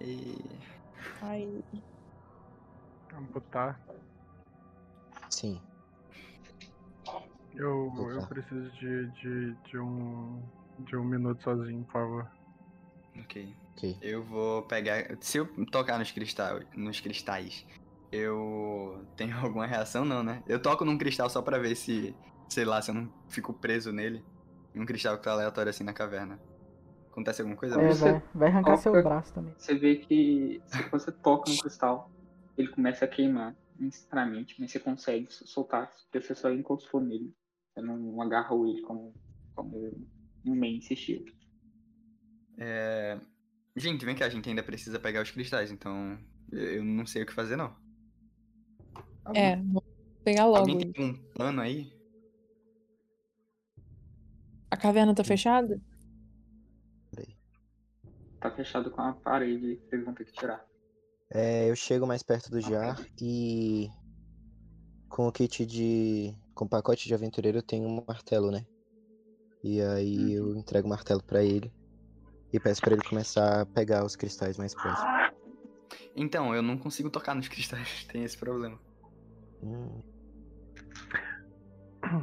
E... 0.00 0.36
Ai, 1.20 1.62
Amputar. 3.16 3.80
Sim. 5.30 5.60
Eu, 7.54 7.92
eu 7.96 8.26
preciso 8.26 8.70
de, 8.72 9.06
de, 9.12 9.54
de 9.54 9.78
um. 9.78 10.42
De 10.78 10.96
um 10.96 11.04
minuto 11.04 11.42
sozinho, 11.42 11.84
por 11.84 11.92
favor. 11.92 12.30
Ok. 13.18 13.54
Ok. 13.72 13.98
Eu 14.00 14.22
vou 14.22 14.62
pegar. 14.62 15.16
Se 15.20 15.38
eu 15.38 15.46
tocar 15.66 15.98
nos 15.98 16.10
cristais, 16.10 16.66
nos 16.74 17.00
cristais, 17.00 17.66
eu 18.10 19.04
tenho 19.16 19.36
alguma 19.40 19.66
reação 19.66 20.04
não, 20.04 20.22
né? 20.22 20.42
Eu 20.46 20.60
toco 20.60 20.84
num 20.84 20.98
cristal 20.98 21.28
só 21.28 21.42
pra 21.42 21.58
ver 21.58 21.74
se, 21.74 22.14
sei 22.48 22.64
lá, 22.64 22.80
se 22.80 22.90
eu 22.90 22.94
não 22.94 23.12
fico 23.28 23.52
preso 23.52 23.92
nele. 23.92 24.24
Um 24.74 24.86
cristal 24.86 25.18
que 25.18 25.24
tá 25.24 25.32
aleatório 25.32 25.70
assim 25.70 25.84
na 25.84 25.92
caverna. 25.92 26.40
Acontece 27.10 27.42
alguma 27.42 27.58
coisa? 27.58 27.78
É, 27.78 27.88
você 27.88 28.12
vai, 28.12 28.22
vai 28.34 28.48
arrancar 28.48 28.76
seu 28.78 28.92
braço 29.02 29.34
também. 29.34 29.54
Você 29.58 29.74
vê 29.74 29.96
que 29.96 30.62
se 30.64 30.82
você 30.88 31.12
toca 31.12 31.50
no 31.50 31.58
cristal, 31.58 32.10
ele 32.56 32.68
começa 32.68 33.04
a 33.04 33.08
queimar 33.08 33.56
instantaneamente, 33.80 34.60
mas 34.60 34.70
você 34.70 34.78
consegue 34.78 35.26
soltar, 35.30 35.90
porque 36.04 36.20
você 36.20 36.34
só 36.34 36.52
encostou 36.52 37.00
nele. 37.00 37.34
Você 37.72 37.80
não 37.80 38.20
agarrou 38.20 38.66
ele 38.66 38.82
como, 38.82 39.14
como 39.54 40.06
o 40.44 40.54
Man 40.54 40.68
insistiu. 40.68 41.24
É... 42.58 43.18
Gente, 43.74 44.04
vem 44.04 44.14
cá, 44.14 44.26
a 44.26 44.28
gente 44.28 44.48
ainda 44.48 44.62
precisa 44.62 45.00
pegar 45.00 45.22
os 45.22 45.30
cristais, 45.30 45.70
então 45.70 46.18
eu 46.50 46.84
não 46.84 47.06
sei 47.06 47.22
o 47.22 47.26
que 47.26 47.32
fazer, 47.32 47.56
não. 47.56 47.74
É, 49.34 49.56
vamos 49.56 49.84
pegar 50.22 50.44
logo. 50.46 50.58
Alguém 50.58 50.92
tem 50.92 51.04
um 51.10 51.14
plano 51.32 51.62
aí? 51.62 51.90
A 54.70 54.76
caverna 54.76 55.14
tá 55.14 55.24
fechada? 55.24 55.80
Tá 58.40 58.50
fechado 58.50 58.90
com 58.90 59.00
a 59.00 59.12
parede, 59.12 59.80
vocês 59.88 60.04
vão 60.04 60.12
ter 60.14 60.24
que 60.24 60.32
tirar. 60.32 60.66
É, 61.34 61.70
eu 61.70 61.74
chego 61.74 62.06
mais 62.06 62.22
perto 62.22 62.50
do 62.50 62.60
Jar 62.60 63.00
e 63.20 63.88
com 65.08 65.26
o 65.26 65.32
kit 65.32 65.64
de. 65.64 66.34
Com 66.54 66.66
o 66.66 66.68
pacote 66.68 67.08
de 67.08 67.14
aventureiro 67.14 67.58
eu 67.58 67.62
tenho 67.62 67.88
um 67.88 68.04
martelo, 68.06 68.50
né? 68.50 68.66
E 69.64 69.80
aí 69.80 70.32
eu 70.32 70.54
entrego 70.56 70.86
o 70.86 70.90
martelo 70.90 71.22
pra 71.22 71.42
ele 71.42 71.72
e 72.52 72.60
peço 72.60 72.82
pra 72.82 72.92
ele 72.92 73.02
começar 73.08 73.62
a 73.62 73.66
pegar 73.66 74.04
os 74.04 74.14
cristais 74.14 74.58
mais 74.58 74.74
próximos. 74.74 75.22
Então, 76.14 76.54
eu 76.54 76.62
não 76.62 76.76
consigo 76.76 77.08
tocar 77.08 77.34
nos 77.34 77.48
cristais, 77.48 78.04
tem 78.12 78.24
esse 78.24 78.36
problema. 78.36 78.78
Hum, 79.62 80.02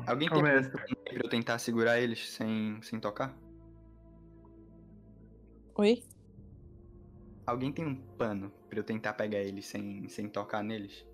Alguém 0.06 0.30
tem 0.30 0.44
pra 0.44 0.86
eu 1.24 1.30
tentar 1.30 1.60
segurar 1.60 2.00
eles 2.00 2.30
sem, 2.30 2.82
sem 2.82 3.00
tocar? 3.00 3.36
Oi? 5.76 6.04
Alguém 7.50 7.72
tem 7.72 7.86
um 7.86 7.96
pano 7.96 8.52
pra 8.70 8.80
eu 8.80 8.84
tentar 8.84 9.14
pegar 9.14 9.40
eles 9.40 9.66
sem, 9.66 10.08
sem 10.08 10.28
tocar 10.30 10.64
neles? 10.64 11.06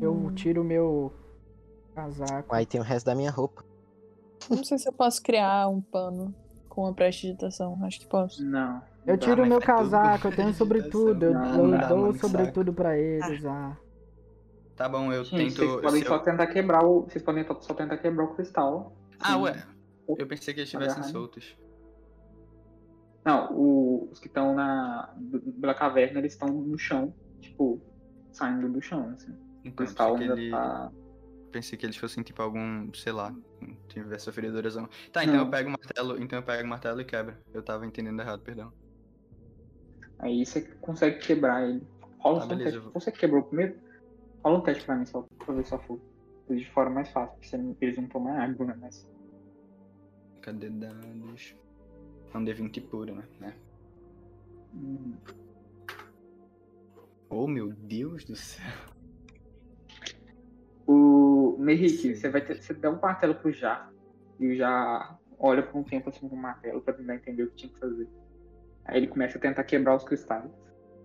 Eu 0.00 0.12
Hum, 0.12 0.34
tiro 0.34 0.62
o 0.62 0.64
meu 0.64 1.12
casaco. 1.94 2.52
Aí 2.54 2.66
tem 2.66 2.80
o 2.80 2.84
resto 2.84 3.06
da 3.06 3.14
minha 3.14 3.30
roupa. 3.30 3.64
Não 4.50 4.64
sei 4.64 4.78
se 4.78 4.88
eu 4.88 4.92
posso 4.92 5.22
criar 5.22 5.68
um 5.68 5.80
pano 5.80 6.34
com 6.68 6.86
a 6.86 6.92
prestidigitação. 6.92 7.78
Acho 7.84 8.00
que 8.00 8.06
posso. 8.06 8.44
Não. 8.44 8.82
Eu 9.06 9.16
dá. 9.16 9.24
tiro 9.26 9.46
meu 9.46 9.60
casaco, 9.60 10.28
eu 10.28 10.34
tenho 10.36 10.52
sobretudo. 10.54 11.26
Eu, 11.26 11.32
Não, 11.34 11.64
eu 11.66 11.70
dá, 11.78 11.86
dou 11.88 11.98
mano, 11.98 12.18
sobretudo 12.18 12.72
pra 12.72 12.98
ele 12.98 13.22
Ah. 13.22 13.30
usar. 13.30 13.80
Tá 14.74 14.88
bom, 14.88 15.12
eu 15.12 15.22
Gente, 15.24 15.54
tento. 15.54 15.68
vocês 15.68 15.80
podem 15.82 16.04
só 16.04 16.14
eu- 16.16 16.20
tentar 16.22 16.46
quebrar 16.48 16.84
o. 16.84 17.02
Vocês 17.02 17.22
podem 17.22 17.44
só 17.44 17.74
tentar 17.74 17.98
quebrar 17.98 18.24
o 18.24 18.34
cristal. 18.34 18.96
Ah, 19.20 19.34
Sim. 19.34 19.42
ué. 19.42 19.62
Eu 20.18 20.26
pensei 20.26 20.52
que 20.52 20.60
eles 20.60 20.68
estivessem 20.68 20.94
Agarrado. 20.94 21.12
soltos. 21.12 21.56
Não, 23.24 23.52
o- 23.52 24.08
os 24.10 24.18
que 24.18 24.26
estão 24.26 24.54
na. 24.54 25.14
pela 25.60 25.74
caverna, 25.74 26.18
eles 26.18 26.32
estão 26.32 26.48
no 26.48 26.76
chão. 26.78 27.14
Tipo, 27.40 27.80
saindo 28.32 28.68
do 28.68 28.80
chão, 28.80 29.10
assim. 29.10 29.30
O 29.32 29.36
Então, 29.64 29.74
cristal 29.74 30.12
pensei 30.16 30.26
que, 30.26 30.32
ainda 30.32 30.42
ele... 30.42 30.50
tá. 30.50 30.92
pensei 31.52 31.78
que 31.78 31.86
eles 31.86 31.96
fossem 31.96 32.22
tipo 32.24 32.42
algum, 32.42 32.92
sei 32.94 33.12
lá, 33.12 33.34
tivesse 33.88 34.24
sofrido 34.24 34.58
erosão. 34.58 34.88
Tá, 35.12 35.22
então 35.22 35.36
Não. 35.36 35.44
eu 35.44 35.50
pego 35.50 35.68
o 35.68 35.72
martelo, 35.72 36.20
então 36.22 36.38
eu 36.38 36.42
pego 36.42 36.64
o 36.64 36.68
martelo 36.68 37.00
e 37.00 37.04
quebro. 37.04 37.36
Eu 37.54 37.62
tava 37.62 37.86
entendendo 37.86 38.18
errado, 38.20 38.40
perdão. 38.42 38.72
Aí 40.18 40.44
você 40.44 40.62
consegue 40.80 41.18
quebrar 41.18 41.68
ele. 41.68 41.86
Rola 42.18 42.40
Tá, 42.40 42.44
um 42.44 42.48
beleza, 42.48 42.70
teste. 42.70 42.84
vou- 42.84 42.92
Você 43.00 43.12
quebrou 43.12 43.42
primeiro? 43.42 43.76
Rola 44.44 44.58
um 44.58 44.62
teste 44.62 44.84
pra 44.84 44.96
mim, 44.96 45.06
só 45.06 45.22
pra 45.38 45.54
ver 45.54 45.64
se 45.64 45.72
eu 45.74 45.78
for. 45.80 46.00
De 46.50 46.68
fora 46.70 46.90
é 46.90 46.92
mais 46.92 47.08
fácil, 47.10 47.36
porque 47.38 47.84
eles 47.84 47.96
não 47.96 48.06
tomam 48.08 48.36
água, 48.36 48.66
né? 48.66 48.76
Mas. 48.80 49.08
Cadê 50.42 50.68
dados? 50.70 51.56
É 52.32 52.38
um 52.38 52.44
D20 52.44 52.80
puro, 52.88 53.14
né? 53.14 53.24
É. 53.42 53.52
hum, 54.74 55.14
Oh 57.28 57.46
meu 57.46 57.72
Deus 57.72 58.24
do 58.24 58.36
céu. 58.36 58.66
O 60.86 61.56
Merrick, 61.58 62.14
você 62.14 62.28
vai 62.28 62.44
ter, 62.44 62.62
você 62.62 62.74
dá 62.74 62.90
um 62.90 63.00
martelo 63.00 63.34
pro 63.34 63.50
Jar 63.50 63.90
e 64.38 64.48
o 64.48 64.56
Jar 64.56 65.18
olha 65.38 65.62
por 65.62 65.78
um 65.78 65.82
tempo 65.82 66.10
assim 66.10 66.28
com 66.28 66.36
o 66.36 66.38
martelo 66.38 66.82
pra 66.82 66.92
tentar 66.92 67.14
entender 67.14 67.44
o 67.44 67.50
que 67.50 67.56
tinha 67.56 67.72
que 67.72 67.78
fazer. 67.78 68.08
Aí 68.84 68.98
ele 68.98 69.06
começa 69.06 69.38
a 69.38 69.40
tentar 69.40 69.64
quebrar 69.64 69.96
os 69.96 70.04
cristais. 70.04 70.50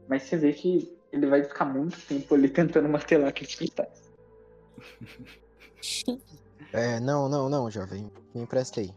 Mas 0.10 0.24
você 0.24 0.36
vê 0.38 0.52
que 0.52 0.94
ele 1.12 1.28
vai 1.28 1.44
ficar 1.44 1.66
muito 1.66 1.98
tempo 2.08 2.36
ali 2.36 2.50
tentando 2.50 2.90
martelar 2.90 3.30
aqueles 3.30 3.56
cristais. 3.56 4.12
É, 6.74 7.00
não, 7.00 7.30
não, 7.30 7.50
não, 7.50 7.72
jovem. 7.72 8.12
Me 8.36 8.42
empresta 8.42 8.82
aí. 8.82 8.94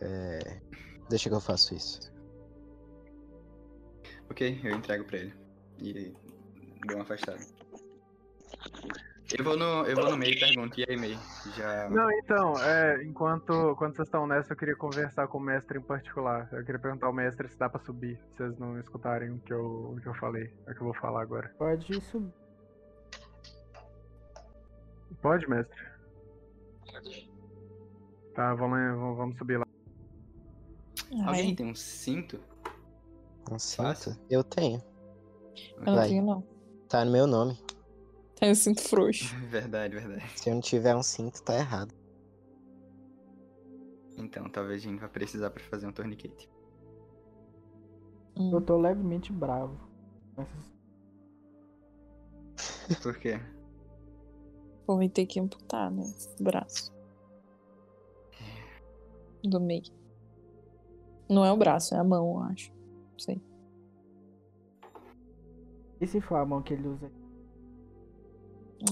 É. 0.00 0.60
Deixa 1.10 1.28
que 1.28 1.34
eu 1.34 1.40
faço 1.40 1.74
isso. 1.74 2.00
Ok, 4.30 4.60
eu 4.62 4.76
entrego 4.76 5.04
pra 5.04 5.18
ele. 5.18 5.34
E 5.78 6.14
dou 6.86 6.96
uma 6.98 7.02
afastada. 7.02 7.40
Eu 9.36 9.44
vou 9.44 9.56
no, 9.56 9.84
eu 9.86 9.96
vou 9.96 10.10
no 10.10 10.16
meio 10.16 10.34
e 10.34 10.38
pergunto, 10.38 10.78
e 10.78 10.86
aí, 10.88 10.96
meio? 10.96 11.18
Já. 11.56 11.90
Não, 11.90 12.10
então, 12.12 12.54
é, 12.62 13.02
enquanto, 13.02 13.72
enquanto 13.72 13.96
vocês 13.96 14.06
estão 14.06 14.24
nessa, 14.24 14.52
eu 14.52 14.56
queria 14.56 14.76
conversar 14.76 15.26
com 15.26 15.38
o 15.38 15.40
mestre 15.40 15.78
em 15.78 15.82
particular. 15.82 16.48
Eu 16.52 16.64
queria 16.64 16.80
perguntar 16.80 17.06
ao 17.06 17.12
mestre 17.12 17.48
se 17.48 17.58
dá 17.58 17.68
pra 17.68 17.80
subir, 17.80 18.16
se 18.16 18.36
vocês 18.36 18.58
não 18.58 18.78
escutarem 18.78 19.30
o 19.30 19.40
que 19.40 19.52
eu, 19.52 19.94
o 19.96 20.00
que 20.00 20.06
eu 20.06 20.14
falei. 20.14 20.52
É 20.66 20.70
o 20.70 20.74
que 20.74 20.80
eu 20.80 20.86
vou 20.86 20.94
falar 20.94 21.22
agora. 21.22 21.52
Pode 21.58 22.00
subir. 22.02 22.32
Pode, 25.20 25.50
mestre? 25.50 25.90
Tá, 28.34 28.54
vamos, 28.54 29.16
vamos 29.16 29.36
subir 29.36 29.58
lá. 29.58 29.69
Alguém 31.10 31.48
Ai, 31.50 31.54
tem 31.54 31.66
um 31.66 31.74
cinto? 31.74 32.40
Um 33.50 33.58
Fácil. 33.58 34.12
cinto? 34.12 34.24
Eu 34.30 34.44
tenho. 34.44 34.82
eu 35.76 35.84
não 35.84 35.94
Vai. 35.96 36.08
tenho, 36.08 36.24
não. 36.24 36.44
Tá 36.88 37.04
no 37.04 37.10
meu 37.10 37.26
nome. 37.26 37.58
Tenho 38.36 38.54
cinto 38.54 38.80
frouxo. 38.80 39.34
Verdade, 39.50 39.94
verdade. 39.96 40.38
Se 40.38 40.48
eu 40.48 40.54
não 40.54 40.60
tiver 40.60 40.94
um 40.94 41.02
cinto, 41.02 41.42
tá 41.42 41.54
errado. 41.54 41.94
Então, 44.16 44.48
talvez 44.48 44.82
a 44.82 44.88
gente 44.88 45.00
vá 45.00 45.08
precisar 45.08 45.50
pra 45.50 45.62
fazer 45.64 45.86
um 45.86 45.92
torniquete. 45.92 46.48
Hum. 48.36 48.52
Eu 48.52 48.60
tô 48.60 48.76
levemente 48.78 49.32
bravo. 49.32 49.78
Por 53.02 53.18
quê? 53.18 53.40
Pô, 54.86 54.96
vai 54.96 55.08
ter 55.08 55.26
que 55.26 55.38
amputar, 55.40 55.90
né? 55.90 56.02
O 56.38 56.42
braço. 56.42 56.92
Do 59.44 59.60
meio. 59.60 59.84
Não 61.30 61.44
é 61.44 61.52
o 61.52 61.56
braço, 61.56 61.94
é 61.94 61.98
a 61.98 62.04
mão, 62.04 62.34
eu 62.34 62.42
acho. 62.50 62.72
Não 62.72 63.18
sei. 63.18 63.40
E 66.00 66.06
se 66.06 66.20
for 66.20 66.36
a 66.36 66.44
mão 66.46 66.60
que 66.62 66.74
ele 66.74 66.88
usa? 66.88 67.10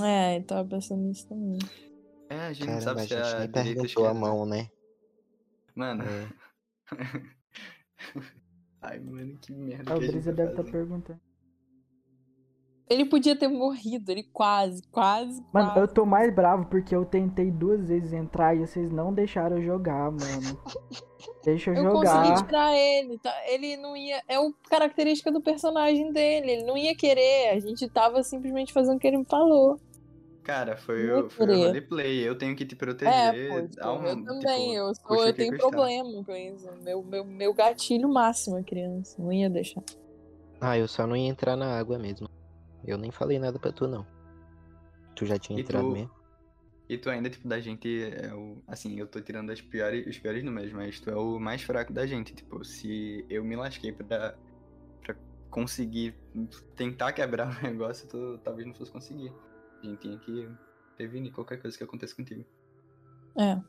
É, 0.02 0.38
eu 0.38 0.44
tava 0.44 0.68
pensando 0.68 1.02
nisso 1.02 1.26
também. 1.28 1.58
É, 2.28 2.40
a 2.46 2.52
gente 2.52 2.70
não 2.70 2.78
Caramba, 2.78 2.82
sabe 2.82 3.00
a 3.00 3.02
se 3.02 3.08
gente 3.08 3.34
é 3.34 3.36
a 3.36 3.38
nem 3.40 3.48
perguntou 3.48 4.06
a 4.06 4.14
mão, 4.14 4.46
né? 4.46 4.70
Mano. 5.74 6.04
É. 6.04 6.28
Ai, 8.82 9.00
mano, 9.00 9.36
que 9.38 9.52
merda. 9.52 9.92
Ah, 9.92 9.96
a 9.96 10.00
gente 10.00 10.12
Brisa 10.12 10.30
tá 10.30 10.36
deve 10.36 10.50
estar 10.50 10.62
fazendo. 10.64 10.72
perguntando. 10.72 11.20
Ele 12.88 13.04
podia 13.04 13.36
ter 13.36 13.48
morrido, 13.48 14.10
ele 14.10 14.22
quase, 14.22 14.82
quase, 14.90 15.42
Mano, 15.52 15.68
quase. 15.72 15.80
eu 15.80 15.88
tô 15.88 16.06
mais 16.06 16.34
bravo 16.34 16.66
porque 16.66 16.94
eu 16.94 17.04
tentei 17.04 17.50
duas 17.50 17.86
vezes 17.86 18.12
entrar 18.14 18.54
e 18.54 18.60
vocês 18.60 18.90
não 18.90 19.12
deixaram 19.12 19.58
eu 19.58 19.62
jogar, 19.62 20.10
mano. 20.10 20.58
Deixa 21.44 21.70
eu, 21.70 21.74
Eu 21.74 21.92
consegui 21.92 22.28
jogar. 22.28 22.46
tirar 22.46 22.76
ele, 22.76 23.18
tá? 23.18 23.34
Ele 23.46 23.76
não 23.76 23.96
ia. 23.96 24.22
É 24.28 24.38
o 24.38 24.52
característica 24.70 25.30
do 25.30 25.40
personagem 25.40 26.12
dele. 26.12 26.52
Ele 26.52 26.64
não 26.64 26.76
ia 26.76 26.94
querer. 26.94 27.50
A 27.50 27.60
gente 27.60 27.88
tava 27.88 28.22
simplesmente 28.22 28.72
fazendo 28.72 28.96
o 28.96 29.00
que 29.00 29.06
ele 29.06 29.18
me 29.18 29.24
falou. 29.24 29.78
Cara, 30.42 30.76
foi 30.76 31.10
o, 31.10 31.28
foi 31.28 31.46
o 31.46 31.64
roleplay. 31.64 32.26
Eu 32.26 32.36
tenho 32.36 32.56
que 32.56 32.64
te 32.64 32.74
proteger. 32.74 33.12
É, 33.12 33.48
pô, 33.48 33.68
dá 33.74 33.92
um, 33.92 34.04
eu 34.06 34.24
também. 34.24 34.38
tipo, 34.38 34.74
eu 34.74 34.94
sou, 34.94 35.26
eu 35.26 35.34
tenho 35.34 35.56
problema 35.58 36.24
com 36.24 36.34
isso. 36.34 36.68
Meu, 36.82 37.02
meu, 37.02 37.24
meu 37.24 37.52
gatilho 37.52 38.08
máximo 38.08 38.58
é 38.58 38.62
criança. 38.62 39.20
Não 39.20 39.32
ia 39.32 39.50
deixar. 39.50 39.82
Ah, 40.60 40.78
eu 40.78 40.88
só 40.88 41.06
não 41.06 41.14
ia 41.16 41.28
entrar 41.28 41.56
na 41.56 41.78
água 41.78 41.98
mesmo. 41.98 42.28
Eu 42.84 42.96
nem 42.98 43.10
falei 43.10 43.38
nada 43.38 43.58
pra 43.58 43.72
tu, 43.72 43.86
não. 43.86 44.06
Tu 45.14 45.26
já 45.26 45.38
tinha 45.38 45.58
E 45.58 45.62
entrado 45.62 45.86
tu- 45.86 45.92
mesmo? 45.92 46.18
E 46.88 46.96
tu 46.96 47.10
ainda, 47.10 47.28
tipo, 47.28 47.46
da 47.46 47.60
gente 47.60 47.86
é 48.02 48.32
o. 48.34 48.62
Assim, 48.66 48.98
eu 48.98 49.06
tô 49.06 49.20
tirando 49.20 49.50
as 49.50 49.60
piores, 49.60 50.06
os 50.06 50.18
piores 50.18 50.42
números, 50.42 50.72
mas 50.72 50.98
tu 51.00 51.10
é 51.10 51.16
o 51.16 51.38
mais 51.38 51.62
fraco 51.62 51.92
da 51.92 52.06
gente. 52.06 52.34
Tipo, 52.34 52.64
se 52.64 53.26
eu 53.28 53.44
me 53.44 53.56
lasquei 53.56 53.92
pra, 53.92 54.34
pra 55.04 55.14
conseguir 55.50 56.14
tentar 56.76 57.12
quebrar 57.12 57.48
o 57.60 57.62
negócio, 57.62 58.08
tu 58.08 58.38
talvez 58.38 58.66
não 58.66 58.74
fosse 58.74 58.90
conseguir. 58.90 59.30
A 59.82 59.86
gente 59.86 60.00
tinha 60.00 60.18
que 60.18 60.50
prevenir 60.96 61.30
qualquer 61.32 61.60
coisa 61.60 61.76
que 61.76 61.84
aconteça 61.84 62.14
contigo. 62.16 62.44
É. 63.36 63.60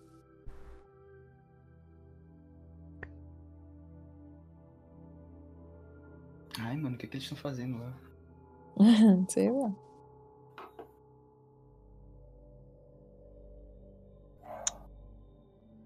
Ai, 6.59 6.75
mano, 6.77 6.95
o 6.95 6.97
que, 6.97 7.07
que 7.07 7.15
eles 7.17 7.23
estão 7.23 7.37
fazendo 7.37 7.77
lá? 7.79 7.93
Sei 9.27 9.51
lá. 9.51 9.71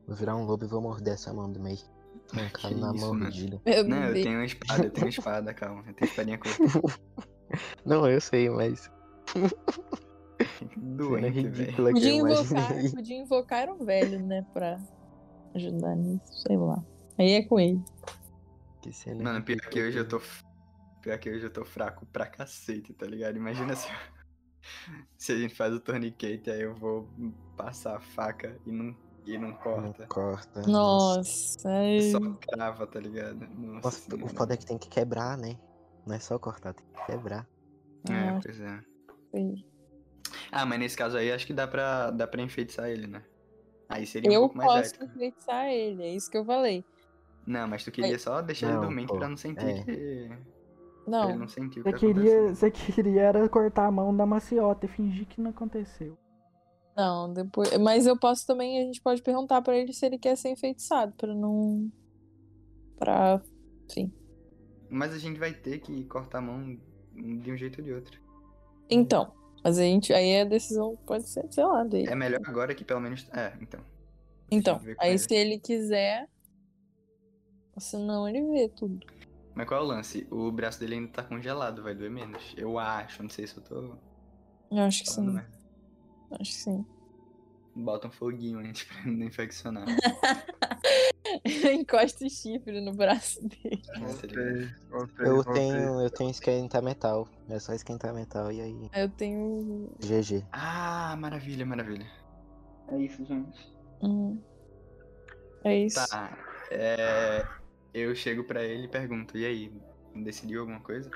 Vou 0.05 0.15
virar 0.15 0.35
um 0.35 0.45
lobo 0.45 0.65
e 0.65 0.67
vou 0.67 0.81
morder 0.81 1.13
essa 1.13 1.33
mão 1.33 1.51
do 1.51 1.59
meio. 1.59 1.79
Que 2.57 2.73
na 2.75 2.93
isso, 2.93 3.05
mão. 3.05 3.13
Meu 3.13 3.83
Não, 3.83 4.03
eu 4.05 4.13
tenho 4.13 4.37
uma 4.39 4.45
espada, 4.45 4.85
eu 4.85 4.91
tenho 4.91 5.05
uma 5.05 5.09
espada, 5.09 5.53
calma. 5.53 5.83
Eu 5.85 5.93
tenho 5.93 6.09
espadinha 6.09 6.37
curta. 6.37 6.57
Não, 7.85 8.09
eu 8.09 8.19
sei, 8.19 8.49
mas. 8.49 8.89
Doente, 10.75 11.31
velho. 11.31 11.51
ridícula 11.51 11.89
que 11.89 11.93
Podia 11.93 12.17
eu 12.17 12.27
invocar, 12.27 12.91
podia 12.91 13.17
invocar 13.17 13.69
o 13.69 13.85
velho, 13.85 14.25
né? 14.25 14.45
Pra 14.53 14.79
ajudar 15.53 15.95
nisso, 15.95 16.41
sei 16.47 16.57
lá. 16.57 16.83
Aí 17.17 17.33
é 17.33 17.43
com 17.43 17.59
ele. 17.59 17.83
Que 18.81 18.91
cena 18.91 19.23
Mano, 19.23 19.43
pior 19.43 19.61
que 19.69 19.81
hoje 19.81 19.99
eu 19.99 20.07
tô. 20.07 20.19
Pior 21.03 21.19
que 21.19 21.29
hoje 21.29 21.45
eu 21.45 21.49
tô 21.51 21.65
fraco 21.65 22.05
pra 22.07 22.25
cacete, 22.25 22.93
tá 22.93 23.05
ligado? 23.05 23.35
Imagina 23.35 23.75
se. 23.75 23.87
Se 25.17 25.33
a 25.33 25.37
gente 25.37 25.53
faz 25.53 25.73
o 25.73 25.79
torniquete, 25.81 26.49
aí 26.49 26.61
eu 26.61 26.73
vou 26.73 27.09
passar 27.57 27.97
a 27.97 27.99
faca 27.99 28.57
e 28.65 28.71
não, 28.71 28.95
e 29.25 29.37
não 29.37 29.49
Não 29.49 29.57
corta. 29.57 30.07
corta. 30.07 30.61
Nossa, 30.61 31.67
ai. 31.69 31.99
Só 32.03 32.19
crava, 32.35 32.87
tá 32.87 32.97
ligado? 32.97 33.45
Nossa, 33.57 34.09
Nossa, 34.15 34.25
o 34.25 34.29
foda 34.29 34.53
é 34.53 34.57
que 34.57 34.65
tem 34.65 34.77
que 34.77 34.87
quebrar, 34.87 35.37
né? 35.37 35.59
Não 36.07 36.15
é 36.15 36.19
só 36.19 36.39
cortar, 36.39 36.73
tem 36.73 36.85
que 36.93 37.05
quebrar. 37.11 37.45
É, 38.09 38.31
Nossa, 38.31 38.39
pois 38.41 38.61
é. 38.61 38.79
sei. 39.31 39.65
Ah, 40.49 40.65
mas 40.65 40.79
nesse 40.79 40.95
caso 40.95 41.17
aí 41.17 41.29
acho 41.29 41.45
que 41.45 41.53
dá 41.53 41.67
pra, 41.67 42.09
dá 42.11 42.25
pra 42.25 42.41
enfeiteçar 42.41 42.87
ele, 42.89 43.05
né? 43.07 43.21
Aí 43.89 44.05
seria 44.05 44.29
um 44.31 44.33
Eu 44.33 44.41
pouco 44.43 44.57
mais 44.57 44.71
posso 44.71 44.95
ético. 44.95 45.03
enfeitiçar 45.03 45.65
ele, 45.67 46.03
é 46.03 46.15
isso 46.15 46.31
que 46.31 46.37
eu 46.37 46.45
falei. 46.45 46.85
Não, 47.45 47.67
mas 47.67 47.83
tu 47.83 47.91
queria 47.91 48.17
só 48.17 48.41
deixar 48.41 48.67
ele 48.67 48.75
Não, 48.75 48.81
dormente 48.83 49.09
pô, 49.09 49.17
pra 49.17 49.27
não 49.27 49.35
sentir 49.35 49.65
é. 49.65 49.83
que. 49.83 50.52
Não, 51.05 51.29
ele 51.29 51.39
não 51.39 51.47
sentir 51.47 51.81
o 51.81 51.83
que 51.83 51.91
Você 51.91 51.97
queria, 51.97 52.55
você 52.55 52.71
queria 52.71 53.21
era 53.21 53.49
cortar 53.49 53.87
a 53.87 53.91
mão 53.91 54.15
da 54.15 54.25
maciota 54.25 54.85
e 54.85 54.89
fingir 54.89 55.25
que 55.25 55.41
não 55.41 55.51
aconteceu. 55.51 56.17
não, 56.95 57.31
depois. 57.31 57.77
Mas 57.77 58.05
eu 58.05 58.17
posso 58.17 58.47
também, 58.47 58.79
a 58.79 58.85
gente 58.85 59.01
pode 59.01 59.21
perguntar 59.21 59.61
pra 59.61 59.77
ele 59.77 59.91
se 59.93 60.05
ele 60.05 60.17
quer 60.17 60.35
ser 60.37 60.49
enfeitiçado, 60.49 61.13
pra 61.17 61.33
não. 61.33 61.91
Pra. 62.97 63.41
Enfim. 63.89 64.13
Mas 64.89 65.13
a 65.13 65.17
gente 65.17 65.39
vai 65.39 65.53
ter 65.53 65.79
que 65.79 66.03
cortar 66.05 66.37
a 66.37 66.41
mão 66.41 66.77
de 67.15 67.51
um 67.51 67.57
jeito 67.57 67.79
ou 67.79 67.83
de 67.85 67.93
outro. 67.93 68.21
Então, 68.89 69.33
mas 69.63 69.77
a 69.77 69.81
gente. 69.81 70.13
Aí 70.13 70.41
a 70.41 70.45
decisão 70.45 70.95
pode 71.05 71.27
ser, 71.27 71.47
sei 71.51 71.65
lá, 71.65 71.83
dele. 71.83 72.09
É 72.09 72.15
melhor 72.15 72.41
agora 72.45 72.75
que 72.75 72.83
pelo 72.83 72.99
menos. 72.99 73.27
É, 73.33 73.53
então. 73.61 73.79
Então, 74.51 74.79
aí 74.99 75.11
ele. 75.11 75.17
se 75.17 75.33
ele 75.33 75.59
quiser. 75.59 76.29
Senão 77.77 78.29
ele 78.29 78.41
vê 78.51 78.69
tudo. 78.69 79.03
Mas 79.55 79.67
qual 79.67 79.81
é 79.81 79.83
o 79.83 79.87
lance? 79.87 80.27
O 80.31 80.51
braço 80.51 80.79
dele 80.79 80.95
ainda 80.95 81.11
tá 81.11 81.23
congelado, 81.23 81.83
vai 81.83 81.93
doer 81.93 82.09
menos. 82.09 82.53
Eu 82.57 82.79
acho, 82.79 83.21
não 83.21 83.29
sei 83.29 83.45
se 83.45 83.57
eu 83.57 83.63
tô 83.63 83.95
Eu 84.71 84.83
acho 84.83 85.03
que 85.03 85.11
sim. 85.11 85.21
merda. 85.21 85.51
Acho 86.31 86.51
que 86.51 86.57
sim. 86.57 86.85
Bota 87.75 88.07
um 88.07 88.11
foguinho 88.11 88.59
antes 88.59 88.83
pra 88.83 89.03
não 89.05 89.25
infeccionar. 89.25 89.85
Encosta 91.73 92.25
o 92.25 92.29
chifre 92.29 92.81
no 92.81 92.93
braço 92.93 93.39
dele. 93.47 93.81
né? 93.95 94.07
Gostei, 94.07 94.71
gostei, 94.89 95.25
Eu 95.25 95.35
gostei. 95.35 95.53
tenho, 95.53 96.01
eu 96.01 96.09
tenho 96.09 96.31
esquentar 96.31 96.81
metal. 96.83 97.27
É 97.49 97.59
só 97.59 97.73
esquentar 97.73 98.13
metal 98.13 98.51
e 98.51 98.61
aí. 98.61 98.89
Aí 98.91 99.01
eu 99.01 99.09
tenho. 99.09 99.89
GG. 99.99 100.45
Ah, 100.51 101.15
maravilha, 101.17 101.65
maravilha. 101.65 102.09
É 102.89 102.97
isso, 102.99 103.23
gente. 103.25 103.73
Hum. 104.01 104.39
É 105.63 105.77
isso. 105.77 106.07
Tá. 106.07 106.37
É, 106.69 107.45
eu 107.93 108.15
chego 108.15 108.43
pra 108.43 108.63
ele 108.63 108.85
e 108.85 108.89
pergunto, 108.89 109.37
e 109.37 109.45
aí, 109.45 109.71
decidiu 110.15 110.61
alguma 110.61 110.79
coisa? 110.79 111.09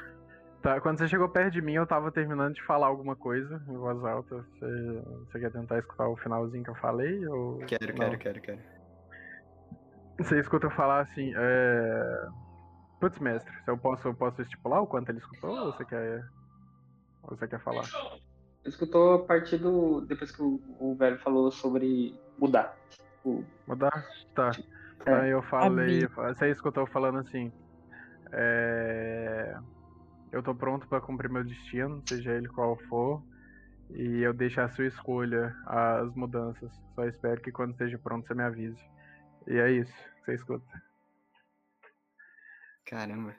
Tá, 0.61 0.81
quando 0.81 0.97
você 0.97 1.07
chegou 1.07 1.29
perto 1.29 1.53
de 1.53 1.61
mim, 1.61 1.73
eu 1.73 1.85
tava 1.85 2.11
terminando 2.11 2.55
de 2.55 2.63
falar 2.63 2.87
alguma 2.87 3.15
coisa 3.15 3.63
em 3.67 3.77
voz 3.77 4.03
alta. 4.03 4.35
Você, 4.35 5.01
você 5.25 5.39
quer 5.39 5.51
tentar 5.51 5.79
escutar 5.79 6.07
o 6.07 6.17
finalzinho 6.17 6.63
que 6.63 6.69
eu 6.69 6.75
falei? 6.75 7.25
Ou... 7.27 7.59
Quero, 7.59 7.87
não? 7.87 7.95
quero, 7.95 8.17
quero, 8.17 8.41
quero. 8.41 8.59
Você 10.17 10.39
escuta 10.39 10.65
eu 10.65 10.71
falar 10.71 11.01
assim, 11.01 11.31
é. 11.35 12.27
Putz, 12.99 13.19
mestre, 13.19 13.53
se 13.63 13.69
eu 13.69 13.77
posso, 13.77 14.07
eu 14.07 14.13
posso 14.15 14.41
estipular 14.41 14.81
o 14.81 14.87
quanto 14.87 15.09
ele 15.09 15.19
escutou 15.19 15.51
ou 15.51 15.71
você 15.71 15.85
quer. 15.85 16.25
Ou 17.21 17.37
você 17.37 17.47
quer 17.47 17.59
falar? 17.61 17.85
Escutou 18.65 19.13
a 19.13 19.25
partir 19.25 19.57
do. 19.57 20.01
Depois 20.01 20.31
que 20.31 20.41
o, 20.41 20.59
o 20.79 20.95
velho 20.95 21.19
falou 21.19 21.51
sobre 21.51 22.15
mudar. 22.39 22.75
O, 23.23 23.43
Mudar? 23.67 24.05
Tá. 24.33 24.51
É. 25.05 25.13
Aí 25.13 25.29
eu 25.29 25.41
falei, 25.43 26.07
você 26.07 26.49
escutou 26.49 26.83
eu 26.83 26.87
falando 26.87 27.19
assim. 27.19 27.51
É... 28.31 29.55
Eu 30.31 30.43
tô 30.43 30.53
pronto 30.53 30.87
pra 30.87 30.99
cumprir 30.99 31.29
meu 31.29 31.43
destino, 31.43 32.03
seja 32.07 32.33
ele 32.33 32.47
qual 32.49 32.77
for. 32.89 33.23
E 33.91 34.21
eu 34.21 34.33
deixo 34.33 34.59
à 34.59 34.67
sua 34.69 34.85
escolha 34.85 35.55
as 35.65 36.13
mudanças. 36.13 36.69
Só 36.93 37.05
espero 37.05 37.41
que 37.41 37.51
quando 37.51 37.71
esteja 37.71 37.97
pronto 37.97 38.27
você 38.27 38.33
me 38.33 38.43
avise. 38.43 38.81
E 39.47 39.57
é 39.57 39.71
isso, 39.71 39.93
que 39.93 40.25
você 40.25 40.33
escuta. 40.35 40.65
Caramba. 42.85 43.33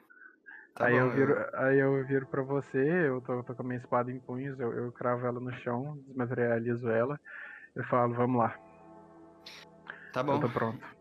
Tá 0.75 0.85
aí, 0.85 0.93
bom, 0.93 0.99
eu 0.99 1.11
viro, 1.11 1.35
aí 1.53 1.79
eu 1.79 2.05
viro 2.05 2.25
pra 2.27 2.41
você, 2.41 3.07
eu 3.07 3.21
tô, 3.21 3.43
tô 3.43 3.53
com 3.53 3.63
a 3.63 3.65
minha 3.65 3.79
espada 3.79 4.11
em 4.11 4.19
punhos, 4.19 4.59
eu, 4.59 4.71
eu 4.71 4.91
cravo 4.91 5.25
ela 5.27 5.39
no 5.39 5.51
chão, 5.53 5.97
desmaterializo 6.07 6.89
ela. 6.89 7.19
Eu 7.75 7.83
falo, 7.85 8.13
vamos 8.13 8.39
lá, 8.39 8.57
Tá 10.13 10.21
eu 10.21 10.25
bom. 10.25 10.39
tô 10.39 10.49
pronto. 10.49 10.98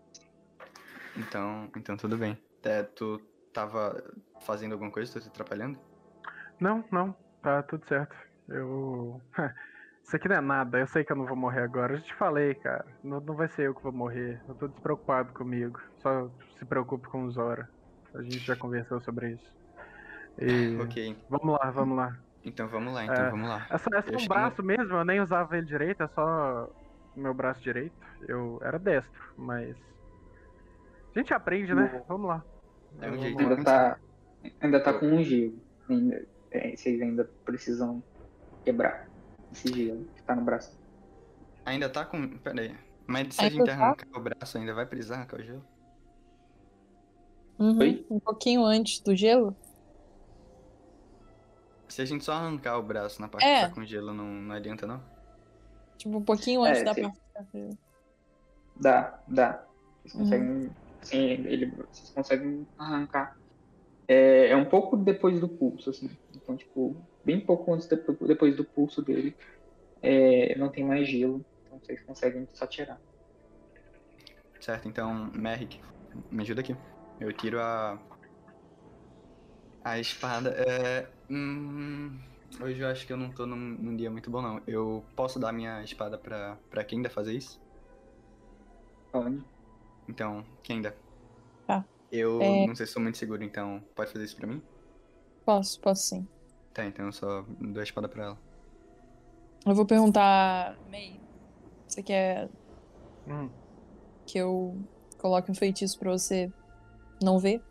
Então, 1.19 1.69
então 1.77 1.97
tudo 1.97 2.17
bem. 2.17 2.39
É, 2.63 2.83
tu 2.83 3.21
tava 3.53 4.03
fazendo 4.41 4.73
alguma 4.73 4.91
coisa? 4.91 5.13
Tô 5.13 5.21
te 5.21 5.29
atrapalhando? 5.29 5.79
Não, 6.61 6.85
não, 6.91 7.15
tá 7.43 7.63
tudo 7.63 7.87
certo. 7.87 8.15
Eu. 8.49 9.21
Isso 10.03 10.17
aqui 10.17 10.27
não 10.27 10.37
é 10.37 10.41
nada, 10.41 10.79
eu 10.79 10.87
sei 10.87 11.05
que 11.05 11.13
eu 11.13 11.17
não 11.17 11.27
vou 11.27 11.37
morrer 11.37 11.61
agora. 11.61 11.93
Eu 11.93 11.99
já 11.99 12.05
te 12.05 12.15
falei, 12.15 12.55
cara. 12.55 12.87
Não, 13.05 13.21
não 13.21 13.35
vai 13.35 13.47
ser 13.49 13.67
eu 13.67 13.75
que 13.75 13.83
vou 13.83 13.93
morrer. 13.93 14.41
Eu 14.49 14.55
tô 14.55 14.67
despreocupado 14.67 15.35
comigo. 15.35 15.79
Só 15.99 16.31
se 16.59 16.65
preocupe 16.65 17.09
com 17.09 17.25
o 17.25 17.31
Zora. 17.31 17.69
A 18.15 18.23
gente 18.23 18.39
já 18.39 18.57
conversou 18.57 19.01
sobre 19.01 19.33
isso. 19.33 19.53
E. 20.39 20.77
Ok. 20.81 21.17
Vamos 21.29 21.59
lá, 21.61 21.71
vamos 21.71 21.97
lá. 21.97 22.17
Então 22.45 22.69
vamos 22.69 22.95
lá, 22.95 23.05
então 23.05 23.27
É. 23.27 23.31
vamos 23.31 23.49
lá. 23.49 23.67
É 23.69 23.77
só, 23.77 23.91
é 23.93 24.03
só 24.03 24.25
um 24.25 24.29
braço 24.29 24.63
mesmo, 24.63 24.95
eu 24.95 25.05
nem 25.05 25.21
usava 25.21 25.59
ele 25.59 25.67
direito, 25.67 26.03
é 26.03 26.09
só 26.09 26.71
o 27.15 27.21
meu 27.21 27.35
braço 27.35 27.61
direito. 27.61 27.95
Eu 28.27 28.59
era 28.63 28.79
destro, 28.79 29.21
mas. 29.37 29.77
A 31.19 31.21
gente 31.21 31.35
aprende, 31.35 31.75
né? 31.75 32.01
Vamos 32.07 32.29
lá. 32.29 32.45
É 33.01 33.11
um 33.11 33.19
jeito. 33.19 33.41
ainda 33.41 33.65
tá. 33.65 33.99
Ainda 34.61 34.81
tá 34.81 34.95
com 34.95 35.07
um 35.07 35.21
gelo. 35.25 35.59
Ainda, 35.91 36.25
é, 36.53 36.77
vocês 36.77 37.03
ainda 37.03 37.25
precisam 37.45 38.01
quebrar 38.65 39.09
esse 39.51 39.67
gelo 39.73 40.05
que 40.15 40.23
tá 40.23 40.37
no 40.37 40.43
braço. 40.43 40.79
Ainda 41.67 41.89
tá 41.89 42.05
com. 42.05 42.29
Pera 42.39 42.61
aí. 42.61 42.77
Mas 43.05 43.35
se 43.35 43.45
a 43.45 43.49
gente 43.49 43.65
tá? 43.67 43.73
arrancar 43.73 44.07
o 44.17 44.21
braço, 44.21 44.59
ainda 44.59 44.73
vai 44.73 44.87
precisar 44.87 45.17
arrancar 45.17 45.41
o 45.41 45.43
gelo? 45.43 45.65
Uhum? 47.59 48.05
Um 48.11 48.21
pouquinho 48.21 48.65
antes 48.65 49.01
do 49.01 49.17
gelo? 49.17 49.57
Se 51.89 52.01
a 52.01 52.05
gente 52.05 52.23
só 52.25 52.35
arrancar 52.35 52.79
o 52.79 52.83
braço 52.83 53.21
na 53.21 53.27
parte 53.27 53.45
É. 53.45 53.63
que 53.63 53.69
tá 53.71 53.75
com 53.75 53.85
gelo, 53.85 54.15
não, 54.15 54.25
não 54.25 54.55
adianta, 54.55 54.87
não? 54.87 55.03
Tipo, 55.97 56.19
um 56.19 56.23
pouquinho 56.23 56.63
antes 56.63 56.83
É, 56.83 56.85
da 56.85 56.95
sim. 56.95 57.03
parte 57.03 57.19
que 57.19 57.33
tá 57.35 57.45
frio. 57.51 57.71
Dá, 58.77 59.19
dá. 59.27 59.65
Vocês 60.05 60.15
Uhum. 60.15 60.21
conseguem. 60.21 60.71
Sim, 61.03 61.19
ele, 61.47 61.71
vocês 61.77 62.11
conseguem 62.13 62.67
arrancar. 62.77 63.35
É, 64.09 64.49
é 64.51 64.57
um 64.57 64.69
pouco 64.69 64.97
depois 64.97 65.41
do 65.41 65.49
pulso, 65.59 65.91
assim. 65.91 66.11
Então, 66.35 66.57
tipo, 66.57 67.07
bem 67.25 67.45
pouco 67.45 67.73
antes 67.75 67.89
depo- 67.89 68.27
depois 68.27 68.57
do 68.57 68.65
pulso 68.65 69.03
dele. 69.03 69.37
é, 70.03 70.57
não 70.59 70.71
tem 70.73 70.85
mais 70.87 71.09
gelo. 71.09 71.47
Então 71.67 71.81
vocês 71.81 72.05
conseguem 72.05 72.47
só 72.55 72.67
tirar. 72.67 73.01
Certo, 74.61 74.89
então, 74.89 75.31
Merrick, 75.35 75.81
me 76.31 76.43
ajuda 76.43 76.61
aqui. 76.61 76.75
Eu 77.21 77.33
tiro 77.33 77.61
a. 77.61 78.01
A 79.85 79.99
espada. 79.99 80.51
É. 80.51 81.11
Hum, 81.31 82.19
hoje 82.61 82.81
eu 82.81 82.89
acho 82.89 83.07
que 83.07 83.13
eu 83.13 83.17
não 83.17 83.33
tô 83.33 83.47
num, 83.47 83.57
num 83.57 83.97
dia 83.97 84.11
muito 84.11 84.31
bom, 84.31 84.43
não. 84.43 84.63
Eu 84.67 85.05
posso 85.17 85.39
dar 85.39 85.53
minha 85.53 85.83
espada 85.83 86.19
pra, 86.19 86.57
pra 86.71 86.85
Kenda 86.85 87.09
fazer 87.11 87.35
isso? 87.35 87.59
Pode. 89.11 89.45
Então, 90.09 90.45
Kenda. 90.63 90.97
Tá. 91.67 91.85
Eu 92.11 92.43
É. 92.43 92.67
não 92.67 92.75
sei 92.75 92.87
se 92.87 92.93
sou 92.93 93.03
muito 93.03 93.19
seguro, 93.19 93.43
então 93.43 93.83
pode 93.95 94.13
fazer 94.13 94.25
isso 94.25 94.37
pra 94.37 94.47
mim? 94.47 94.63
Posso, 95.45 95.81
posso 95.81 96.03
sim. 96.11 96.29
Tá, 96.73 96.85
então 96.87 97.07
eu 97.07 97.13
só 97.13 97.43
dou 97.43 97.81
a 97.81 97.83
espada 97.85 98.09
pra 98.09 98.25
ela. 98.25 98.43
Eu 99.67 99.75
vou 99.75 99.87
perguntar, 99.87 100.79
May, 100.87 101.21
você 101.89 102.03
quer 102.03 102.51
Hum. 103.27 103.53
que 104.27 104.39
eu 104.39 104.81
coloque 105.19 105.51
um 105.51 105.55
feitiço 105.55 105.99
pra 105.99 106.11
você 106.13 106.53
não 107.23 107.39
ver? 107.39 107.65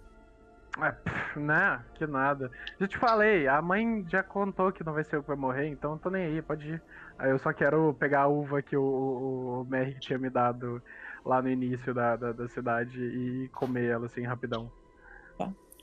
É, 0.79 0.91
pff, 0.91 1.39
né? 1.39 1.83
Que 1.95 2.05
nada. 2.05 2.51
Já 2.79 2.87
te 2.87 2.97
falei, 2.97 3.47
a 3.47 3.61
mãe 3.61 4.05
já 4.07 4.21
contou 4.23 4.71
que 4.71 4.83
não 4.83 4.93
vai 4.93 5.03
ser 5.03 5.15
eu 5.15 5.21
que 5.23 5.27
vai 5.27 5.35
morrer, 5.37 5.67
então 5.69 5.93
eu 5.93 5.99
tô 5.99 6.09
nem 6.11 6.25
aí, 6.25 6.41
pode 6.41 6.67
ir. 6.69 6.83
Aí 7.17 7.31
eu 7.31 7.39
só 7.39 7.51
quero 7.51 7.95
pegar 7.95 8.21
a 8.23 8.27
uva 8.27 8.61
que 8.61 8.77
o, 8.77 8.83
o, 8.83 9.61
o 9.61 9.65
Merrick 9.65 9.99
tinha 9.99 10.19
me 10.19 10.29
dado 10.29 10.83
lá 11.27 11.41
no 11.41 11.49
início 11.49 11.93
da, 11.93 12.15
da, 12.15 12.31
da 12.31 12.47
cidade 12.47 12.99
e 12.99 13.49
comer 13.49 13.89
ela 13.91 14.05
assim 14.05 14.23
rapidão. 14.23 14.71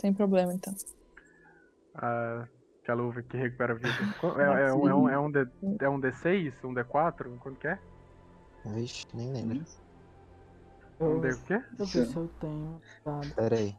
Sem 0.01 0.13
problema, 0.13 0.53
então. 0.53 0.75
Ah, 1.95 2.47
aquela 2.83 3.03
uva 3.03 3.23
que 3.23 3.37
recupera 3.37 3.73
a 3.73 3.77
vida. 3.77 3.89
É, 4.39 4.69
é 4.69 4.75
um, 4.75 4.89
é, 4.89 4.95
um, 4.95 5.09
é, 5.09 5.19
um 5.19 5.31
D, 5.31 5.47
é 5.81 5.89
um 5.89 6.01
D6? 6.01 6.53
Um 6.65 6.75
D4? 6.75 7.39
Quanto 7.39 7.59
que 7.59 7.69
é? 7.69 7.79
Vixe, 8.67 9.07
nem 9.15 9.33
lembro. 9.33 9.65
Eu, 10.99 11.15
Não 11.15 11.21
dei 11.21 11.31
o 11.31 11.39
quê? 11.43 11.63
deixa 11.73 11.99
eu 11.99 12.05
ver 12.05 12.11
se 12.11 12.17
eu 12.17 12.31
tenho 12.41 12.81
dado. 13.05 13.35
Pera 13.35 13.57
aí. 13.57 13.77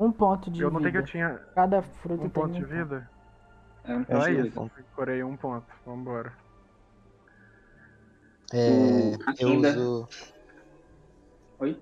Um 0.00 0.10
ponto 0.10 0.50
de 0.50 0.60
Eu 0.62 0.70
notei 0.70 0.90
que 0.90 0.98
vida. 0.98 1.08
eu 1.08 1.10
tinha 1.10 1.38
Cada 1.54 1.82
fruta 1.82 2.14
um 2.24 2.28
tem 2.28 2.30
ponto 2.30 2.54
de 2.54 2.64
um 2.64 2.68
vida. 2.68 3.10
É 3.84 3.94
um 3.94 4.04
ponto 4.04 4.26
é 4.26 4.34
de 4.34 4.48
isso. 4.48 4.60
vida. 4.64 4.84
Corei 4.94 5.22
um 5.22 5.36
ponto. 5.36 5.66
Vambora. 5.86 6.32
É, 8.52 9.12
eu 9.38 9.56
uso. 9.58 10.08
Oi? 11.62 11.78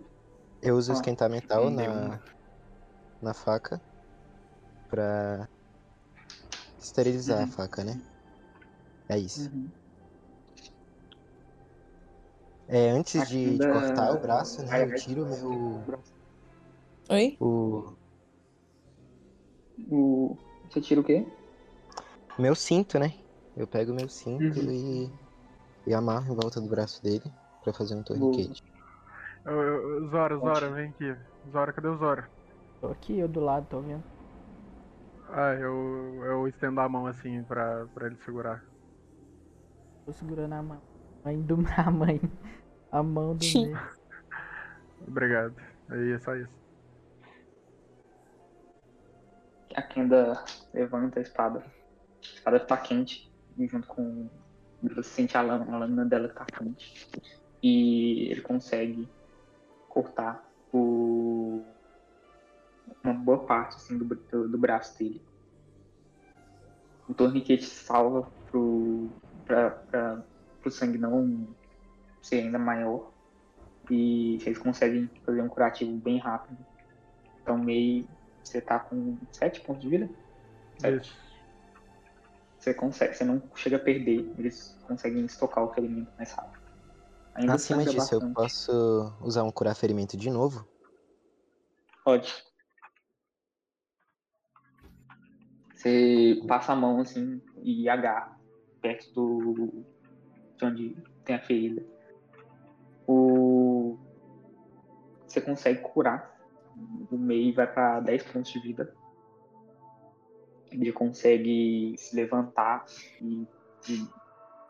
Eu 0.61 0.77
uso 0.77 0.93
Ah, 0.93 0.95
esquentar 0.95 1.31
mental 1.31 1.63
deu, 1.71 1.71
na, 1.71 2.11
né? 2.11 2.21
na 3.23 3.33
faca 3.33 3.81
pra 4.89 5.49
esterilizar 6.79 7.39
Uhum. 7.39 7.45
a 7.45 7.53
faca, 7.57 7.83
né? 7.83 7.99
É 9.09 9.19
isso. 9.19 9.49
Uhum. 9.51 9.73
É, 12.69 12.91
antes 12.91 13.27
de, 13.29 13.59
de 13.59 13.67
cortar 13.69 14.13
o 14.13 14.21
braço, 14.21 14.63
né? 14.63 14.85
Eu 14.85 14.95
tiro 14.95 15.25
o 15.25 15.27
meu. 15.27 15.83
Oi? 17.09 17.39
O 17.41 17.97
O... 19.91 20.37
Você 20.69 20.81
tira 20.81 21.01
o 21.01 21.05
quê? 21.05 21.25
meu 22.39 22.55
cinto, 22.55 22.99
né? 22.99 23.15
Eu 23.57 23.67
pego 23.67 23.93
o 23.93 23.95
meu 23.95 24.09
cinto 24.09 24.43
Uhum. 24.43 24.71
e, 24.71 25.11
e 25.87 25.95
amarro 25.95 26.33
em 26.33 26.37
volta 26.37 26.61
do 26.61 26.69
braço 26.69 27.03
dele 27.03 27.33
pra 27.63 27.73
fazer 27.73 27.95
um 27.95 28.03
torniquete. 28.03 28.63
Eu, 29.45 29.53
eu- 29.63 30.09
Zora, 30.11 30.39
Zora, 30.39 30.71
vem 30.75 30.91
aqui. 30.91 31.15
Zora, 31.51 31.73
cadê 31.73 31.89
o 31.89 31.97
Zora? 31.97 32.31
Tô 32.79 32.89
aqui, 32.89 33.17
eu 33.19 33.27
do 33.29 33.41
lado, 33.41 33.67
tô 33.69 33.81
vendo. 33.81 34.05
Ah, 35.29 35.55
eu, 35.55 36.23
eu 36.27 36.49
estendo 36.49 36.81
a 36.81 36.89
mão 36.89 37.07
assim 37.07 37.43
pra, 37.45 37.87
pra 37.95 38.07
ele 38.07 38.17
segurar. 38.19 38.63
Tô 40.05 40.13
segurando 40.13 40.55
a 40.55 40.63
mão. 40.63 40.83
Mãe 41.25 41.41
do 41.43 41.57
a 41.77 41.91
mãe. 41.91 42.21
A 42.91 43.03
mão 43.03 43.37
do 43.37 43.47
meio. 43.49 43.81
Obrigado. 45.01 45.57
Aí 45.89 46.13
é 46.13 46.19
só 46.19 46.35
isso. 46.37 46.55
A 49.75 49.83
Kenda 49.83 50.45
levanta 50.75 51.19
a 51.21 51.23
espada. 51.23 51.61
A 51.61 52.37
espada 52.37 52.61
tá 52.67 52.77
quente, 52.79 53.31
e 53.57 53.69
junto 53.69 53.87
com. 53.89 54.31
Você 54.83 55.03
sente 55.03 55.37
a 55.37 55.43
lâmina, 55.43 55.77
a 55.77 55.79
lâmina 55.81 56.07
dela 56.07 56.29
tá 56.35 56.45
quente. 56.47 56.87
E 57.63 58.31
ele 58.31 58.43
consegue 58.43 59.15
cortar 59.91 60.43
o... 60.73 61.63
uma 63.05 63.13
boa 63.13 63.45
parte 63.45 63.77
assim, 63.77 63.99
do, 63.99 64.05
do, 64.05 64.49
do 64.49 64.59
braço 64.59 64.99
dele. 64.99 65.23
O 67.07 67.13
torniquete 67.13 67.65
salva 67.65 68.31
pro, 68.51 69.11
pra, 69.45 69.71
pra, 69.71 70.23
pro 70.63 70.71
sangue 70.71 70.97
não 70.97 71.47
ser 72.23 72.37
ainda 72.37 72.59
maior. 72.59 73.11
E 73.91 74.39
vocês 74.41 74.57
conseguem 74.57 75.11
fazer 75.27 75.43
um 75.43 75.49
curativo 75.49 75.93
bem 75.97 76.19
rápido. 76.19 76.57
Então 77.43 77.59
meio 77.59 78.07
você 78.43 78.61
tá 78.61 78.79
com 78.79 79.19
7 79.33 79.61
pontos 79.61 79.83
de 79.83 79.89
vida? 79.89 80.11
Sete. 80.79 81.11
Isso. 81.11 81.31
Você 82.59 82.75
consegue, 82.75 83.15
você 83.15 83.25
não 83.25 83.43
chega 83.55 83.77
a 83.77 83.81
perder, 83.81 84.31
eles 84.39 84.77
conseguem 84.87 85.25
estocar 85.25 85.65
o 85.65 85.73
ferimento 85.73 86.11
mais 86.19 86.31
rápido. 86.33 86.60
Ainda 87.35 87.55
Acima 87.55 87.85
disso, 87.85 88.15
eu 88.15 88.21
bastante. 88.21 88.35
posso 88.35 89.15
usar 89.21 89.43
um 89.45 89.51
curar 89.51 89.75
ferimento 89.75 90.17
de 90.17 90.31
novo? 90.31 90.67
Pode. 92.05 92.33
Você 95.75 96.43
passa 96.47 96.73
a 96.73 96.77
mão 96.77 97.01
assim 97.01 97.41
e 97.63 97.89
agarra 97.89 98.39
perto 98.83 99.13
do. 99.15 99.85
de 100.59 100.65
onde 100.65 100.97
tem 101.25 101.37
a 101.37 101.41
ferida. 101.41 101.85
O. 103.07 103.97
Você 105.27 105.41
consegue 105.41 105.81
curar. 105.81 106.39
O 107.11 107.17
MEI 107.17 107.53
vai 107.53 107.73
para 107.73 108.01
10 108.01 108.23
pontos 108.25 108.51
de 108.53 108.61
vida. 108.61 108.95
Ele 110.71 110.93
consegue 110.93 111.95
se 111.99 112.15
levantar 112.15 112.85
e, 113.21 113.47
e 113.89 114.09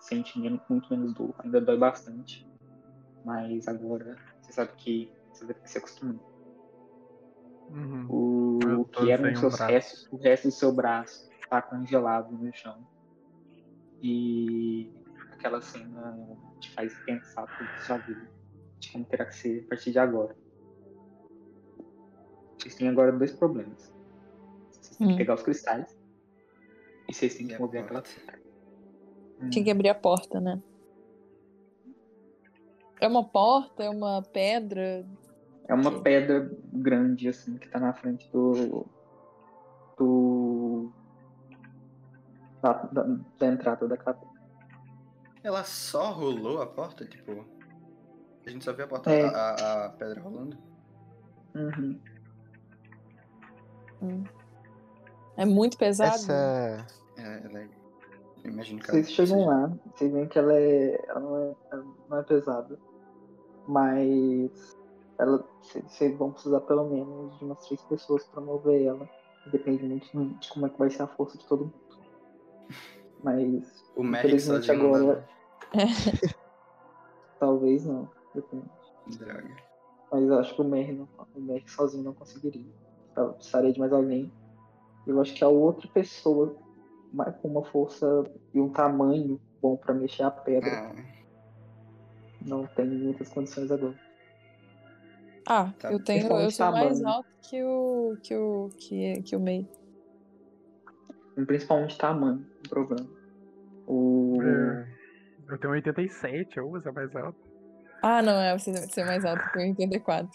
sente 0.01 0.39
menos- 0.41 0.61
muito 0.69 0.89
menos 0.91 1.13
dor. 1.15 1.35
Ainda 1.39 1.61
dói 1.61 1.77
bastante. 1.77 2.49
Mas 3.25 3.69
agora 3.69 4.17
você 4.41 4.53
sabe 4.53 4.73
que 4.77 5.13
você 5.33 5.45
vai 5.45 5.55
ter 5.55 5.63
que 5.63 5.71
se 5.71 5.79
acostumar. 5.79 6.17
Uhum. 7.71 8.07
O 8.09 8.85
que 8.87 9.11
eram 9.11 9.25
sem 9.25 9.33
os 9.33 9.39
um 9.39 9.41
seus 9.43 9.57
braço. 9.57 9.73
restos, 9.73 10.09
o 10.13 10.17
resto 10.17 10.49
do 10.49 10.53
seu 10.53 10.73
braço 10.73 11.31
está 11.43 11.63
congelado 11.63 12.33
no 12.33 12.53
chão. 12.53 12.85
E 14.03 14.93
aquela 15.33 15.61
cena 15.61 16.17
te 16.59 16.71
faz 16.73 16.93
pensar 17.05 17.47
toda 17.59 17.71
a 17.71 17.79
sua 17.81 17.99
vida, 17.99 18.29
de 18.79 18.91
como 18.93 19.05
terá 19.05 19.27
que 19.27 19.35
ser 19.37 19.65
a 19.65 19.69
partir 19.69 19.93
de 19.93 19.99
agora. 19.99 20.37
Vocês 22.59 22.75
têm 22.75 22.89
agora 22.89 23.13
dois 23.13 23.33
problemas. 23.33 23.95
Vocês 24.71 24.97
têm 24.97 25.07
Hum. 25.07 25.11
que 25.13 25.17
pegar 25.19 25.35
os 25.35 25.43
cristais 25.43 25.97
e 27.09 27.15
vocês 27.15 27.35
têm 27.37 27.47
que 27.47 27.55
a 27.55 27.59
mover 27.59 27.85
aquela. 27.85 28.03
Hum. 29.41 29.51
Tinha 29.51 29.65
que 29.65 29.71
abrir 29.71 29.89
a 29.91 29.95
porta, 29.95 30.41
né? 30.41 30.61
É 33.01 33.09
uma 33.09 33.25
porta? 33.25 33.83
É 33.85 33.91
uma 33.91 34.23
pedra? 34.23 35.05
É 35.69 35.75
uma 35.75 36.01
pedra 36.03 36.51
grande, 36.73 37.29
assim, 37.29 37.57
que 37.57 37.69
tá 37.69 37.79
na 37.79 37.93
frente 37.93 38.29
do. 38.33 38.87
do. 39.97 40.91
da, 42.63 42.73
da, 42.73 43.03
da 43.39 43.47
entrada 43.47 43.87
da 43.89 43.97
caverna. 43.97 44.29
Ela 45.43 45.65
só 45.65 46.11
rolou 46.13 46.61
a 46.61 46.67
porta, 46.67 47.05
tipo. 47.07 47.45
A 48.47 48.51
gente 48.51 48.65
só 48.65 48.73
viu 48.73 48.85
a 48.85 48.89
porta, 48.89 49.11
É. 49.11 49.25
a, 49.27 49.85
a- 49.87 49.89
pedra 49.91 50.21
rolando. 50.21 50.57
Uhum. 51.55 51.99
É 55.37 55.45
muito 55.45 55.77
pesado? 55.79 56.15
Essa. 56.15 56.87
É, 57.17 57.43
ela 57.45 57.61
é. 57.61 57.69
eu 58.45 58.51
Imagino 58.51 58.81
que 58.81 58.91
ela 58.91 58.95
Vocês 59.03 59.11
chegam 59.13 59.39
seja- 59.39 59.51
lá, 59.51 59.73
vocês 59.95 60.13
veem 60.13 60.27
que 60.29 60.39
ela 60.39 60.53
é. 60.55 61.05
Ela 61.09 61.21
não 61.21 61.37
é, 61.37 61.55
ela 61.73 61.85
não 62.09 62.19
é 62.19 62.23
pesada. 62.23 62.79
Mas 63.67 64.77
ela. 65.19 65.45
Vocês 65.63 66.17
vão 66.17 66.33
precisar 66.33 66.61
pelo 66.63 66.89
menos 66.89 67.39
de 67.39 67.45
umas 67.45 67.67
três 67.67 67.83
pessoas 67.83 68.25
pra 68.27 68.41
mover 68.41 68.85
ela. 68.85 69.09
Depende 69.47 69.85
muito 69.85 70.39
de 70.39 70.49
como 70.51 70.67
é 70.67 70.69
que 70.69 70.79
vai 70.79 70.91
ser 70.91 71.03
a 71.03 71.07
força 71.07 71.39
de 71.39 71.47
todo 71.47 71.65
mundo. 71.65 71.75
Mas 73.23 73.85
O 73.97 74.05
infelizmente 74.05 74.71
agora. 74.71 75.29
Talvez 77.39 77.85
não. 77.85 78.09
Depende. 78.35 78.71
Droga. 79.19 79.57
Mas 80.11 80.25
eu 80.25 80.39
acho 80.39 80.55
que 80.55 80.61
o 80.61 80.65
Merry, 80.65 80.93
não, 80.93 81.09
o 81.37 81.41
Merry 81.41 81.69
sozinho 81.69 82.05
não 82.05 82.13
conseguiria. 82.13 82.67
Eu 83.17 83.35
precisaria 83.35 83.73
de 83.73 83.79
mais 83.79 83.93
alguém. 83.93 84.33
Eu 85.07 85.21
acho 85.21 85.35
que 85.35 85.45
a 85.45 85.49
outra 85.49 85.89
pessoa 85.89 86.57
com 87.41 87.49
uma 87.49 87.65
força 87.65 88.25
e 88.55 88.61
um 88.61 88.71
tamanho 88.71 89.41
bom 89.61 89.77
pra 89.77 89.93
mexer 89.93 90.23
a 90.23 90.31
pedra 90.31 90.71
Ah, 90.71 91.20
não 92.45 92.67
tem 92.67 92.87
muitas 92.87 93.29
condições 93.29 93.71
agora. 93.71 93.95
Ah, 95.47 95.73
Tá. 95.79 95.91
eu 95.93 96.03
tenho. 96.03 96.21
Eu 96.29 96.47
Principalmente 96.47 96.55
sou 96.55 96.71
mais 96.73 96.99
tamanho. 97.01 97.09
alto 97.17 97.29
que 97.43 97.63
o. 97.65 98.17
que 98.23 98.35
o. 98.37 98.69
que, 98.79 99.23
que 99.23 99.37
o 99.37 99.41
meio. 99.41 99.69
Principalmente 101.47 101.97
tamanho, 101.99 102.47
o 102.67 102.69
problema. 102.69 103.09
O... 103.87 104.37
É, 104.43 104.87
eu 105.49 105.59
tenho 105.59 105.73
87, 105.73 106.59
eu 106.59 106.69
uso 106.71 106.89
é 106.89 106.93
mais 106.93 107.15
alto. 107.17 107.39
Ah, 108.03 108.21
não, 108.23 108.33
é 108.41 108.57
você 108.57 108.75
ser 108.89 109.05
mais 109.05 109.25
alto 109.25 109.43
que 109.53 109.59
o 109.59 109.63
84. 109.63 110.29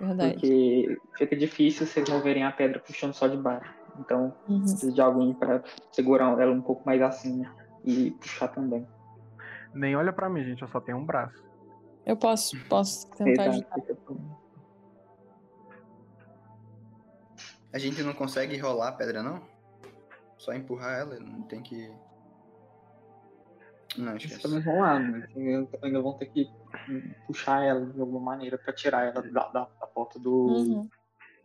Verdade. 0.00 0.32
Porque 0.34 0.98
fica 1.18 1.36
difícil 1.36 1.86
vocês 1.86 2.08
moverem 2.08 2.44
a 2.44 2.50
pedra 2.52 2.80
puxando 2.80 3.12
só 3.12 3.26
de 3.28 3.36
baixo. 3.36 3.70
Então, 3.98 4.34
Uhum. 4.48 4.60
precisa 4.60 4.90
de 4.92 5.00
alguém 5.00 5.34
pra 5.34 5.62
segurar 5.92 6.40
ela 6.40 6.52
um 6.52 6.62
pouco 6.62 6.82
mais 6.86 7.02
acima 7.02 7.54
e 7.84 8.10
puxar 8.12 8.48
também. 8.48 8.86
Nem 9.72 9.94
olha 9.96 10.12
pra 10.12 10.28
mim, 10.28 10.44
gente, 10.44 10.62
eu 10.62 10.68
só 10.68 10.80
tenho 10.80 10.98
um 10.98 11.04
braço. 11.04 11.42
Eu 12.04 12.16
posso, 12.16 12.56
posso 12.68 13.08
tentar 13.10 13.46
Exato, 13.46 13.80
ajudar. 13.80 14.40
a 17.72 17.78
gente 17.78 18.02
não 18.02 18.12
consegue 18.12 18.56
rolar 18.58 18.88
a 18.88 18.92
pedra, 18.92 19.22
não? 19.22 19.40
Só 20.38 20.52
empurrar 20.52 20.98
ela, 20.98 21.20
não 21.20 21.42
tem 21.42 21.62
que. 21.62 21.92
Não, 23.96 24.16
esquece. 24.16 24.60
rolar, 24.60 25.00
mas 25.00 25.24
ainda 25.82 26.00
vão 26.00 26.16
ter 26.16 26.26
que 26.26 26.48
puxar 27.26 27.62
ela 27.62 27.84
de 27.86 28.00
alguma 28.00 28.20
maneira 28.20 28.56
pra 28.56 28.72
tirar 28.72 29.04
ela 29.04 29.22
da, 29.22 29.48
da, 29.48 29.68
da 29.80 29.86
porta 29.86 30.18
do, 30.18 30.46
Uhum. 30.46 30.88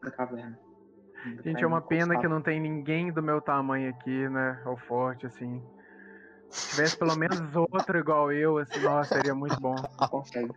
da 0.01 0.11
caverna. 0.11 0.57
Gente, 1.43 1.63
é 1.63 1.67
uma 1.67 1.81
pena 1.81 2.19
que 2.19 2.27
não 2.27 2.41
tem 2.41 2.59
ninguém 2.59 3.11
do 3.11 3.21
meu 3.21 3.41
tamanho 3.41 3.89
aqui, 3.89 4.29
né? 4.29 4.61
Ou 4.65 4.77
forte, 4.77 5.25
assim. 5.25 5.61
Se 6.55 6.69
tivesse 6.69 6.97
pelo 6.97 7.15
menos 7.17 7.37
outro 7.53 7.97
igual 7.99 8.31
eu, 8.31 8.57
assim, 8.57 8.79
nossa, 8.79 9.15
seria 9.15 9.35
muito 9.35 9.59
bom. 9.59 9.75
Não 9.99 10.07
consegue. 10.07 10.51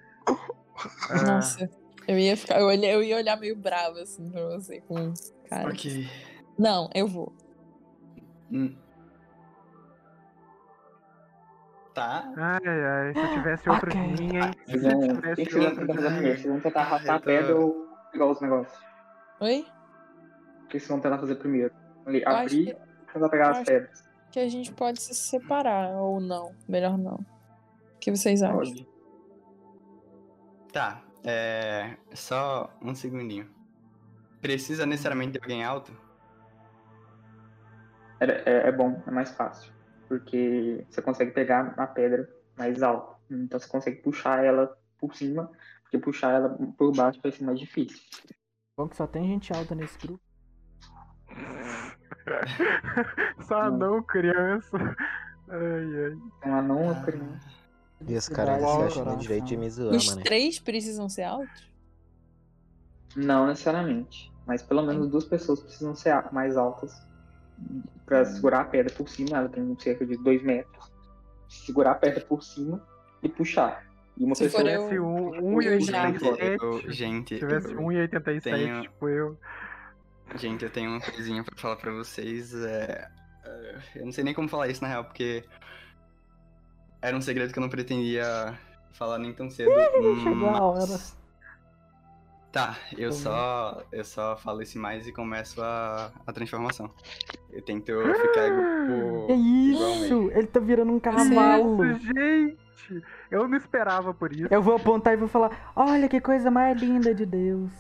É, 1.11 1.23
Nossa, 1.27 1.69
eu 2.07 2.16
ia 2.19 2.37
ficar. 2.37 2.61
Eu, 2.61 2.66
olhei- 2.66 2.95
eu 2.95 3.03
ia 3.03 3.16
olhar 3.16 3.37
meio 3.37 3.57
bravo 3.57 3.99
assim 3.99 4.31
pra 4.31 4.47
você 4.47 4.81
com 4.83 5.12
cara. 5.49 5.69
Ok. 5.69 6.09
Não, 6.57 6.89
eu 6.95 7.07
vou. 7.09 7.33
Hum. 8.53 8.77
tá. 11.95 12.33
Ai, 12.37 12.61
ai, 12.65 13.12
se 13.12 13.19
eu 13.20 13.35
tivesse 13.35 13.69
outros 13.69 13.95
Ok. 13.95 14.07
ninhas, 14.20 14.55
se 14.66 14.79
Vocês 14.79 14.85
eu 14.85 14.99
que 15.01 15.09
tivesse 15.15 15.45
que 15.45 15.51
vocês 15.51 15.53
vão 15.53 15.62
outros 15.65 15.79
tentar 15.79 15.95
fazer 15.95 16.07
primeiro? 16.09 16.23
ninhas. 16.23 16.41
Vocês 16.41 16.53
vão 16.53 16.61
tentar 16.61 16.81
arrastar 16.81 17.16
a 17.16 17.19
tô- 17.19 17.25
pedra 17.27 17.57
ou 17.57 17.89
pegar 18.12 18.27
os 18.27 18.41
negócios? 18.41 18.81
Oi? 19.41 19.66
O 20.62 20.66
que 20.69 20.79
vocês 20.79 20.89
vão 20.89 21.01
tentar 21.01 21.19
fazer 21.19 21.35
primeiro? 21.35 21.75
Ali, 22.07 22.23
abrir 22.25 22.65
que, 22.66 22.70
e 22.70 23.12
tentar 23.12 23.29
pegar 23.29 23.45
eu 23.47 23.51
as 23.51 23.57
acho- 23.59 23.66
pedras. 23.66 24.08
Que 24.31 24.39
a 24.39 24.49
gente 24.49 24.73
pode 24.73 25.01
se 25.01 25.15
separar, 25.15 25.97
ou 25.97 26.21
não. 26.21 26.55
Melhor 26.69 26.97
não. 26.99 27.17
O 27.17 27.99
que 28.01 28.11
vocês 28.11 28.43
acham? 28.43 28.59
Pode. 28.59 28.89
Tá, 30.73 31.03
é. 31.25 31.97
Só 32.13 32.71
um 32.83 32.95
segundinho. 32.95 33.49
Precisa 34.41 34.87
necessariamente 34.87 35.33
de 35.33 35.41
alguém 35.43 35.65
alto? 35.65 35.93
É, 38.21 38.27
é, 38.27 38.69
é 38.69 38.73
bom, 38.73 39.03
é 39.07 39.11
mais 39.11 39.31
fácil. 39.31 39.73
Porque 40.07 40.85
você 40.89 41.03
consegue 41.03 41.33
pegar 41.33 41.75
a 41.77 41.87
pedra 41.87 42.29
mais 42.57 42.83
alta. 42.83 43.17
Então 43.31 43.59
você 43.59 43.69
consegue 43.69 44.03
puxar 44.03 44.45
ela 44.45 44.77
por 44.99 45.15
cima, 45.15 45.51
porque 45.83 45.99
puxar 45.99 46.33
ela 46.35 46.49
por 46.77 46.95
baixo 46.95 47.21
vai 47.23 47.33
ser 47.33 47.45
mais 47.45 47.59
difícil. 47.59 47.99
Bom 48.77 48.89
que 48.89 48.97
só 48.97 49.07
tem 49.07 49.27
gente 49.27 49.53
alta 49.53 49.75
nesse 49.75 49.99
grupo. 49.99 50.21
Só 53.47 53.71
Não. 53.71 53.79
não, 53.79 54.03
criança. 54.03 54.77
Ai, 55.49 56.05
ai. 56.05 56.13
Então 56.39 56.53
ela 56.53 56.63
não 56.63 56.91
é 56.91 57.03
criança. 57.05 57.49
E 58.07 58.15
os 58.17 58.29
caras 58.29 58.57
se 58.57 58.63
no 58.63 58.83
acham 58.85 59.05
no 59.05 59.17
direito 59.17 59.45
de 59.47 59.57
me 59.57 59.69
zoar, 59.71 59.95
Os 59.95 60.09
mano. 60.11 60.23
três 60.23 60.59
precisam 60.61 61.09
ser 61.09 61.23
altos? 61.25 61.69
Não 63.17 63.47
necessariamente. 63.47 64.33
Mas 64.47 64.63
pelo 64.63 64.83
menos 64.83 65.09
duas 65.09 65.25
pessoas 65.25 65.61
precisam 65.61 65.95
ser 65.95 66.11
a- 66.11 66.29
mais 66.33 66.57
altas 66.57 66.95
pra 68.07 68.25
segurar 68.25 68.61
a 68.61 68.65
pedra 68.65 68.95
por 68.95 69.09
cima. 69.09 69.37
Ela 69.39 69.49
tem 69.49 69.77
cerca 69.79 70.07
de 70.07 70.17
dois 70.23 70.43
metros. 70.43 70.93
Segurar 71.49 71.93
a 71.93 71.95
pedra 71.97 72.21
por 72.25 72.43
cima 72.43 72.81
e 73.23 73.29
puxar. 73.29 73.85
E 74.17 74.25
uma 74.25 74.35
Se 74.35 74.45
pessoa. 74.45 74.63
for 74.63 74.69
Se 74.69 74.75
eu- 74.75 74.83
tivesse 74.85 75.01
um, 75.01 75.63
eu 75.63 75.63
já- 75.63 75.71
Gente, 75.79 75.91
1,87, 76.23 76.63
eu, 76.63 76.91
gente, 76.93 77.35
se 77.35 77.41
tivesse 77.41 77.73
eu- 77.73 77.81
1,87, 77.81 78.43
tenho- 78.43 78.83
tipo 78.83 79.09
eu. 79.09 79.37
Gente, 80.37 80.65
eu 80.65 80.71
tenho 80.71 80.91
uma 80.91 81.01
coisinha 81.01 81.43
pra 81.43 81.57
falar 81.57 81.77
pra 81.77 81.93
vocês. 81.93 82.55
É... 82.55 83.09
é, 83.45 83.79
Eu 83.97 84.05
não 84.07 84.13
sei 84.13 84.25
nem 84.25 84.35
como 84.35 84.49
falar 84.49 84.69
isso 84.69 84.83
na 84.83 84.89
real, 84.89 85.05
porque 85.05 85.45
era 87.01 87.17
um 87.17 87.21
segredo 87.21 87.53
que 87.53 87.59
eu 87.59 87.63
não 87.63 87.69
pretendia 87.71 88.59
falar 88.93 89.19
nem 89.19 89.33
tão 89.33 89.49
cedo. 89.51 89.71
chegou 90.23 90.51
a 90.51 90.63
hora. 90.63 90.99
Tá, 92.51 92.77
eu 92.97 93.13
só. 93.13 93.83
Eu 93.93 94.05
só 94.05 94.37
falo 94.37 94.63
esse 94.63 94.79
mais 94.79 95.07
e 95.07 95.13
começo 95.13 95.63
a, 95.63 96.11
a 96.27 96.33
transformação. 96.33 96.91
Eu 97.51 97.63
tento 97.63 97.93
ficar 98.21 98.47
igual. 98.49 99.27
Que 99.27 99.33
isso? 99.35 100.31
Ele 100.33 100.47
tá 100.47 100.59
virando 100.59 100.93
um 100.93 101.01
cavalo. 101.01 101.85
Isso, 101.85 102.07
gente! 102.07 103.05
Eu 103.31 103.47
não 103.47 103.57
esperava 103.57 104.15
por 104.15 104.33
isso. 104.33 104.49
Eu 104.51 104.63
vou 104.63 104.77
apontar 104.77 105.13
e 105.13 105.17
vou 105.17 105.29
falar: 105.29 105.73
Olha 105.77 106.09
que 106.09 106.21
coisa 106.21 106.51
mais 106.51 106.81
linda 106.81 107.15
de 107.15 107.27
Deus. 107.27 107.71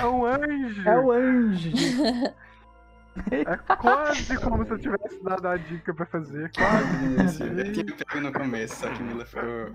É 0.00 0.04
um 0.06 0.24
anjo! 0.24 0.88
É 0.88 0.98
o 0.98 1.12
anjo. 1.12 1.70
É 3.32 3.56
quase 3.76 4.36
como 4.38 4.64
se 4.64 4.70
eu 4.72 4.78
tivesse 4.78 5.22
dado 5.24 5.48
a 5.48 5.56
dica 5.56 5.92
pra 5.92 6.06
fazer. 6.06 6.50
Quase. 6.56 7.24
Isso, 7.24 7.42
eu 7.42 7.72
tinha 7.72 7.84
pego 7.84 8.20
no 8.20 8.32
começo, 8.32 8.76
só 8.76 8.88
que 8.90 9.02
Mila 9.02 9.24
ficou. 9.24 9.72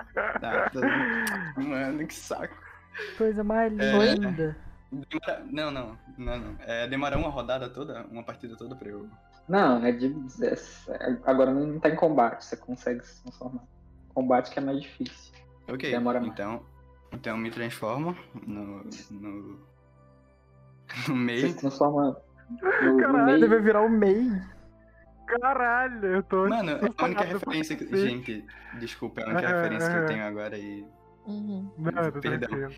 Mano, 1.57 2.07
que 2.07 2.13
saco. 2.15 2.55
Coisa 3.17 3.43
mais 3.43 3.77
É. 3.79 4.15
linda. 4.15 4.55
Demora- 4.91 5.43
Não, 5.51 5.71
não, 5.71 5.97
não, 6.17 6.37
não. 6.39 6.55
É, 6.59 6.87
demorar 6.87 7.17
uma 7.17 7.29
rodada 7.29 7.67
toda, 7.67 8.05
uma 8.11 8.23
partida 8.23 8.55
toda 8.55 8.75
pra 8.75 8.89
eu. 8.89 9.09
Não, 9.49 9.83
é 9.85 9.91
de. 9.91 10.15
é- 10.43 11.17
agora 11.25 11.51
não 11.51 11.79
tá 11.79 11.89
em 11.89 11.95
combate, 11.95 12.45
você 12.45 12.55
consegue 12.55 13.03
se 13.05 13.21
transformar. 13.23 13.63
Combate 14.13 14.51
que 14.51 14.59
é 14.59 14.61
mais 14.61 14.81
difícil. 14.81 15.33
Ok, 15.67 15.89
Demora 15.91 16.19
mais. 16.21 16.31
então. 16.31 16.63
Então 17.13 17.33
eu 17.35 17.37
me 17.37 17.51
transformo 17.51 18.15
no. 18.45 18.83
no. 18.83 18.83
no 19.11 19.59
Você 20.87 21.11
meio. 21.13 21.49
se 21.49 21.57
transforma 21.57 22.17
no, 22.49 22.93
no 22.93 22.97
Caralho, 23.01 23.29
Ele 23.29 23.37
meio. 23.39 23.49
vai 23.49 23.61
virar 23.61 23.81
o 23.81 23.89
MEI. 23.89 24.41
Caralho, 25.27 26.05
eu 26.05 26.23
tô. 26.23 26.47
Mano, 26.49 26.71
é 26.71 26.79
a 26.97 27.05
única 27.05 27.23
referência 27.23 27.75
que. 27.75 27.95
Gente, 27.95 28.45
desculpa, 28.79 29.21
é 29.21 29.25
a 29.25 29.27
única 29.29 29.47
Ah, 29.47 29.55
referência 29.61 29.89
que 29.89 29.95
ah. 29.95 29.99
eu 29.99 30.05
tenho 30.05 30.23
agora 30.23 30.57
e. 30.57 30.85
Uhum. 31.25 31.71
Não, 31.77 32.11
Perdão. 32.19 32.49
tranquilo. 32.49 32.73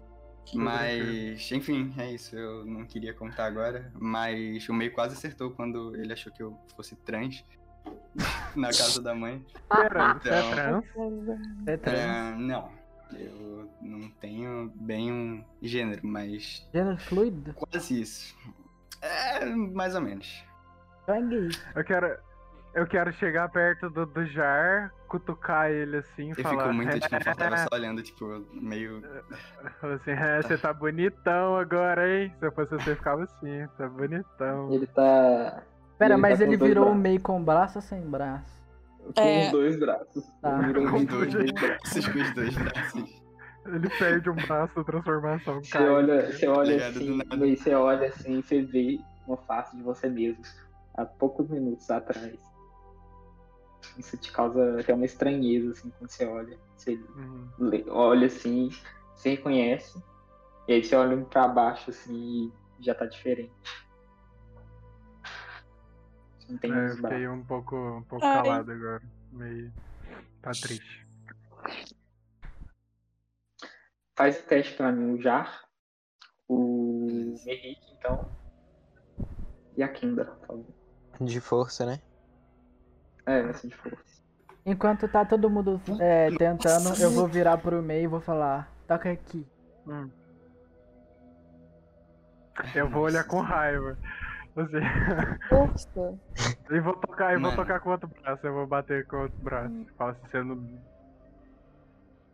Mas, 0.53 1.51
enfim, 1.51 1.91
é 1.97 2.11
isso. 2.11 2.35
Eu 2.37 2.63
não 2.65 2.85
queria 2.85 3.13
contar 3.15 3.45
agora. 3.45 3.91
Mas 3.99 4.69
o 4.69 4.73
meio 4.73 4.93
quase 4.93 5.15
acertou 5.15 5.49
quando 5.51 5.95
ele 5.95 6.13
achou 6.13 6.31
que 6.31 6.43
eu 6.43 6.55
fosse 6.75 6.95
trans. 6.97 7.43
na 8.55 8.67
casa 8.67 9.01
da 9.01 9.13
mãe. 9.15 9.43
Pera, 9.69 10.13
você 10.13 10.29
é 10.29 10.39
Então- 10.39 10.51
trans? 10.51 11.39
É 11.67 11.77
trans. 11.77 11.99
É, 11.99 12.35
não. 12.37 12.69
Eu 13.19 13.69
não 13.81 14.09
tenho 14.21 14.71
bem 14.75 15.11
um 15.11 15.43
gênero, 15.61 16.01
mas 16.05 16.67
Gênero 16.73 16.97
fluido? 16.97 17.53
quase 17.53 18.01
isso. 18.01 18.35
É, 19.01 19.45
mais 19.45 19.95
ou 19.95 20.01
menos. 20.01 20.43
Então 21.03 21.15
é. 21.15 21.49
Eu 21.75 21.83
quero. 21.83 22.17
Eu 22.73 22.85
quero 22.85 23.13
chegar 23.13 23.47
perto 23.49 23.89
do, 23.89 24.05
do 24.05 24.25
Jar, 24.25 24.91
cutucar 25.07 25.71
ele 25.71 25.95
assim 25.97 26.27
e 26.27 26.31
Eu 26.31 26.43
falar. 26.43 26.63
fico 26.63 26.73
muito 26.73 26.89
"É, 26.91 26.99
desconfortável 26.99 27.57
só 27.59 27.67
olhando, 27.71 28.03
tipo, 28.03 28.45
meio. 28.51 29.01
Assim, 29.81 30.11
é, 30.11 30.41
você 30.41 30.57
tá 30.57 30.73
bonitão 30.73 31.55
agora, 31.55 32.05
hein? 32.13 32.33
Se 32.37 32.45
eu 32.45 32.51
fosse 32.51 32.71
você, 32.71 32.95
ficava 32.95 33.23
assim, 33.23 33.65
tá 33.77 33.87
bonitão. 33.87 34.73
Ele 34.73 34.87
tá. 34.87 35.63
Pera, 35.97 36.15
Ele 36.15 36.21
mas 36.21 36.39
tá 36.39 36.43
ele 36.45 36.57
virou 36.57 36.83
o 36.83 36.87
braços. 36.87 37.01
MEI 37.03 37.19
com 37.19 37.41
braço 37.41 37.77
ou 37.77 37.81
sem 37.81 38.01
braço? 38.01 38.64
Com 39.13 39.21
É. 39.21 39.45
os 39.45 39.51
dois 39.51 39.79
braços. 39.79 40.25
Tá. 40.41 40.73
Com 40.73 40.95
os 40.97 41.05
dois 41.05 41.33
dois 41.33 41.51
braços. 41.51 42.07
Com 42.07 42.19
os 42.19 42.33
dois 42.33 42.55
braços. 42.55 43.25
Ele 43.67 43.89
perde 43.89 44.29
um 44.29 44.35
braço 44.35 44.75
da 44.75 44.83
transformação, 44.83 45.63
Você 45.63 45.71
cai. 45.71 45.89
olha, 45.89 46.31
você 46.31 46.47
olha 46.47 46.77
do 46.77 46.83
assim, 46.83 47.17
você 47.55 47.73
olha 47.73 48.07
assim 48.09 48.37
e 48.39 48.43
você 48.43 48.61
vê 48.61 48.99
uma 49.27 49.37
face 49.37 49.75
de 49.75 49.81
você 49.81 50.07
mesmo 50.07 50.43
há 50.95 51.03
poucos 51.05 51.49
minutos 51.49 51.89
atrás. 51.89 52.35
Isso 53.97 54.17
te 54.17 54.31
causa 54.31 54.79
até 54.79 54.93
uma 54.93 55.05
estranheza 55.05 55.71
assim 55.71 55.91
quando 55.97 56.09
você 56.11 56.25
olha. 56.25 56.57
Você 56.75 56.93
Uhum. 57.15 57.49
olha 57.89 58.27
assim, 58.27 58.69
você 59.15 59.29
reconhece, 59.31 59.97
e 60.67 60.73
aí 60.73 60.83
você 60.83 60.95
olha 60.95 61.17
pra 61.25 61.47
baixo 61.47 61.89
assim 61.89 62.51
e 62.79 62.83
já 62.83 62.93
tá 62.93 63.05
diferente. 63.07 63.51
Não 66.49 66.57
tem 66.57 66.71
É, 66.71 66.91
eu 66.91 66.95
fiquei 66.97 67.27
um 67.27 67.43
pouco, 67.43 67.75
um 67.75 68.03
pouco 68.03 68.25
Ai. 68.25 68.33
calado 68.33 68.71
agora. 68.71 69.01
Meio. 69.31 69.71
Tá 70.41 70.51
triste. 70.51 71.05
Faz 74.15 74.39
o 74.39 74.43
teste 74.43 74.75
pra 74.75 74.91
mim, 74.91 75.15
o 75.15 75.21
Jar, 75.21 75.65
o 76.47 77.35
Henrique, 77.45 77.93
então. 77.97 78.29
E 79.75 79.83
a 79.83 79.89
Kinda, 79.89 80.25
por 80.25 80.47
favor. 80.47 80.65
De 81.19 81.41
força, 81.41 81.85
né? 81.85 82.01
É, 83.25 83.41
vai 83.41 83.53
ser 83.53 83.67
de 83.67 83.75
força. 83.75 84.15
Enquanto 84.65 85.07
tá 85.07 85.25
todo 85.25 85.49
mundo 85.49 85.79
é, 85.99 86.29
tentando, 86.37 86.99
eu 86.99 87.11
vou 87.11 87.27
virar 87.27 87.57
pro 87.57 87.81
meio 87.81 88.03
e 88.05 88.07
vou 88.07 88.21
falar: 88.21 88.71
toca 88.87 89.11
aqui. 89.11 89.45
Hum. 89.85 90.09
Eu 92.73 92.89
vou 92.89 93.03
olhar 93.03 93.23
com 93.25 93.41
raiva. 93.41 93.97
Assim, 94.55 94.77
e 96.71 96.79
vou 96.79 96.93
tocar, 96.95 97.31
e 97.31 97.33
vou 97.33 97.41
Mano. 97.51 97.55
tocar 97.57 97.79
com 97.81 97.89
outro 97.89 98.07
braço, 98.07 98.47
eu 98.47 98.53
vou 98.53 98.65
bater 98.65 99.05
com 99.05 99.17
outro 99.23 99.37
braço. 99.41 99.85
Fala 99.97 100.11
assim, 100.11 100.27
sendo. 100.31 100.79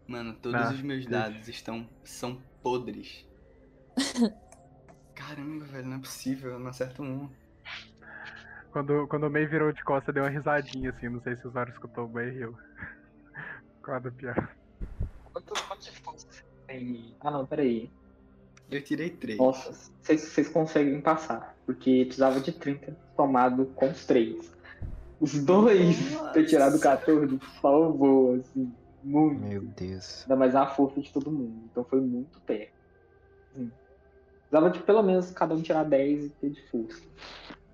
Mano, 0.08 0.34
todos 0.36 0.60
Ah, 0.62 0.72
os 0.72 0.82
meus 0.82 1.06
dados 1.06 1.48
estão. 1.48 1.90
são 2.04 2.40
podres. 2.62 3.28
Caramba, 5.16 5.66
velho, 5.66 5.88
não 5.88 5.98
é 5.98 6.00
possível, 6.00 6.52
eu 6.52 6.60
não 6.60 6.68
acerto 6.68 7.02
um. 7.02 7.30
Quando, 8.72 9.08
quando 9.08 9.26
o 9.26 9.30
May 9.30 9.46
virou 9.46 9.72
de 9.72 9.84
costa, 9.84 10.14
deu 10.14 10.24
uma 10.24 10.30
risadinha 10.30 10.92
assim, 10.92 11.10
não 11.10 11.22
sei 11.22 11.36
se 11.36 11.46
o 11.46 11.50
usuário 11.50 11.74
escutou 11.74 12.08
bem 12.08 12.28
e 12.30 12.32
riu. 12.32 12.58
Qual 13.84 14.02
pior. 14.02 14.56
Quanto, 15.34 15.54
quanto 15.68 15.82
de 15.82 15.92
força 16.00 16.28
você 16.30 16.44
tem? 16.68 17.16
Ah 17.20 17.32
não, 17.32 17.46
peraí. 17.46 17.92
Eu 18.72 18.82
tirei 18.82 19.10
três. 19.10 19.38
Nossa, 19.38 19.74
vocês, 20.02 20.22
vocês 20.22 20.48
conseguem 20.48 21.02
passar. 21.02 21.56
Porque 21.66 22.06
precisava 22.06 22.40
de 22.40 22.52
30 22.54 22.98
somado 23.16 23.66
com 23.76 23.90
os 23.90 24.06
3. 24.06 24.52
Os 25.20 25.44
dois 25.44 26.12
Nossa. 26.14 26.34
ter 26.34 26.46
tirado 26.48 26.80
14 26.80 27.40
salvou, 27.62 28.36
assim, 28.36 28.74
muito. 29.04 29.40
Meu 29.42 29.62
Deus. 29.62 30.24
Ainda 30.24 30.36
mais 30.36 30.56
a 30.56 30.66
força 30.66 31.00
de 31.02 31.12
todo 31.12 31.30
mundo. 31.32 31.64
Então 31.72 31.84
foi 31.84 32.00
muito 32.02 32.40
perto. 32.42 32.72
Assim, 33.54 33.72
precisava 34.40 34.70
de 34.72 34.80
pelo 34.80 35.04
menos 35.04 35.30
cada 35.32 35.54
um 35.54 35.62
tirar 35.62 35.84
10 35.84 36.26
e 36.26 36.30
ter 36.30 36.50
de 36.50 36.62
força. 36.70 37.02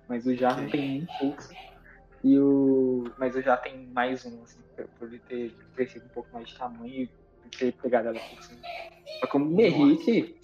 Mas 0.09 0.25
o 0.25 0.35
Já 0.35 0.55
não 0.57 0.69
tem 0.69 0.81
nem 1.05 1.07
força. 1.19 1.53
E 2.23 2.37
o. 2.39 3.05
Mas 3.17 3.35
o 3.35 3.41
Já 3.41 3.55
tem 3.55 3.85
mais 3.87 4.25
um, 4.25 4.41
assim, 4.43 4.59
por- 4.75 5.07
ele 5.07 5.19
ter 5.19 5.53
crescido 5.75 6.05
um 6.05 6.09
pouco 6.09 6.29
mais 6.33 6.49
de 6.49 6.57
tamanho 6.57 6.93
e 7.03 7.09
ter 7.57 7.71
pegado 7.73 8.09
ela 8.09 8.19
por 8.19 8.43
cima. 8.43 8.59
Mas 9.21 9.29
como 9.31 9.45
o 9.45 9.55
Merrick. 9.55 10.35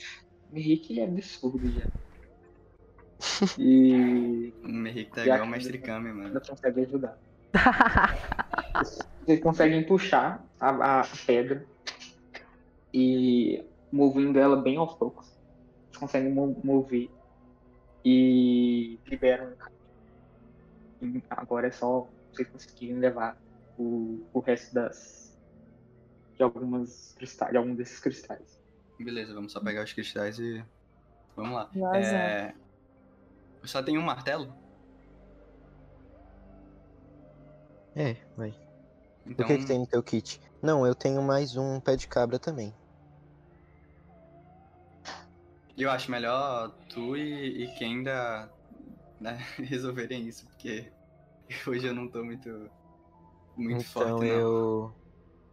Merrick 0.53 0.99
é 0.99 1.03
absurdo 1.05 1.69
já. 1.71 1.87
E 3.57 4.53
O 4.63 4.67
Merrick 4.67 5.11
tá 5.11 5.23
igual 5.23 5.43
o 5.43 5.47
Mestre? 5.47 5.77
Kami, 5.77 6.09
mano. 6.11 6.27
ainda 6.27 6.41
consegue 6.41 6.81
ajudar. 6.81 7.17
Vocês 9.25 9.39
conseguem 9.41 9.85
puxar 9.85 10.45
a, 10.59 11.01
a 11.01 11.07
pedra 11.25 11.65
e 12.93 13.63
movendo 13.91 14.37
ela 14.39 14.57
bem 14.61 14.77
aos 14.77 14.93
poucos. 14.95 15.27
Vocês 15.85 15.97
conseguem 15.97 16.31
mo- 16.33 16.59
mover 16.63 17.09
e 18.03 18.99
liberam. 19.07 19.53
E 21.01 21.23
agora 21.29 21.67
é 21.67 21.71
só 21.71 22.07
vocês 22.31 22.47
conseguirem 22.49 22.97
levar 22.99 23.37
o, 23.77 24.21
o 24.33 24.39
resto 24.39 24.73
das. 24.73 25.37
de 26.35 26.43
algumas 26.43 27.13
cristais, 27.17 27.51
de 27.51 27.57
algum 27.57 27.73
desses 27.75 27.99
cristais. 27.99 28.61
Beleza, 29.03 29.33
vamos 29.33 29.51
só 29.51 29.59
pegar 29.59 29.83
os 29.83 29.93
cristais 29.93 30.39
e. 30.39 30.63
Vamos 31.35 31.53
lá. 31.53 31.69
Vazar. 31.73 32.13
É... 32.13 32.55
Só 33.63 33.81
tem 33.81 33.97
um 33.97 34.01
martelo? 34.01 34.53
É, 37.95 38.17
vai. 38.35 38.53
Então, 39.25 39.45
O 39.45 39.47
que, 39.47 39.57
que 39.57 39.65
tem 39.65 39.79
no 39.79 39.87
teu 39.87 40.03
kit? 40.03 40.41
Não, 40.61 40.85
eu 40.85 40.93
tenho 40.93 41.21
mais 41.21 41.55
um 41.55 41.79
pé 41.79 41.95
de 41.95 42.07
cabra 42.07 42.39
também. 42.39 42.73
eu 45.77 45.89
acho 45.89 46.11
melhor 46.11 46.69
tu 46.87 47.17
e, 47.17 47.63
e 47.63 47.67
quem 47.75 47.97
ainda 47.97 48.49
né, 49.19 49.37
resolverem 49.57 50.27
isso, 50.27 50.45
porque 50.45 50.91
hoje 51.67 51.87
eu 51.87 51.93
não 51.93 52.07
tô 52.07 52.23
muito. 52.23 52.49
Muito 53.55 53.81
então 53.81 53.83
forte, 53.83 54.09
não. 54.09 54.23
eu. 54.23 54.95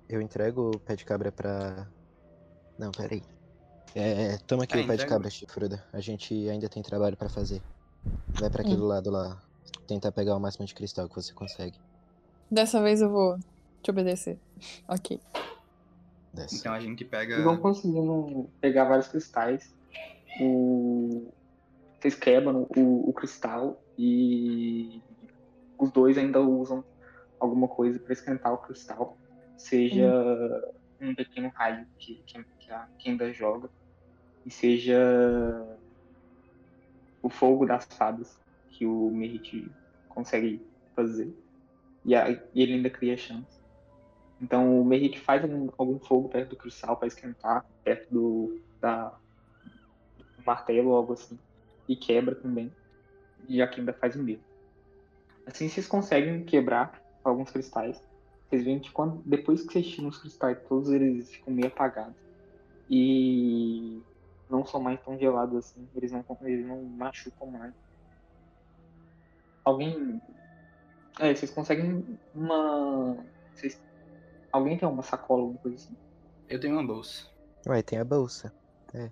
Eu 0.09 0.20
entrego 0.20 0.70
o 0.74 0.81
pé 0.81 0.97
de 0.97 1.05
cabra 1.05 1.31
pra. 1.31 1.89
Não, 2.78 2.90
peraí. 2.90 3.22
É, 3.95 4.39
toma 4.47 4.65
aqui 4.65 4.79
Ah, 4.79 4.83
o 4.83 4.87
pé 4.87 4.97
de 4.97 5.07
cabra, 5.07 5.31
chifruda. 5.31 5.85
A 5.93 6.01
gente 6.01 6.49
ainda 6.49 6.69
tem 6.69 6.83
trabalho 6.83 7.17
pra 7.17 7.29
fazer. 7.29 7.61
Vai 8.29 8.51
pra 8.51 8.62
aquele 8.62 8.81
lado 8.81 9.11
lá. 9.11 9.41
Tentar 9.87 10.12
pegar 10.12 10.37
o 10.37 10.41
máximo 10.41 10.65
de 10.65 10.75
cristal 10.75 11.09
que 11.09 11.15
você 11.15 11.33
consegue. 11.33 11.79
Dessa 12.51 12.81
vez 12.81 13.01
eu 13.01 13.11
vou 13.11 13.39
te 13.83 13.91
obedecer. 13.91 14.39
Ok. 14.89 15.21
Desce. 16.33 16.57
Então 16.57 16.73
a 16.73 16.81
gente 16.81 17.05
pega. 17.05 17.35
Vocês 17.35 17.45
vão 17.45 17.57
conseguindo 17.57 18.49
pegar 18.61 18.85
vários 18.85 19.09
cristais. 19.09 19.75
O... 20.41 21.29
Vocês 21.99 22.15
quebram 22.15 22.67
o, 22.77 23.11
o 23.11 23.12
cristal 23.12 23.83
e 23.99 25.03
os 25.77 25.91
dois 25.91 26.17
ainda 26.17 26.41
usam 26.41 26.85
alguma 27.39 27.69
coisa 27.69 27.99
para 27.99 28.12
esquentar 28.12 28.53
o 28.53 28.59
cristal. 28.59 29.17
Seja 29.57 30.11
um 31.01 31.15
pequeno 31.15 31.51
raio 31.55 31.87
que, 31.99 32.23
que, 32.27 32.43
que 32.59 32.71
a 32.71 32.89
que 32.99 33.11
ainda 33.11 33.33
joga. 33.33 33.69
E 34.45 34.51
seja 34.51 34.99
o 37.23 37.29
fogo 37.29 37.67
das 37.67 37.85
fadas 37.85 38.39
que 38.71 38.87
o 38.87 39.11
Merit 39.11 39.71
consegue 40.09 40.61
fazer. 40.95 41.33
E, 42.05 42.15
a- 42.15 42.31
e 42.31 42.62
ele 42.62 42.75
ainda 42.75 42.91
cria 42.91 43.17
chance. 43.17 43.61
Então 44.41 44.81
o 44.81 44.85
Merit 44.85 45.19
faz 45.21 45.43
algum, 45.43 45.69
algum 45.77 45.99
fogo 45.99 46.29
perto 46.29 46.51
do 46.51 46.57
cristal 46.57 46.97
para 46.97 47.09
esquentar, 47.09 47.65
perto 47.85 48.12
do, 48.12 48.61
da, 48.81 49.11
do 50.39 50.45
martelo 50.45 50.91
ou 50.91 50.97
algo 50.97 51.12
assim. 51.12 51.39
E 51.87 51.95
quebra 51.95 52.35
também. 52.35 52.73
E 53.49 53.61
a 53.61 53.69
Kimba 53.69 53.93
faz 53.93 54.17
o 54.17 54.23
mesmo. 54.23 54.45
Assim 55.47 55.69
vocês 55.69 55.87
conseguem 55.87 56.45
quebrar 56.45 57.01
alguns 57.23 57.51
cristais. 57.51 58.03
Vocês 58.49 58.65
veem 58.65 58.79
que 58.79 58.91
quando, 58.91 59.23
depois 59.27 59.62
que 59.62 59.73
vocês 59.73 59.87
tiram 59.87 60.09
os 60.09 60.19
cristais, 60.19 60.59
todos 60.69 60.91
eles 60.91 61.31
ficam 61.31 61.53
meio 61.53 61.69
apagados. 61.69 62.17
E 62.89 64.01
não 64.51 64.64
são 64.66 64.81
mais 64.81 65.01
tão 65.02 65.16
gelados 65.18 65.56
assim. 65.56 65.89
Eles 65.94 66.12
não, 66.12 66.24
eles 66.43 66.66
não 66.66 66.82
machucam 66.82 67.51
mais. 67.51 67.74
Alguém. 69.64 70.20
É, 71.18 71.35
vocês 71.35 71.51
conseguem 71.51 72.18
uma. 72.35 73.16
Vocês... 73.55 73.81
Alguém 74.52 74.77
tem 74.78 74.89
uma 74.89 75.02
sacola, 75.02 75.43
alguma 75.43 75.59
coisa 75.60 75.77
assim? 75.77 75.97
Eu 76.48 76.59
tenho 76.60 76.74
uma 76.74 76.86
bolsa. 76.86 77.28
Ué, 77.68 77.82
tem 77.82 77.98
a 77.98 78.05
bolsa. 78.05 78.52
Você 78.90 79.10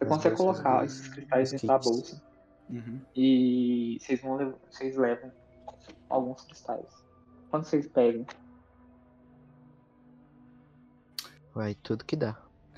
As 0.00 0.08
consegue 0.08 0.36
colocar 0.36 0.82
dos- 0.82 0.92
esses 0.92 1.08
cristais 1.08 1.50
dentro 1.52 1.66
da 1.68 1.78
bolsa 1.78 2.22
Uhum. 2.70 3.00
e 3.14 3.98
vocês 4.00 4.20
vão 4.22 4.36
lev- 4.36 4.54
vocês 4.70 4.96
levam 4.96 5.30
alguns 6.08 6.42
cristais. 6.44 7.04
Quando 7.50 7.64
vocês 7.64 7.86
pegam, 7.88 8.24
Vai, 11.54 11.74
tudo 11.74 12.04
que 12.04 12.16
dá. 12.16 12.36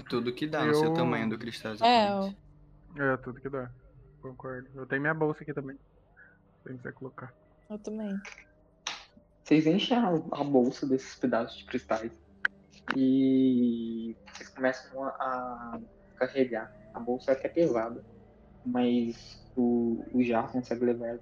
Tudo 0.09 0.33
que 0.33 0.47
dá 0.47 0.65
no 0.65 0.75
seu 0.75 0.89
Eu- 0.89 0.95
tamanho 0.95 1.29
do 1.29 1.39
cristal. 1.39 1.73
É, 1.73 1.75
exatamente. 2.07 2.37
É, 2.99 3.17
tudo 3.19 3.41
que 3.41 3.49
dá. 3.49 3.71
Concordo. 4.21 4.69
Eu 4.75 4.87
tenho 4.87 5.01
minha 5.01 5.15
bolsa 5.15 5.43
aqui 5.43 5.53
também. 5.53 5.77
Se 5.77 6.69
você 6.69 6.75
quiser 6.77 6.93
colocar. 6.93 7.33
eu 7.71 7.79
também. 7.79 8.17
vocês 9.43 9.67
enchem 9.67 9.97
a, 9.97 10.09
a 10.33 10.45
bolsa 10.45 10.87
desses 10.87 11.15
pedaços 11.17 11.59
de 11.59 11.65
cristais 11.65 12.13
e 12.97 14.17
vocês 14.33 14.49
começam 14.51 15.05
a, 15.05 15.11
a 15.11 15.81
carregar. 16.17 16.73
A 16.95 17.01
bolsa 17.01 17.33
é 17.33 17.35
até 17.35 17.49
pesada, 17.49 18.05
mas 18.65 19.43
o, 19.57 20.05
o 20.13 20.23
jarro 20.23 20.53
consegue 20.53 20.85
levar 20.85 21.07
ela. 21.09 21.21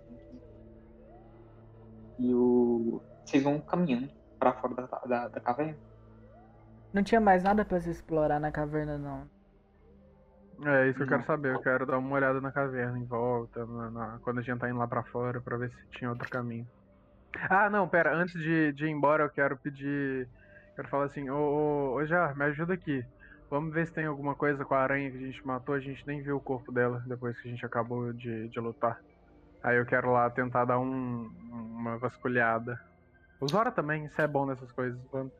E 2.18 2.34
o, 2.34 3.00
vocês 3.24 3.42
vão 3.42 3.60
caminhando 3.60 4.10
para 4.38 4.52
fora 4.54 4.74
da, 4.74 4.86
da, 4.86 5.28
da 5.28 5.40
caverna. 5.40 5.76
Não 6.92 7.02
tinha 7.02 7.20
mais 7.20 7.42
nada 7.42 7.64
pra 7.64 7.80
se 7.80 7.90
explorar 7.90 8.40
na 8.40 8.50
caverna, 8.50 8.98
não. 8.98 9.28
É 10.66 10.88
isso 10.88 10.98
que 10.98 11.04
eu 11.04 11.08
quero 11.08 11.24
saber. 11.24 11.54
Eu 11.54 11.60
quero 11.60 11.86
dar 11.86 11.98
uma 11.98 12.14
olhada 12.14 12.40
na 12.40 12.52
caverna 12.52 12.98
em 12.98 13.06
volta, 13.06 13.64
na- 13.64 13.90
na- 13.90 14.18
quando 14.22 14.38
a 14.40 14.42
gente 14.42 14.58
tá 14.58 14.68
indo 14.68 14.78
lá 14.78 14.86
pra 14.86 15.02
fora, 15.04 15.40
pra 15.40 15.56
ver 15.56 15.70
se 15.70 15.98
tinha 15.98 16.10
outro 16.10 16.28
caminho. 16.28 16.66
Ah, 17.48 17.70
não, 17.70 17.88
pera. 17.88 18.14
Antes 18.14 18.34
de, 18.40 18.72
de 18.72 18.86
ir 18.86 18.90
embora, 18.90 19.24
eu 19.24 19.30
quero 19.30 19.56
pedir. 19.58 20.28
Quero 20.76 20.88
falar 20.88 21.04
assim: 21.04 21.30
Ô, 21.30 21.36
ô, 21.36 21.94
ô 21.94 22.04
Jar, 22.04 22.36
me 22.36 22.44
ajuda 22.44 22.74
aqui. 22.74 23.02
Vamos 23.48 23.72
ver 23.72 23.86
se 23.86 23.92
tem 23.92 24.04
alguma 24.04 24.34
coisa 24.34 24.64
com 24.64 24.74
a 24.74 24.80
aranha 24.80 25.10
que 25.10 25.16
a 25.16 25.20
gente 25.26 25.46
matou. 25.46 25.74
A 25.74 25.80
gente 25.80 26.06
nem 26.06 26.22
viu 26.22 26.36
o 26.36 26.40
corpo 26.40 26.70
dela 26.72 27.02
depois 27.06 27.40
que 27.40 27.48
a 27.48 27.50
gente 27.50 27.64
acabou 27.64 28.12
de, 28.12 28.48
de 28.48 28.60
lutar. 28.60 28.98
Aí 29.62 29.76
eu 29.76 29.86
quero 29.86 30.12
lá 30.12 30.28
tentar 30.30 30.64
dar 30.64 30.78
um, 30.78 31.30
uma 31.52 31.98
vasculhada. 31.98 32.78
O 33.40 33.48
Zora 33.48 33.70
também, 33.72 34.04
isso 34.04 34.20
é 34.20 34.26
bom 34.26 34.46
nessas 34.46 34.70
coisas. 34.72 35.00
Vamos. 35.10 35.32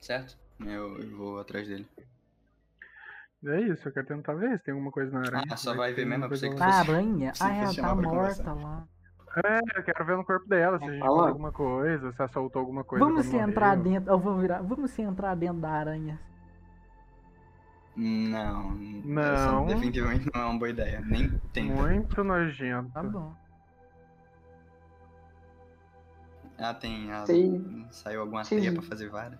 Certo? 0.00 0.36
Eu, 0.64 0.98
eu 1.00 1.16
vou 1.16 1.38
atrás 1.40 1.66
dele. 1.68 1.86
É 3.46 3.60
isso, 3.60 3.86
eu 3.88 3.92
quero 3.92 4.06
tentar 4.06 4.34
ver 4.34 4.58
se 4.58 4.64
tem 4.64 4.72
alguma 4.72 4.90
coisa 4.90 5.12
na 5.12 5.20
aranha. 5.20 5.44
Ah, 5.50 5.56
só 5.56 5.70
Ver 5.70 5.76
vai 5.76 5.92
ver 5.92 6.04
mesmo, 6.06 6.24
eu 6.24 6.28
pensei 6.30 6.50
que. 6.50 6.60
Ah, 6.62 6.72
fosse- 6.84 6.90
aranha? 6.90 7.34
Sim, 7.34 7.44
Ah, 7.44 7.54
ela 7.54 7.74
tá 7.74 7.94
morta 7.94 8.08
conversar. 8.10 8.54
lá. 8.54 8.88
É, 9.44 9.78
eu 9.78 9.82
quero 9.84 10.04
ver 10.04 10.16
no 10.16 10.24
corpo 10.24 10.48
dela, 10.48 10.78
se 10.78 10.84
a 10.84 10.88
gente 10.88 10.96
encontrou 10.98 11.26
alguma 11.28 11.52
coisa, 11.52 12.10
se 12.12 12.20
ela 12.20 12.28
soltou 12.32 12.60
alguma 12.60 12.82
coisa. 12.82 13.04
Vamos 13.04 13.26
se 13.26 13.32
morreu. 13.32 13.48
entrar 13.48 13.76
dentro. 13.76 14.10
Eu 14.12 14.18
vou 14.18 14.36
virar. 14.38 14.60
Vamos 14.62 14.90
se 14.90 15.02
entrar 15.02 15.36
dentro 15.36 15.60
da 15.60 15.70
aranha. 15.70 16.18
Não. 17.94 18.70
Não. 18.74 19.66
definitivamente 19.66 20.28
não 20.34 20.40
é 20.40 20.44
uma 20.46 20.58
boa 20.58 20.70
ideia. 20.70 21.00
Nem 21.00 21.28
tenta. 21.52 21.74
Muito 21.82 22.24
nojento. 22.24 22.90
Tá 22.90 23.02
bom. 23.04 23.32
Ah, 26.58 26.74
tem. 26.74 27.12
A... 27.12 27.24
Sei. 27.26 27.86
Saiu 27.90 28.20
alguma 28.22 28.42
Sim. 28.44 28.56
teia 28.58 28.72
pra 28.72 28.82
fazer 28.82 29.08
vara? 29.08 29.38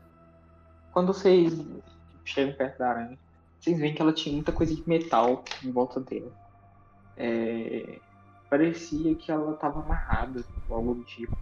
Quando 0.92 1.12
vocês 1.12 1.52
chegam 2.24 2.54
perto 2.54 2.78
da 2.78 2.90
aranha, 2.90 3.18
vocês 3.60 3.78
veem 3.78 3.94
que 3.94 4.02
ela 4.02 4.12
tinha 4.12 4.34
muita 4.34 4.52
coisa 4.52 4.74
de 4.74 4.88
metal 4.88 5.44
em 5.64 5.70
volta 5.70 6.00
dela. 6.00 6.32
É, 7.16 7.98
Parecia 8.50 9.14
que 9.14 9.30
ela 9.30 9.52
estava 9.52 9.80
amarrada 9.80 10.42
ou 10.68 10.76
algo 10.76 10.94
do 10.94 11.04
tipo. 11.04 11.36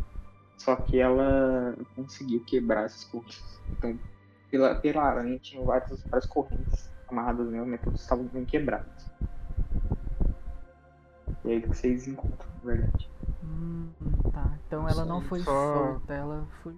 Só 0.58 0.74
que 0.74 0.98
ela 0.98 1.76
conseguiu 1.94 2.42
quebrar 2.44 2.84
essas 2.84 3.04
correntes. 3.04 3.60
Então, 3.70 3.96
pela, 4.50 4.74
pela 4.74 5.02
aranha 5.02 5.38
tinha 5.38 5.62
várias, 5.64 6.02
várias 6.04 6.26
correntes 6.26 6.90
amarradas 7.08 7.48
nela, 7.48 7.64
mas 7.66 7.80
todas 7.80 8.00
estavam 8.00 8.24
bem 8.24 8.44
quebradas. 8.44 9.06
E 11.44 11.50
é 11.50 11.52
aí 11.52 11.62
que 11.62 11.68
vocês 11.68 12.08
encontram, 12.08 12.48
na 12.64 12.72
verdade. 12.72 13.10
Hum, 13.44 13.88
tá. 14.32 14.58
Então 14.66 14.88
ela 14.88 15.04
não 15.04 15.20
foi 15.20 15.40
Só- 15.40 15.52
solta, 15.74 16.12
ela 16.12 16.44
foi. 16.62 16.74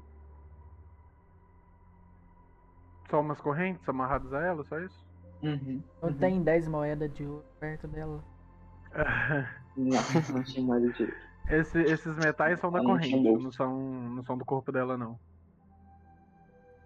Só 3.11 3.21
umas 3.21 3.41
correntes 3.41 3.89
amarradas 3.89 4.33
a 4.33 4.41
ela, 4.43 4.65
só 4.65 4.79
isso? 4.81 5.07
Uhum. 5.43 5.83
Não 6.03 6.13
tem 6.13 6.43
10 6.43 6.69
moedas 6.69 7.13
de 7.15 7.25
ouro 7.25 7.45
perto 7.61 7.87
dela. 7.89 8.23
Não, 9.77 10.01
não 10.35 10.43
tinha 10.43 10.67
mais 10.67 10.83
de 10.97 11.13
Esse- 11.49 11.83
esses 11.83 12.17
metais 12.17 12.59
são 12.61 12.71
da 12.71 12.79
não 12.83 12.87
corrente, 12.91 13.17
não 13.21 13.53
são, 13.53 13.79
não 13.81 14.25
são 14.25 14.37
do 14.37 14.45
corpo 14.45 14.71
dela, 14.73 14.97
não. 14.99 15.19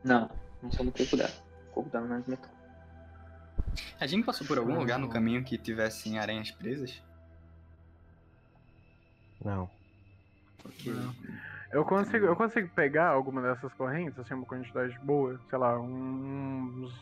Não, 0.05 0.31
não 0.63 0.71
são 0.71 0.85
do 0.85 0.93
corpo 0.93 1.17
dela. 1.17 1.33
O 1.71 1.75
corpo 1.75 1.91
dela 1.91 2.07
não 2.07 2.17
é 2.17 2.21
de 2.21 2.31
metal. 2.31 2.51
A 3.99 4.07
gente 4.07 4.25
passou 4.27 4.47
por 4.47 4.59
algum 4.59 4.75
Ah, 4.75 4.79
lugar 4.79 4.99
no 4.99 5.07
não. 5.07 5.13
caminho 5.13 5.43
que 5.43 5.57
tivessem 5.57 6.19
aranhas 6.19 6.51
presas? 6.51 7.03
Não. 9.45 9.69
Porque. 10.63 10.91
Não. 10.91 11.15
Eu 11.73 11.85
consigo, 11.87 12.27
eu 12.27 12.37
consigo 12.37 12.69
pegar 12.75 13.09
alguma 13.09 13.41
dessas 13.41 13.73
correntes, 13.75 14.19
assim, 14.19 14.35
uma 14.35 14.45
quantidade 14.47 14.99
boa, 15.01 15.41
sei 15.49 15.59
lá, 15.59 15.81
uns. 15.81 16.93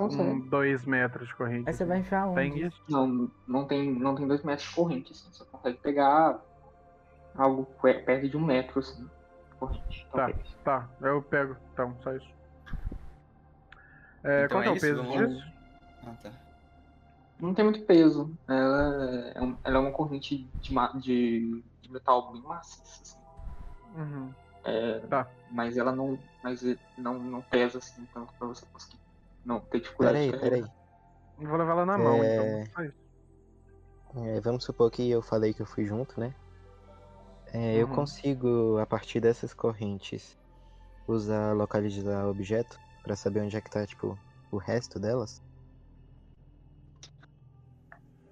Um, 0.00 0.40
dois 0.48 0.84
metros 0.86 1.28
de 1.28 1.34
corrente. 1.36 1.68
Aí 1.68 1.74
você 1.74 1.82
assim. 1.82 1.88
vai 1.90 1.98
enfiar 1.98 2.26
onde? 2.26 2.34
Tem 2.50 2.66
isso? 2.66 2.80
Não, 2.88 3.30
não 3.46 3.66
tem, 3.66 3.92
não 3.92 4.14
tem 4.14 4.26
dois 4.26 4.42
metros 4.42 4.68
de 4.68 4.74
corrente, 4.74 5.12
assim. 5.12 5.30
Você 5.32 5.44
consegue 5.44 5.78
pegar 5.78 6.40
algo 7.36 7.66
pe- 7.82 8.00
perto 8.00 8.28
de 8.28 8.36
um 8.36 8.44
metro, 8.44 8.78
assim. 8.80 9.08
corrente. 9.58 10.06
Tá, 10.10 10.26
talvez. 10.26 10.56
tá. 10.64 10.88
Eu 11.00 11.22
pego. 11.22 11.56
Então, 11.72 11.96
só 12.02 12.14
isso. 12.16 12.26
É, 14.24 14.44
Então 14.44 14.56
qual 14.56 14.62
que 14.62 14.68
é, 14.68 14.70
é 14.70 14.72
o 14.72 14.76
isso, 14.76 14.86
peso 14.86 15.02
vamos- 15.02 15.28
disso? 15.34 15.52
Ah, 16.06 16.14
tá. 16.22 16.32
Não 17.38 17.54
tem 17.54 17.64
muito 17.64 17.84
peso. 17.84 18.36
Ela 18.48 19.32
é, 19.34 19.40
um- 19.42 19.56
ela 19.62 19.76
é 19.76 19.80
uma 19.80 19.92
corrente 19.92 20.50
de, 20.60 21.62
de 21.82 21.90
metal 21.92 22.32
bem 22.32 22.42
maciça, 22.42 23.02
assim. 23.02 23.17
Uhum. 23.94 24.34
É, 24.64 25.00
Tá. 25.06 25.30
Mas 25.50 25.76
ela 25.76 25.92
não, 25.94 26.18
mas 26.42 26.60
não, 26.96 27.18
não 27.18 27.42
pesa 27.42 27.78
assim 27.78 28.06
tanto 28.12 28.32
pra 28.38 28.48
você 28.48 28.66
conseguir. 28.66 29.00
Não 29.44 29.60
ter 29.60 29.80
dificuldade 29.80 30.18
Peraí, 30.18 30.32
de 30.32 30.38
peraí. 30.38 30.62
Vou 31.38 31.56
levar 31.56 31.72
ela 31.72 31.86
na 31.86 31.96
mão, 31.98 32.22
É. 32.22 32.62
então. 32.62 32.72
Só 32.74 32.82
isso. 32.82 32.96
É, 34.16 34.40
vamos 34.40 34.64
supor 34.64 34.90
que 34.90 35.08
eu 35.10 35.22
falei 35.22 35.54
que 35.54 35.62
eu 35.62 35.66
fui 35.66 35.84
junto, 35.84 36.18
né? 36.20 36.34
É, 37.52 37.76
Eu 37.80 37.86
Uhum. 37.86 37.94
consigo, 37.94 38.78
a 38.78 38.86
partir 38.86 39.20
dessas 39.20 39.54
correntes, 39.54 40.36
usar 41.06 41.54
localizar 41.54 42.26
objeto 42.28 42.78
pra 43.02 43.16
saber 43.16 43.40
onde 43.42 43.56
é 43.56 43.60
que 43.60 43.70
tá, 43.70 43.86
tipo, 43.86 44.18
o 44.50 44.58
resto 44.58 44.98
delas? 44.98 45.42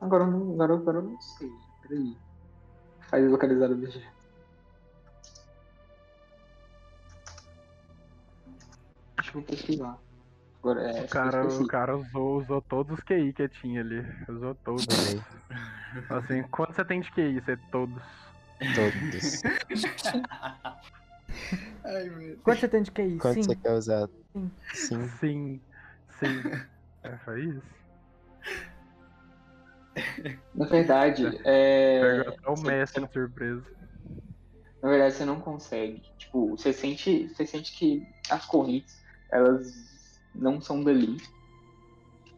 Agora, 0.01 0.25
eu 0.25 0.31
não- 0.31 0.53
agora, 0.55 0.75
agora 0.75 0.99
eu 0.99 1.03
não 1.03 1.21
sei. 1.21 1.51
Peraí. 1.83 2.17
Faz 3.11 3.31
localizar 3.31 3.71
o 3.71 3.75
objeto. 3.75 4.16
Eu 9.37 9.43
pesquisar. 9.43 9.99
Agora 10.61 10.91
é. 10.91 11.05
O 11.05 11.09
cara, 11.09 11.47
o 11.47 11.67
cara 11.67 11.97
usou, 11.97 12.39
usou 12.39 12.63
todos 12.63 12.99
os 12.99 13.05
QI 13.05 13.35
que 13.35 13.47
tinha 13.49 13.83
ali. 13.83 14.03
Usou 14.29 14.55
todos. 14.57 14.87
Assim, 16.09 16.43
quanto 16.45 16.75
você 16.75 16.85
tem 16.85 17.01
de 17.01 17.11
QI? 17.13 17.41
Você 17.41 17.57
todos. 17.71 18.03
todos. 18.75 19.43
Ai, 21.85 22.05
meu 22.09 22.39
Quanto 22.39 22.61
você 22.61 22.69
tem 22.69 22.83
de 22.83 22.91
QI? 22.91 23.19
Quanto 23.19 23.35
Sim. 23.35 23.43
você 23.43 23.57
quer 23.57 23.73
usar? 23.73 24.09
Sim. 24.33 24.51
Sim. 24.73 25.07
Sim, 25.19 25.61
sim. 26.19 26.43
É, 27.03 27.17
foi 27.19 27.45
isso. 27.45 27.77
Na 30.55 30.67
verdade, 30.67 31.41
é. 31.45 32.01
Pegou 32.01 32.35
até 32.35 32.51
o 32.51 32.63
mestre 32.63 33.07
de 33.07 33.13
surpresa. 33.13 33.65
Na 34.83 34.89
verdade, 34.89 35.15
você 35.15 35.25
não 35.25 35.41
consegue. 35.41 36.03
Tipo, 36.19 36.51
você 36.51 36.73
sente, 36.73 37.29
você 37.29 37.47
sente 37.47 37.73
que 37.73 38.07
as 38.31 38.45
correntes, 38.47 39.06
elas 39.31 40.21
não 40.35 40.61
são 40.61 40.83
dali. 40.83 41.17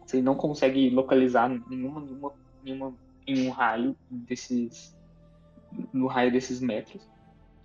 Você 0.07 0.23
não 0.23 0.35
consegue 0.35 0.89
localizar 0.91 1.49
nenhuma, 1.69 2.01
nenhuma, 2.01 2.33
nenhuma 2.63 2.95
em 3.27 3.47
um 3.47 3.51
raio 3.51 3.97
desses. 4.11 4.97
No 5.93 6.07
raio 6.07 6.33
desses 6.33 6.61
metros. 6.61 7.07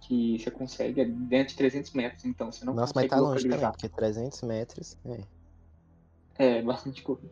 Que 0.01 0.37
você 0.37 0.51
consegue, 0.51 0.99
é 0.99 1.05
dentro 1.05 1.53
de 1.53 1.57
300 1.57 1.93
metros, 1.93 2.25
então 2.25 2.51
você 2.51 2.65
não 2.65 2.73
Nossa, 2.73 2.91
mas 2.93 3.05
consegue 3.05 3.09
tá 3.09 3.19
longe 3.21 3.43
também, 3.43 3.57
localizar. 3.57 3.71
porque 3.71 3.89
300 3.89 4.41
metros. 4.41 4.97
É. 5.05 5.23
É, 6.35 6.61
bastante 6.61 7.01
coisa. 7.01 7.23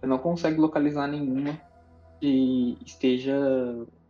Você 0.00 0.06
não 0.06 0.18
consegue 0.18 0.58
localizar 0.58 1.06
nenhuma 1.06 1.56
que 2.20 2.76
esteja 2.84 3.36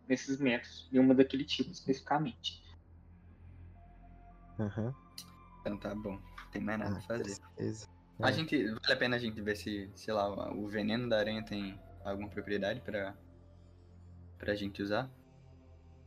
nesses 0.07 0.39
metros, 0.39 0.87
nenhuma 0.91 1.13
daquele 1.13 1.43
tipo 1.43 1.69
especificamente. 1.69 2.63
Aham. 4.59 4.95
Então 5.61 5.77
tá 5.77 5.93
bom. 5.93 6.17
Tem 6.51 6.61
mais 6.61 6.79
nada 6.79 6.91
Ah, 6.97 7.01
pra 7.07 7.17
fazer. 7.17 7.37
A 8.19 8.29
É. 8.29 8.33
gente. 8.33 8.63
Vale 8.67 8.93
a 8.93 8.97
pena 8.97 9.15
a 9.15 9.19
gente 9.19 9.39
ver 9.41 9.55
se, 9.55 9.89
sei 9.95 10.13
lá, 10.13 10.51
o 10.53 10.67
veneno 10.67 11.07
da 11.07 11.19
aranha 11.19 11.43
tem 11.43 11.79
alguma 12.03 12.29
propriedade 12.29 12.81
pra. 12.81 13.15
pra 14.37 14.55
gente 14.55 14.81
usar? 14.81 15.09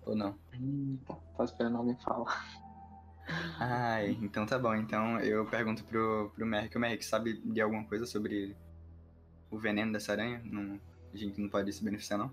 Ou 0.05 0.17
não? 0.17 0.37
Hum, 0.55 0.99
tá, 1.07 1.15
tô 1.37 1.45
esperando 1.45 1.77
alguém 1.77 1.97
falar. 1.99 2.45
Ai, 3.61 4.19
então 4.23 4.45
tá 4.47 4.59
bom. 4.59 4.75
Então 4.75 5.21
eu 5.21 5.47
pergunto 5.47 5.85
pro, 5.85 6.33
pro 6.35 6.47
Merrick. 6.47 6.77
O 6.77 6.81
Merrick 6.81 7.05
sabe 7.05 7.35
de 7.35 7.61
alguma 7.61 7.85
coisa 7.85 8.07
sobre 8.07 8.57
o 9.51 9.59
veneno 9.59 9.93
dessa 9.93 10.12
aranha? 10.12 10.41
Não, 10.45 10.81
a 11.12 11.17
gente 11.17 11.41
não 11.41 11.49
pode 11.49 11.73
se 11.73 11.85
beneficiar, 11.85 12.19
não? 12.19 12.33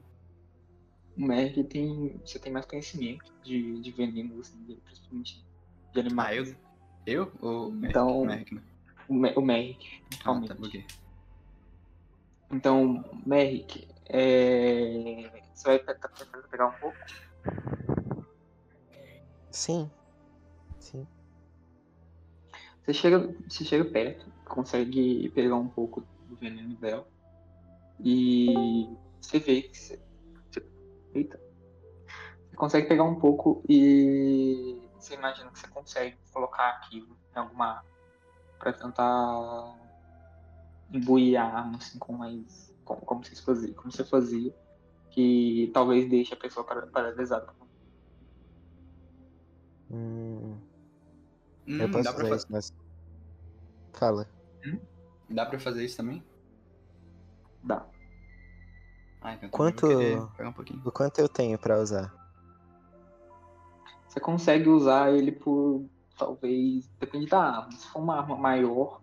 O 1.16 1.22
Merrick 1.26 1.64
tem. 1.66 2.20
Você 2.26 2.40
tem 2.40 2.52
mais 2.52 2.66
conhecimento 2.66 3.32
de, 3.44 3.80
de 3.82 3.92
venenos, 3.92 4.40
assim, 4.48 4.80
principalmente 4.86 5.46
de 5.94 6.00
animais. 6.00 6.50
Ah, 6.50 6.52
eu? 6.52 6.67
Eu? 7.08 7.32
Ou 7.42 7.70
o 7.70 7.72
Merrick? 7.72 7.90
Então- 7.90 8.22
O 8.22 8.26
Merrick, 8.26 8.56
né? 8.56 8.62
O, 9.08 9.14
Me- 9.14 9.34
o 9.38 9.42
Merrick, 9.42 10.04
Ah, 10.26 10.42
tá. 10.42 10.56
Então, 12.52 13.04
Merrick, 13.26 13.88
é... 14.10 15.30
você 15.54 15.68
vai 15.70 15.80
tentar 15.80 16.10
tentar 16.10 16.38
pegar 16.50 16.68
um 16.68 16.74
pouco? 16.74 16.98
Sim. 19.50 19.90
Sim. 20.80 21.08
Você 22.84 22.94
chega, 22.94 23.36
você 23.50 23.64
chega 23.64 23.86
perto, 23.86 24.26
consegue 24.46 25.30
pegar 25.30 25.56
um 25.56 25.68
pouco 25.68 26.04
do 26.28 26.36
veneno 26.36 26.76
dela. 26.76 27.08
E 28.04 28.88
você 29.22 29.40
vê 29.40 29.62
que 29.64 29.78
você. 29.78 30.00
você- 30.52 30.66
Eita. 31.16 31.40
Você 32.50 32.56
consegue 32.58 32.88
pegar 32.88 33.04
um 33.06 33.16
pouco 33.20 33.64
e 33.68 34.82
você 35.08 35.14
imagina 35.16 35.50
que 35.52 35.60
você 35.60 35.68
consegue 35.68 36.18
colocar 36.34 36.70
aquilo 36.70 37.18
em 37.36 37.40
alguma. 37.40 37.84
pra 38.60 38.74
tentar 38.74 39.76
imbuir 40.92 41.40
a 41.40 41.44
arma 41.46 41.78
assim 41.78 42.00
com 42.00 42.14
mais. 42.14 42.74
como, 42.84 43.02
como 43.02 43.24
vocês 43.24 43.40
faziam, 43.40 43.74
como 43.76 43.92
você 43.92 44.04
fazia. 44.04 44.54
Que 45.12 45.72
talvez 45.74 46.10
deixe 46.10 46.34
a 46.34 46.38
pessoa 46.38 46.64
para- 46.66 46.88
paralisada. 46.88 47.48
Hum, 49.90 50.58
Hum, 51.68 51.78
eu 51.82 51.90
posso 51.92 52.04
dá, 52.04 52.14
pra 52.14 52.24
usar 52.26 52.30
fa- 52.30 52.36
isso, 52.36 52.48
mas. 52.50 52.74
Fala. 53.94 54.30
dá 55.30 55.46
pra 55.46 55.60
fazer 55.60 55.84
isso 55.86 55.98
também? 55.98 56.24
Dá. 57.64 57.86
Ah, 59.22 59.34
então 59.34 59.50
também 59.50 59.52
Quanto- 59.52 60.32
pegar 60.38 60.50
um 60.50 60.54
pouquinho. 60.54 60.82
O 60.86 60.92
quanto 60.92 61.20
eu 61.20 61.28
tenho 61.28 61.58
pra 61.58 61.80
usar? 61.80 62.14
Você 64.18 64.22
consegue 64.22 64.68
usar 64.68 65.14
ele 65.14 65.32
por 65.32 65.86
talvez. 66.18 66.90
Depende 67.00 67.28
da 67.28 67.40
arma. 67.40 67.72
Se 67.72 67.86
for 67.90 68.00
uma 68.00 68.16
arma 68.18 68.36
maior, 68.36 69.00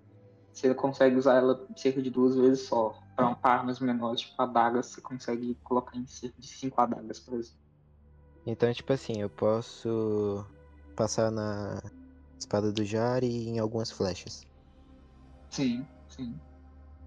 você 0.52 0.74
consegue 0.74 1.14
usar 1.14 1.34
ela 1.36 1.64
cerca 1.76 2.02
de 2.02 2.10
duas 2.10 2.34
vezes 2.34 2.66
só. 2.66 2.98
Para 3.14 3.28
uma 3.28 3.38
armas 3.44 3.78
menores, 3.78 4.22
tipo 4.22 4.42
adagas, 4.42 4.86
você 4.86 5.00
consegue 5.00 5.54
colocar 5.62 5.96
em 5.96 6.04
cerca 6.04 6.34
de 6.40 6.48
cinco 6.48 6.80
adagas, 6.80 7.20
por 7.20 7.34
exemplo. 7.34 7.60
Então, 8.44 8.72
tipo 8.72 8.92
assim, 8.92 9.20
eu 9.20 9.30
posso 9.30 10.44
passar 10.96 11.30
na 11.30 11.80
espada 12.36 12.72
do 12.72 12.84
Jar 12.84 13.22
e 13.22 13.48
em 13.48 13.60
algumas 13.60 13.92
flechas. 13.92 14.44
Sim, 15.50 15.86
sim. 16.08 16.34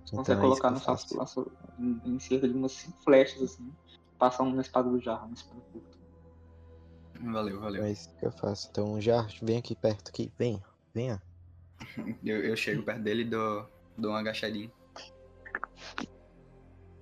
Você 0.05 0.15
Então 0.15 0.35
consegue 0.35 0.47
é 0.47 0.49
isso 0.53 0.61
colocar 0.61 0.71
no 0.71 0.79
faço. 0.79 1.27
sua- 1.27 1.51
em, 1.77 2.17
cerca 2.21 2.47
de 2.47 2.53
umas 2.53 2.71
cinco 2.71 2.97
flechas, 3.03 3.41
assim. 3.41 3.69
Passar 4.17 4.43
um 4.43 4.53
na 4.53 4.61
espada 4.61 4.89
do 4.89 4.97
jarro, 5.01 5.25
uma 5.25 5.33
espada 5.33 5.59
curta. 5.73 5.96
Valeu, 7.21 7.59
valeu. 7.59 7.83
É 7.83 7.91
isso 7.91 8.13
que 8.15 8.25
eu 8.25 8.31
faço. 8.31 8.67
Então, 8.71 8.99
Jar, 9.01 9.27
vem 9.41 9.57
aqui 9.57 9.75
perto 9.75 10.09
aqui. 10.09 10.31
Vem, 10.37 10.61
venha. 10.93 11.21
Eu, 12.23 12.43
eu 12.43 12.55
chego 12.55 12.81
perto 12.83 13.01
dele 13.01 13.21
e 13.21 13.25
dou, 13.29 13.69
dou 13.97 14.11
uma 14.11 14.19
agachadinha. 14.19 14.71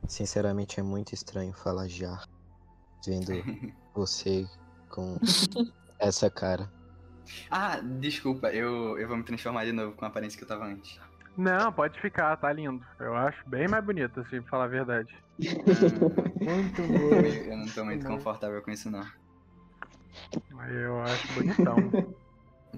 Sinceramente, 0.07 0.79
é 0.79 0.83
muito 0.83 1.13
estranho 1.13 1.53
falar 1.53 1.87
Jar. 1.87 2.27
Vendo 3.05 3.31
você 3.95 4.45
com 4.89 5.17
essa 5.99 6.29
cara. 6.29 6.71
Ah, 7.49 7.79
desculpa, 7.79 8.49
eu, 8.51 8.99
eu 8.99 9.07
vou 9.07 9.17
me 9.17 9.23
transformar 9.23 9.65
de 9.65 9.71
novo 9.71 9.95
com 9.95 10.05
a 10.05 10.07
aparência 10.09 10.37
que 10.37 10.43
eu 10.43 10.47
tava 10.47 10.65
antes. 10.65 10.99
Não, 11.37 11.71
pode 11.73 11.99
ficar, 11.99 12.35
tá 12.37 12.51
lindo. 12.53 12.85
Eu 12.99 13.15
acho 13.15 13.47
bem 13.49 13.67
mais 13.67 13.83
bonito, 13.83 14.19
assim, 14.21 14.41
pra 14.41 14.49
falar 14.51 14.65
a 14.65 14.67
verdade. 14.67 15.15
Ah, 15.41 16.53
Muito 16.55 16.81
eu, 16.81 16.87
bom. 16.87 17.51
eu 17.51 17.57
não 17.57 17.65
tô 17.67 17.83
muito 17.83 18.05
confortável 18.05 18.61
com 18.61 18.71
isso, 18.71 18.89
não. 18.89 19.05
Eu 20.69 21.01
acho 21.01 21.33
bonitão. 21.33 21.75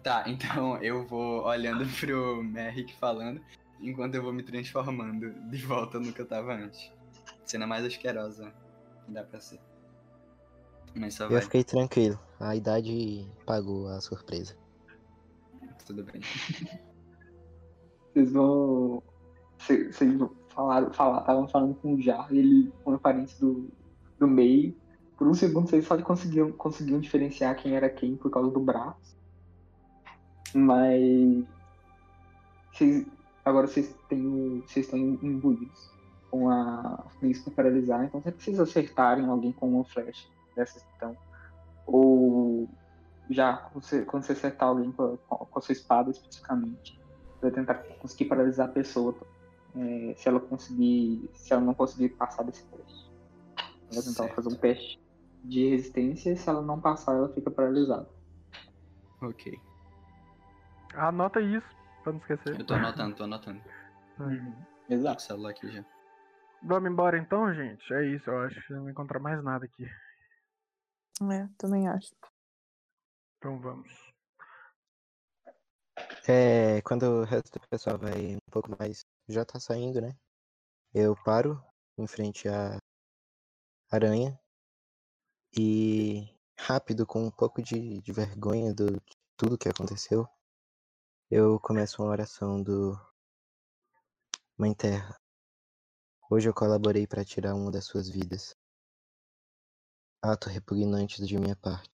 Tá, 0.04 0.24
então 0.28 0.78
eu 0.78 1.06
vou 1.06 1.44
olhando 1.44 1.86
pro 2.00 2.44
Merrick 2.44 2.94
falando, 2.96 3.42
enquanto 3.80 4.16
eu 4.16 4.24
vou 4.24 4.34
me 4.34 4.44
transformando 4.44 5.32
de 5.50 5.58
volta 5.66 6.00
no 6.00 6.14
que 6.14 6.22
eu 6.22 6.26
tava 6.28 6.54
antes. 6.54 6.92
Cena 7.46 7.66
mais 7.66 7.86
asquerosa 7.86 8.54
que 9.06 9.12
dá 9.12 9.24
pra 9.24 9.40
ser. 9.40 9.60
Mas 10.96 11.14
só 11.14 11.26
Eu 11.26 11.32
vai, 11.32 11.42
fiquei 11.42 11.64
tranquilo. 11.64 12.20
A 12.40 12.56
idade 12.56 13.28
pagou 13.46 13.88
a 13.88 14.02
surpresa. 14.02 14.56
tudo 15.86 16.04
bem. 16.04 16.22
Vocês 18.14 18.32
vão. 18.32 19.04
Vocês 19.58 19.96
vocês 19.96 20.14
falaram, 20.50 20.92
falaram, 20.92 21.22
estavam 21.22 21.48
falando 21.48 21.76
com 21.76 21.94
o 21.96 22.02
Jar, 22.02 22.28
ele 22.32 22.72
com 22.84 22.92
a 22.92 22.96
aparência 22.96 23.40
do, 23.40 23.70
do 24.20 24.28
meio. 24.28 24.76
Por 25.18 25.28
um 25.28 25.34
segundo 25.34 25.68
vocês 25.68 25.86
só 25.86 26.00
conseguiam, 26.02 26.52
conseguiam 26.52 27.00
diferenciar 27.00 27.56
quem 27.56 27.76
era 27.76 27.90
quem 27.90 28.16
por 28.16 28.30
causa 28.30 28.52
do 28.52 28.60
braço. 28.60 29.18
Mas. 30.54 31.44
Vocês, 32.72 33.06
agora 33.44 33.66
vocês 33.66 33.96
têm. 34.08 34.62
Vocês 34.68 34.86
estão 34.86 35.00
imbuídos 35.00 35.92
com 36.30 36.50
a 36.52 37.04
para 37.20 37.54
paralisar, 37.56 38.04
então 38.04 38.22
sempre 38.22 38.44
vocês 38.44 38.60
acertarem 38.60 39.26
alguém 39.26 39.52
com 39.52 39.70
uma 39.70 39.84
flecha 39.86 40.28
dessas 40.56 40.86
então. 40.96 41.18
Ou 41.86 42.70
já 43.30 43.58
quando 43.58 43.84
você, 43.84 44.06
quando 44.06 44.24
você 44.24 44.34
acertar 44.34 44.70
alguém 44.70 44.92
com 44.92 45.18
a, 45.32 45.38
com 45.38 45.60
a 45.60 45.62
sua 45.62 45.74
espada 45.74 46.12
especificamente, 46.12 47.00
você 47.34 47.50
vai 47.50 47.52
tentar 47.52 47.76
conseguir 48.00 48.26
paralisar 48.26 48.68
a 48.68 48.72
pessoa. 48.72 49.16
é, 49.76 50.14
se 50.16 50.28
ela 50.28 50.40
conseguir. 50.40 51.30
Se 51.34 51.54
ela 51.54 51.62
não 51.62 51.74
conseguir 51.74 52.10
passar 52.10 52.44
desse 52.44 52.64
teste. 52.66 53.12
Vai 53.92 54.04
tentar 54.04 54.24
Certo. 54.24 54.36
fazer 54.36 54.50
um 54.50 54.56
teste 54.56 55.07
de 55.44 55.70
resistência 55.70 56.32
e 56.32 56.38
se 56.38 56.50
ela 56.50 56.62
não 56.62 56.80
passar, 56.80 57.16
ela 57.16 57.34
fica 57.34 57.50
paralisada. 57.50 58.10
Ok. 59.22 59.60
Anota 60.94 61.40
isso, 61.42 61.68
pra 62.04 62.14
não 62.14 62.20
esquecer. 62.20 62.60
Eu 62.60 62.66
tô 62.66 62.74
anotando, 62.74 63.16
tô 63.16 63.24
anotando. 63.24 63.62
Tô 64.18 64.24
com 64.24 64.94
Exato. 64.94 65.18
o 65.18 65.22
celular 65.22 65.50
aqui 65.52 65.72
já. 65.72 65.86
Vamos 66.62 66.92
embora 66.92 67.18
então, 67.18 67.54
gente? 67.54 67.94
É 67.94 68.06
isso, 68.06 68.30
eu 68.30 68.40
acho 68.40 68.66
que 68.66 68.74
não 68.74 68.82
vou 68.82 68.90
encontrar 68.90 69.20
mais 69.20 69.44
nada 69.44 69.66
aqui. 69.66 69.86
É, 71.32 71.48
também 71.58 71.88
acho. 71.88 72.16
Então 73.38 73.60
vamos. 73.60 73.92
É, 76.28 76.82
quando 76.82 77.04
o 77.04 77.24
resto 77.24 77.60
do 77.60 77.68
pessoal 77.68 77.98
vai 77.98 78.36
um 78.36 78.52
pouco 78.52 78.70
mais. 78.78 79.06
Já 79.28 79.46
tá 79.46 79.60
saindo, 79.60 80.02
né? 80.02 80.16
Eu 80.94 81.16
paro 81.24 81.62
em 81.98 82.08
frente 82.08 82.48
à 82.48 82.78
aranha 83.92 84.40
e 85.56 86.28
rápido, 86.58 87.06
com 87.06 87.26
um 87.26 87.32
pouco 87.32 87.62
de, 87.62 88.02
de 88.02 88.12
vergonha 88.12 88.74
do, 88.74 88.92
de 88.92 89.18
tudo 89.36 89.58
que 89.58 89.70
aconteceu, 89.70 90.28
eu 91.30 91.60
começo 91.60 92.02
uma 92.02 92.12
oração 92.12 92.62
do 92.62 92.98
Mãe 94.58 94.74
Terra. 94.74 95.20
Hoje 96.30 96.50
eu 96.50 96.54
colaborei 96.54 97.06
para 97.06 97.24
tirar 97.24 97.54
uma 97.54 97.72
das 97.72 97.86
suas 97.86 98.10
vidas. 98.10 98.56
Ato 100.22 100.50
repugnante 100.50 101.24
de 101.26 101.38
minha 101.38 101.56
parte. 101.56 101.90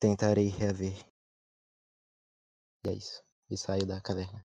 Tentarei 0.00 0.48
reaver. 0.48 0.96
E 2.84 2.88
é 2.88 2.92
isso. 2.94 3.22
E 3.50 3.56
saio 3.56 3.86
da 3.86 4.00
caverna. 4.00 4.44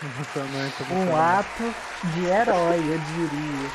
Emocionante, 0.00 0.82
Um 0.82 1.02
emocionante. 1.02 1.12
ato 1.12 2.14
de 2.14 2.24
herói, 2.26 2.78
eu 2.78 2.98
diria. 2.98 3.68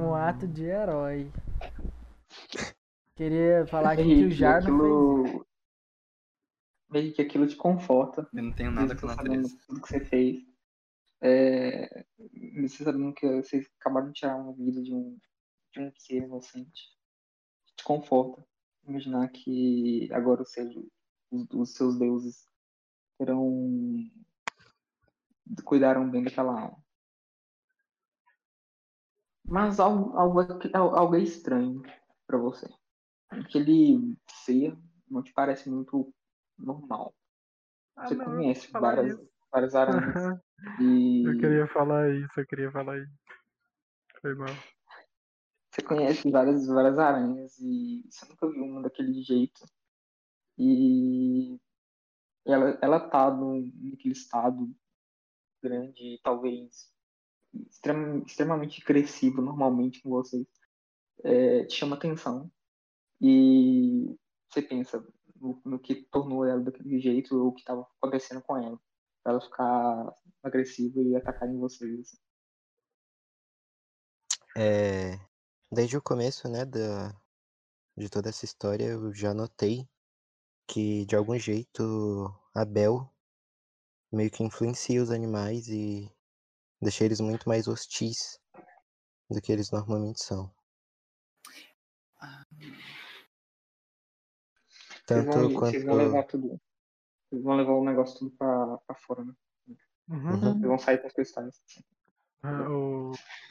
Um 0.00 0.14
ato 0.14 0.48
de 0.48 0.64
herói. 0.64 1.30
Queria 3.14 3.66
falar 3.66 3.92
aqui 3.92 4.02
que 4.02 4.08
o 4.08 4.12
Henrique, 4.12 4.34
Jar 4.34 4.62
não 4.62 4.78
fez. 4.78 4.80
aquilo. 4.80 5.46
Meio 6.90 7.12
que 7.14 7.22
aquilo 7.22 7.46
te 7.46 7.56
conforta. 7.56 8.26
Eu 8.32 8.42
não 8.42 8.52
tenho 8.52 8.70
nada 8.70 8.96
com 8.96 9.06
a 9.06 9.14
natureza. 9.14 9.56
tudo 9.66 9.82
que 9.82 9.88
você 9.88 10.00
fez. 10.00 10.42
É, 11.20 12.04
você 12.62 12.82
sabendo 12.84 13.12
que 13.14 13.42
vocês 13.42 13.68
acabaram 13.78 14.08
de 14.08 14.14
tirar 14.14 14.36
uma 14.36 14.52
vida 14.54 14.82
de 14.82 14.94
um, 14.94 15.18
de 15.74 15.80
um 15.80 15.92
ser 15.98 16.22
inocente. 16.24 16.82
Te 17.76 17.84
conforta. 17.84 18.42
Imaginar 18.88 19.28
que 19.28 20.08
agora, 20.12 20.44
seja, 20.44 20.80
os, 21.30 21.46
os 21.52 21.74
seus 21.74 21.98
deuses 21.98 22.48
terão. 23.18 23.98
Cuidaram 25.64 26.08
bem 26.10 26.22
daquela 26.22 26.52
alma. 26.60 26.82
Mas 29.44 29.80
algo, 29.80 30.16
algo, 30.16 30.40
algo 30.74 31.16
é 31.16 31.20
estranho 31.20 31.82
pra 32.26 32.38
você. 32.38 32.68
Aquele 33.28 34.16
ser 34.28 34.76
não 35.08 35.22
te 35.22 35.32
parece 35.32 35.68
muito 35.68 36.14
normal. 36.58 37.14
Ah, 37.96 38.06
Você 38.06 38.14
não, 38.14 38.24
eu 38.24 38.30
conhece 38.30 38.70
várias, 38.72 39.14
isso. 39.14 39.30
várias 39.50 39.74
aranhas. 39.74 40.40
E 40.80 41.24
Eu 41.26 41.38
queria 41.38 41.66
falar 41.68 42.10
isso, 42.10 42.40
eu 42.40 42.46
queria 42.46 42.70
falar 42.70 42.98
isso. 42.98 43.12
Foi 44.20 44.34
mal. 44.34 44.54
você 45.70 45.82
conhece 45.82 46.30
várias, 46.30 46.66
várias 46.66 46.98
aranhas 46.98 47.58
e 47.58 48.04
você 48.08 48.26
nunca 48.26 48.48
viu 48.48 48.64
uma 48.64 48.82
daquele 48.82 49.20
jeito. 49.22 49.64
E 50.56 51.58
ela, 52.46 52.78
ela 52.80 53.00
tá 53.08 53.30
num, 53.30 53.70
naquele 53.82 54.12
estado 54.12 54.72
grande, 55.62 56.20
talvez 56.22 56.90
extrem- 57.70 58.22
extremamente 58.26 58.82
agressivo 58.82 59.40
normalmente 59.40 60.00
com 60.02 60.10
vocês. 60.10 60.46
É, 61.24 61.64
te 61.64 61.74
chama 61.74 61.96
atenção. 61.96 62.50
E 63.20 64.16
você 64.48 64.62
pensa 64.62 65.06
no, 65.36 65.60
no 65.64 65.78
que 65.78 65.94
tornou 65.94 66.44
ela 66.44 66.60
daquele 66.60 67.00
jeito 67.00 67.36
ou 67.38 67.48
o 67.48 67.52
que 67.52 67.60
estava 67.60 67.86
acontecendo 67.98 68.42
com 68.42 68.56
ela. 68.56 68.78
Pra 69.22 69.32
ela 69.32 69.40
ficar 69.40 70.14
agressiva 70.42 71.00
e 71.00 71.14
atacar 71.14 71.48
em 71.48 71.58
vocês. 71.58 72.00
assim. 72.00 72.18
É, 74.56 75.18
desde 75.70 75.96
o 75.96 76.02
começo, 76.02 76.48
né, 76.48 76.64
da, 76.64 77.14
de 77.96 78.10
toda 78.10 78.28
essa 78.28 78.44
história, 78.44 78.84
eu 78.84 79.14
já 79.14 79.32
notei 79.32 79.88
que, 80.66 81.04
de 81.06 81.16
algum 81.16 81.38
jeito, 81.38 82.34
a 82.54 82.64
Bel 82.64 83.11
meio 84.12 84.30
que 84.30 84.42
influencia 84.42 85.02
os 85.02 85.10
animais 85.10 85.68
e 85.68 86.10
deixa 86.80 87.04
eles 87.04 87.20
muito 87.20 87.48
mais 87.48 87.66
hostis 87.68 88.38
do 89.30 89.40
que 89.40 89.50
eles 89.52 89.70
normalmente 89.70 90.22
são. 90.22 90.52
Vocês 94.88 95.02
Tanto 95.06 95.30
vão, 95.38 95.52
quanto. 95.54 95.70
vocês 95.72 95.84
vão 95.84 95.96
levar 95.96 96.22
tudo. 96.24 96.60
Vocês 97.28 97.42
vão 97.42 97.56
levar 97.56 97.72
o 97.72 97.84
negócio 97.84 98.18
tudo 98.18 98.30
pra, 98.36 98.78
pra 98.86 98.96
fora, 98.96 99.24
né? 99.24 99.34
Uhum. 100.08 100.16
Uhum. 100.18 100.40
Vocês 100.40 100.60
vão 100.62 100.78
sair 100.78 100.98
com 100.98 101.06
os 101.08 101.12
cristais. 101.12 101.60
Ah, 102.42 102.64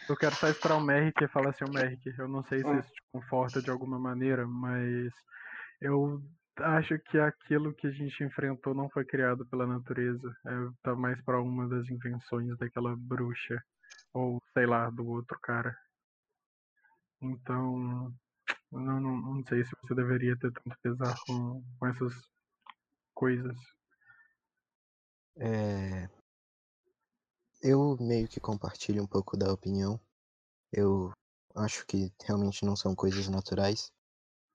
Eu 0.10 0.18
quero 0.20 0.36
só 0.36 0.48
esperar 0.50 0.76
o 0.78 0.82
Merrick 0.82 1.24
e 1.24 1.28
falar 1.30 1.52
assim, 1.52 1.64
o 1.64 1.72
Merrick, 1.72 2.06
eu 2.18 2.28
não 2.28 2.44
sei 2.44 2.60
se 2.60 2.68
Ah. 2.68 2.80
isso 2.80 2.90
te 2.90 3.02
conforta 3.12 3.62
de 3.62 3.70
alguma 3.72 3.98
maneira, 3.98 4.46
mas 4.48 5.14
eu 5.80 6.22
acho 6.57 6.98
que 6.99 7.18
aquilo 7.19 7.73
que 7.73 7.88
a 7.88 7.91
gente 7.91 8.23
enfrentou 8.23 8.73
não 8.73 8.90
foi 8.90 9.06
criado 9.06 9.45
pela 9.45 9.68
natureza. 9.68 10.36
É, 10.45 10.52
tá 10.84 10.95
mais 10.95 11.22
pra 11.23 11.41
uma 11.41 11.68
das 11.68 11.90
invenções 11.90 12.57
daquela 12.57 12.95
bruxa. 12.95 13.61
Ou, 14.14 14.41
sei 14.53 14.65
lá, 14.65 14.90
do 14.90 15.07
outro 15.07 15.40
cara. 15.41 15.76
Então, 17.22 18.14
não, 18.72 18.99
não, 18.99 19.18
não 19.18 19.44
sei 19.45 19.64
se 19.64 19.72
você 19.82 19.95
deveria 19.95 20.38
ter 20.38 20.52
tanto 20.52 20.78
pesar 20.82 21.15
com, 21.26 21.64
com 21.80 21.88
essas 21.88 22.14
coisas. 23.14 23.56
É, 25.38 26.10
Eu 27.64 27.95
meio 27.99 28.28
que 28.28 28.40
compartilho 28.40 29.03
um 29.03 29.07
pouco 29.07 29.38
da 29.38 29.53
opinião. 29.53 29.99
Eu 30.72 31.11
acho 31.56 31.86
que 31.86 32.11
realmente 32.23 32.65
não 32.65 32.76
são 32.76 32.95
coisas 32.95 33.28
naturais, 33.28 33.91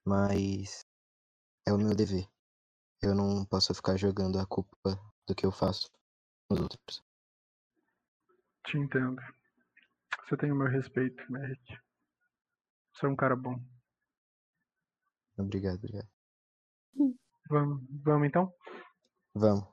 mas 0.04 0.85
é 1.66 1.72
o 1.72 1.78
meu 1.78 1.94
dever. 1.94 2.26
Eu 3.02 3.14
não 3.14 3.44
posso 3.44 3.74
ficar 3.74 3.96
jogando 3.96 4.38
a 4.38 4.46
culpa 4.46 4.98
do 5.26 5.34
que 5.34 5.44
eu 5.44 5.52
faço 5.52 5.90
nos 6.48 6.60
outros. 6.60 7.04
Te 8.64 8.78
entendo. 8.78 9.20
Você 10.24 10.36
tem 10.36 10.50
o 10.50 10.56
meu 10.56 10.68
respeito, 10.68 11.22
Merrick. 11.30 11.78
Você 12.92 13.06
é 13.06 13.08
um 13.08 13.16
cara 13.16 13.36
bom. 13.36 13.60
Obrigado, 15.36 15.76
obrigado. 15.76 16.08
Vamos, 17.48 17.80
vamos 18.02 18.26
então? 18.26 18.52
Vamos. 19.32 19.64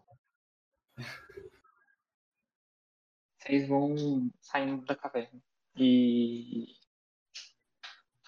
Vocês 3.40 3.68
vão 3.68 4.30
saindo 4.40 4.86
da 4.86 4.96
caverna. 4.96 5.42
E 5.76 6.68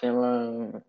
ela. 0.01 0.83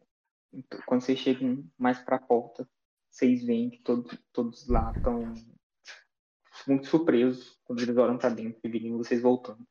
Então, 0.53 0.81
Quando 0.87 1.03
vocês 1.03 1.19
chegam 1.19 1.65
mais 1.79 1.99
pra 1.99 2.19
porta, 2.19 2.69
vocês 3.11 3.45
veem 3.45 3.71
que 3.71 3.83
todos, 3.83 4.19
todos 4.33 4.67
lá 4.69 4.93
estão 4.97 5.35
muito 6.67 6.87
surpresos 6.87 7.59
quando 7.65 7.83
eles 7.83 7.97
olham 7.97 8.19
pra 8.19 8.29
dentro 8.31 8.61
e 8.65 8.69
virem 8.69 8.97
vocês 8.97 9.21
voltando. 9.21 9.67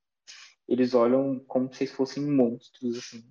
Eles 0.68 0.93
olham 0.93 1.39
como 1.45 1.68
se 1.72 1.77
vocês 1.77 1.91
fossem 1.91 2.26
monstros, 2.26 2.97
assim. 2.97 3.23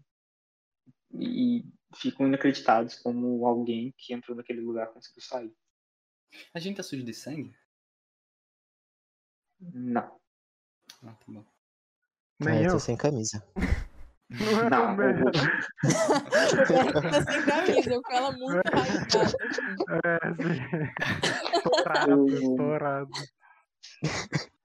E 1.13 1.65
ficam 1.97 2.27
inacreditados 2.27 2.97
como 2.97 3.47
alguém 3.47 3.93
que 3.97 4.13
entrou 4.13 4.37
naquele 4.37 4.61
lugar 4.61 4.93
conseguiu 4.93 5.23
sair. 5.23 5.55
A 6.53 6.59
gente 6.59 6.77
tá 6.77 6.83
sujo 6.83 7.05
de 7.05 7.15
sangue? 7.15 7.55
Não. 9.61 10.21
Ah, 11.03 11.13
tá 11.15 11.25
bom. 11.29 11.45
Ah, 12.41 12.45
Nem 12.45 12.65
eu. 12.65 12.73
tô 12.73 12.79
sem 12.81 12.97
camisa. 12.97 13.45
Não 14.41 14.61
é 14.61 14.71
Não, 14.71 14.93
o 14.93 14.97
Merrick. 14.97 15.33
tá 17.03 17.23
sem 17.33 17.45
camisa, 17.45 18.01
com 18.03 18.13
ela 18.13 18.33
muito 18.33 18.69
rasgada. 18.71 19.37
É, 20.05 20.19
sim. 20.35 20.53
Estourado, 21.57 22.27
estourado. 22.29 23.11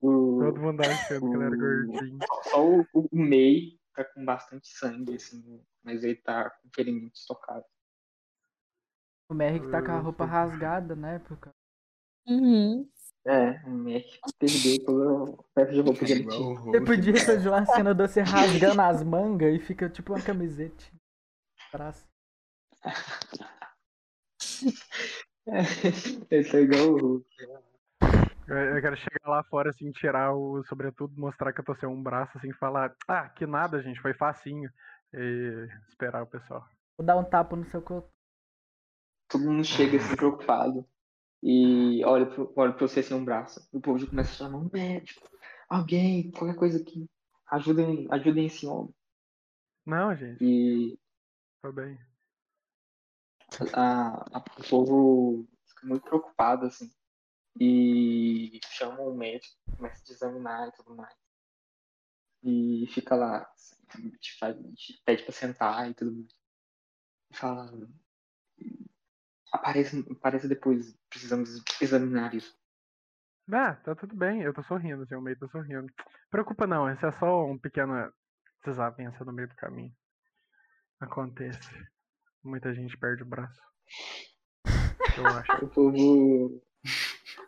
o, 0.01 0.39
Todo 0.39 0.59
mundo 0.61 0.81
achando 0.81 1.29
que 1.29 1.35
ele 1.35 1.43
era 1.43 1.55
o- 1.55 1.59
gordinho. 1.59 2.19
Só 2.49 2.65
o, 2.67 2.85
o 2.93 3.07
May 3.11 3.79
tá 3.93 4.03
com 4.05 4.23
bastante 4.25 4.67
sangue, 4.69 5.15
assim, 5.15 5.61
mas 5.83 6.03
ele 6.03 6.15
tá 6.15 6.49
com 6.49 6.69
ferimentos 6.73 7.25
tocados. 7.25 7.67
O 9.29 9.33
Merrick 9.35 9.69
tá 9.69 9.81
com 9.83 9.91
a 9.91 9.99
roupa 9.99 10.25
rasgada, 10.25 10.95
né? 10.95 11.19
Por 11.19 11.37
causa- 11.37 11.55
Uhum. 12.27 12.87
É, 13.29 13.61
o 13.63 13.69
Mac 13.69 14.03
perdeu 14.39 15.37
a 15.39 15.43
peça 15.53 15.71
de 15.71 15.81
roupa 15.81 16.03
que 16.03 16.11
ele 16.11 16.21
Igual 16.21 16.35
tinha. 16.35 16.49
o 16.49 16.55
Você 16.55 16.77
Hulk. 16.79 16.85
podia 16.85 17.15
fazer 17.15 17.49
uma 17.49 17.63
cena 17.63 17.93
de 17.93 18.07
você 18.07 18.21
rasgando 18.21 18.81
as 18.81 19.03
mangas 19.03 19.53
e 19.53 19.59
fica 19.59 19.87
tipo 19.87 20.13
uma 20.13 20.21
camiseta. 20.21 20.83
Braço. 21.71 22.07
Esse 26.31 26.57
é 26.57 26.61
igual 26.61 26.89
o 26.89 26.97
Hulk. 26.97 27.27
Eu, 28.47 28.57
eu 28.57 28.81
quero 28.81 28.97
chegar 28.97 29.27
lá 29.27 29.43
fora, 29.43 29.69
assim, 29.69 29.91
tirar 29.91 30.33
o 30.33 30.63
sobretudo, 30.63 31.13
mostrar 31.15 31.53
que 31.53 31.59
eu 31.61 31.65
tô 31.65 31.75
sem 31.75 31.87
um 31.87 32.01
braço, 32.01 32.35
assim, 32.35 32.51
falar, 32.53 32.95
ah, 33.07 33.29
que 33.29 33.45
nada, 33.45 33.79
gente, 33.83 34.01
foi 34.01 34.15
facinho. 34.15 34.71
E 35.13 35.67
esperar 35.87 36.23
o 36.23 36.27
pessoal. 36.27 36.67
Vou 36.97 37.05
dar 37.05 37.15
um 37.17 37.23
tapa 37.23 37.55
no 37.55 37.65
seu 37.65 37.81
corpo. 37.81 38.09
Todo 39.27 39.43
mundo 39.43 39.63
chega 39.63 39.97
assim 39.97 40.15
preocupado 40.15 40.83
e 41.41 42.03
olha 42.05 42.25
pra 42.27 42.87
você 42.87 43.01
sem 43.03 43.15
um 43.17 43.25
braço. 43.25 43.67
O 43.71 43.79
povo 43.81 43.99
já 43.99 44.07
começa 44.07 44.31
a 44.31 44.35
chamar 44.35 44.59
um 44.59 44.69
médico, 44.71 45.29
alguém, 45.69 46.31
qualquer 46.31 46.55
coisa 46.57 46.81
aqui. 46.81 47.09
Ajudem, 47.51 48.07
ajudem 48.11 48.45
esse 48.45 48.65
homem. 48.67 48.93
Não, 49.85 50.15
gente, 50.15 50.41
E 50.41 50.99
tô 51.61 51.71
bem. 51.71 51.97
a, 53.73 54.37
a- 54.37 54.43
o 54.59 54.69
povo 54.69 55.47
fica 55.67 55.87
muito 55.87 56.03
preocupado, 56.03 56.65
assim. 56.65 56.91
E 57.59 58.59
chama 58.69 59.01
o 59.01 59.15
médico, 59.15 59.55
começa 59.77 60.03
a 60.09 60.13
examinar 60.13 60.69
e 60.69 60.71
tudo 60.73 60.95
mais. 60.95 61.15
E 62.43 62.85
fica 62.93 63.15
lá, 63.15 63.49
assim, 63.53 63.75
te, 64.19 64.37
faz, 64.37 64.55
te 64.75 65.01
pede 65.05 65.23
pra 65.23 65.33
sentar 65.33 65.89
e 65.89 65.93
tudo 65.93 66.13
mais. 66.15 66.27
E 67.31 67.35
fala. 67.35 67.89
Apareça, 69.51 69.97
apareça 70.11 70.47
depois, 70.47 70.95
precisamos 71.09 71.63
examinar 71.81 72.33
isso. 72.33 72.57
Ah, 73.51 73.75
tá 73.75 73.95
tudo 73.95 74.15
bem, 74.15 74.43
eu 74.43 74.53
tô 74.53 74.61
sorrindo, 74.63 75.03
assim, 75.03 75.15
o 75.15 75.21
meio 75.21 75.37
tá 75.39 75.47
sorrindo. 75.47 75.91
Preocupa 76.29 76.67
não, 76.67 76.89
esse 76.89 77.03
é 77.03 77.11
só 77.13 77.45
um 77.45 77.57
pequeno 77.57 78.11
desavença 78.63 79.25
no 79.25 79.33
meio 79.33 79.47
do 79.47 79.55
caminho. 79.55 79.93
Acontece. 80.99 81.69
Muita 82.43 82.73
gente 82.73 82.97
perde 82.97 83.23
o 83.23 83.25
braço. 83.25 83.61
Eu 85.17 85.25
acho. 85.25 85.49
O 85.65 85.69
povo. 85.69 86.61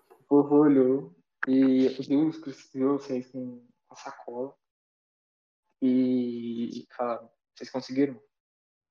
O 0.10 0.23
povo 0.28 0.56
olhou 0.56 1.15
e 1.48 1.90
viu, 2.07 2.28
os 2.30 2.40
vocês 2.73 3.32
com 3.32 3.68
a 3.90 3.95
sacola 3.95 4.56
e 5.82 6.88
falaram, 6.95 7.30
vocês 7.56 7.69
conseguiram 7.69 8.22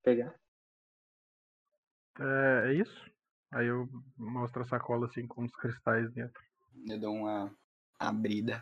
pegar? 0.03 0.39
É, 2.21 2.71
é 2.71 2.75
isso? 2.75 3.11
Aí 3.51 3.67
eu 3.67 3.89
mostro 4.17 4.63
a 4.63 4.67
sacola 4.67 5.07
assim 5.07 5.27
com 5.27 5.45
os 5.45 5.57
cristais 5.57 6.13
dentro. 6.13 6.43
Eu 6.87 6.99
dou 6.99 7.15
uma 7.15 7.53
abrida 7.99 8.61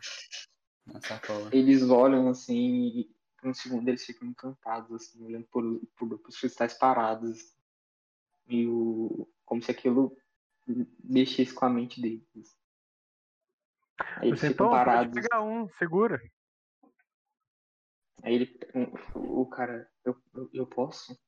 na 0.87 1.01
sacola. 1.01 1.51
Eles 1.53 1.83
olham 1.83 2.29
assim 2.29 2.87
e 2.87 3.19
por 3.37 3.51
um 3.51 3.55
segundo 3.55 3.89
eles 3.89 4.05
ficam 4.05 4.29
encantados, 4.29 4.93
assim, 4.93 5.25
olhando 5.25 5.47
por, 5.49 5.81
por, 5.97 6.21
os 6.27 6.39
cristais 6.39 6.75
parados. 6.75 7.55
E 8.49 8.67
o, 8.67 9.29
como 9.45 9.63
se 9.63 9.71
aquilo 9.71 10.17
mexesse 11.03 11.53
com 11.53 11.65
a 11.65 11.71
mente 11.71 12.01
deles. 12.01 12.59
Aí 14.17 14.29
eles 14.29 14.41
Você 14.41 14.49
ficam 14.51 14.67
então 14.67 14.79
parados. 14.79 15.15
pegar 15.15 15.43
um, 15.43 15.69
segura. 15.79 16.21
Aí 18.23 18.35
ele, 18.35 18.61
o, 19.15 19.43
o 19.43 19.47
cara, 19.47 19.89
eu, 20.05 20.17
eu, 20.35 20.51
eu 20.53 20.67
posso? 20.67 21.19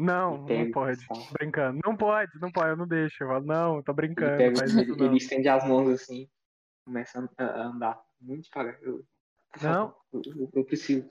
Não, 0.00 0.34
Ele 0.36 0.46
pega 0.46 0.64
não 0.64 0.70
pode. 0.72 0.96
cristal. 1.06 1.32
Brincando. 1.32 1.80
Não 1.84 1.96
pode, 1.96 2.40
não 2.40 2.50
pode, 2.52 2.68
eu 2.70 2.76
não 2.76 2.86
deixo. 2.86 3.22
Eu 3.22 3.28
falo, 3.28 3.44
não, 3.44 3.82
tô 3.82 3.92
Ele, 3.92 3.96
brincando, 3.96 4.36
pega, 4.36 4.58
ele, 4.64 4.82
isso 4.82 4.96
não. 4.96 5.06
ele 5.06 5.16
estende 5.16 5.48
as 5.48 5.68
mãos 5.68 5.88
assim, 5.90 6.28
começa 6.84 7.28
a, 7.38 7.62
andar 7.66 8.00
muito 8.20 8.44
devagar. 8.48 8.80
Eu, 8.82 9.04
Não. 9.62 9.96
eu, 10.12 10.22
eu- 10.24 10.50
eu 10.54 10.64
preciso. 10.64 11.10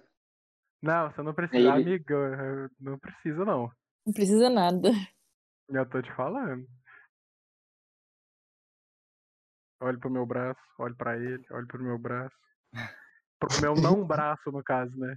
Não, 0.81 1.11
você 1.11 1.21
não 1.21 1.33
precisa, 1.33 1.57
ele- 1.59 1.67
amigo, 1.69 2.13
eu- 2.13 2.69
não 2.79 2.97
precisa 2.97 3.43
não. 3.45 3.69
Não 4.05 4.13
precisa 4.13 4.49
nada. 4.49 4.89
Eu 5.67 5.85
tô 5.87 6.01
te 6.01 6.11
falando. 6.15 6.65
Olho 9.81 9.99
pro 9.99 10.09
meu 10.09 10.25
braço, 10.25 10.59
olho 10.77 10.95
pra 10.95 11.15
ele, 11.17 11.45
olho 11.51 11.67
pro 11.67 11.81
meu 11.83 11.97
braço. 11.97 12.35
Pro 13.39 13.61
meu 13.61 13.75
não 13.75 14.05
braço, 14.07 14.51
no 14.51 14.63
caso, 14.63 14.97
né? 14.97 15.15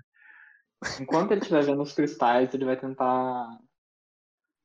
Enquanto 1.00 1.30
ele 1.32 1.40
estiver 1.40 1.64
vendo 1.64 1.82
os 1.82 1.92
cristais, 1.92 2.52
ele 2.54 2.64
vai 2.64 2.76
tentar. 2.78 3.46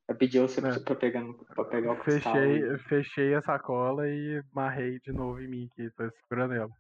Vai 0.08 0.18
pedir 0.18 0.40
você 0.40 0.66
É. 0.66 0.80
pra 0.80 0.96
pegar, 0.96 1.22
pra 1.54 1.66
pegar 1.66 1.94
o 1.94 2.00
cristal. 2.00 2.34
Fechei, 2.34 2.78
fechei 2.88 3.36
a 3.36 3.42
sacola 3.42 4.08
e 4.08 4.42
marrei 4.54 5.00
de 5.02 5.12
novo 5.12 5.40
em 5.42 5.48
mim 5.48 5.70
aqui, 5.72 5.90
tô 5.92 6.10
segurando 6.12 6.54
ela. 6.54 6.72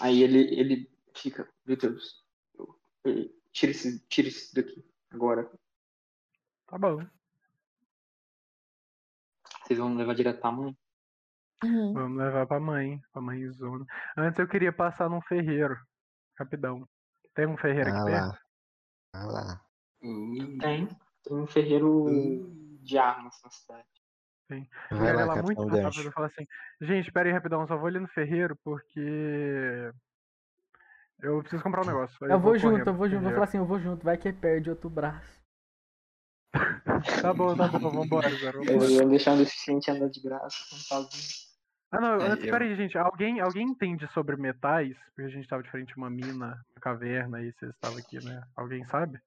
Aí 0.00 0.22
ele, 0.22 0.38
ele 0.58 0.90
fica, 1.16 1.48
meu 1.64 1.76
Deus, 1.76 2.24
eu- 2.58 2.80
eu- 3.04 3.30
tira 3.52 3.70
esse, 3.72 4.04
tira 4.08 4.28
isso 4.28 4.54
daqui 4.54 4.84
agora. 5.10 5.50
Tá 6.66 6.78
bom, 6.78 7.06
Vocês 9.64 9.78
vão 9.78 9.94
levar 9.94 10.14
direto 10.14 10.40
pra 10.40 10.50
mãe? 10.50 10.76
Uhum. 11.64 11.92
vamos 11.92 12.18
levar 12.18 12.44
pra 12.46 12.58
mãe, 12.58 13.00
pra 13.12 13.22
mãezona. 13.22 13.86
Antes 14.16 14.40
eu 14.40 14.48
queria 14.48 14.72
passar 14.72 15.08
num 15.08 15.22
ferreiro, 15.22 15.76
rapidão. 16.36 16.88
Tem 17.34 17.46
um 17.46 17.56
ferreiro 17.56 17.88
Ah 17.90 18.02
aqui 18.02 18.10
perto? 18.10 18.41
Lá. 19.14 19.22
Ah 19.22 19.26
lá. 19.26 19.60
Tem. 20.00 20.88
Tem 21.24 21.36
um 21.36 21.46
ferreiro 21.46 22.06
uh. 22.06 22.78
de 22.82 22.98
armas 22.98 23.40
na 23.44 23.50
cidade. 23.50 23.86
Eu 24.90 24.98
Vai 24.98 25.12
lá, 25.14 25.24
lá 25.24 25.42
muito 25.42 25.66
rápido 25.66 26.12
falar 26.12 26.26
assim, 26.26 26.46
gente, 26.80 27.10
pera 27.10 27.28
aí 27.28 27.32
rapidão, 27.32 27.66
só 27.66 27.76
vou 27.76 27.86
ali 27.86 27.98
no 27.98 28.08
ferreiro 28.08 28.54
porque 28.62 29.90
eu 31.20 31.40
preciso 31.40 31.62
comprar 31.62 31.82
um 31.82 31.86
negócio. 31.86 32.16
Aí 32.22 32.30
Eu 32.32 32.40
vou 32.40 32.58
junto, 32.58 32.72
correndo 32.72 32.88
eu 32.88 32.94
vou 32.94 33.08
junto. 33.08 33.22
Vou 33.22 33.32
falar 33.32 33.44
assim, 33.44 33.58
eu 33.58 33.64
vou 33.64 33.80
junto. 33.80 34.04
Vai 34.04 34.18
que 34.18 34.32
perde 34.32 34.70
outro 34.70 34.90
braço. 34.90 35.40
Tá 37.22 37.32
bom, 37.32 37.56
tá 37.56 37.66
bom, 37.66 37.90
vambora. 37.90 38.28
Eu 38.28 38.52
vambora. 38.52 38.90
ia 38.90 39.06
deixar 39.06 39.32
um 39.32 39.38
deficiente 39.38 39.90
andar 39.90 40.08
de 40.08 40.20
graça, 40.20 40.56
não 40.70 40.78
faz 40.78 41.51
Ah, 41.92 42.00
não, 42.00 42.14
É, 42.20 42.26
antes, 42.32 42.46
eu- 42.46 42.50
peraí, 42.50 42.74
gente. 42.74 42.96
Alguém, 42.96 43.38
alguém 43.40 43.66
entende 43.68 44.08
sobre 44.12 44.34
metais? 44.36 44.96
Porque 45.14 45.22
a 45.22 45.28
gente 45.28 45.46
tava 45.46 45.62
de 45.62 45.70
frente 45.70 45.92
a 45.92 45.96
uma 45.96 46.08
mina, 46.08 46.32
uma 46.74 46.80
caverna, 46.80 47.42
e 47.42 47.52
vocês 47.52 47.70
estavam 47.74 47.98
aqui, 47.98 48.24
né? 48.24 48.42
Alguém 48.56 48.84
sabe? 48.86 49.20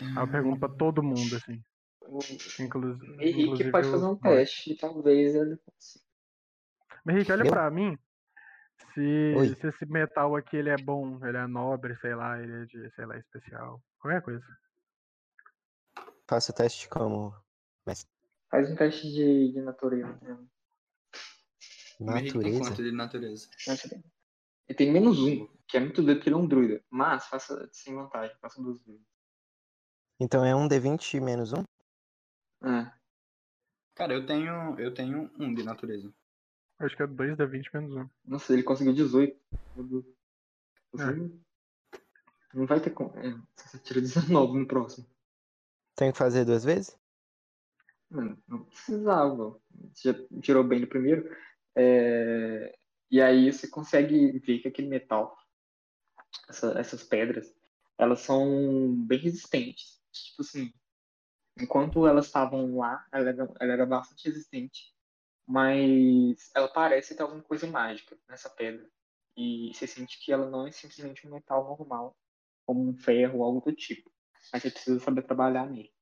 Aí 0.00 0.16
eu 0.16 0.28
pergunto 0.28 0.60
pra 0.60 0.68
todo 0.68 1.02
mundo, 1.02 1.36
assim. 1.36 1.62
um. 2.06 2.18
Inclusive. 2.64 3.16
Henrique 3.24 3.70
pode 3.70 3.90
fazer 3.90 4.04
um 4.04 4.08
mortos. 4.10 4.22
teste, 4.22 4.76
talvez 4.76 5.34
ele 5.34 5.56
consiga. 5.56 6.04
Henrique, 7.08 7.32
olha 7.32 7.42
Eu? 7.46 7.50
pra 7.50 7.70
mim. 7.70 7.98
Se, 8.94 9.34
Oi. 9.36 9.54
se 9.56 9.66
esse 9.68 9.86
metal 9.86 10.34
aqui 10.36 10.56
ele 10.56 10.70
é 10.70 10.76
bom, 10.76 11.24
ele 11.26 11.36
é 11.36 11.46
nobre, 11.46 11.96
sei 12.00 12.14
lá, 12.14 12.40
ele 12.42 12.62
é 12.62 12.64
de, 12.66 12.90
sei 12.94 13.06
lá, 13.06 13.16
especial. 13.18 13.80
Qualquer 14.00 14.22
coisa. 14.22 14.44
Faça 16.28 16.50
o 16.52 16.54
teste 16.54 16.88
como 16.88 17.34
Faz 18.50 18.68
um 18.70 18.74
teste 18.74 19.06
de, 19.12 19.52
de 19.52 19.60
natureza. 19.60 20.16
né? 20.22 20.36
Tem 22.06 22.24
natureza. 22.24 22.58
quanto 22.60 22.82
de 22.82 22.92
natureza? 22.92 23.48
Ele 24.68 24.76
tem 24.76 24.92
menos 24.92 25.18
um, 25.20 25.46
que 25.66 25.76
é 25.76 25.80
muito 25.80 26.02
doido 26.02 26.18
porque 26.18 26.28
ele 26.28 26.36
é 26.36 26.38
um 26.38 26.46
druida. 26.46 26.82
Mas 26.88 27.26
faça 27.26 27.68
sem 27.72 27.94
vantagem, 27.94 28.36
faça 28.40 28.60
um 28.60 28.64
dos 28.64 28.80
dois. 28.80 29.00
Então 30.18 30.44
é 30.44 30.54
um 30.54 30.68
D20 30.68 31.20
menos 31.20 31.52
um? 31.52 31.64
É. 32.62 32.92
Cara, 33.94 34.14
eu 34.14 34.24
tenho, 34.24 34.78
eu 34.78 34.94
tenho 34.94 35.30
um 35.38 35.52
de 35.54 35.62
natureza. 35.62 36.12
Acho 36.78 36.96
que 36.96 37.02
é 37.02 37.06
2 37.06 37.36
da 37.36 37.44
20 37.44 37.70
menos 37.74 37.94
1. 37.94 38.08
Nossa, 38.24 38.52
ele 38.52 38.62
conseguiu 38.62 38.94
18. 38.94 39.38
Meu 39.76 39.84
Deus. 39.84 40.04
Você 40.92 41.04
É. 41.04 41.30
não 42.54 42.66
vai 42.66 42.80
ter 42.80 42.90
como. 42.90 43.14
É, 43.18 43.38
você 43.56 43.78
tira 43.78 44.00
19 44.00 44.58
no 44.58 44.66
próximo. 44.66 45.06
Tenho 45.94 46.12
que 46.12 46.18
fazer 46.18 46.44
duas 46.46 46.64
vezes? 46.64 46.98
Mano, 48.10 48.42
não 48.48 48.64
precisava. 48.64 49.60
Você 49.92 50.12
já 50.12 50.40
tirou 50.40 50.64
bem 50.64 50.80
no 50.80 50.86
primeiro. 50.86 51.36
É, 51.80 52.74
E 53.10 53.20
aí 53.22 53.52
você 53.52 53.68
consegue 53.68 54.38
ver 54.40 54.60
que 54.60 54.68
aquele 54.68 54.88
metal, 54.88 55.36
essa- 56.48 56.78
essas 56.78 57.02
pedras, 57.02 57.54
elas 57.98 58.20
são 58.20 58.94
bem 59.06 59.18
resistentes. 59.18 60.00
Tipo 60.12 60.42
assim, 60.42 60.72
enquanto 61.60 62.06
elas 62.06 62.26
estavam 62.26 62.76
lá, 62.78 63.06
ela 63.12 63.30
era, 63.30 63.44
ela 63.60 63.72
era 63.74 63.86
bastante 63.86 64.28
resistente. 64.28 64.94
Mas 65.46 66.50
ela 66.54 66.68
parece 66.68 67.16
ter 67.16 67.22
alguma 67.22 67.42
coisa 67.42 67.66
mágica 67.68 68.18
nessa 68.28 68.50
pedra. 68.50 68.88
E 69.36 69.72
você 69.74 69.86
sente 69.86 70.20
que 70.24 70.32
ela 70.32 70.48
não 70.50 70.66
é 70.66 70.72
simplesmente 70.72 71.26
um 71.28 71.32
metal 71.32 71.64
normal, 71.64 72.16
como 72.66 72.88
um 72.88 72.94
ferro 72.96 73.38
ou 73.40 73.44
algo 73.44 73.60
do 73.62 73.76
tipo. 73.76 74.12
Mas 74.52 74.62
você 74.62 74.70
precisa 74.72 75.00
saber 75.00 75.22
trabalhar 75.24 75.66
nele. 75.70 75.92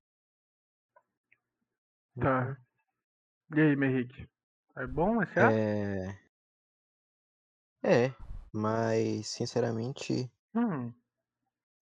Tá. 2.20 2.58
E 3.54 3.60
aí, 3.60 3.72
Henrique? 3.74 4.28
É 4.78 4.86
bom 4.86 5.22
esse 5.22 5.38
ar? 5.38 5.54
É. 5.82 6.18
É, 7.82 8.14
mas 8.52 9.26
sinceramente 9.30 10.30
Hum, 10.54 10.94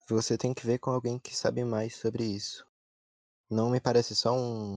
você 0.09 0.37
tem 0.37 0.55
que 0.55 0.65
ver 0.65 0.79
com 0.79 0.89
alguém 0.89 1.19
que 1.19 1.35
sabe 1.35 1.63
mais 1.63 1.95
sobre 1.95 2.23
isso. 2.25 2.65
Não 3.49 3.69
me 3.69 3.79
parece 3.81 4.15
só 4.15 4.33
um, 4.33 4.73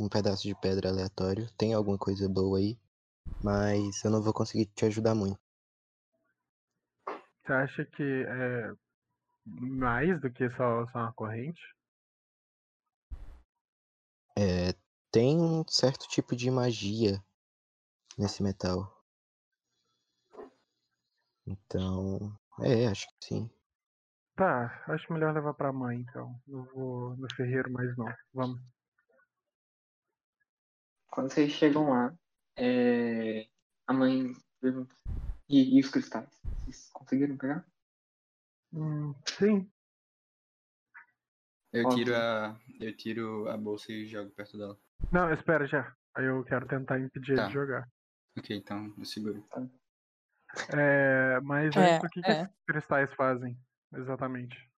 um 0.00 0.08
pedaço 0.08 0.44
de 0.44 0.54
pedra 0.60 0.90
aleatório. 0.90 1.50
Tem 1.58 1.74
alguma 1.74 1.98
coisa 1.98 2.28
boa 2.28 2.58
aí? 2.58 2.78
mas 3.42 4.04
eu 4.04 4.10
não 4.10 4.22
vou 4.22 4.34
conseguir 4.34 4.66
te 4.66 4.86
ajudar 4.86 5.14
muito. 5.14 5.40
Você 7.44 7.52
acha 7.52 7.84
que 7.84 8.02
é 8.02 8.72
mais 9.46 10.20
do 10.20 10.30
que 10.30 10.50
só, 10.50 10.86
só 10.88 10.98
uma 11.00 11.12
corrente? 11.14 11.62
É, 14.38 14.74
tem 15.10 15.38
um 15.38 15.62
certo 15.68 16.06
tipo 16.08 16.34
de 16.34 16.50
magia 16.50 17.22
nesse 18.16 18.42
metal. 18.42 18.92
Então, 21.46 22.36
é, 22.60 22.86
acho 22.88 23.06
que 23.06 23.26
sim. 23.26 23.50
Tá, 24.34 24.82
acho 24.88 25.12
melhor 25.12 25.32
levar 25.32 25.54
pra 25.54 25.72
mãe 25.72 26.00
então. 26.00 26.40
Não 26.46 26.64
vou 26.64 27.16
no 27.16 27.26
ferreiro 27.34 27.70
mais 27.72 27.96
não. 27.96 28.12
Vamos. 28.34 28.60
Quando 31.10 31.32
vocês 31.32 31.52
chegam 31.52 31.88
lá, 31.88 32.14
é, 32.56 33.48
a 33.86 33.92
mãe 33.92 34.34
pergunta: 34.60 34.94
e, 35.48 35.78
e 35.78 35.80
os 35.80 35.88
cristais? 35.88 36.28
Vocês 36.64 36.90
conseguiram 36.92 37.36
pegar? 37.36 37.64
Hum, 38.72 39.14
sim. 39.26 39.70
Eu 41.72 41.86
Ótimo. 41.86 42.04
tiro 42.04 42.16
a. 42.16 42.60
Eu 42.80 42.96
tiro 42.96 43.48
a 43.48 43.56
bolsa 43.56 43.92
e 43.92 44.06
jogo 44.06 44.30
perto 44.32 44.58
dela. 44.58 44.78
Não, 45.12 45.32
espera 45.32 45.66
já. 45.66 45.94
Aí 46.14 46.24
eu 46.26 46.42
quero 46.44 46.66
tentar 46.66 46.98
impedir 46.98 47.32
ele 47.32 47.40
Tá. 47.42 47.46
de 47.48 47.54
jogar. 47.54 47.88
Ok, 48.38 48.56
então 48.56 48.94
eu 48.98 49.04
seguro. 49.04 49.46
É, 50.72 51.40
mas 51.40 51.74
É, 51.76 51.96
antes, 51.96 52.04
o 52.04 52.10
que, 52.10 52.22
que 52.22 52.30
é. 52.30 52.42
esses 52.42 52.54
cristais 52.66 53.14
fazem? 53.14 53.58
Exatamente. 53.94 54.70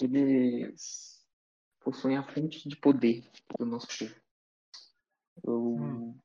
Eles 0.00 1.24
possuem 1.80 2.16
a 2.16 2.22
fonte 2.22 2.68
de 2.68 2.76
poder 2.76 3.30
do 3.58 3.66
nosso 3.66 3.86
povo. 3.98 4.14
Eu, 5.44 5.60
Hum. 5.76 6.20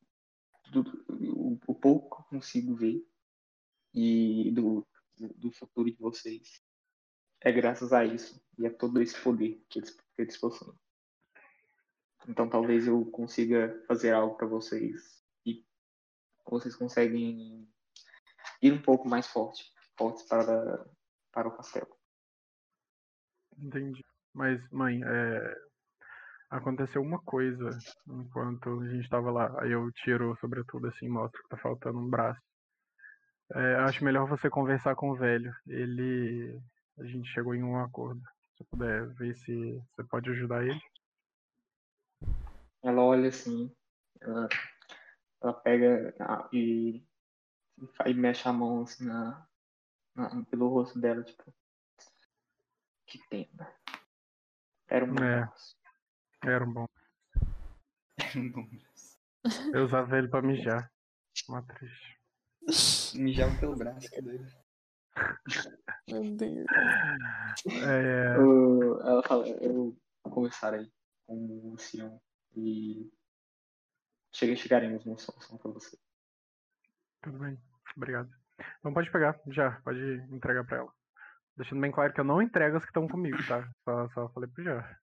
do- 0.71 1.05
o, 1.09 1.59
o 1.67 1.75
pouco 1.75 2.15
que 2.15 2.21
eu 2.21 2.39
consigo 2.39 2.75
ver 2.75 3.05
e 3.93 4.51
do, 4.51 4.87
do 5.35 5.51
futuro 5.51 5.91
de 5.91 5.97
vocês 5.97 6.63
é 7.41 7.51
graças 7.51 7.91
a 7.91 8.05
isso 8.05 8.41
e 8.57 8.65
a 8.67 8.73
todo 8.73 9.01
esse 9.01 9.19
poder 9.21 9.63
que 9.69 9.79
eles, 9.79 9.91
que 9.91 10.21
eles 10.21 10.37
possuem. 10.37 10.77
Então 12.27 12.49
talvez 12.49 12.85
eu 12.87 13.03
consiga 13.11 13.83
fazer 13.87 14.11
algo 14.13 14.35
para 14.37 14.47
vocês 14.47 15.18
vocês 16.49 16.75
conseguem 16.75 17.67
ir 18.61 18.73
um 18.73 18.81
pouco 18.81 19.07
mais 19.07 19.27
forte, 19.27 19.63
fortes 19.97 20.23
para, 20.23 20.85
para 21.31 21.47
o 21.47 21.55
castelo. 21.55 21.89
Entendi. 23.57 24.03
Mas, 24.33 24.61
mãe, 24.71 25.01
é, 25.03 25.57
aconteceu 26.49 27.01
uma 27.01 27.19
coisa 27.19 27.69
enquanto 28.07 28.81
a 28.81 28.89
gente 28.89 29.09
tava 29.09 29.31
lá. 29.31 29.61
Aí 29.61 29.71
eu 29.71 29.91
tiro, 29.91 30.37
sobretudo, 30.39 30.87
assim, 30.87 31.07
mostro 31.07 31.41
que 31.43 31.49
tá 31.49 31.57
faltando 31.57 31.99
um 31.99 32.09
braço. 32.09 32.41
É, 33.53 33.75
acho 33.77 34.03
melhor 34.03 34.27
você 34.27 34.49
conversar 34.49 34.95
com 34.95 35.11
o 35.11 35.15
velho. 35.15 35.53
Ele. 35.67 36.59
A 36.99 37.03
gente 37.05 37.29
chegou 37.29 37.55
em 37.55 37.63
um 37.63 37.79
acordo. 37.79 38.21
Se 38.57 38.63
puder 38.65 39.07
ver 39.13 39.35
se 39.35 39.81
você 39.95 40.03
pode 40.03 40.29
ajudar 40.29 40.63
ele. 40.63 40.79
Ela 42.83 43.01
olha 43.01 43.29
assim, 43.29 43.73
ela, 44.21 44.47
ela 45.41 45.53
pega 45.53 46.13
e, 46.53 47.03
e 48.05 48.13
mexe 48.13 48.47
a 48.47 48.53
mão 48.53 48.81
assim 48.83 49.05
na, 49.05 49.47
na- 50.15 50.43
pelo 50.45 50.67
rosto 50.69 50.99
dela, 50.99 51.23
tipo. 51.23 51.53
Que 53.05 53.19
pena. 53.29 53.73
Era 54.87 55.05
um 55.05 55.15
É. 55.23 55.41
abraço. 55.41 55.77
Era 56.43 56.63
um 56.65 56.73
bom. 56.73 56.85
Bom, 58.53 58.69
Eu 59.73 59.85
usava 59.85 60.17
ele 60.17 60.27
pra 60.27 60.41
mijar. 60.41 60.91
Uma 61.47 61.63
triste. 61.63 62.19
Mijava 63.15 63.57
pelo 63.59 63.75
braço, 63.75 64.09
que 64.11 64.21
doido. 64.21 64.45
Meu 66.07 66.35
Deus. 66.35 66.65
É, 67.87 68.35
Eu- 68.37 69.01
ela 69.01 69.23
fala, 69.23 69.47
eu 69.47 69.97
conversar 70.23 70.73
aí 70.75 70.91
com 71.25 71.35
o 71.35 71.71
Luciano 71.71 72.21
e 72.55 73.11
chegaremos 74.33 75.05
numa 75.05 75.17
solução 75.17 75.57
pra 75.57 75.71
você. 75.71 75.97
tudo 77.21 77.37
bem. 77.39 77.57
Obrigado. 77.95 78.29
Então 78.79 78.93
pode 78.93 79.11
pegar, 79.11 79.39
já. 79.47 79.71
Pode 79.81 79.99
entregar 80.31 80.63
pra 80.65 80.77
ela. 80.77 80.93
Deixando 81.57 81.81
bem 81.81 81.91
claro 81.91 82.13
que 82.13 82.19
eu 82.19 82.23
não 82.25 82.41
entrego 82.41 82.77
as 82.77 82.83
que 82.83 82.89
estão 82.89 83.07
comigo, 83.07 83.37
tá? 83.47 83.69
Só, 83.83 84.09
só 84.09 84.29
falei 84.29 84.49
pro 84.49 84.63
já. 84.63 84.99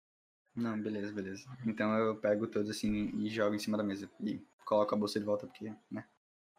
Não, 0.56 0.80
beleza, 0.80 1.12
beleza. 1.12 1.44
Então 1.64 1.92
eu 1.96 2.16
pego 2.16 2.46
todos 2.46 2.70
assim 2.70 3.10
e 3.16 3.28
jogo 3.28 3.54
em 3.54 3.58
cima 3.58 3.76
da 3.78 3.84
mesa. 3.84 4.10
E 4.20 4.44
coloco 4.64 4.94
a 4.94 4.98
bolsa 4.98 5.18
de 5.20 5.26
volta 5.26 5.46
porque, 5.46 5.72
né? 5.90 6.04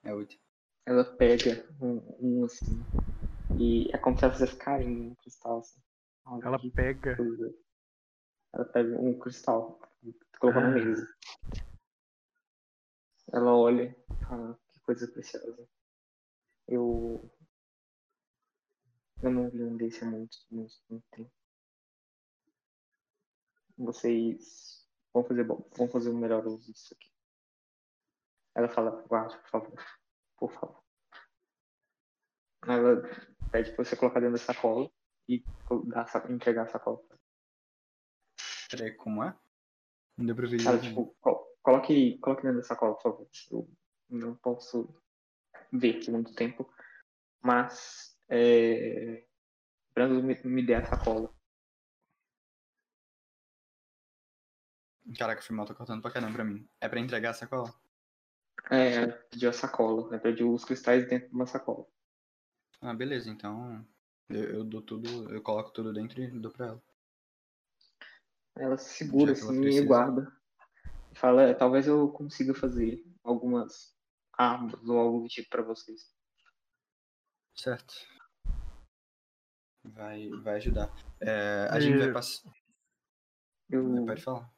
É 0.04 0.14
útil. 0.14 0.40
Ela 0.86 1.04
pega 1.04 1.68
um, 1.82 2.02
um 2.20 2.46
assim 2.46 2.82
e 3.60 3.90
é 3.94 3.98
como 3.98 4.18
se 4.18 4.24
ela 4.24 4.34
fizesse 4.34 4.56
carinho 4.58 5.10
no 5.10 5.16
cristal 5.18 5.60
assim. 5.60 5.80
Olha 6.26 6.46
Ela 6.46 6.60
pega. 6.74 7.16
coisa. 7.18 7.54
Ela 8.54 8.66
pega 8.66 8.98
um 8.98 9.20
cristal 9.20 9.80
e 10.04 10.14
coloca 10.40 10.60
na 10.62 10.68
Ah. 10.68 10.72
mesa. 10.72 11.08
Ela 13.34 13.56
olha, 13.56 13.96
ah, 14.30 14.56
que 14.74 14.80
coisa 14.82 15.08
preciosa. 15.08 15.68
Eu. 16.68 17.32
Eu 19.24 19.32
não 19.32 19.50
vi 19.50 19.64
um 19.64 19.78
desse 19.78 20.04
há 20.04 20.08
muito, 20.08 20.38
muito, 20.50 20.74
muito 20.90 21.06
tempo. 21.12 21.32
Vocês 23.78 24.86
vão 25.14 25.24
fazer 25.24 25.44
bom, 25.44 25.66
vão 25.78 25.88
fazer 25.88 26.10
o 26.10 26.18
melhor 26.18 26.46
uso 26.46 26.72
disso 26.72 26.94
aqui. 26.94 27.10
Ela 28.56 28.68
fala, 28.68 29.02
guarde, 29.08 29.38
por 29.38 29.50
favor. 29.50 29.86
Por 30.38 30.52
favor. 30.52 30.84
Ela 32.68 33.02
pede 33.52 33.72
pra 33.74 33.86
você 33.86 33.96
colocar 33.96 34.20
dentro 34.20 34.38
da 34.38 34.44
sacola 34.44 34.92
e 35.30 35.44
dar 35.86 36.32
entregar 36.32 36.64
a 36.64 36.68
sacola. 36.68 37.02
Peraí, 38.70 38.96
como 38.96 39.24
é? 39.24 39.38
Não 40.18 40.26
deu 40.26 40.36
pra 40.36 40.48
ver. 40.48 40.62
Ela, 40.62 40.78
direito. 40.78 41.12
tipo, 41.12 41.16
coloque, 41.62 42.18
coloque 42.20 42.44
dentro 42.44 42.58
da 42.58 42.64
sacola, 42.64 42.96
por 42.96 43.02
favor. 43.02 43.28
Eu 43.52 43.68
não 44.10 44.36
posso 44.36 44.94
ver 45.72 46.04
por 46.04 46.12
muito 46.12 46.34
tempo. 46.36 46.72
Mas, 47.42 48.18
é... 48.30 49.26
Brando 49.94 50.24
me, 50.24 50.40
me 50.44 50.66
dê 50.66 50.76
a 50.76 50.86
sacola. 50.86 51.34
Caraca, 55.18 55.42
foi 55.42 55.56
mal, 55.56 55.66
tô 55.66 55.76
cortando 55.76 56.02
pra 56.02 56.12
caramba 56.12 56.34
pra 56.34 56.46
mim. 56.46 56.70
É 56.80 56.88
pra 56.88 57.00
entregar 57.00 57.32
a 57.32 57.34
sacola? 57.34 57.74
É, 58.70 59.08
pediu 59.08 59.50
a 59.50 59.54
sacola. 59.54 60.08
Ela 60.10 60.20
pediu 60.20 60.54
os 60.54 60.64
cristais 60.64 61.08
dentro 61.10 61.30
de 61.30 61.36
uma 61.36 61.46
sacola. 61.46 61.86
Ah, 62.80 62.94
beleza, 62.94 63.30
então. 63.30 63.86
Eu, 64.30 64.44
eu 64.44 64.64
dou 64.64 64.82
tudo, 64.82 65.34
eu 65.34 65.42
coloco 65.42 65.72
tudo 65.72 65.92
dentro 65.92 66.22
e 66.22 66.28
dou 66.40 66.52
pra 66.52 66.68
ela. 66.68 66.84
Ela 68.56 68.78
se 68.78 68.94
segura 68.94 69.34
que 69.34 69.42
ela 69.42 69.52
assim 69.52 69.66
e 69.66 69.86
guarda. 69.86 70.41
E 71.12 71.16
fala, 71.16 71.44
"É, 71.44 71.54
talvez 71.54 71.88
eu 71.88 72.10
consiga 72.12 72.54
fazer 72.54 73.04
algumas 73.24 73.96
armas 74.34 74.88
ou 74.88 74.98
algo 74.98 75.22
do 75.22 75.28
tipo 75.28 75.50
pra 75.50 75.62
vocês. 75.62 76.14
Certo. 77.56 77.94
Vai, 79.84 80.30
vai 80.42 80.56
ajudar. 80.56 80.90
É, 81.20 81.68
a 81.70 81.80
gente 81.80 81.98
vai 81.98 82.10
E- 82.10 82.14
passar. 82.14 82.52
Eu 83.70 84.06
Pode 84.06 84.22
falar. 84.22 84.52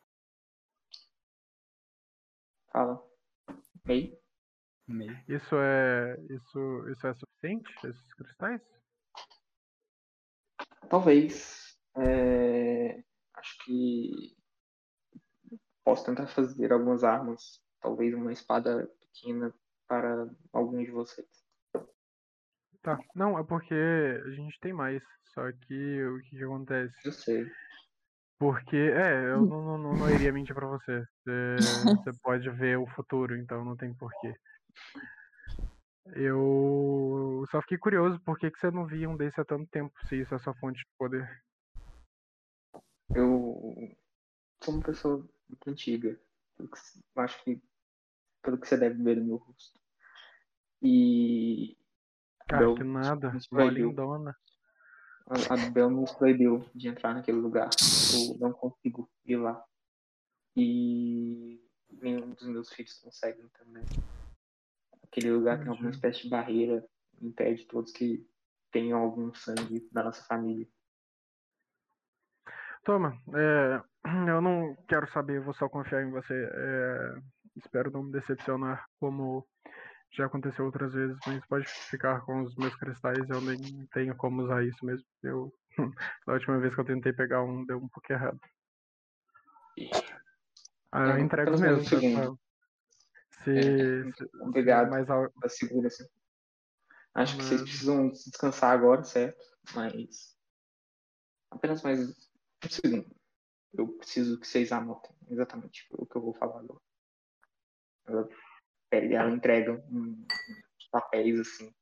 fala. 2.72 3.04
Ei, 3.88 4.20
No 4.88 4.96
meio. 4.96 5.24
Isso 5.28 5.56
é. 5.56 6.18
Isso, 6.30 6.90
isso 6.90 7.08
é 7.08 7.14
suficiente? 7.14 7.74
Esses 7.88 8.14
cristais? 8.14 8.62
talvez. 10.90 11.78
é, 11.98 13.04
Acho 13.36 13.58
que 13.66 14.36
posso 15.84 16.06
tentar 16.06 16.28
fazer 16.28 16.72
algumas 16.72 17.04
armas. 17.04 17.62
Talvez 17.80 18.14
uma 18.14 18.32
espada 18.32 18.90
pequena 19.00 19.54
para 19.88 20.28
alguns 20.52 20.86
de 20.86 20.92
vocês. 20.92 21.28
Tá. 22.82 22.98
Não, 23.16 23.38
é 23.40 23.44
porque 23.44 23.74
a 23.74 24.30
gente 24.32 24.60
tem 24.60 24.74
mais. 24.74 25.02
Só 25.34 25.52
que 25.52 26.04
o 26.04 26.22
que, 26.22 26.38
que 26.38 26.44
acontece? 26.44 26.96
Eu 27.06 27.12
sei. 27.12 27.52
Porque, 28.38 28.76
é, 28.76 29.30
eu 29.30 29.46
não, 29.46 29.62
não, 29.64 29.78
não, 29.78 29.98
não 29.98 30.10
iria 30.12 30.34
mentir 30.34 30.54
pra 30.54 30.68
você. 30.68 31.00
Você, 31.00 31.56
você 31.96 32.12
pode 32.22 32.50
ver 32.50 32.78
o 32.78 32.88
futuro, 32.88 33.38
então 33.38 33.64
não 33.64 33.78
tem 33.78 33.94
porquê. 33.94 34.36
Eu 36.08 37.46
só 37.50 37.62
fiquei 37.62 37.78
curioso, 37.78 38.20
por 38.22 38.38
que, 38.38 38.52
que 38.52 38.60
você 38.60 38.70
não 38.70 38.86
via 38.86 39.10
um 39.10 39.16
desse 39.16 39.40
há 39.40 39.46
tanto 39.46 39.70
tempo, 39.70 39.94
se 40.06 40.20
isso 40.20 40.36
é 40.36 40.40
sua 40.40 40.54
fonte 40.56 40.80
de 40.80 40.86
poder? 40.98 41.42
Eu 43.16 43.96
sou 44.62 44.74
uma 44.74 44.84
pessoa 44.84 45.26
muito 45.54 45.70
antiga. 45.70 46.20
Acho 47.16 47.44
que 47.44 47.62
pelo 48.42 48.58
que 48.58 48.68
você 48.68 48.78
deve 48.78 49.02
ver 49.02 49.18
no 49.18 49.26
meu 49.26 49.36
rosto. 49.38 49.80
E 50.82 51.78
Ah, 52.50 52.60
Bel 52.60 52.76
que 52.76 52.84
nada. 52.84 53.38
lindona. 53.72 54.36
A 55.28 55.54
a 55.54 55.70
Bel 55.72 55.90
nos 55.90 56.12
proibiu 56.12 56.70
de 56.76 56.90
entrar 56.90 57.14
naquele 57.14 57.38
lugar. 57.38 57.70
Eu 58.14 58.38
não 58.40 58.52
consigo 58.52 59.10
ir 59.26 59.38
lá. 59.38 59.64
E 60.56 61.66
nenhum 61.90 62.32
dos 62.32 62.48
meus 62.48 62.72
filhos 62.74 63.00
conseguem 63.00 63.48
também. 63.50 63.84
Aquele 65.04 65.32
lugar 65.32 65.56
tem 65.56 65.64
Entendi. 65.64 65.78
alguma 65.78 65.92
espécie 65.92 66.24
de 66.24 66.30
barreira, 66.30 66.86
impede 67.22 67.66
todos 67.66 67.92
que 67.92 68.28
tenham 68.72 69.00
algum 69.00 69.34
sangue 69.34 69.88
da 69.92 70.04
nossa 70.04 70.24
família. 70.24 70.68
Toma, 72.84 73.18
é, 73.34 73.82
eu 74.30 74.42
não 74.42 74.76
quero 74.88 75.08
saber, 75.12 75.40
vou 75.42 75.54
só 75.54 75.70
confiar 75.70 76.04
em 76.04 76.12
você. 76.12 76.34
é, 76.52 77.16
espero 77.56 77.92
não 77.92 78.04
me 78.04 78.12
decepcionar 78.12 78.86
como 79.00 79.48
já 80.12 80.26
aconteceu 80.28 80.66
outras 80.66 80.94
vezes, 80.94 81.18
mas 81.26 81.44
pode 81.48 81.66
ficar 81.90 82.22
com 82.22 82.44
os 82.44 82.56
meus 82.56 82.76
cristais, 82.76 83.28
eu 83.30 83.42
nem 83.42 83.86
tenho 83.88 84.16
como 84.16 84.44
usar 84.44 84.64
isso 84.64 84.86
mesmo. 84.86 85.06
Eu, 85.24 85.52
da 86.28 86.34
última 86.34 86.60
vez 86.60 86.74
que 86.76 86.82
eu 86.82 86.86
tentei 86.86 87.14
pegar 87.14 87.42
um, 87.44 87.66
deu 87.66 87.78
um 87.78 87.88
pouco 87.90 88.12
errado. 88.12 88.40
Ah, 90.92 91.08
eu 91.10 91.18
É, 91.18 91.22
entrego 91.22 91.52
mais 91.58 91.62
um 91.62 91.66
mesmo. 92.00 92.40
Se, 93.44 93.52
É, 93.58 94.12
se- 94.12 94.30
Obrigado 94.42 94.92
mais 94.92 95.10
al- 95.10 95.32
pela 95.32 95.50
segurança. 95.50 96.08
Acho 97.16 97.38
que 97.38 97.44
vocês 97.44 97.62
precisam 97.64 98.10
descansar 98.10 98.72
agora, 98.72 99.04
certo? 99.04 99.44
Mas. 99.74 100.38
Apenas 101.50 101.82
mais 101.84 102.33
um 102.66 102.70
segundo. 102.70 103.16
Eu 103.74 103.88
preciso 103.98 104.40
que 104.40 104.48
vocês 104.48 104.72
anotem 104.72 105.16
exatamente 105.30 105.88
o 105.92 106.06
que 106.06 106.16
eu 106.16 106.22
vou 106.22 106.34
falar 106.34 106.60
agora. 106.60 106.80
Ela 108.06 108.30
ela 108.92 109.32
entrega 109.32 109.74
um- 109.90 110.24
uns 110.78 110.88
papéis 110.92 111.40
assim, 111.40 111.74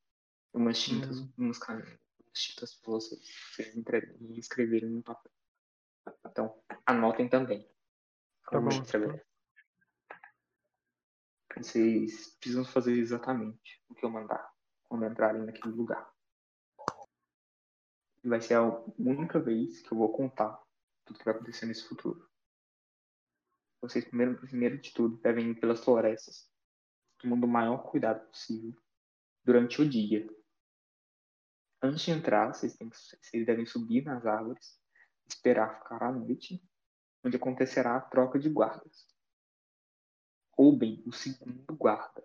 umas 0.53 0.79
tintas, 0.79 1.19
Uhum. 1.19 1.33
umas 1.37 1.57
canetas, 1.57 1.99
umas 2.25 2.39
tintas 2.39 2.75
pra 2.75 2.91
vocês, 2.91 3.21
vocês 3.53 3.75
entregarem 3.75 4.39
escreverem 4.39 4.89
no 4.89 5.03
papel. 5.03 5.31
Então, 6.25 6.63
anotem 6.85 7.27
também. 7.27 7.69
Tá 8.49 8.59
bom. 8.61 8.69
escrever. 8.69 9.25
Vocês 11.57 12.35
precisam 12.37 12.63
fazer 12.63 12.93
exatamente 12.93 13.83
o 13.89 13.93
que 13.95 14.05
eu 14.05 14.09
mandar 14.09 14.53
quando 14.85 15.05
entrarem 15.05 15.43
naquele 15.43 15.73
lugar. 15.73 16.09
Vai 18.23 18.39
ser 18.39 18.53
a 18.55 18.63
única 18.97 19.39
vez 19.39 19.81
que 19.81 19.91
eu 19.91 19.97
vou 19.97 20.11
contar 20.13 20.61
tudo 21.11 21.19
que 21.19 21.25
vai 21.25 21.35
acontecer 21.35 21.65
nesse 21.65 21.87
futuro. 21.87 22.29
Vocês, 23.81 24.05
primeiro, 24.05 24.39
primeiro 24.39 24.79
de 24.79 24.93
tudo, 24.93 25.17
devem 25.17 25.51
ir 25.51 25.59
pelas 25.59 25.83
florestas, 25.83 26.49
tomando 27.19 27.45
o 27.45 27.49
maior 27.49 27.79
cuidado 27.89 28.25
possível 28.27 28.79
durante 29.43 29.81
o 29.81 29.89
dia. 29.89 30.27
Antes 31.81 32.03
de 32.03 32.11
entrar, 32.11 32.53
vocês, 32.53 32.75
têm 32.75 32.89
vocês 32.89 33.45
devem 33.45 33.65
subir 33.65 34.03
nas 34.03 34.25
árvores, 34.25 34.79
esperar 35.27 35.81
ficar 35.81 36.03
à 36.03 36.11
noite, 36.11 36.63
onde 37.23 37.37
acontecerá 37.37 37.97
a 37.97 38.01
troca 38.01 38.37
de 38.37 38.49
guardas. 38.49 39.07
Roubem 40.51 41.03
o 41.07 41.11
segundo 41.11 41.75
guarda. 41.75 42.23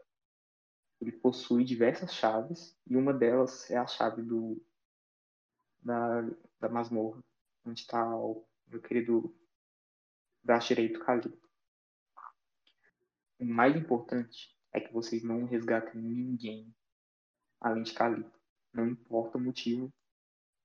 Ele 1.01 1.13
possui 1.13 1.65
diversas 1.65 2.15
chaves 2.15 2.79
e 2.87 2.97
uma 2.97 3.15
delas 3.15 3.71
é 3.71 3.77
a 3.77 3.87
chave 3.87 4.23
do 4.23 4.63
da, 5.81 6.23
da 6.59 6.69
masmorra, 6.69 7.23
onde 7.65 7.81
está 7.81 8.05
o 8.15 8.47
meu 8.69 8.81
querido 8.81 9.35
braço 10.43 10.69
direito 10.69 11.01
Khalid. 11.01 11.33
O 13.39 13.45
mais 13.45 13.77
importante 13.77 14.57
é 14.73 14.81
que 14.81 14.93
vocês 14.93 15.23
não 15.23 15.45
resgatem 15.45 16.01
ninguém 16.01 16.75
além 17.61 17.83
de 17.83 17.93
Khalid. 17.93 18.29
Não 18.73 18.87
importa 18.87 19.39
o 19.39 19.41
motivo. 19.41 19.93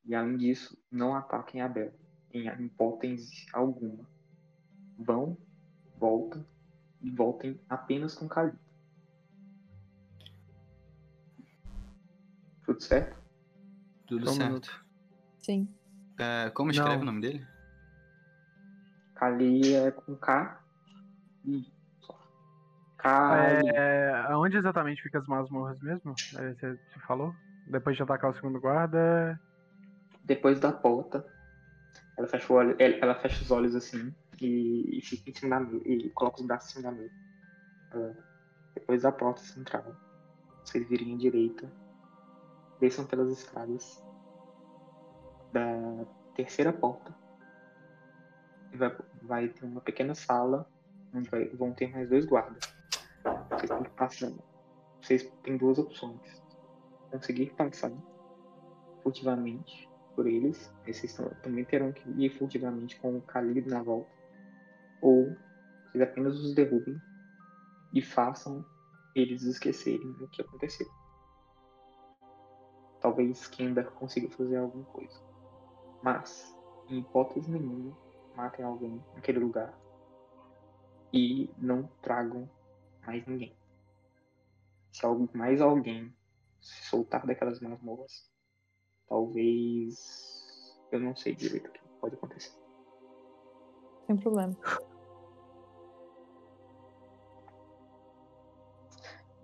E 0.04 0.16
além 0.16 0.38
disso, 0.38 0.82
não 0.90 1.16
ataquem 1.16 1.62
a 1.62 1.68
Bel 1.68 1.94
em 2.34 2.48
hipótese 2.66 3.46
alguma. 3.54 4.10
Vão, 4.98 5.38
voltam 5.98 6.46
e 7.02 7.10
voltem 7.10 7.60
apenas 7.70 8.16
com 8.16 8.28
Khalid. 8.28 8.58
Tudo 12.64 12.82
certo? 12.82 13.22
Tudo 14.08 14.30
certo. 14.30 14.44
minuto. 14.48 14.86
Sim. 15.40 15.68
É, 16.20 16.50
como 16.52 16.72
escreve 16.72 16.98
Não. 16.98 17.02
o 17.02 17.06
nome 17.06 17.22
dele? 17.22 17.48
Kali 19.22 19.76
é 19.76 19.92
com 19.92 20.16
K 20.16 20.60
só. 22.02 22.18
Kali. 22.98 23.70
É, 23.70 24.10
aonde 24.30 24.58
exatamente 24.58 25.04
fica 25.04 25.20
as 25.20 25.28
masmorras 25.28 25.80
mesmo? 25.80 26.16
É, 26.38 26.54
Você 26.56 26.76
você 26.76 27.00
falou? 27.06 27.36
Depois 27.68 27.96
de 27.96 28.02
atacar 28.02 28.32
o 28.32 28.34
segundo 28.34 28.60
guarda. 28.60 29.40
Depois 30.24 30.60
da 30.60 30.72
porta, 30.72 31.24
ela 32.18 32.28
fecha, 32.28 32.52
olho, 32.52 32.76
ela 32.80 33.14
fecha 33.14 33.44
os 33.44 33.52
olhos 33.52 33.76
assim 33.76 34.12
e, 34.42 34.98
e 34.98 35.02
fica 35.04 35.30
em 35.30 35.36
cima 35.36 35.60
da 35.60 35.66
mesa. 35.68 35.88
E 35.88 36.10
coloca 36.10 36.42
os 36.42 36.48
braços 36.48 36.72
em 36.72 36.82
cima 36.82 36.92
da 36.92 36.98
mesa. 36.98 37.14
Ela- 37.92 38.16
depois 38.74 39.04
da 39.04 39.12
porta 39.12 39.42
central, 39.42 39.96
vocês 40.66 40.90
virem 40.90 41.14
à 41.14 41.18
direita, 41.18 41.72
desçam 42.80 43.06
pelas 43.06 43.30
escadas 43.32 44.04
da 45.54 46.06
terceira 46.36 46.74
porta. 46.74 47.21
Vai, 48.74 48.98
vai 49.22 49.48
ter 49.50 49.66
uma 49.66 49.82
pequena 49.82 50.16
sala 50.16 50.68
onde 51.14 51.30
vai- 51.30 51.50
vão 51.50 51.74
ter 51.74 51.88
mais 51.92 52.10
dois 52.10 52.26
guardas. 52.26 52.74
Vocês 53.50 53.70
têm 53.70 53.84
que 53.84 53.90
passar. 53.92 54.32
Vocês 55.02 55.34
têm 55.44 55.58
duas 55.58 55.78
opções. 55.78 56.42
Conseguir 57.12 57.54
passar 57.54 57.92
furtivamente 59.04 59.90
por 60.16 60.26
eles. 60.26 60.74
Aí 60.86 60.94
vocês 60.94 61.14
tam- 61.14 61.30
também 61.44 61.66
terão 61.66 61.92
que 61.92 62.10
ir 62.12 62.30
furtivamente 62.30 63.00
com 63.00 63.18
o 63.18 63.22
calibre 63.22 63.70
na 63.70 63.84
volta. 63.84 64.10
Ou 65.02 65.36
vocês 65.90 66.02
apenas 66.02 66.40
os 66.40 66.54
derrubem 66.54 67.00
e 67.94 68.02
façam 68.02 68.66
eles 69.14 69.44
esquecerem 69.44 70.12
o 70.22 70.28
que 70.30 70.42
aconteceu. 70.42 70.88
Talvez 73.02 73.48
Kenda 73.48 73.84
consiga 73.84 74.30
fazer 74.30 74.58
alguma 74.58 74.86
coisa. 74.86 75.20
Mas, 76.04 76.56
em 76.88 77.00
hipótese 77.00 77.52
nenhuma, 77.52 77.98
matem 78.42 78.66
alguém 78.66 79.04
naquele 79.14 79.40
lugar. 79.40 79.72
E 81.14 81.50
não 81.58 81.88
tragam 82.02 82.50
mais 83.06 83.26
ninguém. 83.28 83.56
Se 84.92 85.06
algo- 85.06 85.30
mais 85.34 85.62
alguém 85.62 86.14
se 86.60 86.86
soltar 86.90 87.26
daquelas 87.26 87.60
masmorras, 87.60 88.30
talvez. 89.08 90.40
Eu 90.92 91.00
não 91.00 91.16
sei 91.16 91.36
direito 91.36 91.68
o 91.68 91.72
que 91.72 91.80
pode 92.00 92.16
acontecer. 92.16 92.52
Sem 94.08 94.18
problema. 94.18 94.56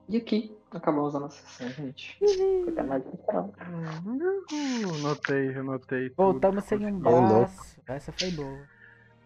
E 0.10 0.16
aqui 0.18 0.58
acabamos 0.72 1.16
a 1.16 1.20
nossa 1.20 1.42
sessão, 1.46 1.70
gente. 1.70 2.18
Foi 2.20 2.70
até 2.72 2.84
mais. 2.84 3.04
Uhum, 3.06 5.02
Notei, 5.02 5.54
notei. 5.62 6.10
Voltamos 6.16 6.64
sem 6.64 6.86
um 6.86 7.00
braço. 7.00 7.82
Essa 7.88 8.12
foi 8.14 8.32
boa. 8.32 8.77